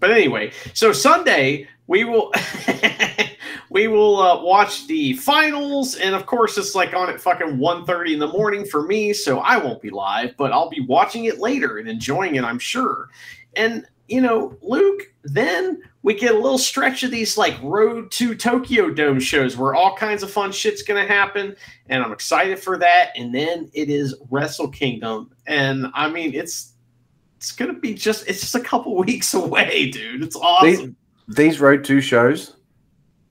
But 0.00 0.10
anyway, 0.10 0.52
so 0.74 0.92
Sunday 0.92 1.68
we 1.86 2.04
will 2.04 2.32
we 3.72 3.88
will 3.88 4.20
uh, 4.20 4.42
watch 4.42 4.86
the 4.86 5.14
finals, 5.14 5.96
and 5.96 6.14
of 6.14 6.26
course 6.26 6.58
it's 6.58 6.74
like 6.74 6.92
on 6.92 7.08
at 7.08 7.20
fucking 7.20 7.56
1.30 7.56 8.12
in 8.12 8.18
the 8.18 8.28
morning 8.28 8.66
for 8.66 8.82
me, 8.82 9.14
so 9.14 9.38
I 9.38 9.56
won't 9.56 9.80
be 9.80 9.88
live, 9.88 10.36
but 10.36 10.52
I'll 10.52 10.68
be 10.68 10.80
watching 10.80 11.24
it 11.24 11.38
later 11.38 11.78
and 11.78 11.88
enjoying 11.88 12.34
it, 12.34 12.44
I'm 12.44 12.58
sure. 12.58 13.08
And 13.56 13.86
you 14.08 14.20
know, 14.20 14.58
Luke, 14.60 15.10
then 15.22 15.80
we 16.02 16.12
get 16.12 16.34
a 16.34 16.38
little 16.38 16.58
stretch 16.58 17.02
of 17.02 17.10
these 17.10 17.38
like 17.38 17.56
road 17.62 18.10
to 18.10 18.34
Tokyo 18.34 18.90
Dome 18.90 19.18
shows 19.18 19.56
where 19.56 19.74
all 19.74 19.96
kinds 19.96 20.22
of 20.22 20.30
fun 20.30 20.52
shit's 20.52 20.82
gonna 20.82 21.06
happen 21.06 21.56
and 21.88 22.04
I'm 22.04 22.12
excited 22.12 22.58
for 22.58 22.76
that. 22.76 23.12
And 23.16 23.34
then 23.34 23.70
it 23.72 23.88
is 23.88 24.14
Wrestle 24.28 24.68
Kingdom, 24.68 25.30
and 25.46 25.86
I 25.94 26.10
mean, 26.10 26.34
it's 26.34 26.74
it's 27.38 27.52
gonna 27.52 27.72
be 27.72 27.94
just 27.94 28.28
it's 28.28 28.40
just 28.40 28.54
a 28.54 28.60
couple 28.60 28.96
weeks 29.04 29.32
away, 29.32 29.88
dude. 29.88 30.22
It's 30.22 30.36
awesome. 30.36 30.94
These, 31.26 31.36
these 31.36 31.60
road 31.60 31.84
two 31.84 32.02
shows 32.02 32.56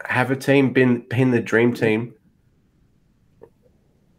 have 0.05 0.31
a 0.31 0.35
team 0.35 0.73
been 0.73 1.01
pin 1.03 1.31
the 1.31 1.41
dream 1.41 1.73
team 1.73 2.13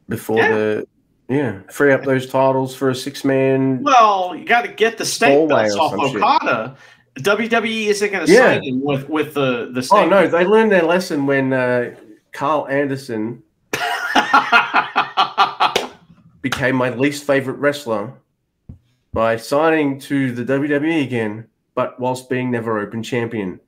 before 0.08 0.38
Yeah. 0.38 0.48
the 0.48 0.86
yeah 1.28 1.60
free 1.70 1.92
up 1.92 2.04
those 2.04 2.26
titles 2.26 2.74
for 2.74 2.90
a 2.90 2.94
six 2.94 3.24
man. 3.24 3.82
well, 3.82 4.34
you 4.36 4.44
got 4.44 4.62
to 4.62 4.68
get 4.68 4.98
the 4.98 5.04
Hallway 5.04 5.48
belts 5.68 5.76
off 5.76 5.90
some 5.92 6.00
shit. 6.12 6.22
Okada. 6.22 6.76
WWE 7.18 7.86
isn't 7.86 8.12
going 8.12 8.26
to 8.26 8.32
Yeah. 8.32 8.54
sign 8.54 8.62
him 8.64 8.80
with 8.82 9.08
with 9.08 9.34
the 9.34 9.70
the. 9.72 9.86
Oh 9.92 10.06
no, 10.08 10.26
they 10.28 10.44
learned 10.44 10.72
their 10.72 10.82
lesson 10.82 11.26
when 11.26 11.52
uh, 11.52 11.94
Karl 12.32 12.66
Anderson 12.68 13.42
became 16.42 16.74
my 16.76 16.90
least 16.90 17.24
favorite 17.24 17.58
wrestler 17.58 18.12
by 19.12 19.36
signing 19.36 19.98
to 20.00 20.32
the 20.32 20.44
WWE 20.44 21.02
again, 21.04 21.46
but 21.74 21.98
whilst 22.00 22.28
being 22.30 22.50
never 22.50 22.78
open 22.78 23.02
champion. 23.02 23.60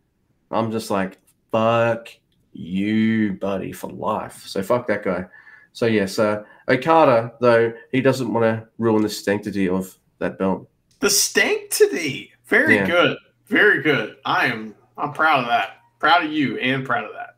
I'm 0.51 0.71
just 0.73 0.91
like, 0.91 1.19
fuck 1.55 2.09
you, 2.53 3.35
buddy, 3.35 3.71
for 3.71 3.91
life. 3.91 4.43
So 4.47 4.61
fuck 4.63 4.89
that 4.89 5.05
guy. 5.05 5.27
So 5.73 5.87
yes, 5.87 6.19
uh, 6.19 6.43
Okada 6.69 7.33
though 7.41 7.73
he 7.93 8.01
doesn't 8.01 8.33
want 8.33 8.45
to 8.45 8.67
ruin 8.79 9.03
the 9.03 9.09
sanctity 9.09 9.69
of 9.69 9.97
that 10.19 10.37
belt. 10.39 10.69
the 11.01 11.09
Stanktity. 11.09 12.31
Very 12.47 12.77
Yeah. 12.77 12.87
good. 12.87 13.19
Very 13.47 13.83
good. 13.83 14.17
I 14.25 14.47
am 14.47 14.75
I'm 14.97 15.13
proud 15.13 15.41
of 15.41 15.47
that. 15.49 15.79
Proud 15.99 16.25
of 16.25 16.33
you 16.33 16.57
and 16.59 16.85
proud 16.85 17.05
of 17.05 17.13
that. 17.13 17.37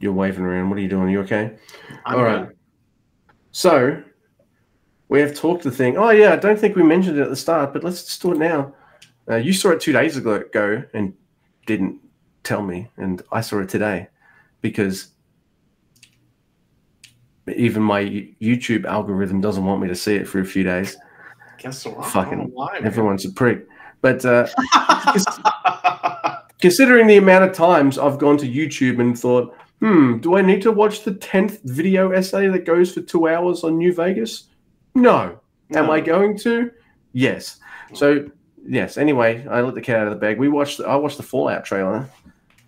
you're 0.00 0.12
waving 0.12 0.44
around. 0.44 0.68
What 0.68 0.78
are 0.78 0.82
you 0.82 0.88
doing? 0.88 1.04
Are 1.04 1.10
you 1.10 1.20
okay? 1.20 1.56
I'm 2.04 2.16
All 2.16 2.24
right. 2.24 2.48
So 3.52 4.02
we 5.08 5.20
have 5.20 5.34
talked 5.34 5.62
the 5.62 5.70
thing. 5.70 5.96
Oh 5.96 6.10
yeah, 6.10 6.32
I 6.32 6.36
don't 6.36 6.58
think 6.58 6.76
we 6.76 6.82
mentioned 6.82 7.16
it 7.18 7.22
at 7.22 7.30
the 7.30 7.36
start, 7.36 7.72
but 7.72 7.82
let's 7.84 8.04
just 8.04 8.20
do 8.20 8.32
it 8.32 8.38
now. 8.38 8.74
Uh, 9.30 9.36
you 9.36 9.52
saw 9.54 9.70
it 9.70 9.80
two 9.80 9.92
days 9.92 10.16
ago 10.18 10.34
ago 10.34 10.82
and 10.92 11.14
didn't 11.66 12.00
tell 12.42 12.62
me, 12.62 12.90
and 12.96 13.22
I 13.32 13.40
saw 13.40 13.60
it 13.60 13.68
today 13.68 14.08
because 14.60 15.08
even 17.54 17.82
my 17.82 18.04
YouTube 18.40 18.84
algorithm 18.86 19.40
doesn't 19.40 19.64
want 19.64 19.82
me 19.82 19.88
to 19.88 19.94
see 19.94 20.16
it 20.16 20.26
for 20.26 20.40
a 20.40 20.44
few 20.44 20.62
days. 20.62 20.96
Guess 21.58 21.82
so. 21.82 22.00
Fucking 22.02 22.50
why. 22.52 22.78
Everyone's 22.82 23.24
a 23.24 23.32
prick. 23.32 23.66
But 24.00 24.24
uh, 24.24 24.46
considering 26.60 27.06
the 27.06 27.16
amount 27.16 27.44
of 27.44 27.52
times 27.52 27.98
I've 27.98 28.18
gone 28.18 28.36
to 28.38 28.48
YouTube 28.48 29.00
and 29.00 29.18
thought, 29.18 29.56
hmm, 29.80 30.18
do 30.18 30.36
I 30.36 30.42
need 30.42 30.62
to 30.62 30.72
watch 30.72 31.04
the 31.04 31.12
10th 31.12 31.60
video 31.64 32.10
essay 32.10 32.48
that 32.48 32.64
goes 32.64 32.92
for 32.92 33.00
two 33.00 33.28
hours 33.28 33.64
on 33.64 33.78
New 33.78 33.92
Vegas? 33.92 34.44
No. 34.94 35.40
Am 35.74 35.90
I 35.90 36.00
going 36.00 36.38
to? 36.38 36.70
Yes. 37.12 37.58
So, 37.94 38.30
yes. 38.66 38.96
Anyway, 38.96 39.46
I 39.48 39.60
let 39.60 39.74
the 39.74 39.80
cat 39.80 40.00
out 40.00 40.06
of 40.06 40.12
the 40.14 40.18
bag. 40.18 40.38
We 40.38 40.48
watched, 40.48 40.80
I 40.80 40.96
watched 40.96 41.16
the 41.16 41.22
Fallout 41.22 41.64
trailer. 41.64 42.08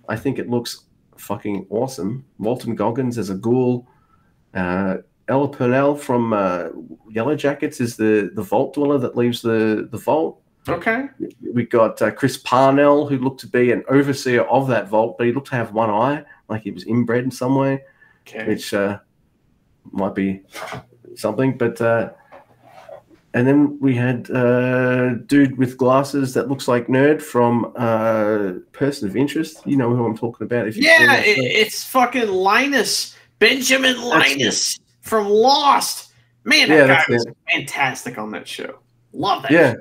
I 0.09 0.17
think 0.17 0.39
it 0.39 0.49
looks 0.49 0.85
fucking 1.17 1.67
awesome. 1.71 2.25
Walton 2.39 2.75
Goggins 2.75 3.19
as 3.19 3.31
a 3.31 3.35
ghoul. 3.35 3.89
Uh, 4.55 4.99
Ella 5.29 5.49
Purnell 5.49 5.97
from 5.97 6.33
uh, 6.33 6.69
Yellow 7.11 7.35
Jackets 7.35 7.81
is 7.81 7.97
the, 7.97 8.31
the 8.35 8.43
vault 8.43 8.75
dweller 8.75 8.99
that 8.99 9.17
leaves 9.17 9.43
the, 9.43 9.89
the 9.91 9.99
vault 9.99 10.41
Okay. 10.69 11.05
we 11.53 11.65
got 11.65 12.01
uh, 12.03 12.11
Chris 12.11 12.37
Parnell, 12.39 13.07
who 13.07 13.19
looked 13.19 13.39
to 13.41 13.47
be 13.47 13.71
an 13.71 13.85
overseer 13.89 14.43
of 14.43 14.67
that 14.69 14.89
vault, 14.89 15.17
but 15.17 15.27
he 15.29 15.33
looked 15.33 15.49
to 15.49 15.55
have 15.55 15.73
one 15.73 15.91
eye, 15.91 16.25
like 16.49 16.63
he 16.63 16.73
was 16.73 16.85
inbred 16.87 17.23
in 17.25 17.31
some 17.31 17.55
way, 17.55 17.83
Okay. 18.27 18.47
which 18.49 18.75
uh, 18.75 18.99
might 19.93 20.15
be 20.17 20.43
something. 21.15 21.57
But 21.57 21.81
uh, 21.81 22.11
and 23.37 23.47
then 23.47 23.79
we 23.81 23.95
had 23.95 24.31
uh, 24.31 25.11
dude 25.27 25.59
with 25.59 25.77
glasses 25.77 26.33
that 26.33 26.49
looks 26.49 26.69
like 26.69 26.87
nerd 26.87 27.21
from 27.21 27.71
uh, 27.77 28.55
Person 28.73 29.07
of 29.07 29.15
Interest. 29.15 29.61
You 29.67 29.77
know 29.77 29.95
who 29.95 30.07
I'm 30.07 30.17
talking 30.17 30.47
about? 30.47 30.67
If 30.67 30.79
Yeah, 30.79 31.17
it, 31.19 31.37
it's 31.37 31.85
fucking 31.85 32.29
Linus 32.29 33.15
Benjamin 33.39 34.01
Linus 34.01 34.79
from 35.03 35.29
Lost. 35.29 36.13
Man, 36.45 36.71
that 36.71 36.79
Yeah, 36.79 36.87
guy 36.87 37.05
was 37.11 37.27
it. 37.27 37.37
fantastic 37.53 38.17
on 38.17 38.31
that 38.31 38.49
show. 38.49 38.79
Love 39.13 39.43
that. 39.43 39.51
yeah, 39.51 39.75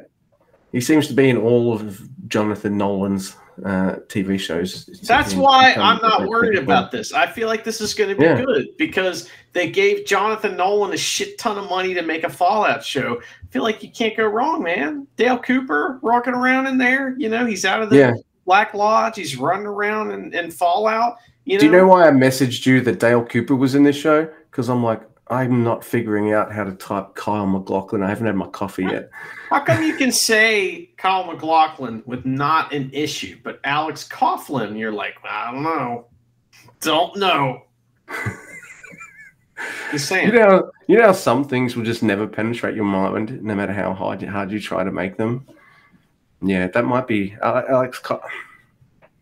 he 0.74 0.82
seems 0.82 1.08
to 1.08 1.14
be 1.14 1.30
in 1.30 1.38
all 1.38 1.72
of 1.74 2.02
Jonathan 2.28 2.78
Nolan's 2.78 3.38
uh, 3.64 3.96
TV 4.08 4.40
shows. 4.40 4.86
That's 5.08 5.34
why 5.34 5.74
I'm 5.74 6.02
not 6.02 6.28
worried 6.28 6.58
about 6.58 6.92
this. 6.92 7.14
I 7.14 7.28
feel 7.28 7.48
like 7.48 7.64
this 7.64 7.80
is 7.80 7.94
going 7.94 8.10
to 8.10 8.16
be 8.16 8.24
Yeah. 8.26 8.44
good 8.44 8.68
because 8.78 9.30
they 9.54 9.70
gave 9.70 10.06
Jonathan 10.06 10.58
Nolan 10.58 10.94
a 10.94 10.98
shit 10.98 11.38
ton 11.38 11.58
of 11.58 11.70
money 11.70 11.94
to 11.94 12.02
make 12.02 12.24
a 12.24 12.30
Fallout 12.30 12.84
show. 12.84 13.22
I 13.22 13.48
feel 13.52 13.64
like 13.64 13.82
you 13.84 13.90
can't 13.92 14.18
go 14.18 14.26
wrong, 14.28 14.62
man. 14.64 15.08
Dale 15.16 15.38
Cooper 15.40 16.00
rocking 16.02 16.34
around 16.34 16.68
in 16.68 16.78
there. 16.78 17.16
You 17.18 17.30
know, 17.30 17.46
he's 17.46 17.64
out 17.64 17.82
of 17.82 17.90
the 17.90 17.98
Yeah. 17.98 18.14
Black 18.46 18.74
Lodge. 18.74 19.16
He's 19.16 19.38
running 19.38 19.66
around 19.66 20.12
in, 20.12 20.34
in 20.34 20.52
Fallout. 20.52 21.16
You 21.46 21.56
know, 21.56 21.60
Do 21.62 21.66
you 21.68 21.72
know 21.72 21.88
why 21.88 22.08
I 22.08 22.12
messaged 22.12 22.66
you 22.66 22.82
that 22.82 23.00
Dale 23.00 23.24
Cooper 23.24 23.56
was 23.56 23.76
in 23.76 23.84
this 23.84 23.96
show? 23.96 24.28
Because 24.52 24.68
I'm 24.68 24.84
like, 24.84 25.02
I'm 25.28 25.64
not 25.64 25.84
figuring 25.84 26.34
out 26.34 26.52
how 26.52 26.64
to 26.64 26.74
type 26.74 27.16
Kyle 27.16 27.48
MacLachlan. 27.48 28.04
I 28.04 28.10
haven't 28.10 28.28
had 28.28 28.36
my 28.36 28.48
coffee 28.48 28.84
yet. 28.84 29.10
how 29.50 29.60
come 29.62 29.82
you 29.82 29.96
can 29.96 30.12
say 30.12 30.92
Kyle 30.98 31.26
MacLachlan 31.26 32.04
with 32.06 32.26
not 32.26 32.74
an 32.74 32.92
issue, 32.94 33.38
but 33.44 33.60
Alex 33.64 34.08
Coughlin, 34.08 34.78
you're 34.78 34.92
like, 34.92 35.16
I 35.28 35.52
don't 35.52 35.64
know, 35.64 36.08
don't 36.82 37.16
know. 37.18 37.64
Just 39.92 40.08
saying. 40.08 40.34
You 40.34 40.40
know, 40.40 40.72
you 40.88 40.98
know 40.98 41.14
some 41.14 41.44
things 41.44 41.76
will 41.76 41.86
just 41.86 42.04
never 42.04 42.28
penetrate 42.28 42.76
your 42.76 42.86
mind, 42.86 43.42
no 43.42 43.56
matter 43.56 43.74
how 43.74 43.94
hard 43.94 44.22
hard 44.24 44.52
you 44.52 44.60
try 44.60 44.84
to 44.84 44.92
make 44.92 45.18
them. 45.18 45.48
Yeah, 46.42 46.68
that 46.68 46.86
might 46.86 47.08
be 47.08 47.36
Alex. 47.42 48.00
Co- 48.00 48.22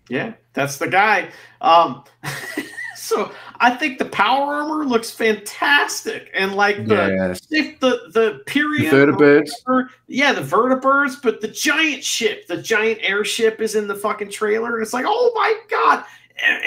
Yeah, 0.09 0.33
that's 0.53 0.77
the 0.77 0.87
guy. 0.87 1.29
Um, 1.61 2.03
so 2.95 3.31
I 3.63 3.69
think 3.69 3.97
the 3.97 4.05
power 4.05 4.55
armor 4.55 4.83
looks 4.83 5.09
fantastic, 5.09 6.29
and 6.33 6.53
like 6.53 6.85
the 6.85 6.95
yes, 6.95 7.47
if 7.49 7.79
the 7.79 8.09
the 8.11 8.41
period 8.45 8.91
the 8.91 8.97
vertibirds. 8.97 9.51
or- 9.65 9.89
yeah, 10.07 10.33
the 10.33 10.41
vertibirds, 10.41 11.21
but 11.23 11.39
the 11.39 11.47
giant 11.47 12.03
ship, 12.03 12.45
the 12.47 12.61
giant 12.61 12.99
airship 13.01 13.61
is 13.61 13.75
in 13.75 13.87
the 13.87 13.95
fucking 13.95 14.31
trailer, 14.31 14.73
and 14.73 14.83
it's 14.83 14.91
like, 14.91 15.05
oh 15.07 15.31
my 15.33 15.55
god! 15.69 16.03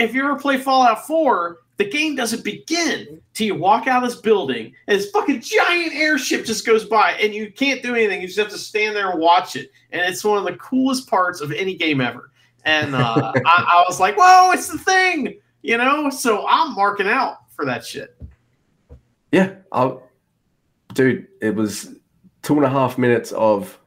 If 0.01 0.15
you 0.15 0.25
ever 0.25 0.37
play 0.37 0.57
Fallout 0.57 1.07
Four, 1.07 1.59
the 1.77 1.85
game 1.85 2.17
doesn't 2.17 2.43
begin 2.43 3.21
till 3.35 3.47
you 3.47 3.57
walk 3.57 3.87
out 3.87 4.03
of 4.03 4.09
this 4.09 4.19
building, 4.19 4.73
and 4.87 4.99
this 4.99 5.11
fucking 5.11 5.43
giant 5.43 5.93
airship 5.95 6.47
just 6.47 6.65
goes 6.65 6.87
by, 6.87 7.13
and 7.21 7.35
you 7.35 7.53
can't 7.53 7.83
do 7.83 7.95
anything. 7.95 8.23
You 8.23 8.27
just 8.27 8.39
have 8.39 8.49
to 8.49 8.57
stand 8.57 8.97
there 8.97 9.11
and 9.11 9.21
watch 9.21 9.55
it, 9.55 9.71
and 9.93 10.01
it's 10.01 10.25
one 10.25 10.39
of 10.39 10.45
the 10.45 10.57
coolest 10.57 11.11
parts 11.11 11.43
of 11.43 11.53
any 11.53 11.75
game 11.75 12.01
ever. 12.01 12.31
And 12.65 12.95
uh, 12.95 13.33
I, 13.47 13.65
I 13.69 13.85
was 13.87 14.01
like, 14.01 14.17
whoa, 14.17 14.53
it's 14.53 14.69
the 14.69 14.79
thing, 14.79 15.39
you 15.67 15.77
know. 15.77 16.09
So 16.11 16.47
I'm 16.49 16.75
marking 16.75 17.09
out 17.09 17.51
for 17.51 17.65
that 17.65 17.85
shit. 17.85 18.17
Yeah, 19.33 19.55
I'll, 19.73 20.09
dude, 20.95 21.27
it 21.43 21.55
was 21.55 21.97
two 22.43 22.55
and 22.55 22.65
a 22.65 22.69
half 22.69 22.97
minutes 22.97 23.33
of 23.33 23.79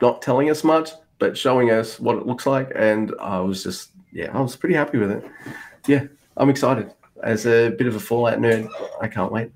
not 0.00 0.22
telling 0.22 0.50
us 0.50 0.62
much, 0.62 0.90
but 1.18 1.36
showing 1.36 1.70
us 1.70 1.98
what 1.98 2.16
it 2.16 2.26
looks 2.26 2.46
like, 2.46 2.70
and 2.76 3.12
I 3.20 3.40
was 3.40 3.64
just, 3.64 3.90
yeah, 4.12 4.30
I 4.32 4.40
was 4.40 4.54
pretty 4.54 4.76
happy 4.76 4.98
with 4.98 5.10
it. 5.10 5.24
Yeah, 5.86 6.04
I'm 6.36 6.48
excited. 6.48 6.94
As 7.24 7.46
a 7.46 7.70
bit 7.70 7.88
of 7.88 7.96
a 7.96 8.00
Fallout 8.00 8.38
nerd, 8.38 8.68
I 9.00 9.08
can't 9.08 9.32
wait. 9.32 9.50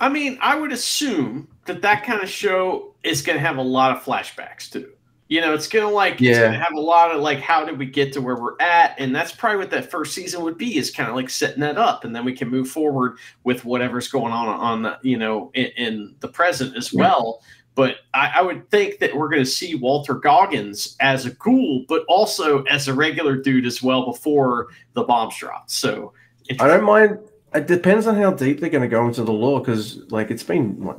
I 0.00 0.08
mean, 0.08 0.38
I 0.40 0.54
would 0.54 0.70
assume 0.70 1.48
that 1.66 1.82
that 1.82 2.04
kind 2.04 2.22
of 2.22 2.28
show 2.28 2.94
is 3.02 3.20
going 3.20 3.36
to 3.36 3.44
have 3.44 3.56
a 3.56 3.62
lot 3.62 3.96
of 3.96 4.02
flashbacks 4.02 4.70
too. 4.70 4.92
You 5.30 5.40
know, 5.40 5.54
it's 5.54 5.68
going 5.68 5.88
to 5.88 5.94
like 5.94 6.14
it's 6.14 6.22
Yeah. 6.22 6.40
going 6.40 6.52
to 6.54 6.58
have 6.58 6.74
a 6.74 6.80
lot 6.80 7.12
of 7.14 7.22
like 7.22 7.38
how 7.38 7.64
did 7.64 7.78
we 7.78 7.86
get 7.86 8.12
to 8.14 8.20
where 8.20 8.34
we're 8.34 8.60
at, 8.60 8.96
and 8.98 9.14
that's 9.14 9.30
probably 9.30 9.58
what 9.58 9.70
that 9.70 9.88
first 9.88 10.12
season 10.12 10.42
would 10.42 10.58
be 10.58 10.76
is 10.76 10.90
kind 10.90 11.08
of 11.08 11.14
like 11.14 11.30
setting 11.30 11.60
that 11.60 11.78
up, 11.78 12.04
and 12.04 12.14
then 12.14 12.24
we 12.24 12.32
can 12.32 12.48
move 12.48 12.68
forward 12.68 13.16
with 13.44 13.64
whatever's 13.64 14.08
going 14.08 14.32
on 14.32 14.48
on 14.48 14.82
the, 14.82 14.98
you 15.02 15.16
know 15.16 15.52
in, 15.54 15.66
in 15.76 16.14
the 16.18 16.26
present 16.26 16.76
as 16.76 16.92
Yeah. 16.92 17.02
well. 17.02 17.42
But 17.76 17.98
I, 18.12 18.32
I 18.38 18.42
would 18.42 18.68
think 18.72 18.98
that 18.98 19.14
we're 19.14 19.28
going 19.28 19.44
to 19.44 19.48
see 19.50 19.76
Walter 19.76 20.14
Goggins 20.14 20.96
as 20.98 21.24
a 21.26 21.30
ghoul, 21.30 21.84
but 21.88 22.04
also 22.08 22.64
as 22.64 22.88
a 22.88 22.92
regular 22.94 23.36
dude 23.36 23.66
as 23.66 23.80
well 23.80 24.06
before 24.06 24.66
the 24.94 25.04
bombs 25.04 25.36
dropped. 25.38 25.70
So 25.70 26.12
I 26.58 26.66
don't 26.66 26.82
mind. 26.82 27.20
It 27.54 27.68
depends 27.68 28.08
on 28.08 28.16
how 28.16 28.32
deep 28.32 28.58
they're 28.58 28.68
going 28.68 28.82
to 28.82 28.88
go 28.88 29.06
into 29.06 29.22
the 29.22 29.32
lore, 29.32 29.60
because 29.60 30.10
like 30.10 30.32
it's 30.32 30.42
been 30.42 30.82
what, 30.82 30.98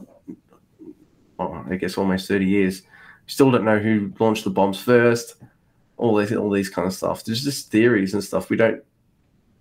well, 1.38 1.66
I 1.70 1.76
guess 1.76 1.98
almost 1.98 2.30
thirty 2.30 2.46
years. 2.46 2.84
Still 3.32 3.50
don't 3.50 3.64
know 3.64 3.80
who 3.80 4.12
launched 4.20 4.44
the 4.44 4.50
bombs 4.50 4.78
first. 4.78 5.36
All 5.96 6.18
these, 6.18 6.34
all 6.34 6.50
these 6.50 6.70
kind 6.70 6.86
of 6.86 6.94
stuff. 6.94 7.24
There's 7.24 7.46
just 7.46 7.72
theories 7.72 8.14
and 8.14 8.22
stuff. 8.22 8.50
We 8.50 8.58
don't. 8.58 8.84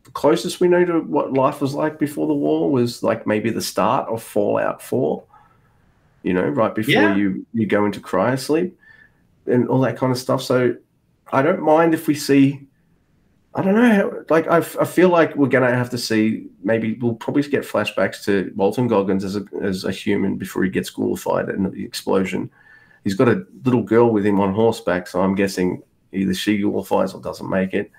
The 0.02 0.10
closest 0.10 0.58
we 0.58 0.66
know 0.66 0.84
to 0.84 0.98
what 1.02 1.34
life 1.34 1.60
was 1.60 1.72
like 1.72 1.96
before 1.96 2.26
the 2.26 2.34
war 2.34 2.68
was 2.68 3.04
like 3.04 3.28
maybe 3.28 3.48
the 3.50 3.62
start 3.62 4.08
of 4.08 4.24
Fallout 4.24 4.82
Four. 4.82 5.22
You 6.24 6.34
know, 6.34 6.48
right 6.48 6.74
before 6.74 6.94
Yeah. 6.94 7.14
you 7.14 7.46
you 7.54 7.64
go 7.64 7.86
into 7.86 8.00
cryosleep 8.00 8.72
and 9.46 9.68
all 9.68 9.80
that 9.82 9.96
kind 9.96 10.10
of 10.10 10.18
stuff. 10.18 10.42
So 10.42 10.74
I 11.32 11.40
don't 11.40 11.62
mind 11.62 11.94
if 11.94 12.08
we 12.08 12.16
see 12.16 12.66
I 13.54 13.62
don't 13.62 13.76
know. 13.76 13.94
How, 13.94 14.12
like 14.30 14.48
I 14.48 14.60
feel 14.62 15.10
like 15.10 15.36
we're 15.36 15.46
gonna 15.46 15.72
have 15.72 15.90
to 15.90 15.98
see. 15.98 16.48
Maybe 16.64 16.94
we'll 16.94 17.14
probably 17.14 17.42
get 17.42 17.62
flashbacks 17.62 18.24
to 18.24 18.52
Walton 18.56 18.88
Goggins 18.88 19.22
as 19.24 19.36
a 19.36 19.44
as 19.62 19.84
a 19.84 19.92
human 19.92 20.36
before 20.36 20.64
he 20.64 20.70
gets 20.70 20.90
ghoulified 20.90 21.48
in 21.54 21.70
the 21.70 21.84
explosion. 21.84 22.50
He's 23.04 23.14
got 23.14 23.28
a 23.28 23.44
little 23.64 23.82
girl 23.82 24.10
with 24.10 24.26
him 24.26 24.40
on 24.40 24.54
horseback, 24.54 25.06
so 25.06 25.20
I'm 25.20 25.34
guessing 25.34 25.82
either 26.12 26.34
she 26.34 26.58
ghoulifies 26.58 27.14
or 27.14 27.20
doesn't 27.20 27.48
make 27.48 27.72
it, 27.74 27.90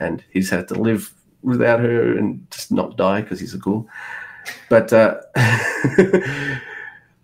and 0.00 0.22
he's 0.30 0.50
had 0.50 0.68
to 0.68 0.74
live 0.74 1.12
without 1.42 1.80
her 1.80 2.16
and 2.18 2.46
just 2.50 2.70
not 2.70 2.96
die 2.96 3.22
because 3.22 3.40
he's 3.40 3.54
a 3.54 3.58
ghoul. 3.58 3.88
But 4.68 4.92
uh, 4.92 5.20
I 5.36 6.58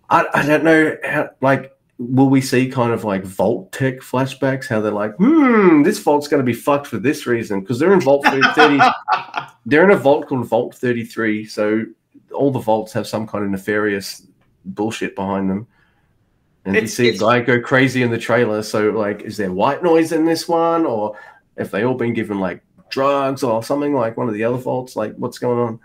I 0.09 0.45
don't 0.45 0.63
know 0.63 0.95
how 1.03 1.29
like 1.41 1.77
will 1.99 2.29
we 2.29 2.41
see 2.41 2.69
kind 2.69 2.93
of 2.93 3.03
like 3.03 3.23
Vault-Tec 3.23 3.99
flashbacks? 3.99 4.67
How 4.67 4.81
they're 4.81 4.91
like, 4.91 5.15
hmm, 5.15 5.83
this 5.83 5.99
vault's 5.99 6.27
going 6.27 6.39
to 6.39 6.45
be 6.45 6.53
fucked 6.53 6.87
for 6.87 6.97
this 6.97 7.25
reason 7.25 7.61
because 7.61 7.79
they're 7.79 7.93
in 7.93 8.01
Vault 8.01 8.25
30. 8.25 8.79
they're 9.65 9.83
in 9.83 9.91
a 9.91 9.97
vault 9.97 10.27
called 10.27 10.45
Vault 10.47 10.75
33. 10.75 11.45
So 11.45 11.85
all 12.31 12.51
the 12.51 12.59
vaults 12.59 12.93
have 12.93 13.07
some 13.07 13.25
kind 13.25 13.43
of 13.43 13.49
nefarious 13.49 14.27
bullshit 14.65 15.15
behind 15.15 15.49
them. 15.49 15.67
And 16.67 16.75
you 16.75 16.81
It's- 16.81 16.93
see 16.93 17.09
a 17.09 17.17
guy 17.17 17.39
go 17.39 17.59
crazy 17.61 18.03
in 18.03 18.11
the 18.11 18.17
trailer. 18.17 18.61
So, 18.61 18.89
like, 18.89 19.21
is 19.21 19.37
there 19.37 19.51
white 19.51 19.81
noise 19.81 20.11
in 20.11 20.25
this 20.25 20.47
one? 20.47 20.85
Or 20.85 21.17
if 21.55 21.71
they 21.71 21.83
all 21.83 21.93
been 21.95 22.13
given 22.13 22.39
like 22.39 22.61
drugs 22.89 23.41
or 23.41 23.63
something 23.63 23.93
like 23.93 24.17
one 24.17 24.27
of 24.27 24.33
the 24.33 24.43
other 24.43 24.57
vaults? 24.57 24.95
Like, 24.95 25.15
what's 25.15 25.39
going 25.39 25.59
on? 25.59 25.79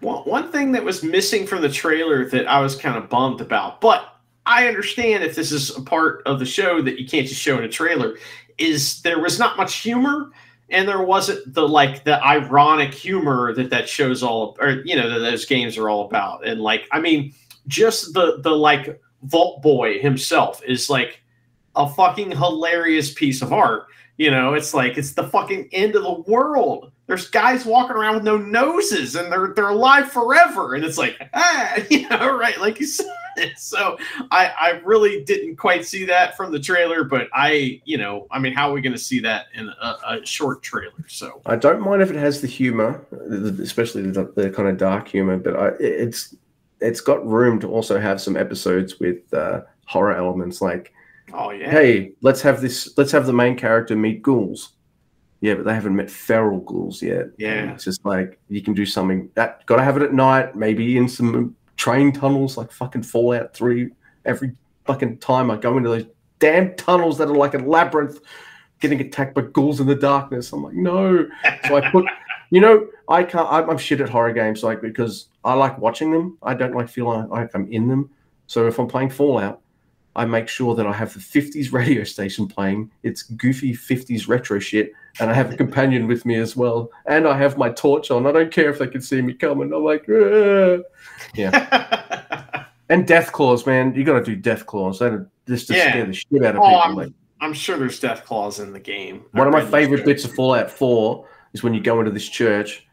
One, 0.00 0.18
one 0.24 0.52
thing 0.52 0.72
that 0.72 0.84
was 0.84 1.02
missing 1.02 1.46
from 1.46 1.62
the 1.62 1.68
trailer 1.68 2.28
that 2.28 2.46
I 2.46 2.60
was 2.60 2.76
kind 2.76 2.96
of 2.96 3.08
bummed 3.08 3.40
about, 3.40 3.80
but 3.80 4.16
I 4.46 4.68
understand 4.68 5.24
if 5.24 5.34
this 5.34 5.50
is 5.50 5.76
a 5.76 5.82
part 5.82 6.22
of 6.26 6.38
the 6.38 6.46
show 6.46 6.80
that 6.82 7.00
you 7.00 7.08
can't 7.08 7.26
just 7.26 7.40
show 7.40 7.58
in 7.58 7.64
a 7.64 7.68
trailer, 7.68 8.16
is 8.58 9.00
there 9.02 9.18
was 9.18 9.38
not 9.38 9.56
much 9.56 9.76
humor 9.76 10.30
and 10.70 10.86
there 10.86 11.02
wasn't 11.02 11.52
the 11.54 11.66
like 11.66 12.04
the 12.04 12.22
ironic 12.24 12.92
humor 12.92 13.54
that 13.54 13.70
that 13.70 13.88
shows 13.88 14.22
all 14.22 14.56
or 14.60 14.82
you 14.84 14.94
know 14.94 15.08
that 15.08 15.20
those 15.20 15.46
games 15.46 15.78
are 15.78 15.88
all 15.88 16.04
about 16.04 16.46
and 16.46 16.60
like 16.60 16.86
i 16.92 17.00
mean 17.00 17.32
just 17.68 18.12
the 18.12 18.38
the 18.42 18.50
like 18.50 19.00
vault 19.22 19.62
boy 19.62 19.98
himself 19.98 20.62
is 20.64 20.88
like 20.88 21.20
a 21.76 21.88
fucking 21.88 22.30
hilarious 22.30 23.12
piece 23.12 23.42
of 23.42 23.52
art 23.52 23.88
you 24.18 24.30
know? 24.30 24.52
It's 24.52 24.74
like 24.74 24.98
it's 24.98 25.12
the 25.12 25.24
fucking 25.24 25.70
end 25.72 25.96
of 25.96 26.02
the 26.02 26.30
world. 26.30 26.92
There's 27.06 27.30
guys 27.30 27.64
walking 27.64 27.96
around 27.96 28.16
with 28.16 28.24
no 28.24 28.36
noses 28.36 29.14
and 29.14 29.32
they're 29.32 29.54
they're 29.56 29.70
alive 29.70 30.12
forever. 30.12 30.74
And 30.74 30.84
it's 30.84 30.98
like 30.98 31.16
ah 31.34 31.78
you 31.90 32.06
know 32.10 32.36
right? 32.36 32.60
Like 32.60 32.78
you 32.78 32.86
said. 32.86 33.06
So 33.56 33.96
I, 34.32 34.52
I 34.60 34.70
really 34.84 35.22
didn't 35.22 35.58
quite 35.58 35.86
see 35.86 36.04
that 36.06 36.36
from 36.36 36.50
the 36.50 36.58
trailer, 36.58 37.04
but 37.04 37.28
I, 37.32 37.80
you 37.84 37.96
know, 37.96 38.26
I 38.32 38.40
mean, 38.40 38.52
how 38.52 38.68
are 38.68 38.72
we 38.72 38.80
going 38.80 38.94
to 38.94 38.98
see 38.98 39.20
that 39.20 39.46
in 39.54 39.68
a, 39.68 39.96
a, 40.04 40.26
short 40.26 40.60
trailer? 40.60 41.04
So 41.06 41.40
I 41.46 41.54
don't 41.54 41.80
mind 41.80 42.02
if 42.02 42.10
it 42.10 42.16
has 42.16 42.40
the 42.40 42.48
humor, 42.48 43.06
especially 43.62 44.10
the, 44.10 44.32
the 44.34 44.50
kind 44.50 44.68
of 44.68 44.76
dark 44.76 45.06
humor, 45.06 45.36
but 45.36 45.54
I, 45.54 45.68
it's 45.78 46.34
it's 46.80 47.00
got 47.00 47.26
room 47.26 47.60
to 47.60 47.68
also 47.68 47.98
have 47.98 48.20
some 48.20 48.36
episodes 48.36 48.98
with 49.00 49.32
uh, 49.32 49.62
horror 49.86 50.14
elements, 50.14 50.60
like, 50.60 50.92
oh 51.32 51.50
yeah, 51.50 51.70
hey, 51.70 52.12
let's 52.20 52.40
have 52.42 52.60
this, 52.60 52.96
let's 52.96 53.12
have 53.12 53.26
the 53.26 53.32
main 53.32 53.56
character 53.56 53.96
meet 53.96 54.22
ghouls. 54.22 54.72
Yeah, 55.40 55.54
but 55.54 55.64
they 55.64 55.74
haven't 55.74 55.94
met 55.94 56.10
feral 56.10 56.58
ghouls 56.60 57.00
yet. 57.00 57.26
Yeah, 57.38 57.72
it's 57.72 57.84
just 57.84 58.04
like 58.04 58.40
you 58.48 58.60
can 58.60 58.74
do 58.74 58.84
something 58.84 59.30
that 59.34 59.64
got 59.66 59.76
to 59.76 59.84
have 59.84 59.96
it 59.96 60.02
at 60.02 60.12
night, 60.12 60.56
maybe 60.56 60.96
in 60.96 61.08
some 61.08 61.54
train 61.76 62.12
tunnels 62.12 62.56
like 62.56 62.72
fucking 62.72 63.04
Fallout 63.04 63.54
3. 63.54 63.90
Every 64.24 64.52
fucking 64.84 65.18
time 65.18 65.50
I 65.50 65.56
go 65.56 65.76
into 65.76 65.88
those 65.88 66.06
damn 66.38 66.74
tunnels 66.74 67.18
that 67.18 67.28
are 67.28 67.36
like 67.36 67.54
a 67.54 67.58
labyrinth, 67.58 68.18
getting 68.80 69.00
attacked 69.00 69.34
by 69.34 69.42
ghouls 69.42 69.80
in 69.80 69.86
the 69.86 69.94
darkness. 69.94 70.52
I'm 70.52 70.64
like, 70.64 70.74
no. 70.74 71.26
So 71.66 71.76
I 71.76 71.90
put, 71.90 72.04
you 72.50 72.60
know, 72.60 72.86
I 73.08 73.24
can't, 73.24 73.48
I'm, 73.50 73.70
I'm 73.70 73.78
shit 73.78 74.00
at 74.00 74.08
horror 74.08 74.32
games, 74.32 74.62
like, 74.62 74.82
because 74.82 75.28
I 75.44 75.54
like 75.54 75.78
watching 75.78 76.12
them. 76.12 76.36
I 76.42 76.54
don't 76.54 76.74
like 76.74 76.88
feeling 76.88 77.28
like 77.28 77.50
I'm 77.54 77.70
in 77.72 77.88
them. 77.88 78.10
So 78.46 78.66
if 78.66 78.78
I'm 78.78 78.86
playing 78.86 79.10
Fallout, 79.10 79.62
I 80.14 80.24
make 80.24 80.48
sure 80.48 80.74
that 80.74 80.86
I 80.86 80.92
have 80.92 81.14
the 81.14 81.20
50s 81.20 81.72
radio 81.72 82.02
station 82.04 82.48
playing. 82.48 82.90
It's 83.04 83.22
goofy 83.22 83.72
50s 83.72 84.26
retro 84.26 84.58
shit. 84.58 84.92
And 85.20 85.30
I 85.30 85.34
have 85.34 85.52
a 85.52 85.56
companion 85.56 86.06
with 86.06 86.26
me 86.26 86.34
as 86.36 86.56
well. 86.56 86.90
And 87.06 87.26
I 87.26 87.36
have 87.38 87.56
my 87.56 87.70
torch 87.70 88.10
on. 88.10 88.26
I 88.26 88.32
don't 88.32 88.52
care 88.52 88.68
if 88.68 88.78
they 88.78 88.88
can 88.88 89.00
see 89.00 89.22
me 89.22 89.32
coming. 89.32 89.72
I'm 89.72 89.84
like, 89.84 90.08
Aah. 90.08 90.78
yeah. 91.34 92.64
and 92.88 93.06
death 93.06 93.32
claws, 93.32 93.64
man. 93.64 93.94
You 93.94 94.04
got 94.04 94.24
to 94.24 94.24
do 94.24 94.36
Deathclaws. 94.36 94.98
That 94.98 95.28
just 95.46 95.68
to 95.68 95.76
yeah. 95.76 95.90
scare 95.90 96.06
the 96.06 96.12
shit 96.12 96.44
out 96.44 96.56
of 96.56 96.62
oh, 96.62 96.66
people. 96.66 96.80
I'm, 96.80 96.94
like, 96.94 97.12
I'm 97.40 97.52
sure 97.52 97.78
there's 97.78 98.00
death 98.00 98.24
claws 98.24 98.58
in 98.58 98.72
the 98.72 98.80
game. 98.80 99.24
One 99.32 99.46
of 99.46 99.52
my 99.52 99.64
favorite 99.64 100.04
bits 100.04 100.24
of 100.24 100.34
Fallout 100.34 100.70
4 100.70 101.26
is 101.52 101.62
when 101.62 101.74
you 101.74 101.80
go 101.80 102.00
into 102.00 102.10
this 102.10 102.28
church 102.28 102.87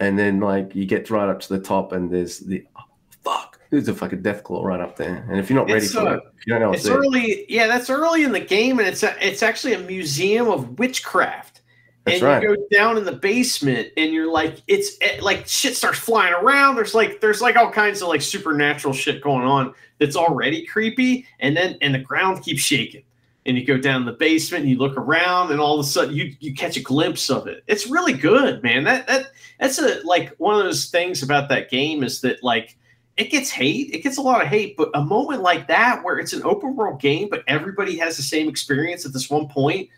and 0.00 0.18
then 0.18 0.40
like 0.40 0.74
you 0.74 0.84
get 0.84 1.10
right 1.10 1.28
up 1.28 1.40
to 1.40 1.48
the 1.48 1.60
top 1.60 1.92
and 1.92 2.10
there's 2.10 2.40
the 2.40 2.64
oh, 2.76 2.82
fuck 3.24 3.56
there's 3.70 3.88
a 3.88 3.94
fucking 3.94 4.22
death 4.22 4.44
claw 4.44 4.64
right 4.64 4.80
up 4.80 4.96
there. 4.96 5.26
And 5.28 5.38
if 5.38 5.50
you're 5.50 5.58
not 5.58 5.66
ready 5.66 5.84
it's, 5.84 5.94
for 5.94 6.00
uh, 6.00 6.14
it, 6.16 6.22
you 6.46 6.52
don't 6.52 6.62
know 6.62 6.72
it's 6.72 6.86
early. 6.86 7.44
Yeah, 7.48 7.66
that's 7.66 7.90
early 7.90 8.22
in 8.22 8.32
the 8.32 8.40
game, 8.40 8.78
and 8.78 8.86
it's 8.86 9.02
a, 9.02 9.14
it's 9.26 9.42
actually 9.42 9.74
a 9.74 9.78
museum 9.80 10.48
of 10.48 10.78
witchcraft. 10.78 11.62
That's 12.04 12.22
and 12.22 12.26
right. 12.26 12.42
you 12.42 12.56
go 12.56 12.66
down 12.70 12.96
in 12.96 13.04
the 13.04 13.12
basement, 13.12 13.88
and 13.96 14.12
you're 14.12 14.30
like, 14.30 14.62
it's 14.68 14.96
it, 15.00 15.22
like 15.22 15.48
shit 15.48 15.76
starts 15.76 15.98
flying 15.98 16.34
around. 16.34 16.76
There's 16.76 16.94
like 16.94 17.20
there's 17.20 17.40
like 17.40 17.56
all 17.56 17.70
kinds 17.70 18.02
of 18.02 18.08
like 18.08 18.22
supernatural 18.22 18.94
shit 18.94 19.20
going 19.20 19.44
on 19.44 19.74
that's 19.98 20.16
already 20.16 20.64
creepy, 20.64 21.26
and 21.40 21.56
then 21.56 21.76
and 21.80 21.94
the 21.94 21.98
ground 21.98 22.44
keeps 22.44 22.60
shaking. 22.60 23.02
And 23.46 23.56
you 23.56 23.64
go 23.64 23.78
down 23.78 24.04
the 24.04 24.12
basement, 24.12 24.62
and 24.62 24.70
you 24.70 24.76
look 24.76 24.96
around, 24.96 25.52
and 25.52 25.60
all 25.60 25.78
of 25.78 25.86
a 25.86 25.88
sudden 25.88 26.14
you 26.14 26.34
you 26.40 26.54
catch 26.54 26.76
a 26.76 26.82
glimpse 26.82 27.30
of 27.30 27.46
it. 27.46 27.62
It's 27.66 27.86
really 27.86 28.12
good, 28.12 28.62
man. 28.62 28.84
That 28.84 29.06
that 29.06 29.26
that's 29.60 29.78
a 29.78 30.00
like 30.04 30.34
one 30.38 30.56
of 30.56 30.64
those 30.64 30.86
things 30.86 31.22
about 31.22 31.48
that 31.50 31.70
game 31.70 32.02
is 32.02 32.20
that 32.22 32.42
like 32.42 32.76
it 33.16 33.30
gets 33.30 33.50
hate. 33.50 33.94
It 33.94 34.02
gets 34.02 34.18
a 34.18 34.22
lot 34.22 34.42
of 34.42 34.48
hate, 34.48 34.76
but 34.76 34.90
a 34.94 35.02
moment 35.02 35.42
like 35.42 35.68
that 35.68 36.02
where 36.04 36.18
it's 36.18 36.32
an 36.32 36.42
open 36.44 36.76
world 36.76 37.00
game, 37.00 37.28
but 37.30 37.44
everybody 37.46 37.96
has 37.98 38.16
the 38.16 38.22
same 38.22 38.48
experience 38.48 39.06
at 39.06 39.12
this 39.12 39.30
one 39.30 39.48
point, 39.48 39.88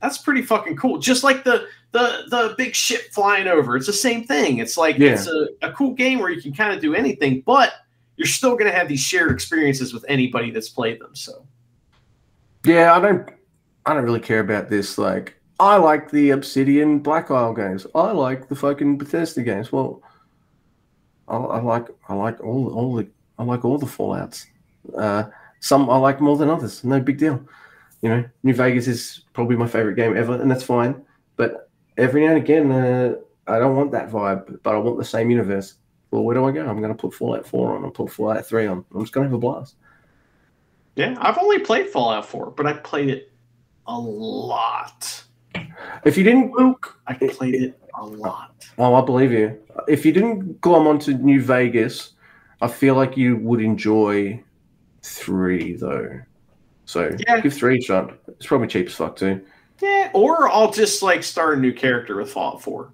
that's 0.00 0.18
pretty 0.18 0.42
fucking 0.42 0.76
cool. 0.76 0.98
Just 0.98 1.24
like 1.24 1.44
the 1.44 1.66
the 1.92 2.24
the 2.28 2.54
big 2.58 2.74
ship 2.74 3.10
flying 3.12 3.46
over, 3.46 3.76
it's 3.76 3.86
the 3.86 3.92
same 3.92 4.24
thing. 4.24 4.58
It's 4.58 4.76
like 4.76 4.98
yeah. 4.98 5.14
it's 5.14 5.26
a, 5.26 5.48
a 5.62 5.72
cool 5.72 5.94
game 5.94 6.18
where 6.18 6.30
you 6.30 6.42
can 6.42 6.52
kind 6.52 6.74
of 6.74 6.80
do 6.80 6.94
anything, 6.94 7.40
but 7.40 7.72
you're 8.16 8.26
still 8.26 8.52
going 8.52 8.70
to 8.70 8.76
have 8.76 8.86
these 8.86 9.00
shared 9.00 9.32
experiences 9.32 9.92
with 9.92 10.04
anybody 10.06 10.50
that's 10.50 10.68
played 10.68 11.00
them. 11.00 11.14
So, 11.16 11.46
yeah, 12.64 12.94
I 12.94 13.00
don't, 13.00 13.30
I 13.86 13.94
don't 13.94 14.04
really 14.04 14.20
care 14.20 14.40
about 14.40 14.68
this. 14.68 14.98
Like, 14.98 15.36
I 15.60 15.76
like 15.76 16.10
the 16.10 16.30
Obsidian 16.30 16.98
Black 16.98 17.30
Isle 17.30 17.54
games. 17.54 17.86
I 17.94 18.10
like 18.10 18.48
the 18.48 18.56
fucking 18.56 18.98
Bethesda 18.98 19.42
games. 19.42 19.70
Well 19.70 20.02
I, 21.28 21.36
I, 21.36 21.60
like 21.60 21.86
I 22.08 22.14
like 22.14 22.40
all 22.42 22.72
all 22.74 22.94
the 22.96 23.08
I 23.38 23.44
like 23.44 23.64
all 23.64 23.78
the 23.78 23.86
Fallout's. 23.86 24.46
Uh, 24.96 25.24
some 25.60 25.88
I 25.88 25.96
like 25.96 26.20
more 26.20 26.36
than 26.36 26.50
others. 26.50 26.84
No 26.84 27.00
big 27.00 27.18
deal. 27.18 27.40
You 28.02 28.10
know, 28.10 28.24
New 28.42 28.54
Vegas 28.54 28.86
is 28.86 29.22
probably 29.32 29.56
my 29.56 29.66
favorite 29.66 29.96
game 29.96 30.16
ever, 30.16 30.34
and 30.34 30.50
that's 30.50 30.64
fine. 30.64 31.04
But 31.36 31.70
every 31.96 32.22
now 32.22 32.34
and 32.34 32.42
again, 32.42 32.70
uh, 32.70 33.14
I 33.46 33.58
don't 33.58 33.76
want 33.76 33.92
that 33.92 34.10
vibe, 34.10 34.62
but 34.62 34.74
I 34.74 34.78
want 34.78 34.98
the 34.98 35.04
same 35.04 35.30
universe. 35.30 35.74
Well, 36.10 36.22
where 36.22 36.34
do 36.34 36.44
I 36.44 36.52
go? 36.52 36.66
I'm 36.66 36.78
going 36.78 36.94
to 36.94 37.00
put 37.00 37.14
Fallout 37.14 37.46
4 37.46 37.76
on. 37.76 37.84
I'll 37.84 37.90
put 37.90 38.12
Fallout 38.12 38.46
3 38.46 38.66
on. 38.66 38.84
I'm 38.94 39.00
just 39.00 39.12
going 39.12 39.24
to 39.24 39.30
have 39.30 39.34
a 39.34 39.38
blast. 39.38 39.76
Yeah, 40.96 41.16
I've 41.18 41.38
only 41.38 41.58
played 41.58 41.88
Fallout 41.88 42.26
4, 42.26 42.52
but 42.52 42.66
I 42.66 42.74
played 42.74 43.08
it 43.08 43.32
a 43.86 43.98
lot. 43.98 45.24
If 46.04 46.16
you 46.16 46.24
didn't, 46.24 46.52
Luke, 46.52 46.98
I 47.06 47.14
played 47.14 47.54
it 47.54 47.80
a 47.94 48.04
lot. 48.04 48.66
Oh, 48.78 48.94
I 48.94 49.04
believe 49.04 49.32
you. 49.32 49.58
If 49.88 50.04
you 50.04 50.12
didn't 50.12 50.60
glom 50.60 50.86
onto 50.86 51.14
New 51.14 51.42
Vegas, 51.42 52.12
I 52.60 52.68
feel 52.68 52.94
like 52.94 53.16
you 53.16 53.36
would 53.36 53.60
enjoy 53.60 54.42
three 55.02 55.76
though. 55.76 56.20
So 56.86 57.14
yeah. 57.26 57.40
give 57.40 57.54
three 57.54 57.78
a 57.78 57.80
shot. 57.80 58.18
It's 58.28 58.46
probably 58.46 58.68
cheap 58.68 58.86
as 58.86 58.94
fuck 58.94 59.16
too. 59.16 59.44
Yeah, 59.80 60.10
or 60.14 60.48
I'll 60.48 60.70
just 60.70 61.02
like 61.02 61.22
start 61.22 61.58
a 61.58 61.60
new 61.60 61.72
character 61.72 62.16
with 62.16 62.30
Fallout 62.30 62.62
Four. 62.62 62.92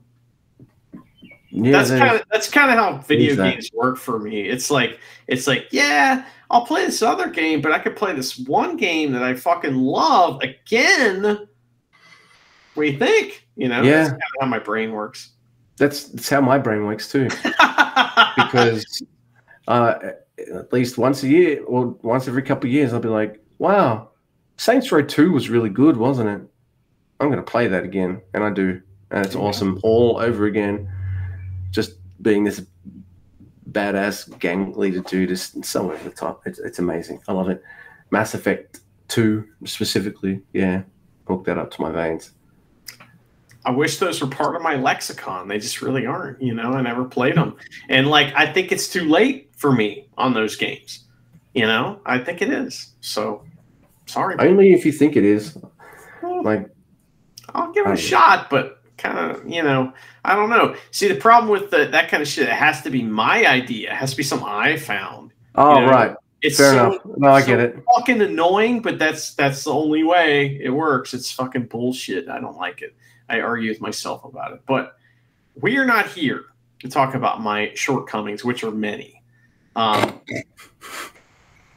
Yeah, 1.51 1.72
that's 1.72 1.90
kind 1.90 2.16
of 2.16 2.22
that's 2.31 2.48
kind 2.48 2.70
of 2.70 2.77
how 2.77 2.98
video 2.98 3.35
games 3.36 3.70
work 3.72 3.97
for 3.97 4.18
me. 4.18 4.43
It's 4.43 4.70
like 4.70 4.98
it's 5.27 5.47
like 5.47 5.68
yeah, 5.72 6.27
I'll 6.51 6.66
play 6.66 6.85
this 6.85 7.01
other 7.01 7.28
game, 7.28 7.60
but 7.60 7.72
I 7.72 7.78
could 7.78 7.97
play 7.97 8.12
this 8.12 8.39
one 8.39 8.77
game 8.77 9.12
that 9.12 9.22
I 9.22 9.35
fucking 9.35 9.77
love 9.77 10.40
again 10.43 11.48
what 12.74 12.85
do 12.85 12.93
you 12.93 12.98
think? 12.98 13.47
You 13.56 13.68
know, 13.68 13.82
yeah. 13.82 13.98
that's 13.98 14.10
kind 14.10 14.22
of 14.22 14.40
how 14.40 14.47
my 14.47 14.59
brain 14.59 14.93
works. 14.93 15.31
That's 15.77 16.05
that's 16.05 16.28
how 16.28 16.40
my 16.40 16.59
brain 16.59 16.85
works 16.85 17.10
too. 17.10 17.24
because 18.36 19.02
uh, 19.68 19.94
at 20.39 20.72
least 20.72 20.98
once 20.98 21.22
a 21.22 21.28
year 21.28 21.62
or 21.64 21.89
once 22.02 22.28
every 22.28 22.43
couple 22.43 22.68
of 22.68 22.72
years, 22.72 22.93
I'll 22.93 23.01
be 23.01 23.09
like, 23.09 23.43
"Wow, 23.59 24.10
Saints 24.56 24.90
Row 24.93 25.02
Two 25.02 25.32
was 25.32 25.48
really 25.48 25.70
good, 25.70 25.97
wasn't 25.97 26.28
it? 26.28 26.40
I'm 27.18 27.28
going 27.28 27.36
to 27.36 27.43
play 27.43 27.66
that 27.68 27.85
again," 27.85 28.20
and 28.35 28.44
I 28.44 28.51
do, 28.51 28.81
and 29.10 29.24
it's 29.24 29.35
yeah. 29.35 29.40
awesome 29.40 29.81
all 29.82 30.18
over 30.18 30.47
again. 30.47 30.90
Just 31.70 31.94
being 32.22 32.44
this 32.44 32.60
badass 33.73 34.39
gang 34.39 34.73
leader 34.73 35.01
dude 35.01 35.31
is 35.31 35.57
so 35.63 35.93
over 35.93 36.03
the 36.05 36.15
top. 36.15 36.43
It's, 36.47 36.59
it's 36.59 36.79
amazing. 36.79 37.21
I 37.29 37.33
love 37.33 37.49
it. 37.49 37.63
Mass 38.11 38.35
Effect 38.35 38.81
Two 39.09 39.45
specifically, 39.65 40.41
yeah, 40.53 40.83
hook 41.27 41.45
that 41.47 41.59
up 41.59 41.73
to 41.73 41.83
my 41.83 41.91
veins. 41.91 42.31
I 43.65 43.73
wish 43.73 43.99
those 43.99 44.21
were 44.23 44.29
part 44.29 44.55
of 44.55 44.63
my 44.63 44.77
lexicon. 44.77 45.49
They 45.49 45.59
just 45.59 45.83
really 45.83 46.07
aren't. 46.07 46.41
You 46.41 46.55
know, 46.55 46.73
I 46.73 46.81
never 46.81 47.05
played 47.05 47.35
them, 47.35 47.57
and 47.89 48.07
like 48.07 48.33
I 48.37 48.53
think 48.53 48.71
it's 48.71 48.89
too 48.89 49.09
late 49.09 49.51
for 49.57 49.73
me 49.73 50.09
on 50.17 50.33
those 50.33 50.55
games. 50.55 51.07
You 51.55 51.67
know, 51.67 52.01
I 52.07 52.19
think 52.19 52.41
it 52.41 52.51
is. 52.51 52.95
So 53.01 53.45
sorry. 54.07 54.37
Only 54.39 54.73
if 54.73 54.87
you 54.87 54.93
think 54.93 55.17
it 55.17 55.25
is. 55.25 55.59
Well, 56.23 56.45
like, 56.45 56.71
I'll 57.53 57.73
give 57.73 57.89
it 57.89 57.95
a 57.95 57.97
shot, 57.97 58.49
but 58.49 58.80
kind 59.01 59.18
of, 59.18 59.48
you 59.48 59.62
know, 59.62 59.93
I 60.24 60.36
don't 60.36 60.51
know. 60.51 60.77
See, 60.90 61.09
the 61.09 61.14
problem 61.16 61.51
with 61.51 61.70
the, 61.70 61.86
that 61.86 62.09
kind 62.09 62.22
of 62.22 62.28
shit, 62.28 62.48
it 62.48 62.55
has 62.55 62.82
to 62.82 62.90
be 62.90 63.02
my 63.02 63.47
idea. 63.47 63.90
It 63.90 63.97
has 63.97 64.10
to 64.12 64.16
be 64.16 64.22
something 64.22 64.47
I 64.47 64.77
found. 64.77 65.32
Oh, 65.55 65.74
you 65.74 65.86
know? 65.86 65.90
right. 65.90 66.16
It's 66.43 66.56
Fair 66.56 66.72
so, 66.72 66.86
enough. 66.86 67.02
No, 67.18 67.28
I 67.31 67.40
so 67.40 67.47
get 67.47 67.60
it. 67.60 67.82
Fucking 67.97 68.20
annoying, 68.22 68.81
but 68.81 68.98
that's 68.98 69.35
that's 69.35 69.64
the 69.64 69.74
only 69.74 70.05
way 70.05 70.59
it 70.62 70.70
works. 70.70 71.12
It's 71.12 71.31
fucking 71.31 71.66
bullshit. 71.66 72.28
I 72.28 72.40
don't 72.40 72.56
like 72.56 72.81
it. 72.81 72.94
I 73.28 73.40
argue 73.40 73.70
with 73.70 73.81
myself 73.81 74.24
about 74.24 74.52
it. 74.52 74.62
But 74.66 74.97
we 75.55 75.77
are 75.77 75.85
not 75.85 76.06
here 76.06 76.47
to 76.81 76.89
talk 76.89 77.14
about 77.14 77.43
my 77.43 77.72
shortcomings, 77.74 78.44
which 78.44 78.64
are 78.64 78.70
many. 78.70 79.22
Um, 79.77 80.20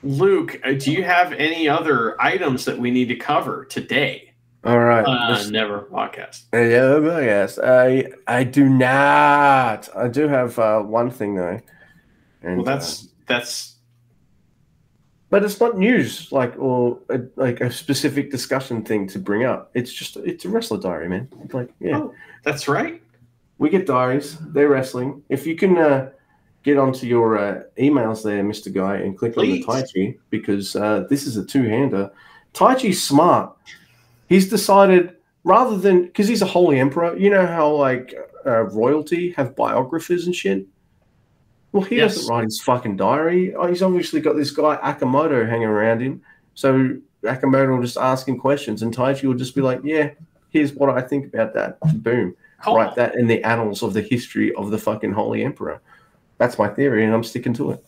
Luke, 0.01 0.59
uh, 0.63 0.73
do 0.73 0.91
you 0.91 1.03
have 1.03 1.33
any 1.33 1.67
other 1.67 2.21
items 2.21 2.65
that 2.65 2.77
we 2.77 2.89
need 2.89 3.09
to 3.09 3.15
cover 3.15 3.65
today? 3.65 4.32
All 4.65 4.80
right. 4.80 5.03
Uh, 5.03 5.49
never 5.49 5.81
podcast. 5.91 6.44
Uh, 6.53 6.57
yeah, 6.60 7.19
yes. 7.19 7.60
I 7.60 8.11
I 8.27 8.44
do 8.45 8.69
not. 8.69 9.90
I 9.95 10.07
do 10.07 10.27
have 10.27 10.57
uh, 10.57 10.81
one 10.81 11.11
thing 11.11 11.35
though. 11.35 11.60
And, 12.44 12.57
well, 12.57 12.65
that's 12.65 13.03
uh, 13.03 13.07
that's 13.27 13.76
but 15.30 15.44
it's 15.44 15.60
not 15.60 15.77
news 15.77 16.31
like 16.31 16.57
or 16.57 16.99
a, 17.10 17.22
like 17.35 17.60
a 17.60 17.72
specific 17.72 18.31
discussion 18.31 18.84
thing 18.84 19.07
to 19.07 19.19
bring 19.19 19.44
up. 19.44 19.72
It's 19.73 19.91
just 19.91 20.15
it's 20.18 20.45
a 20.45 20.49
wrestler 20.49 20.80
diary, 20.80 21.10
man. 21.10 21.27
Like 21.52 21.73
yeah, 21.80 21.98
Oh, 21.98 22.14
that's 22.44 22.68
right. 22.68 23.02
we 23.57 23.69
get 23.69 23.85
diaries. 23.85 24.38
They're 24.53 24.69
wrestling. 24.69 25.23
If 25.30 25.45
you 25.45 25.56
can 25.56 25.77
uh, 25.77 26.10
get 26.64 26.77
onto 26.77 27.06
your 27.07 27.38
uh, 27.38 27.64
emails 27.77 28.23
there, 28.23 28.41
Mister 28.44 28.69
Guy, 28.69 28.95
and 28.98 29.18
click 29.18 29.34
Please. 29.34 29.65
on 29.65 29.76
the 29.76 29.84
Taichi 29.84 30.19
because 30.30 30.76
uh, 30.76 31.06
this 31.10 31.26
is 31.27 31.35
a 31.35 31.45
two-hander. 31.45 32.11
Taichi's 32.53 33.03
smart. 33.03 33.57
He's 34.34 34.49
decided 34.49 35.15
rather 35.43 35.77
than 35.77 36.05
because 36.05 36.27
he's 36.27 36.41
a 36.41 36.47
holy 36.47 36.80
emperor. 36.80 37.15
You 37.15 37.30
know 37.30 37.45
how 37.45 37.69
like 37.76 38.15
uh, 38.47 38.64
royalty 38.64 39.31
have 39.34 39.55
biographers 39.55 40.26
and 40.26 40.35
shit. 40.35 40.65
Well, 41.72 41.84
he 41.84 41.97
Yes. 41.97 42.15
doesn't 42.15 42.30
write 42.34 42.45
his 42.45 42.60
fucking 42.61 42.97
diary. 42.97 43.53
Oh, 43.53 43.68
he's 43.68 43.84
obviously 43.84 44.22
got 44.22 44.35
this 44.35 44.49
guy 44.49 44.77
Akamoto 44.77 45.47
hanging 45.47 45.68
around 45.68 46.01
him. 46.01 46.22
So 46.55 46.97
Akamoto 47.23 47.76
will 47.76 47.81
just 47.84 47.97
ask 47.97 48.27
him 48.27 48.39
questions, 48.39 48.81
and 48.81 48.95
Taichi 48.95 49.26
will 49.26 49.35
just 49.35 49.53
be 49.53 49.61
like, 49.61 49.81
"Yeah, 49.84 50.10
here's 50.49 50.73
what 50.73 50.89
I 50.89 51.01
think 51.01 51.26
about 51.31 51.53
that." 51.53 51.80
Boom 52.03 52.35
Cool. 52.64 52.76
write 52.77 52.95
that 52.95 53.14
in 53.15 53.27
the 53.27 53.43
annals 53.43 53.84
of 53.84 53.93
the 53.93 54.01
history 54.01 54.51
of 54.55 54.72
the 54.72 54.77
fucking 54.80 55.11
Holy 55.11 55.43
Emperor. 55.43 55.80
That's 56.39 56.57
my 56.57 56.68
theory, 56.69 57.05
and 57.05 57.14
I'm 57.14 57.23
sticking 57.23 57.53
to 57.55 57.72
it. 57.72 57.85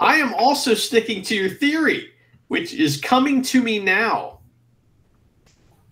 I 0.00 0.16
am 0.16 0.34
also 0.34 0.74
sticking 0.74 1.22
to 1.22 1.34
your 1.36 1.48
theory, 1.50 2.08
which 2.48 2.74
is 2.74 3.00
coming 3.00 3.40
to 3.42 3.62
me 3.62 3.78
now. 3.78 4.31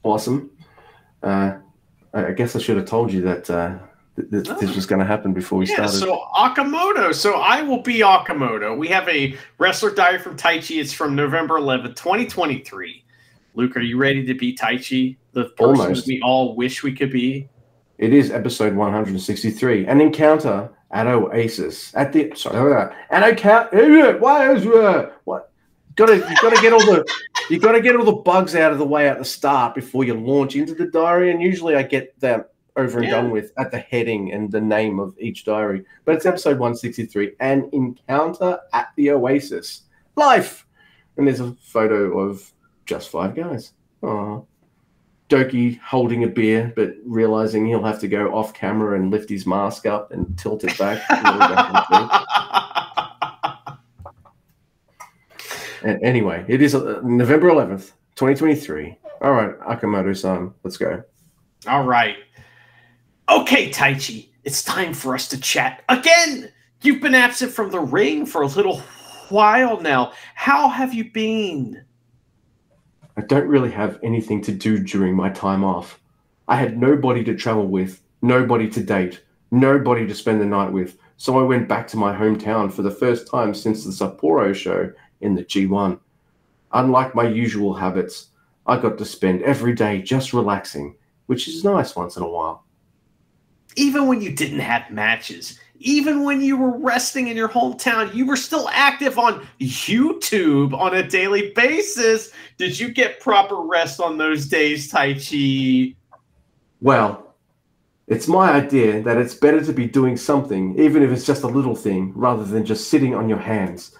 Awesome. 0.02 0.50
Uh, 1.22 1.58
I 2.14 2.32
guess 2.32 2.56
I 2.56 2.58
should 2.58 2.76
have 2.76 2.86
told 2.86 3.12
you 3.12 3.20
that 3.22 3.48
uh, 3.50 3.78
th- 4.16 4.44
th- 4.46 4.58
this 4.58 4.74
was 4.74 4.86
going 4.86 4.98
to 4.98 5.04
happen 5.04 5.32
before 5.32 5.58
we 5.58 5.66
Yeah, 5.66 5.86
started. 5.86 5.98
so 5.98 6.22
Akamoto. 6.34 7.14
So 7.14 7.34
I 7.40 7.62
will 7.62 7.82
be 7.82 8.00
Akamoto. 8.00 8.76
We 8.76 8.88
have 8.88 9.08
a 9.08 9.36
wrestler 9.58 9.90
diary 9.94 10.18
from 10.18 10.36
Taichi. 10.36 10.80
It's 10.80 10.92
from 10.92 11.14
November 11.14 11.54
11th, 11.60 11.96
2023. 11.96 13.04
Luke, 13.54 13.76
are 13.76 13.80
you 13.80 13.96
ready 13.98 14.24
to 14.26 14.34
be 14.34 14.56
Taichi? 14.56 15.16
The 15.32 15.44
person 15.50 15.80
Almost. 15.80 16.06
we 16.06 16.20
all 16.22 16.56
wish 16.56 16.82
we 16.82 16.92
could 16.92 17.12
be? 17.12 17.48
It 17.98 18.12
is 18.14 18.30
episode 18.30 18.74
163, 18.74 19.86
an 19.86 20.00
encounter 20.00 20.70
at 20.90 21.06
Oasis. 21.06 21.94
At 21.94 22.12
the 22.12 22.32
sorry, 22.34 22.90
an 23.10 23.22
encounter. 23.22 24.16
Why 24.18 24.52
is 24.54 24.66
uh, 24.66 25.10
what? 25.24 25.52
Got 25.96 26.06
to 26.06 26.16
you 26.16 26.36
got 26.40 26.54
to 26.54 26.62
get 26.62 26.72
all 26.72 26.80
the 26.80 27.04
you 27.50 27.58
got 27.58 27.72
to 27.72 27.80
get 27.80 27.96
all 27.96 28.04
the 28.04 28.12
bugs 28.12 28.54
out 28.54 28.72
of 28.72 28.78
the 28.78 28.86
way 28.86 29.08
at 29.08 29.18
the 29.18 29.24
start 29.24 29.74
before 29.74 30.04
you 30.04 30.14
launch 30.14 30.56
into 30.56 30.74
the 30.74 30.86
diary. 30.86 31.30
And 31.30 31.42
usually 31.42 31.74
I 31.74 31.82
get 31.82 32.18
that 32.20 32.52
over 32.76 32.98
and 32.98 33.08
Yeah. 33.08 33.16
done 33.16 33.30
with 33.30 33.52
at 33.58 33.70
the 33.70 33.78
heading 33.78 34.32
and 34.32 34.50
the 34.50 34.60
name 34.60 35.00
of 35.00 35.14
each 35.18 35.44
diary. 35.44 35.84
But 36.04 36.14
it's 36.14 36.26
episode 36.26 36.58
163, 36.58 37.32
an 37.40 37.68
encounter 37.72 38.58
at 38.72 38.88
the 38.96 39.10
Oasis. 39.10 39.82
Life, 40.16 40.66
and 41.16 41.26
there's 41.26 41.40
a 41.40 41.54
photo 41.60 42.18
of 42.18 42.52
just 42.86 43.10
five 43.10 43.34
guys. 43.34 43.72
Aww. 44.02 44.46
Doki 45.28 45.78
holding 45.80 46.24
a 46.24 46.28
beer, 46.28 46.72
but 46.74 46.94
realizing 47.04 47.64
he'll 47.66 47.84
have 47.84 48.00
to 48.00 48.08
go 48.08 48.34
off 48.34 48.52
camera 48.52 48.98
and 48.98 49.10
lift 49.12 49.28
his 49.30 49.46
mask 49.46 49.86
up 49.86 50.10
and 50.12 50.36
tilt 50.38 50.64
it 50.64 50.76
back. 50.76 51.02
a 51.10 51.14
little 51.14 51.38
back 51.38 51.86
and 51.90 52.10
and 52.10 52.10
anyway, 55.84 56.44
it 56.48 56.62
is 56.62 56.74
uh, 56.74 57.00
November 57.02 57.50
11th, 57.50 57.92
2023. 58.16 58.96
All 59.22 59.32
right, 59.32 59.58
Akamoto 59.60 60.16
san, 60.16 60.52
let's 60.62 60.76
go. 60.76 61.02
All 61.66 61.84
right. 61.84 62.16
Okay, 63.28 63.70
Taichi, 63.70 64.30
it's 64.44 64.64
time 64.64 64.94
for 64.94 65.14
us 65.14 65.28
to 65.28 65.40
chat 65.40 65.84
again. 65.88 66.50
You've 66.82 67.02
been 67.02 67.14
absent 67.14 67.52
from 67.52 67.70
the 67.70 67.80
ring 67.80 68.24
for 68.24 68.42
a 68.42 68.46
little 68.46 68.78
while 69.28 69.80
now. 69.80 70.12
How 70.34 70.68
have 70.68 70.94
you 70.94 71.10
been? 71.10 71.84
I 73.16 73.22
don't 73.22 73.46
really 73.46 73.70
have 73.70 73.98
anything 74.02 74.40
to 74.42 74.52
do 74.52 74.78
during 74.78 75.14
my 75.14 75.28
time 75.28 75.62
off. 75.62 76.00
I 76.48 76.56
had 76.56 76.78
nobody 76.78 77.22
to 77.24 77.36
travel 77.36 77.66
with, 77.66 78.00
nobody 78.22 78.68
to 78.70 78.82
date, 78.82 79.22
nobody 79.50 80.06
to 80.06 80.14
spend 80.14 80.40
the 80.40 80.46
night 80.46 80.72
with. 80.72 80.96
So 81.18 81.38
I 81.38 81.42
went 81.42 81.68
back 81.68 81.86
to 81.88 81.98
my 81.98 82.16
hometown 82.16 82.72
for 82.72 82.80
the 82.80 82.90
first 82.90 83.28
time 83.28 83.54
since 83.54 83.84
the 83.84 83.90
Sapporo 83.90 84.54
show 84.54 84.90
in 85.20 85.34
the 85.34 85.44
G1. 85.44 85.98
Unlike 86.72 87.14
my 87.14 87.28
usual 87.28 87.74
habits, 87.74 88.28
I 88.66 88.78
got 88.78 88.98
to 88.98 89.04
spend 89.04 89.42
every 89.42 89.74
day 89.74 90.02
just 90.02 90.32
relaxing, 90.32 90.96
which 91.26 91.48
is 91.48 91.64
nice 91.64 91.96
once 91.96 92.16
in 92.16 92.22
a 92.22 92.28
while. 92.28 92.64
Even 93.76 94.06
when 94.06 94.20
you 94.20 94.34
didn't 94.34 94.60
have 94.60 94.90
matches, 94.90 95.58
even 95.78 96.24
when 96.24 96.42
you 96.42 96.56
were 96.56 96.76
resting 96.78 97.28
in 97.28 97.36
your 97.36 97.48
hometown, 97.48 98.14
you 98.14 98.26
were 98.26 98.36
still 98.36 98.68
active 98.70 99.18
on 99.18 99.46
YouTube 99.60 100.74
on 100.74 100.94
a 100.94 101.08
daily 101.08 101.52
basis. 101.56 102.32
Did 102.58 102.78
you 102.78 102.90
get 102.90 103.20
proper 103.20 103.56
rest 103.56 104.00
on 104.00 104.18
those 104.18 104.46
days, 104.46 104.92
Taichi? 104.92 105.96
Well, 106.82 107.34
it's 108.06 108.28
my 108.28 108.50
idea 108.50 109.00
that 109.02 109.16
it's 109.16 109.34
better 109.34 109.64
to 109.64 109.72
be 109.72 109.86
doing 109.86 110.16
something, 110.16 110.78
even 110.78 111.02
if 111.02 111.10
it's 111.10 111.24
just 111.24 111.44
a 111.44 111.48
little 111.48 111.76
thing, 111.76 112.12
rather 112.14 112.44
than 112.44 112.64
just 112.64 112.90
sitting 112.90 113.14
on 113.14 113.28
your 113.28 113.38
hands. 113.38 113.96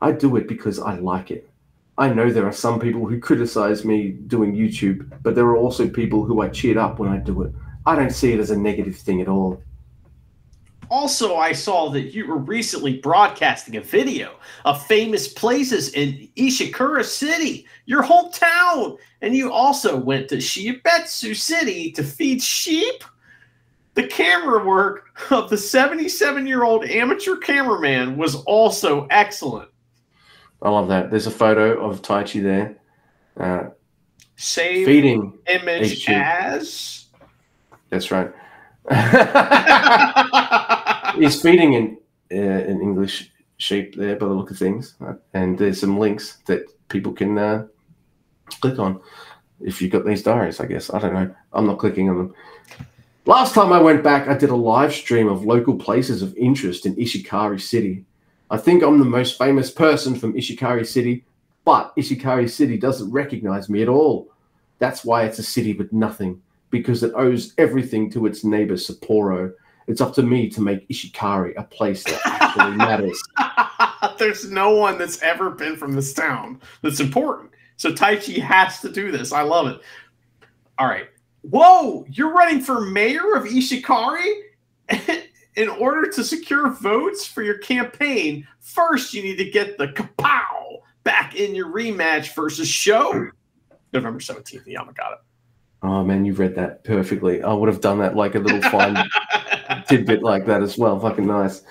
I 0.00 0.12
do 0.12 0.36
it 0.36 0.48
because 0.48 0.78
I 0.78 0.96
like 0.96 1.30
it. 1.30 1.48
I 1.96 2.08
know 2.12 2.30
there 2.30 2.46
are 2.46 2.52
some 2.52 2.80
people 2.80 3.06
who 3.06 3.20
criticize 3.20 3.84
me 3.84 4.08
doing 4.08 4.54
YouTube, 4.54 5.10
but 5.22 5.34
there 5.34 5.46
are 5.46 5.56
also 5.56 5.88
people 5.88 6.24
who 6.24 6.42
I 6.42 6.48
cheered 6.48 6.76
up 6.76 6.98
when 6.98 7.08
I 7.08 7.18
do 7.18 7.42
it. 7.42 7.52
I 7.86 7.94
don't 7.94 8.10
see 8.10 8.32
it 8.32 8.40
as 8.40 8.50
a 8.50 8.58
negative 8.58 8.96
thing 8.96 9.20
at 9.20 9.28
all. 9.28 9.62
Also, 10.90 11.36
I 11.36 11.52
saw 11.52 11.88
that 11.90 12.14
you 12.14 12.26
were 12.26 12.38
recently 12.38 12.98
broadcasting 12.98 13.76
a 13.76 13.80
video 13.80 14.34
of 14.64 14.84
famous 14.86 15.28
places 15.28 15.90
in 15.90 16.28
Ishikari 16.36 17.04
City, 17.04 17.66
your 17.86 18.02
hometown, 18.02 18.98
and 19.22 19.34
you 19.34 19.50
also 19.50 19.96
went 19.96 20.28
to 20.28 20.36
Shibetsu 20.36 21.34
City 21.34 21.90
to 21.92 22.02
feed 22.02 22.42
sheep. 22.42 23.02
The 23.94 24.06
camera 24.06 24.64
work 24.64 25.06
of 25.30 25.48
the 25.48 25.58
77 25.58 26.46
year 26.46 26.64
old 26.64 26.84
amateur 26.84 27.36
cameraman 27.36 28.16
was 28.16 28.36
also 28.44 29.06
excellent. 29.10 29.68
I 30.64 30.70
love 30.70 30.88
that. 30.88 31.10
There's 31.10 31.26
a 31.26 31.30
photo 31.30 31.84
of 31.84 32.00
Taichi 32.00 32.42
there, 32.42 32.76
uh, 33.38 33.68
Save 34.36 34.86
feeding. 34.86 35.38
image 35.46 36.08
as. 36.08 37.04
That's 37.90 38.10
right. 38.10 38.32
He's 41.18 41.40
feeding 41.40 41.74
in 41.74 41.98
uh, 42.32 42.36
an 42.36 42.80
English 42.80 43.30
sheep 43.58 43.94
there 43.94 44.16
by 44.16 44.26
the 44.26 44.32
look 44.32 44.50
of 44.50 44.58
things, 44.58 44.96
uh, 45.06 45.14
and 45.34 45.58
there's 45.58 45.80
some 45.80 45.98
links 45.98 46.38
that 46.46 46.64
people 46.88 47.12
can 47.12 47.38
uh, 47.38 47.66
click 48.60 48.78
on 48.78 49.00
if 49.60 49.80
you've 49.82 49.92
got 49.92 50.06
these 50.06 50.22
diaries. 50.22 50.60
I 50.60 50.66
guess 50.66 50.92
I 50.92 50.98
don't 50.98 51.14
know. 51.14 51.32
I'm 51.52 51.66
not 51.66 51.78
clicking 51.78 52.08
on 52.08 52.16
them. 52.16 52.34
Last 53.26 53.54
time 53.54 53.72
I 53.72 53.80
went 53.80 54.02
back, 54.02 54.28
I 54.28 54.36
did 54.36 54.50
a 54.50 54.56
live 54.56 54.92
stream 54.92 55.28
of 55.28 55.44
local 55.44 55.76
places 55.76 56.22
of 56.22 56.34
interest 56.36 56.86
in 56.86 56.96
Ishikari 56.96 57.60
City. 57.60 58.04
I 58.50 58.56
think 58.56 58.82
I'm 58.82 58.98
the 58.98 59.04
most 59.04 59.38
famous 59.38 59.70
person 59.70 60.14
from 60.14 60.34
Ishikari 60.34 60.86
City, 60.86 61.24
but 61.64 61.94
Ishikari 61.96 62.48
City 62.48 62.76
doesn't 62.76 63.10
recognize 63.10 63.68
me 63.68 63.82
at 63.82 63.88
all. 63.88 64.30
That's 64.78 65.04
why 65.04 65.24
it's 65.24 65.38
a 65.38 65.42
city 65.42 65.72
with 65.72 65.92
nothing 65.92 66.40
because 66.70 67.02
it 67.02 67.12
owes 67.14 67.54
everything 67.58 68.10
to 68.10 68.26
its 68.26 68.44
neighbor 68.44 68.74
Sapporo. 68.74 69.52
It's 69.86 70.00
up 70.00 70.14
to 70.14 70.22
me 70.22 70.48
to 70.50 70.60
make 70.60 70.88
Ishikari 70.88 71.54
a 71.56 71.62
place 71.62 72.04
that 72.04 72.20
actually 72.24 72.76
matters. 72.76 73.22
There's 74.18 74.50
no 74.50 74.74
one 74.74 74.98
that's 74.98 75.22
ever 75.22 75.50
been 75.50 75.76
from 75.76 75.94
this 75.94 76.12
town 76.12 76.60
that's 76.82 77.00
important. 77.00 77.50
So 77.76 77.92
Taichi 77.92 78.38
has 78.38 78.80
to 78.80 78.90
do 78.90 79.10
this. 79.10 79.32
I 79.32 79.42
love 79.42 79.68
it. 79.68 79.80
All 80.78 80.86
right. 80.86 81.06
Whoa, 81.42 82.06
you're 82.08 82.32
running 82.32 82.60
for 82.60 82.80
mayor 82.80 83.34
of 83.34 83.44
Ishikari? 83.44 84.40
In 85.56 85.68
order 85.68 86.10
to 86.10 86.24
secure 86.24 86.70
votes 86.70 87.24
for 87.26 87.42
your 87.42 87.58
campaign, 87.58 88.46
first 88.60 89.14
you 89.14 89.22
need 89.22 89.36
to 89.36 89.48
get 89.48 89.78
the 89.78 89.88
KOPW 89.88 90.80
back 91.04 91.36
in 91.36 91.54
your 91.54 91.68
rematch 91.68 92.34
versus 92.34 92.66
Sho. 92.66 93.30
November 93.92 94.18
17th, 94.18 94.66
Yamagata. 94.66 95.18
Oh 95.82 96.02
man, 96.02 96.24
you've 96.24 96.38
read 96.38 96.56
that 96.56 96.82
perfectly. 96.82 97.42
I 97.42 97.52
would 97.52 97.68
have 97.68 97.80
done 97.80 97.98
that 97.98 98.16
like 98.16 98.34
a 98.34 98.38
little 98.38 98.62
fine 98.70 98.96
tidbit 99.88 100.22
like 100.22 100.46
that 100.46 100.62
as 100.62 100.76
well. 100.76 100.98
Fucking 100.98 101.26
nice. 101.26 101.62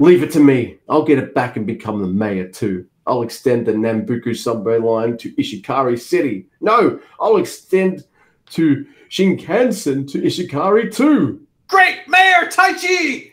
Leave 0.00 0.22
it 0.22 0.32
to 0.32 0.40
me. 0.40 0.78
I'll 0.88 1.04
get 1.04 1.18
it 1.18 1.34
back 1.34 1.56
and 1.56 1.66
become 1.66 2.00
the 2.00 2.08
mayor 2.08 2.48
too. 2.48 2.86
I'll 3.06 3.22
extend 3.22 3.66
the 3.66 3.72
Namboku 3.72 4.34
subway 4.36 4.78
line 4.78 5.18
to 5.18 5.30
Ishikari 5.32 6.00
City. 6.00 6.46
No, 6.60 6.98
I'll 7.20 7.36
extend 7.36 8.04
to 8.50 8.86
Shinkansen 9.10 10.10
to 10.10 10.22
Ishikari 10.22 10.92
too. 10.92 11.46
Great 11.74 12.06
Mayor 12.06 12.46
Taichi! 12.46 13.32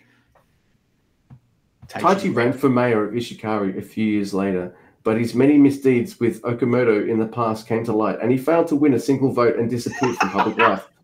Taichi 1.88 2.36
ran 2.36 2.52
for 2.52 2.70
mayor 2.70 3.04
of 3.08 3.14
Ishikari 3.14 3.78
a 3.78 3.84
few 3.84 4.04
years 4.04 4.34
later, 4.34 4.76
but 5.04 5.16
his 5.20 5.36
many 5.36 5.60
misdeeds 5.60 6.20
with 6.20 6.42
Okamoto 6.42 7.08
in 7.08 7.20
the 7.20 7.28
past 7.28 7.68
came 7.68 7.86
to 7.86 7.94
light, 7.94 8.18
and 8.20 8.32
he 8.32 8.40
failed 8.40 8.68
to 8.70 8.76
win 8.76 8.96
a 8.96 9.00
single 9.00 9.32
vote 9.32 9.58
and 9.58 9.70
disappeared 9.70 10.16
from 10.16 10.32
public 10.32 10.58
life. 10.58 10.88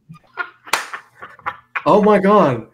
Oh 1.85 2.01
my 2.01 2.17
god! 2.17 2.67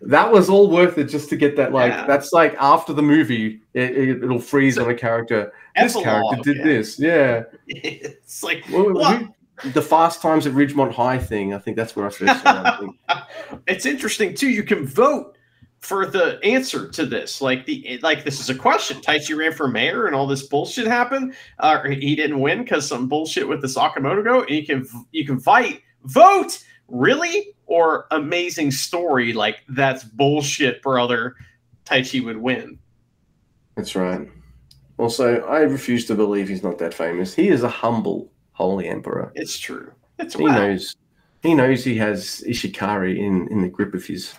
that 0.00 0.30
was 0.30 0.48
all 0.48 0.70
worth 0.70 0.96
it 0.96 1.04
just 1.06 1.28
to 1.30 1.36
get 1.36 1.56
that. 1.56 1.72
Like 1.72 1.92
Yeah. 1.92 2.06
that's 2.06 2.32
like 2.32 2.54
after 2.60 2.92
the 2.92 3.02
movie, 3.02 3.62
it, 3.74 3.90
it, 3.90 4.22
it'll 4.22 4.38
freeze 4.38 4.78
on 4.78 4.88
a 4.88 4.94
character. 4.94 5.52
This 5.76 5.94
character 5.94 6.36
did 6.44 6.58
yeah. 6.58 6.64
this, 6.64 6.98
yeah. 7.00 7.42
it's 7.66 8.44
like 8.44 8.64
Well, 8.70 8.94
What? 8.94 9.22
The 9.64 9.82
Fast 9.82 10.22
Times 10.22 10.46
at 10.46 10.52
Ridgemont 10.52 10.92
High 10.92 11.18
thing. 11.18 11.54
I 11.54 11.58
think 11.58 11.76
that's 11.76 11.96
where 11.96 12.06
I 12.06 12.10
first 12.10 12.42
saw 12.42 12.80
it. 12.82 12.90
It's 13.66 13.86
interesting 13.86 14.34
too. 14.34 14.48
You 14.48 14.62
can 14.62 14.86
vote 14.86 15.36
for 15.80 16.06
the 16.06 16.38
answer 16.44 16.88
to 16.88 17.06
this. 17.06 17.40
Like 17.40 17.66
the 17.66 17.98
like 18.02 18.24
this 18.24 18.40
is 18.40 18.50
a 18.50 18.54
question. 18.54 19.00
Taichi 19.00 19.36
ran 19.36 19.52
for 19.52 19.68
mayor 19.68 20.06
and 20.06 20.14
all 20.14 20.26
this 20.26 20.46
bullshit 20.46 20.86
happened. 20.86 21.34
Uh, 21.58 21.80
or 21.82 21.90
he 21.90 22.14
didn't 22.14 22.40
win 22.40 22.62
because 22.62 22.86
some 22.86 23.08
bullshit 23.08 23.48
with 23.48 23.60
the 23.60 23.68
Sakamoto 23.68 24.24
go. 24.24 24.40
And 24.42 24.50
you 24.50 24.66
can 24.66 24.86
you 25.12 25.24
can 25.24 25.40
fight 25.40 25.82
vote 26.04 26.62
really 26.88 27.54
or 27.66 28.06
amazing 28.10 28.70
story 28.70 29.32
like 29.32 29.58
that's 29.68 30.04
bullshit, 30.04 30.82
brother. 30.82 31.36
Taichi 31.84 32.24
would 32.24 32.38
win. 32.38 32.78
That's 33.76 33.94
right. 33.94 34.28
Also, 34.98 35.40
I 35.42 35.60
refuse 35.60 36.06
to 36.06 36.14
believe 36.14 36.48
he's 36.48 36.62
not 36.62 36.78
that 36.78 36.92
famous. 36.92 37.32
He 37.32 37.48
is 37.48 37.62
a 37.62 37.68
humble 37.68 38.32
holy 38.58 38.88
emperor. 38.88 39.30
It's 39.36 39.56
true. 39.58 39.92
It's 40.18 40.34
He 40.34 40.42
wow. 40.42 40.54
knows. 40.58 40.96
He 41.42 41.54
knows 41.54 41.84
he 41.84 41.96
has 41.98 42.42
Ishikari 42.46 43.16
in 43.18 43.46
in 43.52 43.62
the 43.62 43.68
grip 43.68 43.94
of 43.94 44.04
his 44.04 44.34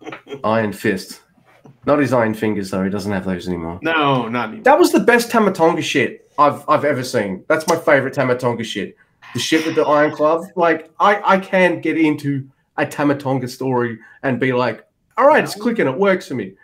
iron 0.44 0.72
fist. 0.72 1.20
Not 1.86 1.98
his 1.98 2.12
iron 2.12 2.34
fingers 2.34 2.70
though. 2.70 2.84
He 2.84 2.90
doesn't 2.90 3.10
have 3.12 3.24
those 3.24 3.48
anymore. 3.48 3.80
No, 3.82 4.28
not 4.28 4.48
anymore. 4.48 4.62
That 4.64 4.78
was 4.78 4.92
the 4.92 5.00
best 5.00 5.30
Tama 5.30 5.52
Tonga 5.52 5.82
shit 5.82 6.30
I've 6.38 6.64
I've 6.68 6.84
ever 6.84 7.02
seen. 7.02 7.44
That's 7.48 7.66
my 7.66 7.76
favorite 7.76 8.14
Tama 8.14 8.36
Tonga 8.36 8.62
shit. 8.64 8.96
The 9.34 9.40
shit 9.40 9.66
with 9.66 9.74
the 9.74 9.82
iron 9.84 10.12
glove. 10.14 10.46
Like 10.56 10.90
I 11.00 11.20
I 11.34 11.38
can 11.38 11.80
get 11.80 11.98
into 11.98 12.48
a 12.76 12.86
Tama 12.86 13.16
Tonga 13.16 13.48
story 13.48 13.98
and 14.22 14.38
be 14.38 14.52
like, 14.52 14.86
all 15.18 15.26
right, 15.26 15.42
it's 15.42 15.54
clicking. 15.56 15.88
It 15.88 15.98
works 15.98 16.28
for 16.28 16.34
me. 16.34 16.54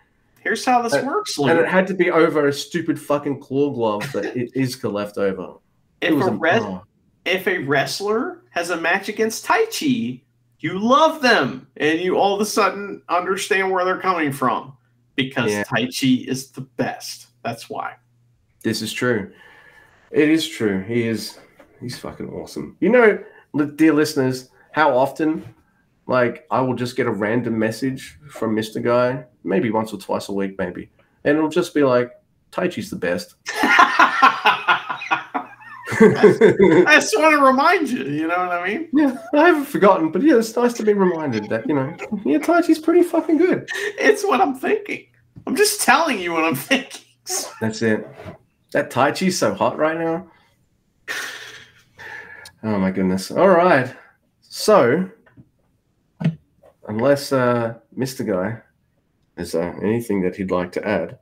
Here's 0.41 0.65
how 0.65 0.81
this 0.81 0.95
works, 1.03 1.37
And 1.39 1.59
it 1.59 1.67
had 1.67 1.89
to 1.89 1.95
be 1.95 2.09
over 2.09 2.47
a 2.47 2.53
stupid 2.53 3.01
fucking 3.01 3.41
claw 3.41 3.71
glove 3.73 4.13
that 4.13 4.27
I- 4.27 4.47
Iizuka 4.57 4.93
left 4.93 5.19
over. 5.19 5.55
If 6.01 6.15
a, 6.15 6.31
res- 6.31 6.63
oh. 6.63 6.85
if 7.25 7.47
a 7.47 7.59
wrestler 7.59 8.43
has 8.51 8.71
a 8.71 8.77
match 8.77 9.09
against 9.09 9.45
Taichi, 9.47 10.23
you 10.61 10.79
love 10.79 11.23
them 11.23 11.67
and 11.77 12.01
you 12.01 12.17
all 12.17 12.35
of 12.35 12.41
a 12.41 12.47
sudden 12.47 13.03
understand 13.09 13.71
where 13.71 13.85
they're 13.85 14.01
coming 14.01 14.33
from 14.33 14.77
because 15.15 15.51
Yeah. 15.51 15.65
Taichi 15.65 16.27
is 16.27 16.51
the 16.51 16.63
best. 16.63 17.29
That's 17.43 17.69
why. 17.71 17.95
This 18.63 18.83
is 18.83 18.93
true. 18.93 19.33
It 20.11 20.29
is 20.29 20.49
true. 20.49 20.83
He 20.83 21.07
is. 21.07 21.39
He's 21.81 21.99
fucking 21.99 22.29
awesome. 22.31 22.77
You 22.81 22.89
know, 22.89 23.19
dear 23.77 23.93
listeners, 23.93 24.51
how 24.73 24.97
often, 24.97 25.45
like, 26.07 26.47
I 26.51 26.61
will 26.61 26.75
just 26.75 26.97
get 26.97 27.07
a 27.07 27.13
random 27.13 27.59
message 27.59 28.19
from 28.31 28.55
Mister 28.55 28.81
Guy, 28.81 29.25
maybe 29.45 29.71
once 29.71 29.93
or 29.93 29.99
twice 29.99 30.29
a 30.29 30.33
week, 30.33 30.57
maybe, 30.59 30.91
and 31.25 31.37
it'll 31.37 31.51
just 31.51 31.75
be 31.75 31.85
like, 31.85 32.11
"Taichi's 32.51 32.91
the 32.91 32.97
best." 32.97 33.35
I 36.01 36.95
just 37.01 37.19
want 37.19 37.35
to 37.35 37.45
remind 37.45 37.89
you, 37.91 38.05
you 38.05 38.29
know 38.29 38.39
what 38.39 38.51
I 38.51 38.67
mean? 38.67 38.89
yeah, 38.93 39.17
I 39.33 39.47
haven't 39.47 39.67
forgotten, 39.67 40.11
but 40.11 40.23
yeah, 40.23 40.37
it's 40.37 40.55
nice 40.57 40.73
to 40.75 40.83
be 40.83 40.93
reminded 40.93 41.49
that 41.49 41.69
you 41.69 41.75
know, 41.75 41.97
yeah, 42.25 42.39
Taichi's 42.39 42.79
pretty 42.79 43.03
fucking 43.03 43.39
good. 43.39 43.69
It's 43.75 44.25
what 44.25 44.41
I'm 44.41 44.55
thinking. 44.55 45.07
I'm 45.47 45.57
just 45.57 45.81
telling 45.81 46.19
you 46.19 46.33
what 46.33 46.45
I'm 46.45 46.55
thinking. 46.57 47.03
That's 47.61 47.83
it. 47.83 48.07
That 48.73 48.91
Taichi's 48.91 49.39
so 49.39 49.55
hot 49.55 49.79
right 49.79 49.99
now. 49.99 50.27
Oh 52.63 52.79
my 52.79 52.91
goodness. 52.91 53.31
All 53.31 53.49
right. 53.49 53.95
So, 54.41 55.09
unless 56.89 57.33
uh, 57.33 57.75
Mr. 57.97 58.27
Guy 58.27 58.61
has 59.37 59.55
uh, 59.55 59.75
anything 59.83 60.23
that 60.23 60.37
he'd 60.37 60.51
like 60.51 60.73
to 60.73 60.87
add. 60.87 61.19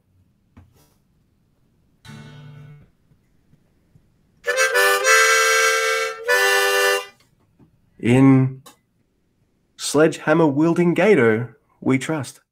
In 8.05 8.63
Sledgehammer 9.79 10.47
wielding 10.47 10.93
Gato, 10.93 11.55
we 11.81 11.97
trust. 11.97 12.43